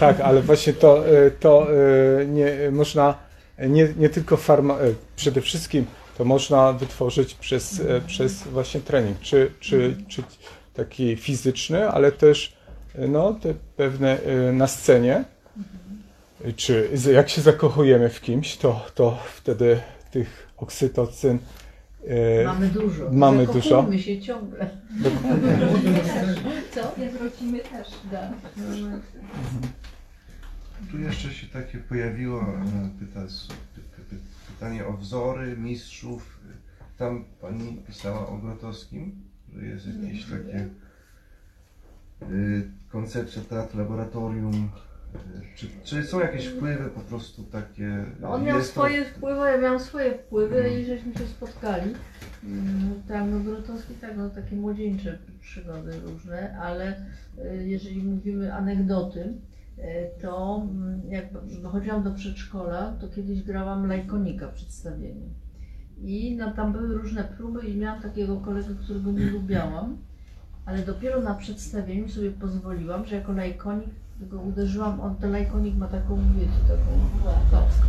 Tak, 0.08 0.22
ale 0.22 0.42
właśnie 0.42 0.74
to, 0.74 1.08
e, 1.08 1.32
to 1.32 1.68
e, 2.22 2.26
nie 2.26 2.72
można 2.72 3.16
nie, 3.70 3.94
nie 3.98 4.10
tylko 4.10 4.38
farma, 4.38 4.74
e, 4.74 4.78
przede 5.16 5.42
wszystkim 5.42 5.86
to 6.18 6.26
można 6.26 6.74
wytworzyć 6.74 7.34
przez, 7.34 7.82
przez 8.08 8.44
właśnie 8.44 8.82
trening, 8.82 9.20
czy, 9.20 9.52
czy, 9.60 9.96
czy 10.08 10.24
taki 10.74 11.16
fizyczny, 11.16 11.90
ale 11.90 12.12
też 12.12 12.58
no, 13.10 13.34
te 13.34 13.54
pewne 13.78 14.18
na 14.54 14.68
scenie, 14.68 15.24
czy 16.56 16.90
jak 17.14 17.30
się 17.30 17.42
zakochujemy 17.42 18.10
w 18.10 18.22
kimś, 18.22 18.58
to, 18.58 18.86
to 18.96 19.18
wtedy 19.36 19.80
tych 20.12 20.48
oksytocyn 20.58 21.40
Mamy 22.46 22.68
dużo. 22.68 23.10
Mamy 23.12 23.46
Zakochujmy 23.46 23.92
dużo. 23.92 24.04
się 24.04 24.22
ciągle. 24.22 24.70
Co? 26.72 27.02
Jak 27.02 27.12
wrócimy 27.12 27.60
też. 27.60 27.88
Da. 28.12 28.30
Tu 30.91 30.99
jeszcze 30.99 31.30
się 31.34 31.47
takie 31.47 31.77
pojawiło 31.77 32.41
e, 32.41 32.89
pyta, 32.99 33.19
pytanie 34.53 34.88
o 34.88 34.93
wzory 34.97 35.57
mistrzów. 35.57 36.39
Tam 36.97 37.26
pani 37.41 37.77
pisała 37.88 38.27
o 38.27 38.38
Grotowskim, 38.38 39.15
że 39.55 39.65
jest 39.65 39.85
jakieś 39.88 40.26
takie 40.26 40.68
y, 42.31 42.68
koncepcja 42.89 43.41
teatr 43.41 43.77
laboratorium. 43.77 44.69
Y, 45.15 45.55
Czy, 45.55 45.68
czy 45.84 46.03
są 46.03 46.19
jakieś 46.19 46.45
wpływy 46.47 46.89
po 46.89 46.99
prostu 46.99 47.43
takie? 47.43 48.05
No 48.19 48.30
on 48.34 48.43
miał 48.43 48.57
jest 48.57 48.73
to- 48.76 48.81
swoje 48.81 49.05
wpływy, 49.05 49.39
ja 49.41 49.57
miałam 49.57 49.80
swoje 49.80 50.14
wpływy 50.18 50.69
i 50.81 50.85
żeśmy 50.85 51.14
się 51.14 51.27
spotkali. 51.27 51.93
Mm, 52.43 53.03
Tak, 53.07 53.23
no 53.31 53.39
Grotowski 53.39 53.93
tak, 53.93 54.18
no 54.18 54.30
takie 54.30 54.55
młodzieńcze 54.55 55.18
przygody 55.41 55.99
różne, 56.05 56.57
ale 56.61 57.05
jeżeli 57.65 58.03
mówimy 58.03 58.53
anegdoty, 58.53 59.34
to 60.22 60.64
mm, 60.72 61.02
jak 61.10 61.26
chodziłam 61.72 62.04
do 62.04 62.12
przedszkola, 62.12 62.94
to 63.02 63.08
kiedyś 63.08 63.44
grałam 63.44 63.88
lajkonika 63.88 64.48
w 64.48 64.54
przedstawieniu. 64.54 65.30
I 66.02 66.36
no, 66.36 66.52
tam 66.52 66.74
były 66.74 66.98
różne 66.98 67.24
próby 67.24 67.68
i 67.68 67.78
miałam 67.78 68.02
takiego 68.02 68.38
kolegę, 68.38 68.76
którego 68.84 69.12
nie 69.12 69.26
lubiałam, 69.26 69.98
ale 70.66 70.80
dopiero 70.80 71.22
na 71.22 71.34
przedstawieniu 71.34 72.10
sobie 72.10 72.32
pozwoliłam, 72.32 73.06
że 73.06 73.16
jako 73.16 73.32
lajkonik 73.32 73.90
go 74.22 74.41
uderzyłam, 74.41 75.02
on 75.02 75.16
ten 75.16 75.32
lajkonik 75.32 75.76
ma 75.78 75.88
taką, 75.88 76.18
wiecie, 76.36 76.60
taką 76.68 76.91
klapskę. 77.50 77.86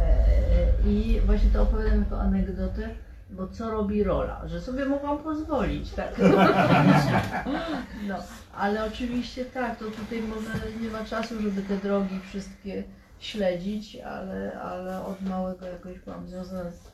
E, 0.00 0.90
I 0.90 1.20
właśnie 1.26 1.50
to 1.50 1.62
opowiadam 1.62 1.98
jako 1.98 2.20
anegdotę, 2.20 2.88
bo 3.30 3.48
co 3.48 3.70
robi 3.70 4.04
rola, 4.04 4.48
że 4.48 4.60
sobie 4.60 4.86
mogłam 4.86 5.18
pozwolić, 5.18 5.90
tak. 5.90 6.14
No, 8.08 8.16
ale 8.54 8.84
oczywiście 8.84 9.44
tak, 9.44 9.78
to 9.78 9.84
tutaj 9.84 10.22
może 10.22 10.72
nie 10.80 10.88
ma 10.88 11.04
czasu, 11.04 11.42
żeby 11.42 11.62
te 11.62 11.76
drogi 11.76 12.20
wszystkie 12.20 12.84
śledzić, 13.18 13.96
ale, 13.96 14.60
ale 14.60 15.04
od 15.04 15.22
małego 15.22 15.66
jakoś 15.66 15.98
byłam 15.98 16.28
związana 16.28 16.70
z, 16.70 16.92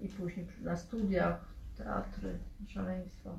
i 0.00 0.08
później 0.08 0.46
na 0.62 0.76
studiach, 0.76 1.44
teatry, 1.76 2.38
szaleństwo. 2.68 3.38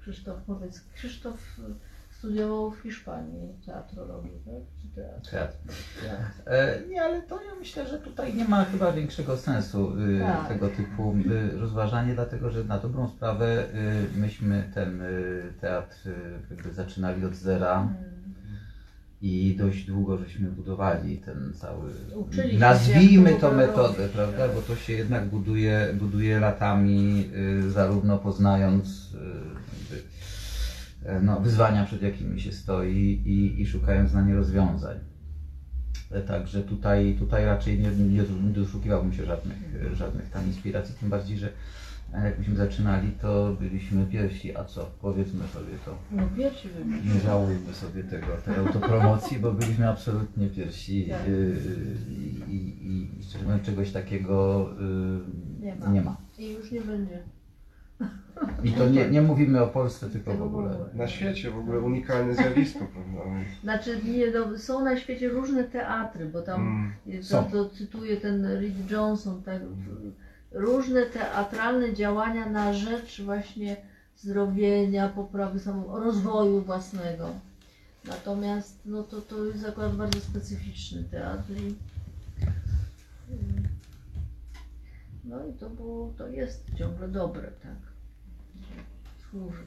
Krzysztof, 0.00 0.38
powiedz, 0.46 0.80
Krzysztof 0.94 1.60
studiował 2.22 2.70
w 2.70 2.78
Hiszpanii 2.80 3.48
teatrologię, 3.66 4.30
tak? 4.30 4.54
Czy 4.82 4.88
teatr? 4.94 5.30
Teatr. 5.30 5.56
Teatr. 6.02 6.42
E, 6.46 6.88
nie, 6.88 7.02
ale 7.02 7.22
to 7.22 7.42
ja 7.42 7.54
myślę, 7.58 7.88
że 7.88 7.98
tutaj 7.98 8.34
nie 8.34 8.44
ma 8.44 8.64
chyba 8.64 8.92
większego 8.92 9.36
sensu 9.36 9.92
y, 10.00 10.20
Tak. 10.20 10.48
tego 10.48 10.68
typu 10.68 11.14
y, 11.54 11.58
rozważanie, 11.58 12.14
dlatego 12.14 12.50
że 12.50 12.64
na 12.64 12.78
dobrą 12.78 13.08
sprawę 13.08 13.64
y, 14.14 14.18
myśmy 14.18 14.70
ten 14.74 15.02
teatr 15.60 15.96
jakby 16.50 16.72
zaczynali 16.72 17.24
od 17.24 17.34
zera 17.34 17.80
Mm. 17.82 17.94
i 19.22 19.56
dość 19.58 19.86
długo 19.86 20.18
żeśmy 20.18 20.50
budowali 20.50 21.18
ten 21.18 21.52
cały, 21.54 21.90
Uczyliśmy 22.14 22.58
nazwijmy 22.60 23.34
to 23.34 23.52
metodę, 23.52 24.08
prawda, 24.08 24.48
bo 24.48 24.62
to 24.62 24.76
się 24.76 24.92
jednak 24.92 25.28
buduje, 25.28 25.94
buduje 25.98 26.40
latami, 26.40 27.30
zarówno 27.68 28.18
poznając 28.18 29.12
no, 31.22 31.40
wyzwania, 31.40 31.84
przed 31.84 32.02
jakimi 32.02 32.40
się 32.40 32.52
stoi 32.52 33.22
i, 33.24 33.60
i 33.60 33.66
szukając 33.66 34.12
na 34.12 34.22
nie 34.22 34.34
rozwiązań. 34.34 34.96
E, 36.10 36.20
Także 36.20 36.62
tutaj, 36.62 37.16
tutaj 37.18 37.44
raczej 37.44 37.78
nie, 37.78 37.90
nie, 37.90 38.22
doszukiwałbym 38.52 39.12
się 39.12 39.24
żadnych, 39.24 39.58
e, 39.92 39.96
żadnych 39.96 40.30
tam 40.30 40.46
inspiracji, 40.46 40.94
tym 41.00 41.08
bardziej, 41.08 41.38
że 41.38 41.48
e, 42.14 42.24
jak 42.24 42.38
myśmy 42.38 42.56
zaczynali, 42.56 43.12
to 43.20 43.56
byliśmy 43.60 44.06
pierwsi, 44.06 44.56
a 44.56 44.64
co, 44.64 44.90
powiedzmy 45.00 45.40
sobie 45.48 45.72
to. 45.84 45.98
No 46.12 46.22
pierwsi 46.36 46.68
byli. 46.68 47.14
Nie 47.14 47.20
żałujmy 47.20 47.74
sobie 47.74 48.04
tego, 48.04 48.26
tej 48.44 48.54
autopromocji, 48.56 49.38
bo 49.38 49.52
byliśmy 49.52 49.88
absolutnie 49.88 50.46
pierwsi 50.48 51.06
Tak. 51.08 51.20
i, 52.48 52.52
i, 52.54 52.86
i 52.86 53.64
czegoś 53.64 53.92
takiego 53.92 54.68
yy, 55.60 55.66
Nie 55.66 55.74
ma. 55.76 55.86
nie 55.86 56.02
ma. 56.02 56.16
I 56.38 56.52
już 56.52 56.72
nie 56.72 56.80
będzie. 56.80 57.22
I 58.64 58.72
to 58.72 58.88
nie, 58.88 59.10
nie 59.10 59.22
mówimy 59.22 59.62
o 59.62 59.66
Polsce, 59.68 60.10
tylko 60.10 60.34
w 60.34 60.42
ogóle. 60.42 60.76
Na 60.94 61.08
świecie 61.08 61.50
w 61.50 61.58
ogóle 61.58 61.80
unikalne 61.80 62.34
zjawisko, 62.34 62.78
prawda? 62.92 63.20
Znaczy, 63.62 64.00
nie, 64.04 64.30
no, 64.30 64.58
są 64.58 64.84
na 64.84 64.96
świecie 64.96 65.28
różne 65.28 65.64
teatry, 65.64 66.26
bo 66.26 66.42
tam, 66.42 66.92
Mm. 67.06 67.22
to, 67.30 67.42
to 67.42 67.70
cytuję 67.70 68.16
ten 68.16 68.46
Reed 68.46 68.90
Johnson, 68.90 69.42
tak, 69.42 69.60
różne 70.52 71.02
teatralne 71.02 71.94
działania 71.94 72.48
na 72.50 72.72
rzecz 72.74 73.22
właśnie 73.22 73.76
zdrowienia, 74.16 75.08
poprawy 75.08 75.58
samo, 75.60 75.98
rozwoju 76.00 76.60
własnego. 76.60 77.28
Natomiast 78.04 78.78
no 78.86 79.02
to, 79.02 79.20
to 79.20 79.44
jest 79.44 79.66
akurat 79.68 79.96
bardzo 79.96 80.20
specyficzny 80.20 81.04
teatr 81.04 81.50
i, 81.52 81.74
mm, 83.30 83.68
no 85.24 85.46
i 85.46 85.52
to 85.52 85.70
było, 85.70 86.12
to 86.18 86.28
jest 86.28 86.64
ciągle 86.78 87.08
dobre, 87.08 87.42
tak. 87.62 87.91
Służy. 89.32 89.66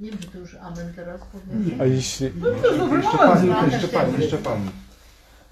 Nie 0.00 0.10
wiem, 0.10 0.18
czy 0.18 0.28
to 0.30 0.38
już 0.38 0.54
amen 0.54 0.94
teraz 0.94 1.20
powiem. 1.32 1.80
A 1.80 1.84
jeśli, 1.84 2.26
Jeszcze 2.26 3.18
pani, 3.18 3.48
jeszcze 3.72 3.88
pani, 3.88 4.18
jeszcze 4.20 4.38
pani. 4.38 4.70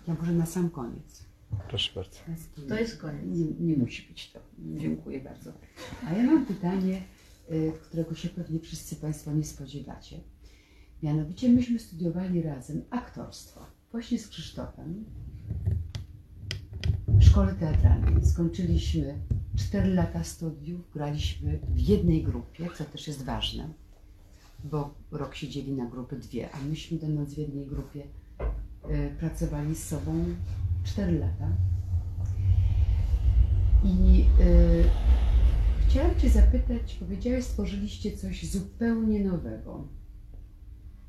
Ja 0.08 0.14
może 0.14 0.32
na 0.32 0.46
sam 0.46 0.70
koniec. 0.70 1.24
proszę 1.68 1.92
bardzo. 1.94 2.18
To 2.68 2.74
jest 2.78 2.98
koniec. 3.00 3.22
Nie, 3.26 3.66
nie 3.66 3.76
musi 3.76 4.08
być 4.08 4.32
to. 4.32 4.40
Dziękuję 4.58 5.20
bardzo. 5.20 5.52
A 6.06 6.12
ja 6.12 6.22
mam 6.22 6.46
pytanie 6.46 7.02
y, 7.52 7.72
którego 7.82 8.14
się 8.14 8.28
pewnie 8.28 8.60
wszyscy 8.60 8.96
Państwo 8.96 9.32
nie 9.32 9.44
spodziewacie. 9.44 10.20
Mianowicie 11.02 11.48
myśmy 11.48 11.78
studiowali 11.78 12.42
razem 12.42 12.82
aktorstwo, 12.90 13.66
właśnie 13.92 14.18
z 14.18 14.28
Krzysztofem 14.28 15.04
w 17.08 17.22
szkole 17.24 17.54
teatralnej. 17.54 18.24
Skończyliśmy 18.26 19.18
4 19.56 19.94
lata 19.94 20.24
studiów, 20.24 20.80
graliśmy 20.94 21.58
w 21.74 21.78
jednej 21.80 22.22
grupie, 22.22 22.68
co 22.78 22.84
też 22.84 23.08
jest 23.08 23.24
ważne, 23.24 23.68
bo 24.64 24.94
rok 25.10 25.34
się 25.34 25.48
dzieli 25.48 25.72
na 25.72 25.86
grupy 25.86 26.16
dwie, 26.16 26.50
a 26.52 26.60
myśmy 26.60 26.98
będąc 26.98 27.34
w 27.34 27.38
jednej 27.38 27.66
grupie 27.66 28.04
y, 28.90 29.14
pracowali 29.18 29.74
z 29.74 29.86
sobą 29.86 30.24
4 30.84 31.18
lata. 31.18 31.56
I 33.84 34.24
y, 34.40 34.84
chciałam 35.88 36.20
Cię 36.20 36.30
zapytać, 36.30 36.94
powiedziałeś, 36.94 37.44
stworzyliście 37.44 38.16
coś 38.16 38.50
zupełnie 38.50 39.24
nowego. 39.24 39.88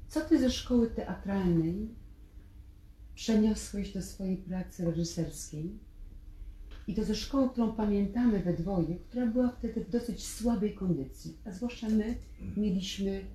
Co 0.07 0.21
Ty 0.21 0.39
ze 0.39 0.51
szkoły 0.51 0.87
teatralnej 0.87 1.89
przeniosłeś 3.15 3.93
do 3.93 4.01
swojej 4.01 4.37
pracy 4.37 4.85
reżyserskiej? 4.85 5.79
I 6.87 6.95
to 6.95 7.03
ze 7.03 7.15
szkoły, 7.15 7.49
którą 7.49 7.73
pamiętamy 7.73 8.39
we 8.39 8.53
dwoje, 8.53 8.95
która 8.95 9.25
była 9.27 9.49
wtedy 9.49 9.83
w 9.85 9.89
dosyć 9.89 10.27
słabej 10.27 10.73
kondycji, 10.73 11.37
a 11.45 11.51
zwłaszcza 11.51 11.89
my 11.89 12.15
mieliśmy 12.57 13.25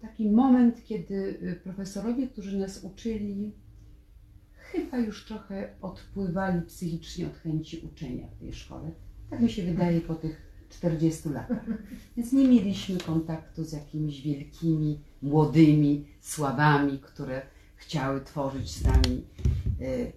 taki 0.00 0.30
moment, 0.30 0.84
kiedy 0.84 1.14
y, 1.14 1.60
profesorowie, 1.64 2.28
którzy 2.28 2.58
nas 2.58 2.84
uczyli, 2.84 3.52
chyba 4.52 4.98
już 4.98 5.24
trochę 5.24 5.74
odpływali 5.82 6.62
psychicznie 6.62 7.26
od 7.26 7.36
chęci 7.36 7.82
uczenia 7.92 8.26
w 8.28 8.40
tej 8.40 8.52
szkole. 8.52 8.90
Tak 9.30 9.40
mi 9.40 9.50
się 9.50 9.62
wydaje 9.62 10.00
po 10.00 10.14
tych 10.14 10.48
40 10.68 11.28
latach. 11.28 11.64
Więc 12.16 12.32
nie 12.32 12.48
mieliśmy 12.48 12.98
kontaktu 12.98 13.64
z 13.64 13.72
jakimiś 13.72 14.22
wielkimi, 14.22 15.00
młodymi 15.22 16.06
sławami, 16.20 16.98
które 16.98 17.42
chciały 17.76 18.20
tworzyć 18.20 18.70
z 18.70 18.84
nami 18.84 19.24
y, 19.80 20.12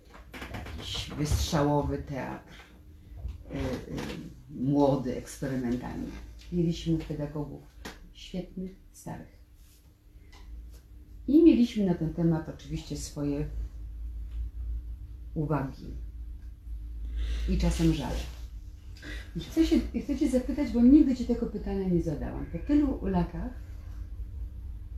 jakiś 0.82 1.10
wystrzałowy 1.10 1.98
teatr, 1.98 2.54
y, 3.52 3.58
y, 3.58 4.64
młody, 4.64 5.18
eksperymentalny. 5.18 6.08
Mieliśmy 6.52 6.98
pedagogów 6.98 7.62
świetnych, 8.14 8.72
starych. 8.92 9.42
I 11.28 11.44
mieliśmy 11.44 11.86
na 11.86 11.96
ten 11.96 12.14
temat 12.14 12.50
oczywiście 12.50 12.98
swoje 12.98 13.48
uwagi 15.34 15.86
i 17.50 17.58
czasem 17.58 17.94
żale. 17.94 18.20
Chcę, 19.50 19.66
się, 19.66 19.80
chcę 20.04 20.18
Cię 20.18 20.30
zapytać, 20.30 20.72
bo 20.72 20.82
nigdy 20.82 21.16
Ci 21.16 21.26
tego 21.26 21.46
pytania 21.46 21.90
nie 21.90 22.02
zadałam. 22.02 22.46
Po 22.46 22.58
tylu 22.58 23.06
latach, 23.06 23.54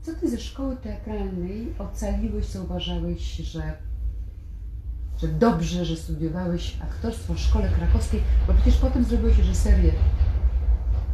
co 0.02 0.14
Ty 0.14 0.30
ze 0.30 0.40
szkoły 0.40 0.78
teatralnej 0.78 1.74
ocaliłeś, 1.80 2.46
co 2.46 2.64
uważałeś, 2.64 3.36
że, 3.36 3.78
że 5.24 5.30
dobrze, 5.30 5.86
że 5.86 5.96
studiowałeś 5.96 6.78
aktorstwo 6.82 7.34
w 7.34 7.40
szkole 7.40 7.70
krakowskiej, 7.70 8.22
bo 8.48 8.54
przecież 8.54 8.78
potem 8.78 9.04
zrobiłeś 9.04 9.38
reżyserię, 9.38 9.92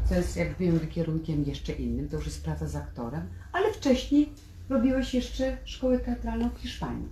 co 0.05 0.15
jest, 0.15 0.37
jak 0.37 0.57
wiem, 0.57 0.79
kierunkiem 0.79 1.43
jeszcze 1.43 1.73
innym, 1.73 2.09
to 2.09 2.15
już 2.15 2.25
jest 2.25 2.43
praca 2.43 2.67
z 2.67 2.75
aktorem, 2.75 3.27
ale 3.51 3.73
wcześniej 3.73 4.33
robiłeś 4.69 5.13
jeszcze 5.13 5.57
szkołę 5.65 5.99
teatralną 5.99 6.49
w 6.49 6.59
Hiszpanii. 6.59 7.09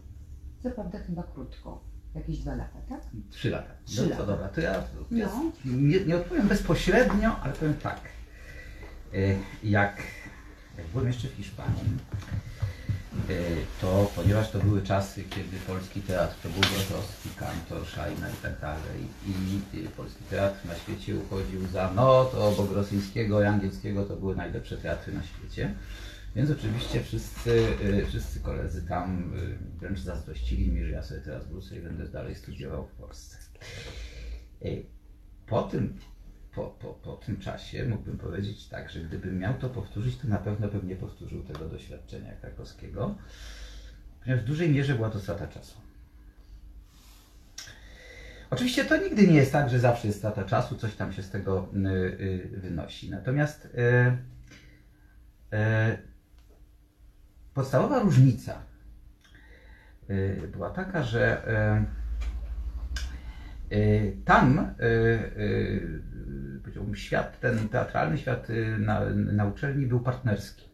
Co 0.64 0.72
prawda 0.72 1.00
chyba 1.00 1.24
krótko, 1.24 1.84
jakieś 2.16 2.38
dwa 2.38 2.56
lata, 2.56 2.80
tak? 2.90 3.02
Trzy 3.30 3.50
lata. 3.50 3.72
Trzy 3.86 4.02
no, 4.02 4.10
lata. 4.10 4.18
To 4.18 4.28
dobra, 4.28 4.48
to 4.48 4.62
ja, 4.62 4.84
No. 5.12 5.18
ja 5.18 5.30
nie, 5.66 6.00
nie 6.00 6.16
odpowiem 6.18 6.48
bezpośrednio, 6.48 7.40
ale 7.40 7.54
powiem 7.54 7.74
tak. 7.74 8.02
Y, 9.14 9.38
Jak, 9.64 10.04
jak 10.78 10.88
byłem 10.88 11.08
jeszcze 11.08 11.28
w 11.28 11.32
Hiszpanii, 11.32 11.98
to 13.82 14.12
ponieważ 14.16 14.52
to 14.52 14.60
były 14.60 14.82
czasy, 14.82 15.24
kiedy 15.24 15.58
polski 15.68 16.02
teatr 16.02 16.36
to 16.44 16.50
był 16.50 16.62
Grotowski, 16.62 17.30
Kantor, 17.36 17.88
Szajna 17.88 18.30
i 18.30 18.34
tak 18.44 18.60
dalej 18.60 19.02
i 19.28 19.78
y, 19.78 19.90
polski 19.90 20.24
teatr 20.30 20.66
na 20.66 20.76
świecie 20.76 21.16
uchodził 21.16 21.68
za, 21.68 21.92
no 21.96 22.26
to 22.26 22.48
obok 22.48 22.72
rosyjskiego 22.72 23.42
i 23.42 23.46
angielskiego 23.46 24.06
to 24.06 24.16
były 24.16 24.36
najlepsze 24.36 24.78
teatry 24.78 25.14
na 25.14 25.24
świecie. 25.24 25.76
Więc 26.36 26.52
oczywiście 26.52 27.04
wszyscy, 27.04 27.68
y, 27.84 28.06
wszyscy 28.08 28.40
koledzy 28.40 28.88
tam 28.88 29.34
wręcz 29.80 30.00
zazdrościli 30.00 30.72
mi, 30.72 30.84
że 30.84 30.90
ja 30.90 31.04
sobie 31.04 31.22
teraz 31.22 31.48
wrócę 31.48 31.78
i 31.78 31.80
będę 31.80 32.08
dalej 32.08 32.36
studiował 32.36 32.88
w 32.88 32.92
Polsce. 32.92 33.38
Po 35.48 35.64
tym, 35.64 35.98
po, 36.58 36.66
po, 36.66 36.94
po 36.94 37.14
tym 37.14 37.38
czasie 37.38 37.86
mógłbym 37.86 38.18
powiedzieć 38.18 38.68
tak, 38.68 38.90
że 38.90 39.00
gdybym 39.00 39.40
miał 39.40 39.54
to 39.54 39.70
powtórzyć, 39.70 40.18
to 40.18 40.28
na 40.28 40.38
pewno 40.38 40.68
bym 40.68 40.88
nie 40.88 40.96
powtórzył 40.96 41.44
tego 41.44 41.66
doświadczenia 41.66 42.32
krakowskiego, 42.42 43.16
ponieważ 44.24 44.44
w 44.44 44.48
dużej 44.48 44.70
mierze 44.70 44.96
była 44.96 45.10
to 45.10 45.20
strata 45.20 45.48
czasu. 45.48 45.78
Oczywiście 48.50 48.86
to 48.86 48.98
nigdy 48.98 49.28
nie 49.28 49.36
jest 49.36 49.52
tak, 49.52 49.70
że 49.70 49.80
zawsze 49.80 50.08
jest 50.08 50.20
strata 50.20 50.44
czasu, 50.44 50.76
coś 50.76 50.96
tam 50.96 51.14
się 51.14 51.24
z 51.24 51.30
tego 51.30 51.70
y, 51.74 51.78
y, 52.54 52.60
wynosi. 52.62 53.10
Natomiast 53.10 53.66
y, 53.66 53.68
podstawowa 57.54 58.00
różnica 58.00 58.62
była 60.52 60.70
taka, 60.70 61.04
że 61.04 61.42
tam 64.26 64.60
y, 64.80 64.86
y, 64.86 66.62
powiedziałbym, 66.62 66.96
świat, 66.96 67.40
ten 67.40 67.70
teatralny 67.70 68.18
świat 68.18 68.50
y, 68.50 68.78
na, 68.80 69.06
na 69.16 69.46
uczelni 69.46 69.86
był 69.86 70.00
partnerski. 70.00 70.70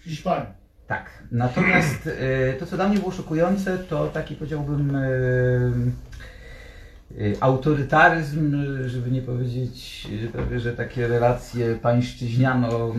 W 0.00 0.04
Hiszpanii. 0.04 0.46
Tak. 0.86 1.22
Natomiast 1.32 2.06
y, 2.06 2.56
to, 2.58 2.66
co 2.66 2.76
dla 2.76 2.88
mnie 2.88 2.98
było 2.98 3.12
szokujące, 3.12 3.78
to 3.78 4.06
taki 4.06 4.34
powiedziałbym 4.34 4.96
y, 4.96 5.72
y, 7.18 7.36
autorytaryzm, 7.40 8.54
y, 8.54 8.88
żeby 8.88 9.10
nie 9.10 9.22
powiedzieć, 9.22 10.06
y, 10.24 10.28
prawie, 10.28 10.60
że 10.60 10.72
takie 10.72 11.08
relacje 11.08 11.74
pańszczyźniano, 11.74 12.94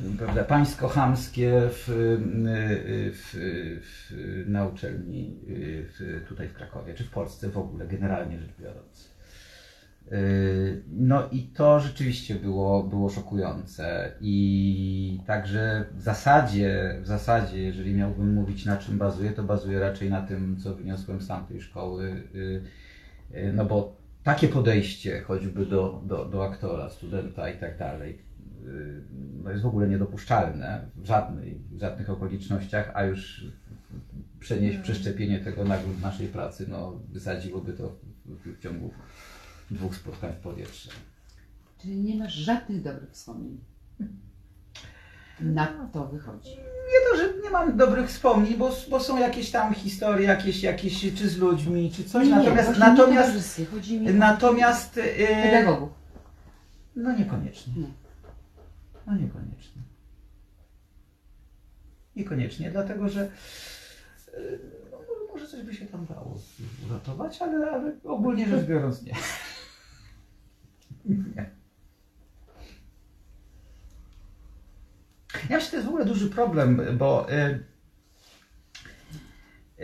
y, 0.00 0.14
y, 0.14 0.16
prawda, 0.18 0.44
pańsko-chamskie 0.44 1.50
w, 1.70 1.88
y, 1.88 3.12
w, 3.12 3.36
w, 3.82 4.44
na 4.48 4.66
uczelni 4.66 5.40
y, 5.48 5.86
w, 5.88 6.24
tutaj 6.28 6.48
w 6.48 6.54
Krakowie, 6.54 6.94
czy 6.94 7.04
w 7.04 7.10
Polsce 7.10 7.48
w 7.48 7.58
ogóle, 7.58 7.86
generalnie 7.86 8.38
rzecz 8.38 8.50
biorąc. 8.60 9.14
No 10.88 11.28
i 11.32 11.42
to 11.42 11.80
rzeczywiście 11.80 12.34
było, 12.34 12.82
było 12.82 13.10
szokujące 13.10 14.12
i 14.20 15.20
także 15.26 15.84
w 15.94 16.00
zasadzie, 16.02 16.98
w 17.02 17.06
zasadzie, 17.06 17.62
jeżeli 17.62 17.94
miałbym 17.94 18.34
mówić 18.34 18.64
na 18.64 18.76
czym 18.76 18.98
bazuje, 18.98 19.30
to 19.30 19.42
bazuje 19.42 19.80
raczej 19.80 20.10
na 20.10 20.22
tym, 20.22 20.56
co 20.56 20.74
wyniosłem 20.74 21.20
z 21.20 21.28
tamtej 21.28 21.60
szkoły, 21.60 22.22
no 23.54 23.64
bo 23.64 23.96
takie 24.24 24.48
podejście 24.48 25.20
choćby 25.20 25.66
do, 25.66 26.02
do, 26.06 26.24
do 26.24 26.44
aktora, 26.44 26.90
studenta 26.90 27.50
i 27.50 27.58
tak 27.58 27.78
dalej, 27.78 28.18
no 29.44 29.50
jest 29.50 29.62
w 29.62 29.66
ogóle 29.66 29.88
niedopuszczalne 29.88 30.86
w 30.96 31.06
żadnej, 31.06 31.60
w 31.70 31.78
żadnych 31.80 32.10
okolicznościach, 32.10 32.90
a 32.94 33.04
już 33.04 33.46
przenieść, 34.40 34.78
przeszczepienie 34.78 35.38
tego 35.38 35.64
na 35.64 35.78
grunt 35.78 36.02
naszej 36.02 36.28
pracy, 36.28 36.66
no 36.68 37.00
wysadziłoby 37.08 37.72
to 37.72 37.96
w, 38.24 38.58
w 38.58 38.62
ciągu 38.62 38.90
dwóch 39.70 39.96
spotkań 39.96 40.32
w 40.32 40.42
powietrze. 40.42 40.90
Czyli 41.78 41.96
nie 41.96 42.16
masz 42.16 42.32
żadnych 42.32 42.82
dobrych 42.82 43.10
wspomnień. 43.10 43.60
Na 45.40 45.66
to 45.92 46.06
wychodzi. 46.06 46.50
Nie 46.50 47.10
to, 47.10 47.16
że 47.16 47.42
nie 47.42 47.50
mam 47.50 47.76
dobrych 47.76 48.08
wspomnień, 48.08 48.56
bo, 48.56 48.70
bo 48.90 49.00
są 49.00 49.18
jakieś 49.18 49.50
tam 49.50 49.74
historie, 49.74 50.26
jakieś, 50.26 50.62
jakieś 50.62 51.14
czy 51.14 51.28
z 51.28 51.38
ludźmi, 51.38 51.92
czy 51.96 52.04
coś. 52.04 52.26
Nie, 52.26 52.34
natomiast 52.34 52.72
nie 52.72 52.78
natomiast, 52.78 53.28
towarzyskie, 53.28 53.64
chodzi 53.64 54.00
mi 54.00 54.10
o 54.10 54.12
natomiast 54.12 54.96
yy, 54.96 55.26
pedagogów. 55.42 55.90
no 56.96 57.12
niekoniecznie. 57.12 57.72
Nie. 57.76 58.03
No 59.06 59.16
niekoniecznie. 59.16 59.82
Niekoniecznie, 62.16 62.70
dlatego 62.70 63.08
że 63.08 63.30
yy, 64.32 64.60
no, 64.90 64.98
może 65.32 65.46
coś 65.46 65.62
by 65.62 65.74
się 65.74 65.86
tam 65.86 66.06
dało 66.06 66.38
uratować, 66.86 67.42
ale, 67.42 67.70
ale 67.70 67.92
ogólnie 68.04 68.48
rzecz 68.48 68.66
biorąc 68.66 69.02
nie. 69.02 69.14
nie. 71.36 71.50
Ja 75.50 75.56
myślę, 75.56 75.70
to 75.70 75.76
jest 75.76 75.86
w 75.86 75.88
ogóle 75.88 76.04
duży 76.04 76.30
problem, 76.30 76.82
bo, 76.98 77.32
y, 77.32 77.64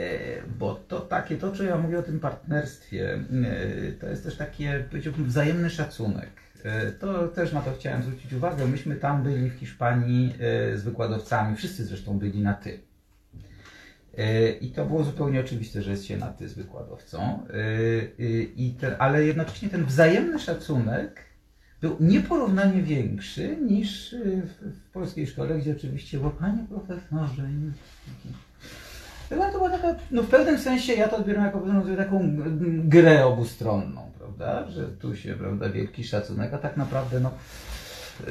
y, 0.01 0.43
bo 0.59 0.75
to 0.75 1.01
takie, 1.01 1.37
to 1.37 1.53
co 1.53 1.63
ja 1.63 1.79
mówię 1.79 1.99
o 1.99 2.03
tym 2.03 2.21
partnerstwie, 2.21 3.25
to 4.01 4.07
jest 4.07 4.25
też 4.25 4.37
takie, 4.37 4.85
powiedziałbym, 4.91 5.25
wzajemny 5.27 5.71
szacunek. 5.71 6.31
Y, 6.89 6.93
To 6.93 7.29
też 7.29 7.53
na 7.53 7.61
to 7.61 7.73
chciałem 7.79 8.03
zwrócić 8.03 8.33
uwagę. 8.33 8.67
Myśmy 8.67 8.97
tam 8.97 9.23
byli 9.23 9.51
w 9.51 9.55
Hiszpanii 9.55 10.35
y, 10.73 10.79
z 10.79 10.83
wykładowcami, 10.83 11.57
wszyscy 11.57 11.85
zresztą 11.85 12.19
byli 12.19 12.41
na 12.41 12.55
ty. 12.55 12.81
E, 14.19 14.51
I 14.51 14.71
to 14.71 14.87
było 14.87 15.05
zupełnie 15.05 15.41
oczywiste, 15.41 15.83
że 15.83 15.91
jest 15.91 16.05
się 16.05 16.17
na 16.17 16.27
ty 16.27 16.49
z 16.49 16.55
wykładowcą. 16.55 17.21
E, 17.21 17.55
e, 17.55 18.43
I 18.57 18.75
ten, 18.81 18.95
ale 18.99 19.25
jednocześnie 19.25 19.69
ten 19.69 19.85
wzajemny 19.85 20.39
szacunek 20.39 21.25
był 21.81 21.97
nieporównanie 22.01 22.83
większy 22.83 23.57
niż 23.57 24.17
w, 24.25 24.91
polskiej 24.93 25.27
szkole, 25.27 25.59
gdzie 25.59 25.73
oczywiście 25.73 26.19
było 26.19 26.31
panie 26.31 26.65
profesorze. 26.69 27.49
Chyba 29.29 29.53
to 29.53 29.59
była 29.59 29.71
taka, 29.71 29.95
no 30.11 30.23
w 30.23 30.29
pewnym 30.29 30.59
sensie 30.59 30.93
ja 30.93 31.09
to 31.09 31.17
odbieram 31.17 31.45
jako 31.45 31.63
taką 31.97 32.37
grę 32.85 33.27
obustronną, 33.27 34.11
prawda? 34.41 34.71
Że 34.71 34.89
tu 34.89 35.17
się, 35.17 35.35
prawda, 35.35 35.69
wielki 35.69 36.05
szacunek, 36.05 36.55
a 36.55 36.59
tak 36.59 36.77
naprawdę 36.77 37.21
no, 37.21 37.31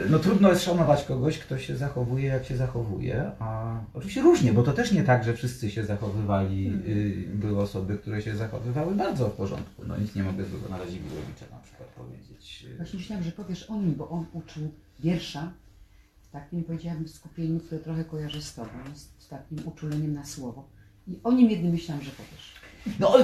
no 0.10 0.20
trudno 0.20 0.50
jest 0.50 0.64
szanować 0.64 1.04
kogoś, 1.04 1.40
kto 1.40 1.58
się 1.58 1.78
zachowuje 1.78 2.28
jak 2.28 2.46
się 2.46 2.58
zachowuje, 2.58 3.32
a 3.40 3.80
oczywiście 3.94 4.22
różnie, 4.22 4.54
bo 4.54 4.64
to 4.64 4.74
też 4.74 4.92
nie 4.92 5.04
tak, 5.04 5.24
że 5.24 5.34
wszyscy 5.34 5.72
się 5.72 5.86
zachowywali, 5.86 6.74
y, 6.88 7.36
były 7.36 7.62
osoby, 7.62 7.98
które 7.98 8.22
się 8.22 8.36
zachowywały 8.36 8.96
bardzo 8.96 9.30
w 9.30 9.34
porządku. 9.34 9.84
No 9.88 9.98
nic 9.98 10.16
nie 10.16 10.24
mogę 10.24 10.46
złego 10.46 10.70
na 10.70 10.78
Radziwiłowicza 10.78 11.46
na 11.52 11.60
przykład 11.60 11.90
powiedzieć. 11.90 12.66
Właśnie 12.78 13.00
myślałam, 13.00 13.24
że 13.24 13.32
powiesz 13.32 13.70
o 13.70 13.76
nim, 13.76 13.96
bo 13.96 14.10
on 14.10 14.26
uczył 14.34 14.72
wiersza 15.00 15.52
w 16.22 16.32
takim, 16.32 16.64
powiedziałabym, 16.64 17.08
skupieniu, 17.08 17.60
które 17.60 17.82
trochę 17.82 18.06
kojarzy 18.06 18.42
z 18.42 18.54
tobą, 18.54 18.70
z, 18.96 19.24
z 19.24 19.28
takim 19.28 19.68
uczuleniem 19.68 20.14
na 20.14 20.26
słowo. 20.26 20.70
I 21.08 21.20
o 21.24 21.32
nim 21.32 21.50
jednym 21.50 21.72
myślałam, 21.72 22.04
że 22.04 22.12
powiesz. 22.12 22.56
No, 23.00 23.18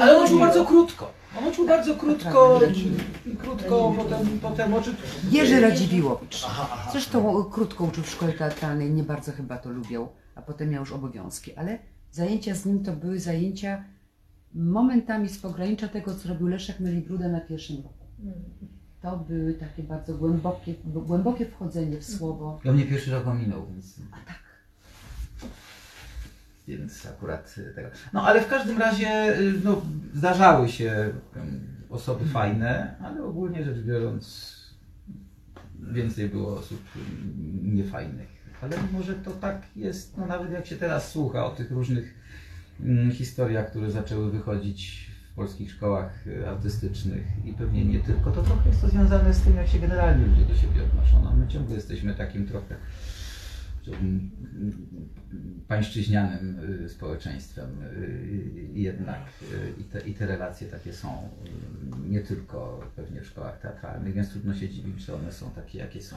ale 0.00 0.16
on 0.16 0.24
uczył 0.24 0.38
bardzo 0.38 0.64
krótko. 0.64 1.12
On 1.38 1.48
uczył 1.48 1.66
bardzo 1.66 1.94
krótko, 1.94 2.60
krótko, 3.38 3.94
potem, 3.96 4.38
potem 4.42 4.74
oczy... 4.74 4.94
Jerzy 5.30 5.60
Radziwiłowicz. 5.60 6.46
Zresztą 6.92 7.44
krótko 7.44 7.84
uczył 7.84 8.04
w 8.04 8.10
szkole 8.10 8.32
teatralnej, 8.32 8.90
nie 8.90 9.02
bardzo 9.02 9.32
chyba 9.32 9.58
to 9.58 9.70
lubiał, 9.70 10.08
a 10.34 10.42
potem 10.42 10.70
miał 10.70 10.80
już 10.80 10.92
obowiązki, 10.92 11.54
ale 11.54 11.78
zajęcia 12.10 12.54
z 12.54 12.66
nim 12.66 12.84
to 12.84 12.92
były 12.92 13.20
zajęcia 13.20 13.84
momentami 14.54 15.28
z 15.28 15.38
pogranicza 15.38 15.88
tego, 15.88 16.14
co 16.14 16.28
robił 16.28 16.46
Leszek 16.46 16.80
Melibruda 16.80 17.28
na 17.28 17.40
pierwszym 17.40 17.76
roku. 17.76 18.04
To 19.02 19.16
były 19.16 19.54
takie 19.54 19.82
bardzo 19.82 20.14
głębokie, 20.14 20.74
głębokie 20.84 21.46
wchodzenie 21.46 21.98
w 21.98 22.04
słowo. 22.04 22.60
Ja 22.64 22.72
mnie 22.72 22.84
pierwszy 22.86 23.10
rok 23.10 23.26
ominął, 23.26 23.66
więc... 23.72 24.00
A 24.12 24.26
tak. 24.26 24.43
Więc 26.68 27.06
akurat 27.06 27.54
tego. 27.74 27.88
No 28.12 28.22
ale 28.22 28.40
w 28.40 28.48
każdym 28.48 28.78
razie 28.78 29.36
no, 29.64 29.82
zdarzały 30.14 30.68
się 30.68 31.10
osoby 31.90 32.24
fajne, 32.24 32.96
ale 33.02 33.24
ogólnie 33.24 33.64
rzecz 33.64 33.78
biorąc 33.78 34.54
więcej 35.92 36.28
było 36.28 36.58
osób 36.58 36.80
niefajnych. 37.62 38.28
Ale 38.62 38.76
może 38.92 39.14
to 39.14 39.30
tak 39.30 39.62
jest, 39.76 40.16
no 40.16 40.26
nawet 40.26 40.52
jak 40.52 40.66
się 40.66 40.76
teraz 40.76 41.12
słucha 41.12 41.46
o 41.46 41.50
tych 41.50 41.70
różnych 41.70 42.14
historiach, 43.12 43.70
które 43.70 43.90
zaczęły 43.90 44.30
wychodzić 44.30 45.10
w 45.32 45.34
polskich 45.34 45.70
szkołach 45.70 46.24
artystycznych 46.48 47.26
i 47.44 47.52
pewnie 47.52 47.84
nie 47.84 48.00
tylko, 48.00 48.30
to 48.30 48.42
trochę 48.42 48.68
jest 48.68 48.80
to 48.80 48.88
związane 48.88 49.34
z 49.34 49.40
tym, 49.40 49.56
jak 49.56 49.68
się 49.68 49.78
generalnie 49.78 50.26
ludzie 50.26 50.44
do 50.44 50.54
siebie 50.54 50.82
odnoszą. 50.82 51.22
No, 51.22 51.36
my 51.36 51.48
ciągle 51.48 51.74
jesteśmy 51.74 52.14
takim 52.14 52.46
trochę 52.46 52.76
pańszczyźnianym 55.68 56.60
społeczeństwem 56.88 57.68
jednak 58.72 59.20
i 59.78 59.84
te, 59.84 60.00
i 60.00 60.14
te 60.14 60.26
relacje 60.26 60.68
takie 60.68 60.92
są 60.92 61.28
nie 62.08 62.20
tylko 62.20 62.80
pewnie 62.96 63.20
w 63.20 63.26
szkołach 63.26 63.60
teatralnych, 63.60 64.14
więc 64.14 64.30
trudno 64.30 64.54
się 64.54 64.68
dziwić, 64.68 65.00
że 65.00 65.14
one 65.14 65.32
są 65.32 65.50
takie, 65.50 65.78
jakie 65.78 66.02
są. 66.02 66.16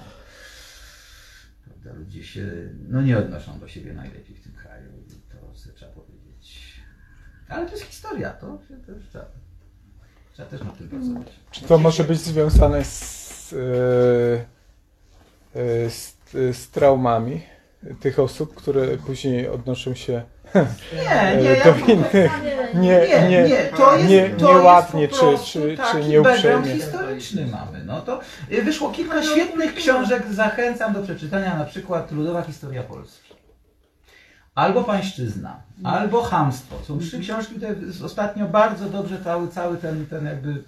Prawda? 1.65 1.94
Ludzie 1.99 2.23
się 2.23 2.52
no, 2.88 3.02
nie 3.02 3.18
odnoszą 3.18 3.60
do 3.60 3.68
siebie 3.68 3.94
najlepiej 3.94 4.35
w 4.35 4.44
tym 4.44 4.53
kraju 4.53 4.91
i 5.07 5.31
to 5.31 5.56
sobie 5.60 5.76
trzeba 5.76 5.91
powiedzieć. 5.91 6.81
Ale 7.49 7.65
to 7.65 7.72
jest 7.72 7.84
historia, 7.84 8.30
to 8.34 8.60
się 8.68 8.77
też 8.77 9.10
trzeba, 9.10 9.26
trzeba 10.34 10.49
też 10.49 10.61
nad 10.61 10.77
tym 10.77 10.89
pracować. 10.89 11.27
Czy 11.52 11.61
to 11.61 11.77
może 11.77 12.03
być 12.03 12.19
związane 12.19 12.84
z, 12.85 13.49
z, 15.89 16.18
z 16.31 16.69
traumami? 16.69 17.41
Tych 17.99 18.19
osób, 18.19 18.55
które 18.55 18.97
później 18.97 19.47
odnoszą 19.47 19.95
się 19.95 20.21
nie, 20.55 21.41
nie, 21.43 21.63
do 21.63 21.93
innych 21.93 22.13
nie, 22.73 22.81
nie, 22.81 23.29
nie, 23.29 23.43
nie, 23.43 23.63
to 23.77 23.97
jest, 23.97 24.09
nie, 24.09 24.29
to 24.29 24.47
nieładnie 24.47 25.01
jest 25.01 25.13
czy, 25.13 25.51
czy, 25.51 25.77
czy 25.91 26.05
nieuprzejmie. 26.05 26.73
historyczny 26.73 27.45
mamy. 27.45 27.85
No 27.85 28.01
to 28.01 28.19
wyszło 28.63 28.91
kilka 28.91 29.23
świetnych 29.23 29.75
książek, 29.75 30.23
zachęcam 30.31 30.93
do 30.93 31.03
przeczytania, 31.03 31.57
na 31.57 31.65
przykład 31.65 32.11
Ludowa 32.11 32.41
Historia 32.41 32.83
Polski. 32.83 33.27
Albo 34.55 34.83
Pańszczyzna, 34.83 35.61
albo 35.83 36.23
Hamstwo. 36.23 36.75
Są 36.87 36.99
trzy 36.99 37.19
książki, 37.19 37.55
które 37.55 37.75
ostatnio 38.05 38.47
bardzo 38.47 38.89
dobrze 38.89 39.17
cały, 39.23 39.47
cały 39.47 39.77
ten, 39.77 40.05
ten 40.05 40.25
jakby 40.25 40.63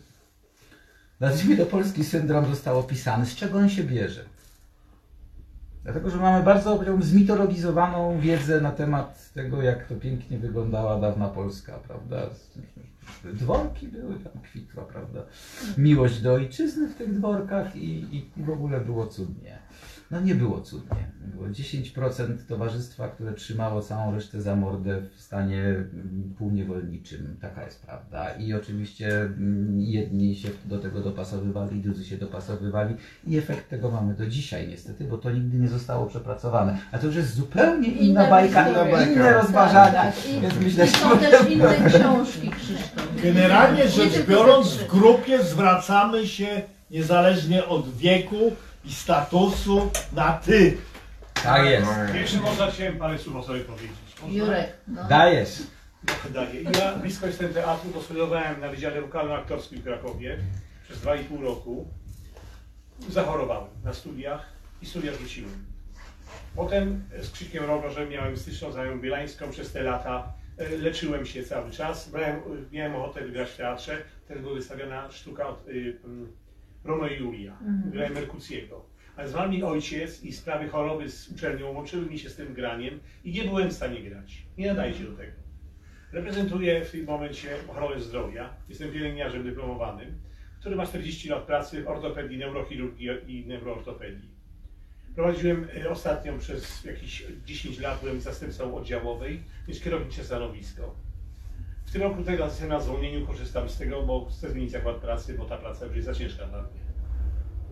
nazwijmy 1.20 1.58
to 1.58 1.66
polski 1.66 2.04
syndrom 2.04 2.46
został 2.46 2.80
opisany. 2.80 3.26
Z 3.26 3.36
czego 3.36 3.58
on 3.58 3.70
się 3.70 3.84
bierze? 3.84 4.24
Dlatego, 5.84 6.10
że 6.10 6.18
mamy 6.18 6.44
bardzo 6.44 6.84
zmitologizowaną 7.00 8.20
wiedzę 8.20 8.62
na 8.62 8.72
temat 8.72 9.34
tego, 9.34 9.62
jak 9.62 9.88
to 9.88 9.96
pięknie 9.96 10.38
wyglądała 10.38 11.00
dawna 11.00 11.28
Polska, 11.28 11.80
prawda? 11.88 12.22
Dworki 13.34 13.88
były, 13.88 14.16
tam 14.16 14.42
kwitła, 14.44 14.84
prawda? 14.84 15.20
Miłość 15.78 16.22
do 16.22 16.34
ojczyzny 16.34 16.88
w 16.88 16.96
tych 16.96 17.14
dworkach 17.14 17.76
i, 17.76 18.16
i 18.16 18.44
w 18.44 18.50
ogóle 18.50 18.80
było 18.80 19.08
cudnie. 19.08 19.60
No 20.12 20.22
nie 20.22 20.36
było 20.36 20.62
cudnie. 20.62 21.10
Było 21.36 21.48
10% 21.48 22.38
towarzystwa, 22.48 23.08
które 23.08 23.34
trzymało 23.34 23.82
całą 23.82 24.16
resztę 24.16 24.42
za 24.42 24.56
mordę 24.56 25.02
w 25.16 25.22
stanie 25.22 25.62
mm, 25.64 26.34
półniewolniczym. 26.38 27.38
Taka 27.42 27.66
jest 27.66 27.82
prawda. 27.86 28.30
I 28.34 28.54
oczywiście 28.54 29.22
mm, 29.22 29.80
jedni 29.82 30.36
się 30.36 30.50
do 30.66 30.80
tego 30.80 31.00
dopasowywali, 31.02 31.82
drudzy 31.82 32.06
się 32.06 32.18
dopasowywali. 32.18 32.96
I 33.28 33.38
efekt 33.38 33.70
tego 33.70 33.92
mamy 33.92 34.14
do 34.14 34.28
dzisiaj 34.28 34.68
niestety, 34.68 35.04
bo 35.04 35.18
to 35.18 35.32
nigdy 35.32 35.58
nie 35.58 35.68
zostało 35.68 36.06
przepracowane. 36.06 36.78
A 36.92 36.98
to 37.00 37.06
już 37.08 37.16
jest 37.16 37.34
zupełnie 37.36 37.88
inna, 37.88 38.02
Inna 38.22 38.30
bajka, 38.30 38.64
historia. 38.66 39.06
inne 39.08 39.24
Tak, 39.24 39.42
rozważania. 39.42 39.92
tak, 39.92 40.16
tak. 40.16 40.30
I- 40.38 40.42
Więc 40.42 40.54
I 40.56 40.60
myślę, 40.60 40.88
że 40.88 40.92
są 40.98 41.18
też 41.18 41.50
inne 41.52 41.76
książki, 41.90 42.50
Krzysztof. 42.50 43.08
Generalnie 43.24 43.84
Nie 43.84 43.90
rzecz 43.90 44.26
biorąc, 44.28 44.74
w 44.74 44.88
grupie 44.88 45.44
zwracamy 45.44 46.28
się 46.28 46.62
niezależnie 46.92 47.66
od 47.66 47.90
wieku 47.98 48.36
i 48.86 48.94
statusu 48.94 49.92
na 50.14 50.34
ty. 50.34 50.78
Tak 51.44 51.66
jest. 51.66 51.88
Jeśli 52.14 52.40
można, 52.40 52.72
chciałem 52.72 52.98
parę 52.98 53.18
słów 53.18 53.36
o 53.36 53.44
sobie 53.44 53.60
powiedzieć. 53.60 53.92
Można? 54.22 54.38
Jurek, 54.38 54.74
no. 54.88 55.04
Dajesz. 55.04 55.50
Daję. 56.34 56.62
Ja 56.62 56.96
blisko 56.96 57.28
jestem 57.28 57.54
teatru, 57.54 57.90
bo 57.94 58.02
studiowałem 58.02 58.60
na 58.62 58.68
Wydziale 58.70 59.02
Wokalno-Aktorskim 59.02 59.78
w 59.80 59.84
Krakowie 59.84 60.38
przez 60.84 61.00
2,5 61.00 61.42
roku. 61.42 61.88
Zachorowałem 63.10 63.70
na 63.84 63.94
studiach 63.94 64.46
i 64.82 64.86
studia 64.86 65.12
rzuciłem. 65.14 65.66
Potem 66.56 67.04
z 67.22 67.32
Krzykiem 67.32 67.66
Rogorzem 67.66 68.10
miałem 68.10 68.38
styczną 68.38 68.72
znajomą 68.72 69.02
bielańską 69.02 69.50
przez 69.52 69.72
te 69.72 69.84
lata. 69.84 70.34
e, 70.58 70.70
Leczyłem 70.78 71.26
się 71.26 71.44
cały 71.44 71.72
czas. 71.72 72.10
Brałem, 72.10 72.42
miałem 72.72 72.96
ochotę 72.96 73.22
grać 73.30 73.50
w 73.50 73.58
teatrze. 73.58 73.98
Wtedy 74.26 74.40
była 74.40 74.54
wystawiona 74.54 75.12
sztuka 75.12 75.48
od 75.48 75.68
y, 75.68 75.98
Romeo 76.84 77.08
i 77.08 77.20
Julia. 77.20 77.52
Mhm. 77.52 77.92
Grałem 77.92 78.14
Merkucjego. 78.14 78.86
Ale 79.16 79.30
zmarł 79.30 79.52
mi 79.52 79.64
ojciec 79.64 80.24
i 80.24 80.34
sprawy 80.34 80.68
choroby 80.68 81.10
z 81.10 81.30
uczelnią 81.30 81.72
łączyły 81.74 82.06
mi 82.06 82.20
się 82.20 82.30
z 82.30 82.36
tym 82.36 82.54
graniem 82.54 83.00
i 83.24 83.32
nie 83.32 83.44
byłem 83.44 83.70
w 83.70 83.74
stanie 83.74 84.04
grać. 84.04 84.46
Nie 84.58 84.68
nadaje 84.68 84.94
się 84.94 85.04
do 85.04 85.18
tego. 85.18 85.32
Reprezentuję 86.12 86.86
w 86.86 86.92
tym 86.92 87.06
momencie 87.06 87.50
ochronę 87.70 88.02
zdrowia. 88.02 88.54
Jestem 88.70 88.92
pielęgniarzem 88.92 89.44
dyplomowanym, 89.44 90.14
który 90.60 90.76
ma 90.76 90.86
40 90.86 91.30
lat 91.30 91.44
pracy 91.44 91.84
w 91.84 91.88
ortopedii, 91.88 92.38
neurochirurgii 92.38 93.10
i 93.28 93.48
neuroortopedii. 93.48 94.30
Prowadziłem 95.16 95.68
e, 95.78 95.90
ostatnią 95.90 96.40
przez 96.40 96.84
jakieś 96.84 97.24
10 97.46 97.80
lat, 97.80 98.00
byłem 98.02 98.22
zastępcą 98.22 98.76
oddziałowej, 98.76 99.40
więc 99.68 99.82
kierownicze 99.82 100.24
stanowisko. 100.24 100.96
W 101.90 101.92
tym 101.92 102.02
roku 102.02 102.24
teraz 102.24 102.52
jestem 102.52 102.70
na 102.70 102.80
zwolnieniu, 102.80 103.28
korzystam 103.28 103.70
z 103.70 103.78
tego, 103.78 104.02
bo 104.02 104.26
chcę 104.26 104.50
zmienić 104.50 104.72
zakład 104.72 104.96
pracy, 104.96 105.34
bo 105.34 105.46
ta 105.46 105.58
praca 105.58 105.86
już 105.86 105.96
jest 105.96 106.08
za 106.08 106.16
ciężka 106.16 106.46
dla 106.46 106.62
mnie. 106.62 106.80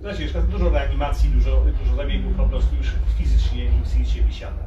Za 0.02 0.18
ciężka, 0.18 0.42
dużo 0.42 0.70
reanimacji, 0.70 1.30
dużo, 1.30 1.66
dużo 1.80 1.96
zabiegów 1.96 2.38
po 2.38 2.50
prostu 2.50 2.76
już 2.76 2.88
fizycznie 3.18 3.66
i 3.66 3.84
psychicznie 3.86 4.22
wysiada. 4.22 4.64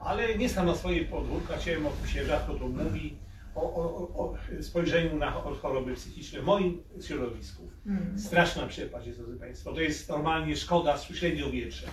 Ale 0.00 0.38
nie 0.38 0.48
sam 0.48 0.66
na 0.66 0.74
swoje 0.74 1.04
podwórka, 1.04 1.56
chciałem, 1.56 1.86
o 1.86 1.90
tym 1.90 2.08
się 2.08 2.24
rzadko 2.24 2.54
tu 2.54 2.68
mówi, 2.68 3.18
o, 3.54 3.60
o, 3.60 4.08
o, 4.18 4.34
spojrzeniu 4.62 5.16
na 5.16 5.30
choroby 5.30 5.94
psychiczne 5.94 6.40
w 6.40 6.44
moim 6.44 6.82
środowisku. 7.06 7.62
Mm. 7.86 8.18
Straszna 8.18 8.66
przepaść 8.66 9.06
jest, 9.06 9.18
drodzy 9.18 9.38
Państwo. 9.38 9.72
To 9.72 9.80
jest 9.80 10.08
normalnie 10.08 10.56
szkoda 10.56 10.98
średniowietrza. 10.98 11.86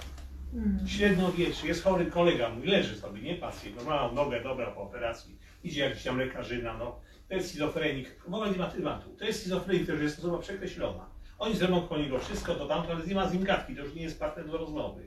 Mm. 0.53 0.88
Średniowietrze. 0.88 1.68
Jest 1.68 1.84
chory 1.84 2.06
kolega 2.06 2.49
mój, 2.49 2.68
leży 2.68 2.95
sobie, 2.95 3.22
nie 3.22 3.36
pacjent. 3.36 3.76
No 3.78 3.84
ma 3.84 4.11
nogę, 4.11 4.44
dobra, 4.44 4.72
po 4.72 4.82
operacji. 4.82 5.43
Idzie 5.64 5.81
jakiś 5.81 6.03
tam 6.03 6.18
lekarzyna, 6.18 6.77
no. 6.77 6.99
To 7.27 7.35
jest 7.35 7.49
schizofrenik. 7.49 8.15
W 8.27 8.34
ogóle 8.34 8.52
nie 8.52 8.57
ma 8.57 8.68
tematu. 8.68 9.15
To 9.19 9.26
jest 9.26 9.40
schizofrenik, 9.40 9.85
to 9.85 9.91
już 9.91 10.02
jest 10.02 10.19
osoba 10.19 10.38
przekreślona. 10.38 11.10
Oni 11.40 11.56
zrobią 11.56 11.81
po 11.81 11.98
niego 11.98 12.19
wszystko, 12.19 12.56
to 12.56 12.68
tamto, 12.68 12.91
ale 12.91 13.07
nie 13.07 13.15
ma 13.15 13.30
z 13.30 13.34
nim 13.34 13.44
gadki, 13.44 13.76
to 13.76 13.81
już 13.81 13.95
nie 13.95 14.03
jest 14.03 14.19
partner 14.19 14.49
do 14.49 14.57
rozmowy. 14.57 15.02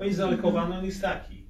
Oni 0.00 0.14
zalekowany, 0.14 0.78
on 0.78 0.84
jest 0.84 1.02
taki. 1.02 1.44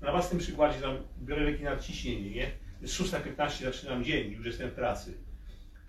Na 0.00 0.10
własnym 0.10 0.40
przykładzie 0.40 0.80
tam 0.80 0.96
biorę 1.22 1.44
leki 1.44 1.64
na 1.64 1.76
ciśnienie, 1.76 2.30
nie? 2.30 2.50
Jest 2.82 2.94
6.15, 2.94 3.64
zaczynam 3.64 4.04
dzień, 4.04 4.32
już 4.32 4.46
jestem 4.46 4.70
w 4.70 4.74
pracy. 4.74 5.18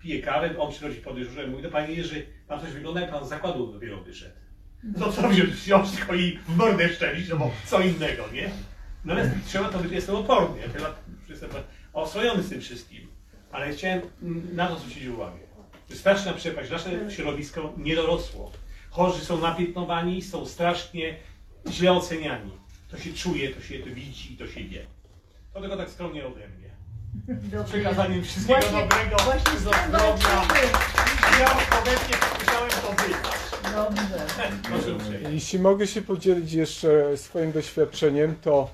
Piję 0.00 0.22
kawę, 0.22 0.58
on 0.58 0.70
przychodzi 0.70 1.00
po 1.00 1.14
dyżurze 1.14 1.44
i 1.44 1.50
mówi, 1.50 1.62
no 1.62 1.70
panie 1.70 1.94
Jerzy, 1.94 2.26
pan 2.48 2.60
coś 2.60 2.70
wygląda 2.70 3.00
jak 3.00 3.10
pan 3.10 3.26
z 3.26 3.28
zakładu 3.28 3.72
dopiero 3.72 4.00
wyszedł. 4.00 4.34
No 4.82 5.12
co 5.12 5.28
wziąć, 5.28 5.50
wziąć 5.50 5.90
tylko 5.90 6.14
i 6.14 6.38
w 6.38 6.56
mordę 6.56 6.88
szczelić, 6.88 7.28
no 7.28 7.36
bo 7.36 7.50
co 7.66 7.80
innego, 7.80 8.24
nie? 8.32 8.50
No 9.04 9.14
ale 9.14 9.30
trzeba 9.46 9.68
to 9.68 9.78
być, 9.78 9.92
jestem 9.92 10.14
odporny, 10.14 10.58
ja 10.58 10.64
jestem 11.28 11.50
oswojony 12.02 12.42
z 12.42 12.48
tym 12.48 12.60
wszystkim. 12.60 13.06
Ale 13.52 13.72
chciałem 13.72 14.00
na 14.52 14.68
to 14.68 14.78
zwrócić 14.78 15.06
uwagę. 15.06 15.38
To 15.86 15.92
jest 15.92 16.00
straszna 16.00 16.32
przepaść, 16.32 16.70
nasze 16.70 17.10
środowisko 17.10 17.72
nie 17.76 17.96
dorosło. 17.96 18.52
Chorzy 18.90 19.24
są 19.24 19.38
napiętnowani, 19.40 20.22
są 20.22 20.46
strasznie 20.46 21.16
źle 21.70 21.92
oceniani. 21.92 22.52
To 22.90 22.98
się 22.98 23.12
czuje, 23.12 23.48
to 23.54 23.60
się 23.62 23.78
to 23.78 23.86
widzi, 23.86 24.36
to 24.36 24.46
się 24.46 24.64
wie. 24.64 24.86
To 25.54 25.60
tylko 25.60 25.76
tak 25.76 25.90
skromnie 25.90 26.26
ode 26.26 26.48
mnie. 26.48 26.68
Dobrze. 27.28 27.64
Przekazaniem 27.64 28.24
wszystkiego 28.24 28.60
Właśnie- 28.60 28.80
dobrego, 28.80 29.16
właśnie 29.24 29.58
z 29.58 29.64
do 29.64 29.70
zdrowia. 29.70 30.46
Ja 31.40 31.54
musiałem 31.54 31.98
to. 32.82 32.94
Dobrze. 33.74 35.20
Jeśli 35.30 35.58
mogę 35.58 35.86
się 35.86 36.02
podzielić 36.02 36.52
jeszcze 36.52 37.16
swoim 37.16 37.52
doświadczeniem, 37.52 38.34
to, 38.42 38.70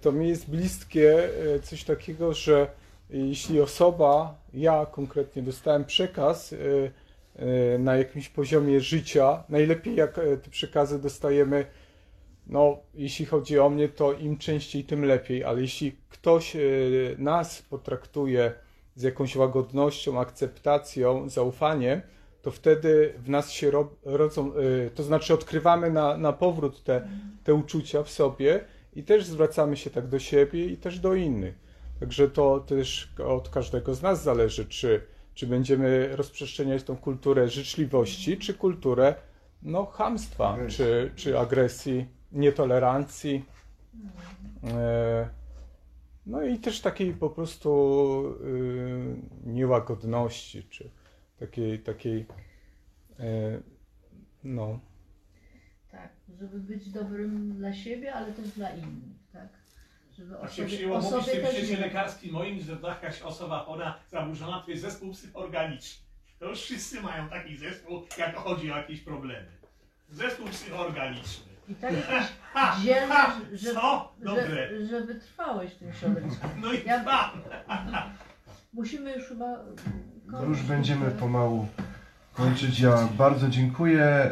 to 0.00 0.12
mi 0.12 0.28
jest 0.28 0.50
bliskie 0.50 1.28
y, 1.54 1.60
coś 1.60 1.84
takiego, 1.84 2.34
że 2.34 2.66
jeśli 3.10 3.60
osoba, 3.60 4.38
ja 4.54 4.86
konkretnie 4.86 5.42
dostałem 5.42 5.84
przekaz 5.84 6.52
y, 6.52 6.56
y, 6.56 7.78
na 7.78 7.96
jakimś 7.96 8.28
poziomie 8.28 8.80
życia, 8.80 9.44
najlepiej 9.48 9.96
jak 9.96 10.18
y, 10.18 10.38
te 10.38 10.50
przekazy 10.50 10.98
dostajemy, 11.02 11.66
no 12.46 12.78
jeśli 12.94 13.26
chodzi 13.26 13.58
o 13.58 13.70
mnie, 13.70 13.88
to 13.88 14.12
im 14.12 14.38
częściej, 14.38 14.84
tym 14.84 15.04
lepiej, 15.04 15.44
ale 15.44 15.60
jeśli 15.60 15.96
ktoś 16.08 16.56
y, 16.56 17.16
nas 17.18 17.62
potraktuje 17.62 18.52
z 18.96 19.02
jakąś 19.02 19.36
łagodnością, 19.36 20.20
akceptacją, 20.20 21.28
zaufaniem, 21.28 22.00
to 22.42 22.50
wtedy 22.50 23.14
w 23.18 23.28
nas 23.28 23.50
się 23.50 23.70
ro, 23.70 23.90
rodzą, 24.04 24.52
y, 24.56 24.90
to 24.94 25.02
znaczy 25.02 25.34
odkrywamy 25.34 25.90
na, 25.90 26.16
na 26.16 26.32
powrót 26.32 26.84
te, 26.84 27.08
te 27.44 27.54
uczucia 27.54 28.02
w 28.02 28.10
sobie 28.10 28.64
i 28.92 29.02
też 29.02 29.26
zwracamy 29.26 29.76
się 29.76 29.90
tak 29.90 30.08
do 30.08 30.18
siebie 30.18 30.66
i 30.66 30.76
też 30.76 30.98
do 30.98 31.14
innych. 31.14 31.54
Także 32.00 32.28
to 32.28 32.60
też 32.60 33.12
od 33.26 33.48
każdego 33.48 33.94
z 33.94 34.02
nas 34.02 34.22
zależy, 34.22 34.66
czy, 34.66 35.06
czy 35.34 35.46
będziemy 35.46 36.16
rozprzestrzeniać 36.16 36.82
tą 36.82 36.96
kulturę 36.96 37.48
życzliwości, 37.48 38.38
czy 38.38 38.54
kulturę 38.54 39.14
no, 39.62 39.86
chamstwa, 39.86 40.58
czy, 40.68 41.12
czy 41.16 41.38
agresji, 41.38 42.06
nietolerancji. 42.32 43.44
E, 44.64 45.28
no 46.26 46.42
i 46.42 46.58
też 46.58 46.80
takiej 46.80 47.14
po 47.14 47.30
prostu 47.30 48.34
y, 48.44 49.16
niełagodności, 49.46 50.62
czy 50.70 50.90
takiej, 51.40 51.78
takiej 51.78 52.26
e, 53.18 53.60
no, 54.44 54.78
żeby 56.42 56.60
być 56.60 56.90
dobrym 56.90 57.52
dla 57.56 57.72
siebie, 57.74 58.14
ale 58.14 58.32
też 58.32 58.48
dla 58.48 58.70
innych, 58.70 59.18
tak? 59.32 59.48
Żeby 60.18 60.34
A 60.36 60.40
się 60.40 60.44
osoby, 60.46 60.66
przyjęło 60.66 60.94
mówić 61.00 61.10
w 61.10 61.14
osoby 61.14 61.36
tym 61.36 61.46
świecie 61.52 61.76
lekarskim 61.80 62.32
moim, 62.32 62.60
że 62.60 62.76
jakaś 62.82 63.22
osoba 63.22 63.58
chora, 63.58 63.94
zaburzona, 64.10 64.60
to 64.64 64.70
jest 64.70 64.82
zespół 64.82 65.12
psychoorganiczny. 65.12 66.04
To 66.38 66.48
już 66.48 66.60
wszyscy 66.60 67.00
mają 67.00 67.28
taki 67.28 67.56
zespół, 67.56 68.02
jak 68.18 68.36
chodzi 68.36 68.72
o 68.72 68.76
jakieś 68.76 69.00
problemy. 69.00 69.46
Zespół 70.10 70.46
psychoorganiczny. 70.48 71.44
I 71.68 71.74
tak 71.74 71.94
ha, 72.52 72.76
że, 73.52 73.74
co? 73.74 74.12
że, 74.20 74.24
Dobre. 74.26 74.86
że 74.86 75.00
wytrwałeś 75.00 75.72
w 75.72 75.78
tym 75.78 75.92
środowisku. 75.92 76.48
No 76.60 76.72
i 76.72 76.84
Ja- 76.86 76.98
dwa. 77.00 77.32
Musimy 78.72 79.12
już 79.16 79.24
chyba 79.28 79.56
To 79.56 79.64
kończyć. 80.30 80.48
już 80.48 80.62
będziemy 80.62 81.10
pomału 81.10 81.68
kończyć. 82.32 82.80
Ja 82.80 83.08
bardzo 83.18 83.48
dziękuję. 83.48 84.30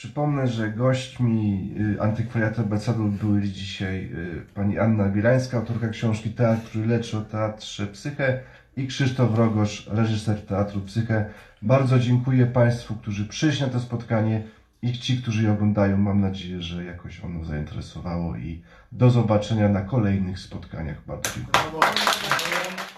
Przypomnę, 0.00 0.48
że 0.48 0.70
gośćmi 0.70 1.74
y, 1.96 2.02
antykwariatu 2.02 2.62
Becadu 2.62 3.08
były 3.08 3.42
dzisiaj 3.42 4.04
y, 4.04 4.44
pani 4.54 4.78
Anna 4.78 5.08
Bielańska, 5.08 5.56
autorka 5.56 5.88
książki 5.88 6.30
Teatr, 6.30 6.62
który 6.64 6.86
leczy 6.86 7.18
o 7.18 7.20
teatrze 7.20 7.86
Psychę 7.86 8.40
i 8.76 8.86
Krzysztof 8.86 9.34
Rogosz, 9.34 9.86
reżyser 9.86 10.46
Teatru 10.46 10.80
Psychę. 10.80 11.24
Bardzo 11.62 11.98
dziękuję 11.98 12.46
Państwu, 12.46 12.94
którzy 12.94 13.28
przyszli 13.28 13.66
na 13.66 13.72
to 13.72 13.80
spotkanie 13.80 14.42
i 14.82 14.92
ci, 14.92 15.22
którzy 15.22 15.42
je 15.42 15.52
oglądają. 15.52 15.96
Mam 15.96 16.20
nadzieję, 16.20 16.62
że 16.62 16.84
jakoś 16.84 17.24
ono 17.24 17.44
zainteresowało 17.44 18.36
i 18.36 18.62
do 18.92 19.10
zobaczenia 19.10 19.68
na 19.68 19.80
kolejnych 19.80 20.38
spotkaniach. 20.38 21.02
Bardzo 21.06 21.30
dziękuję. 21.34 22.89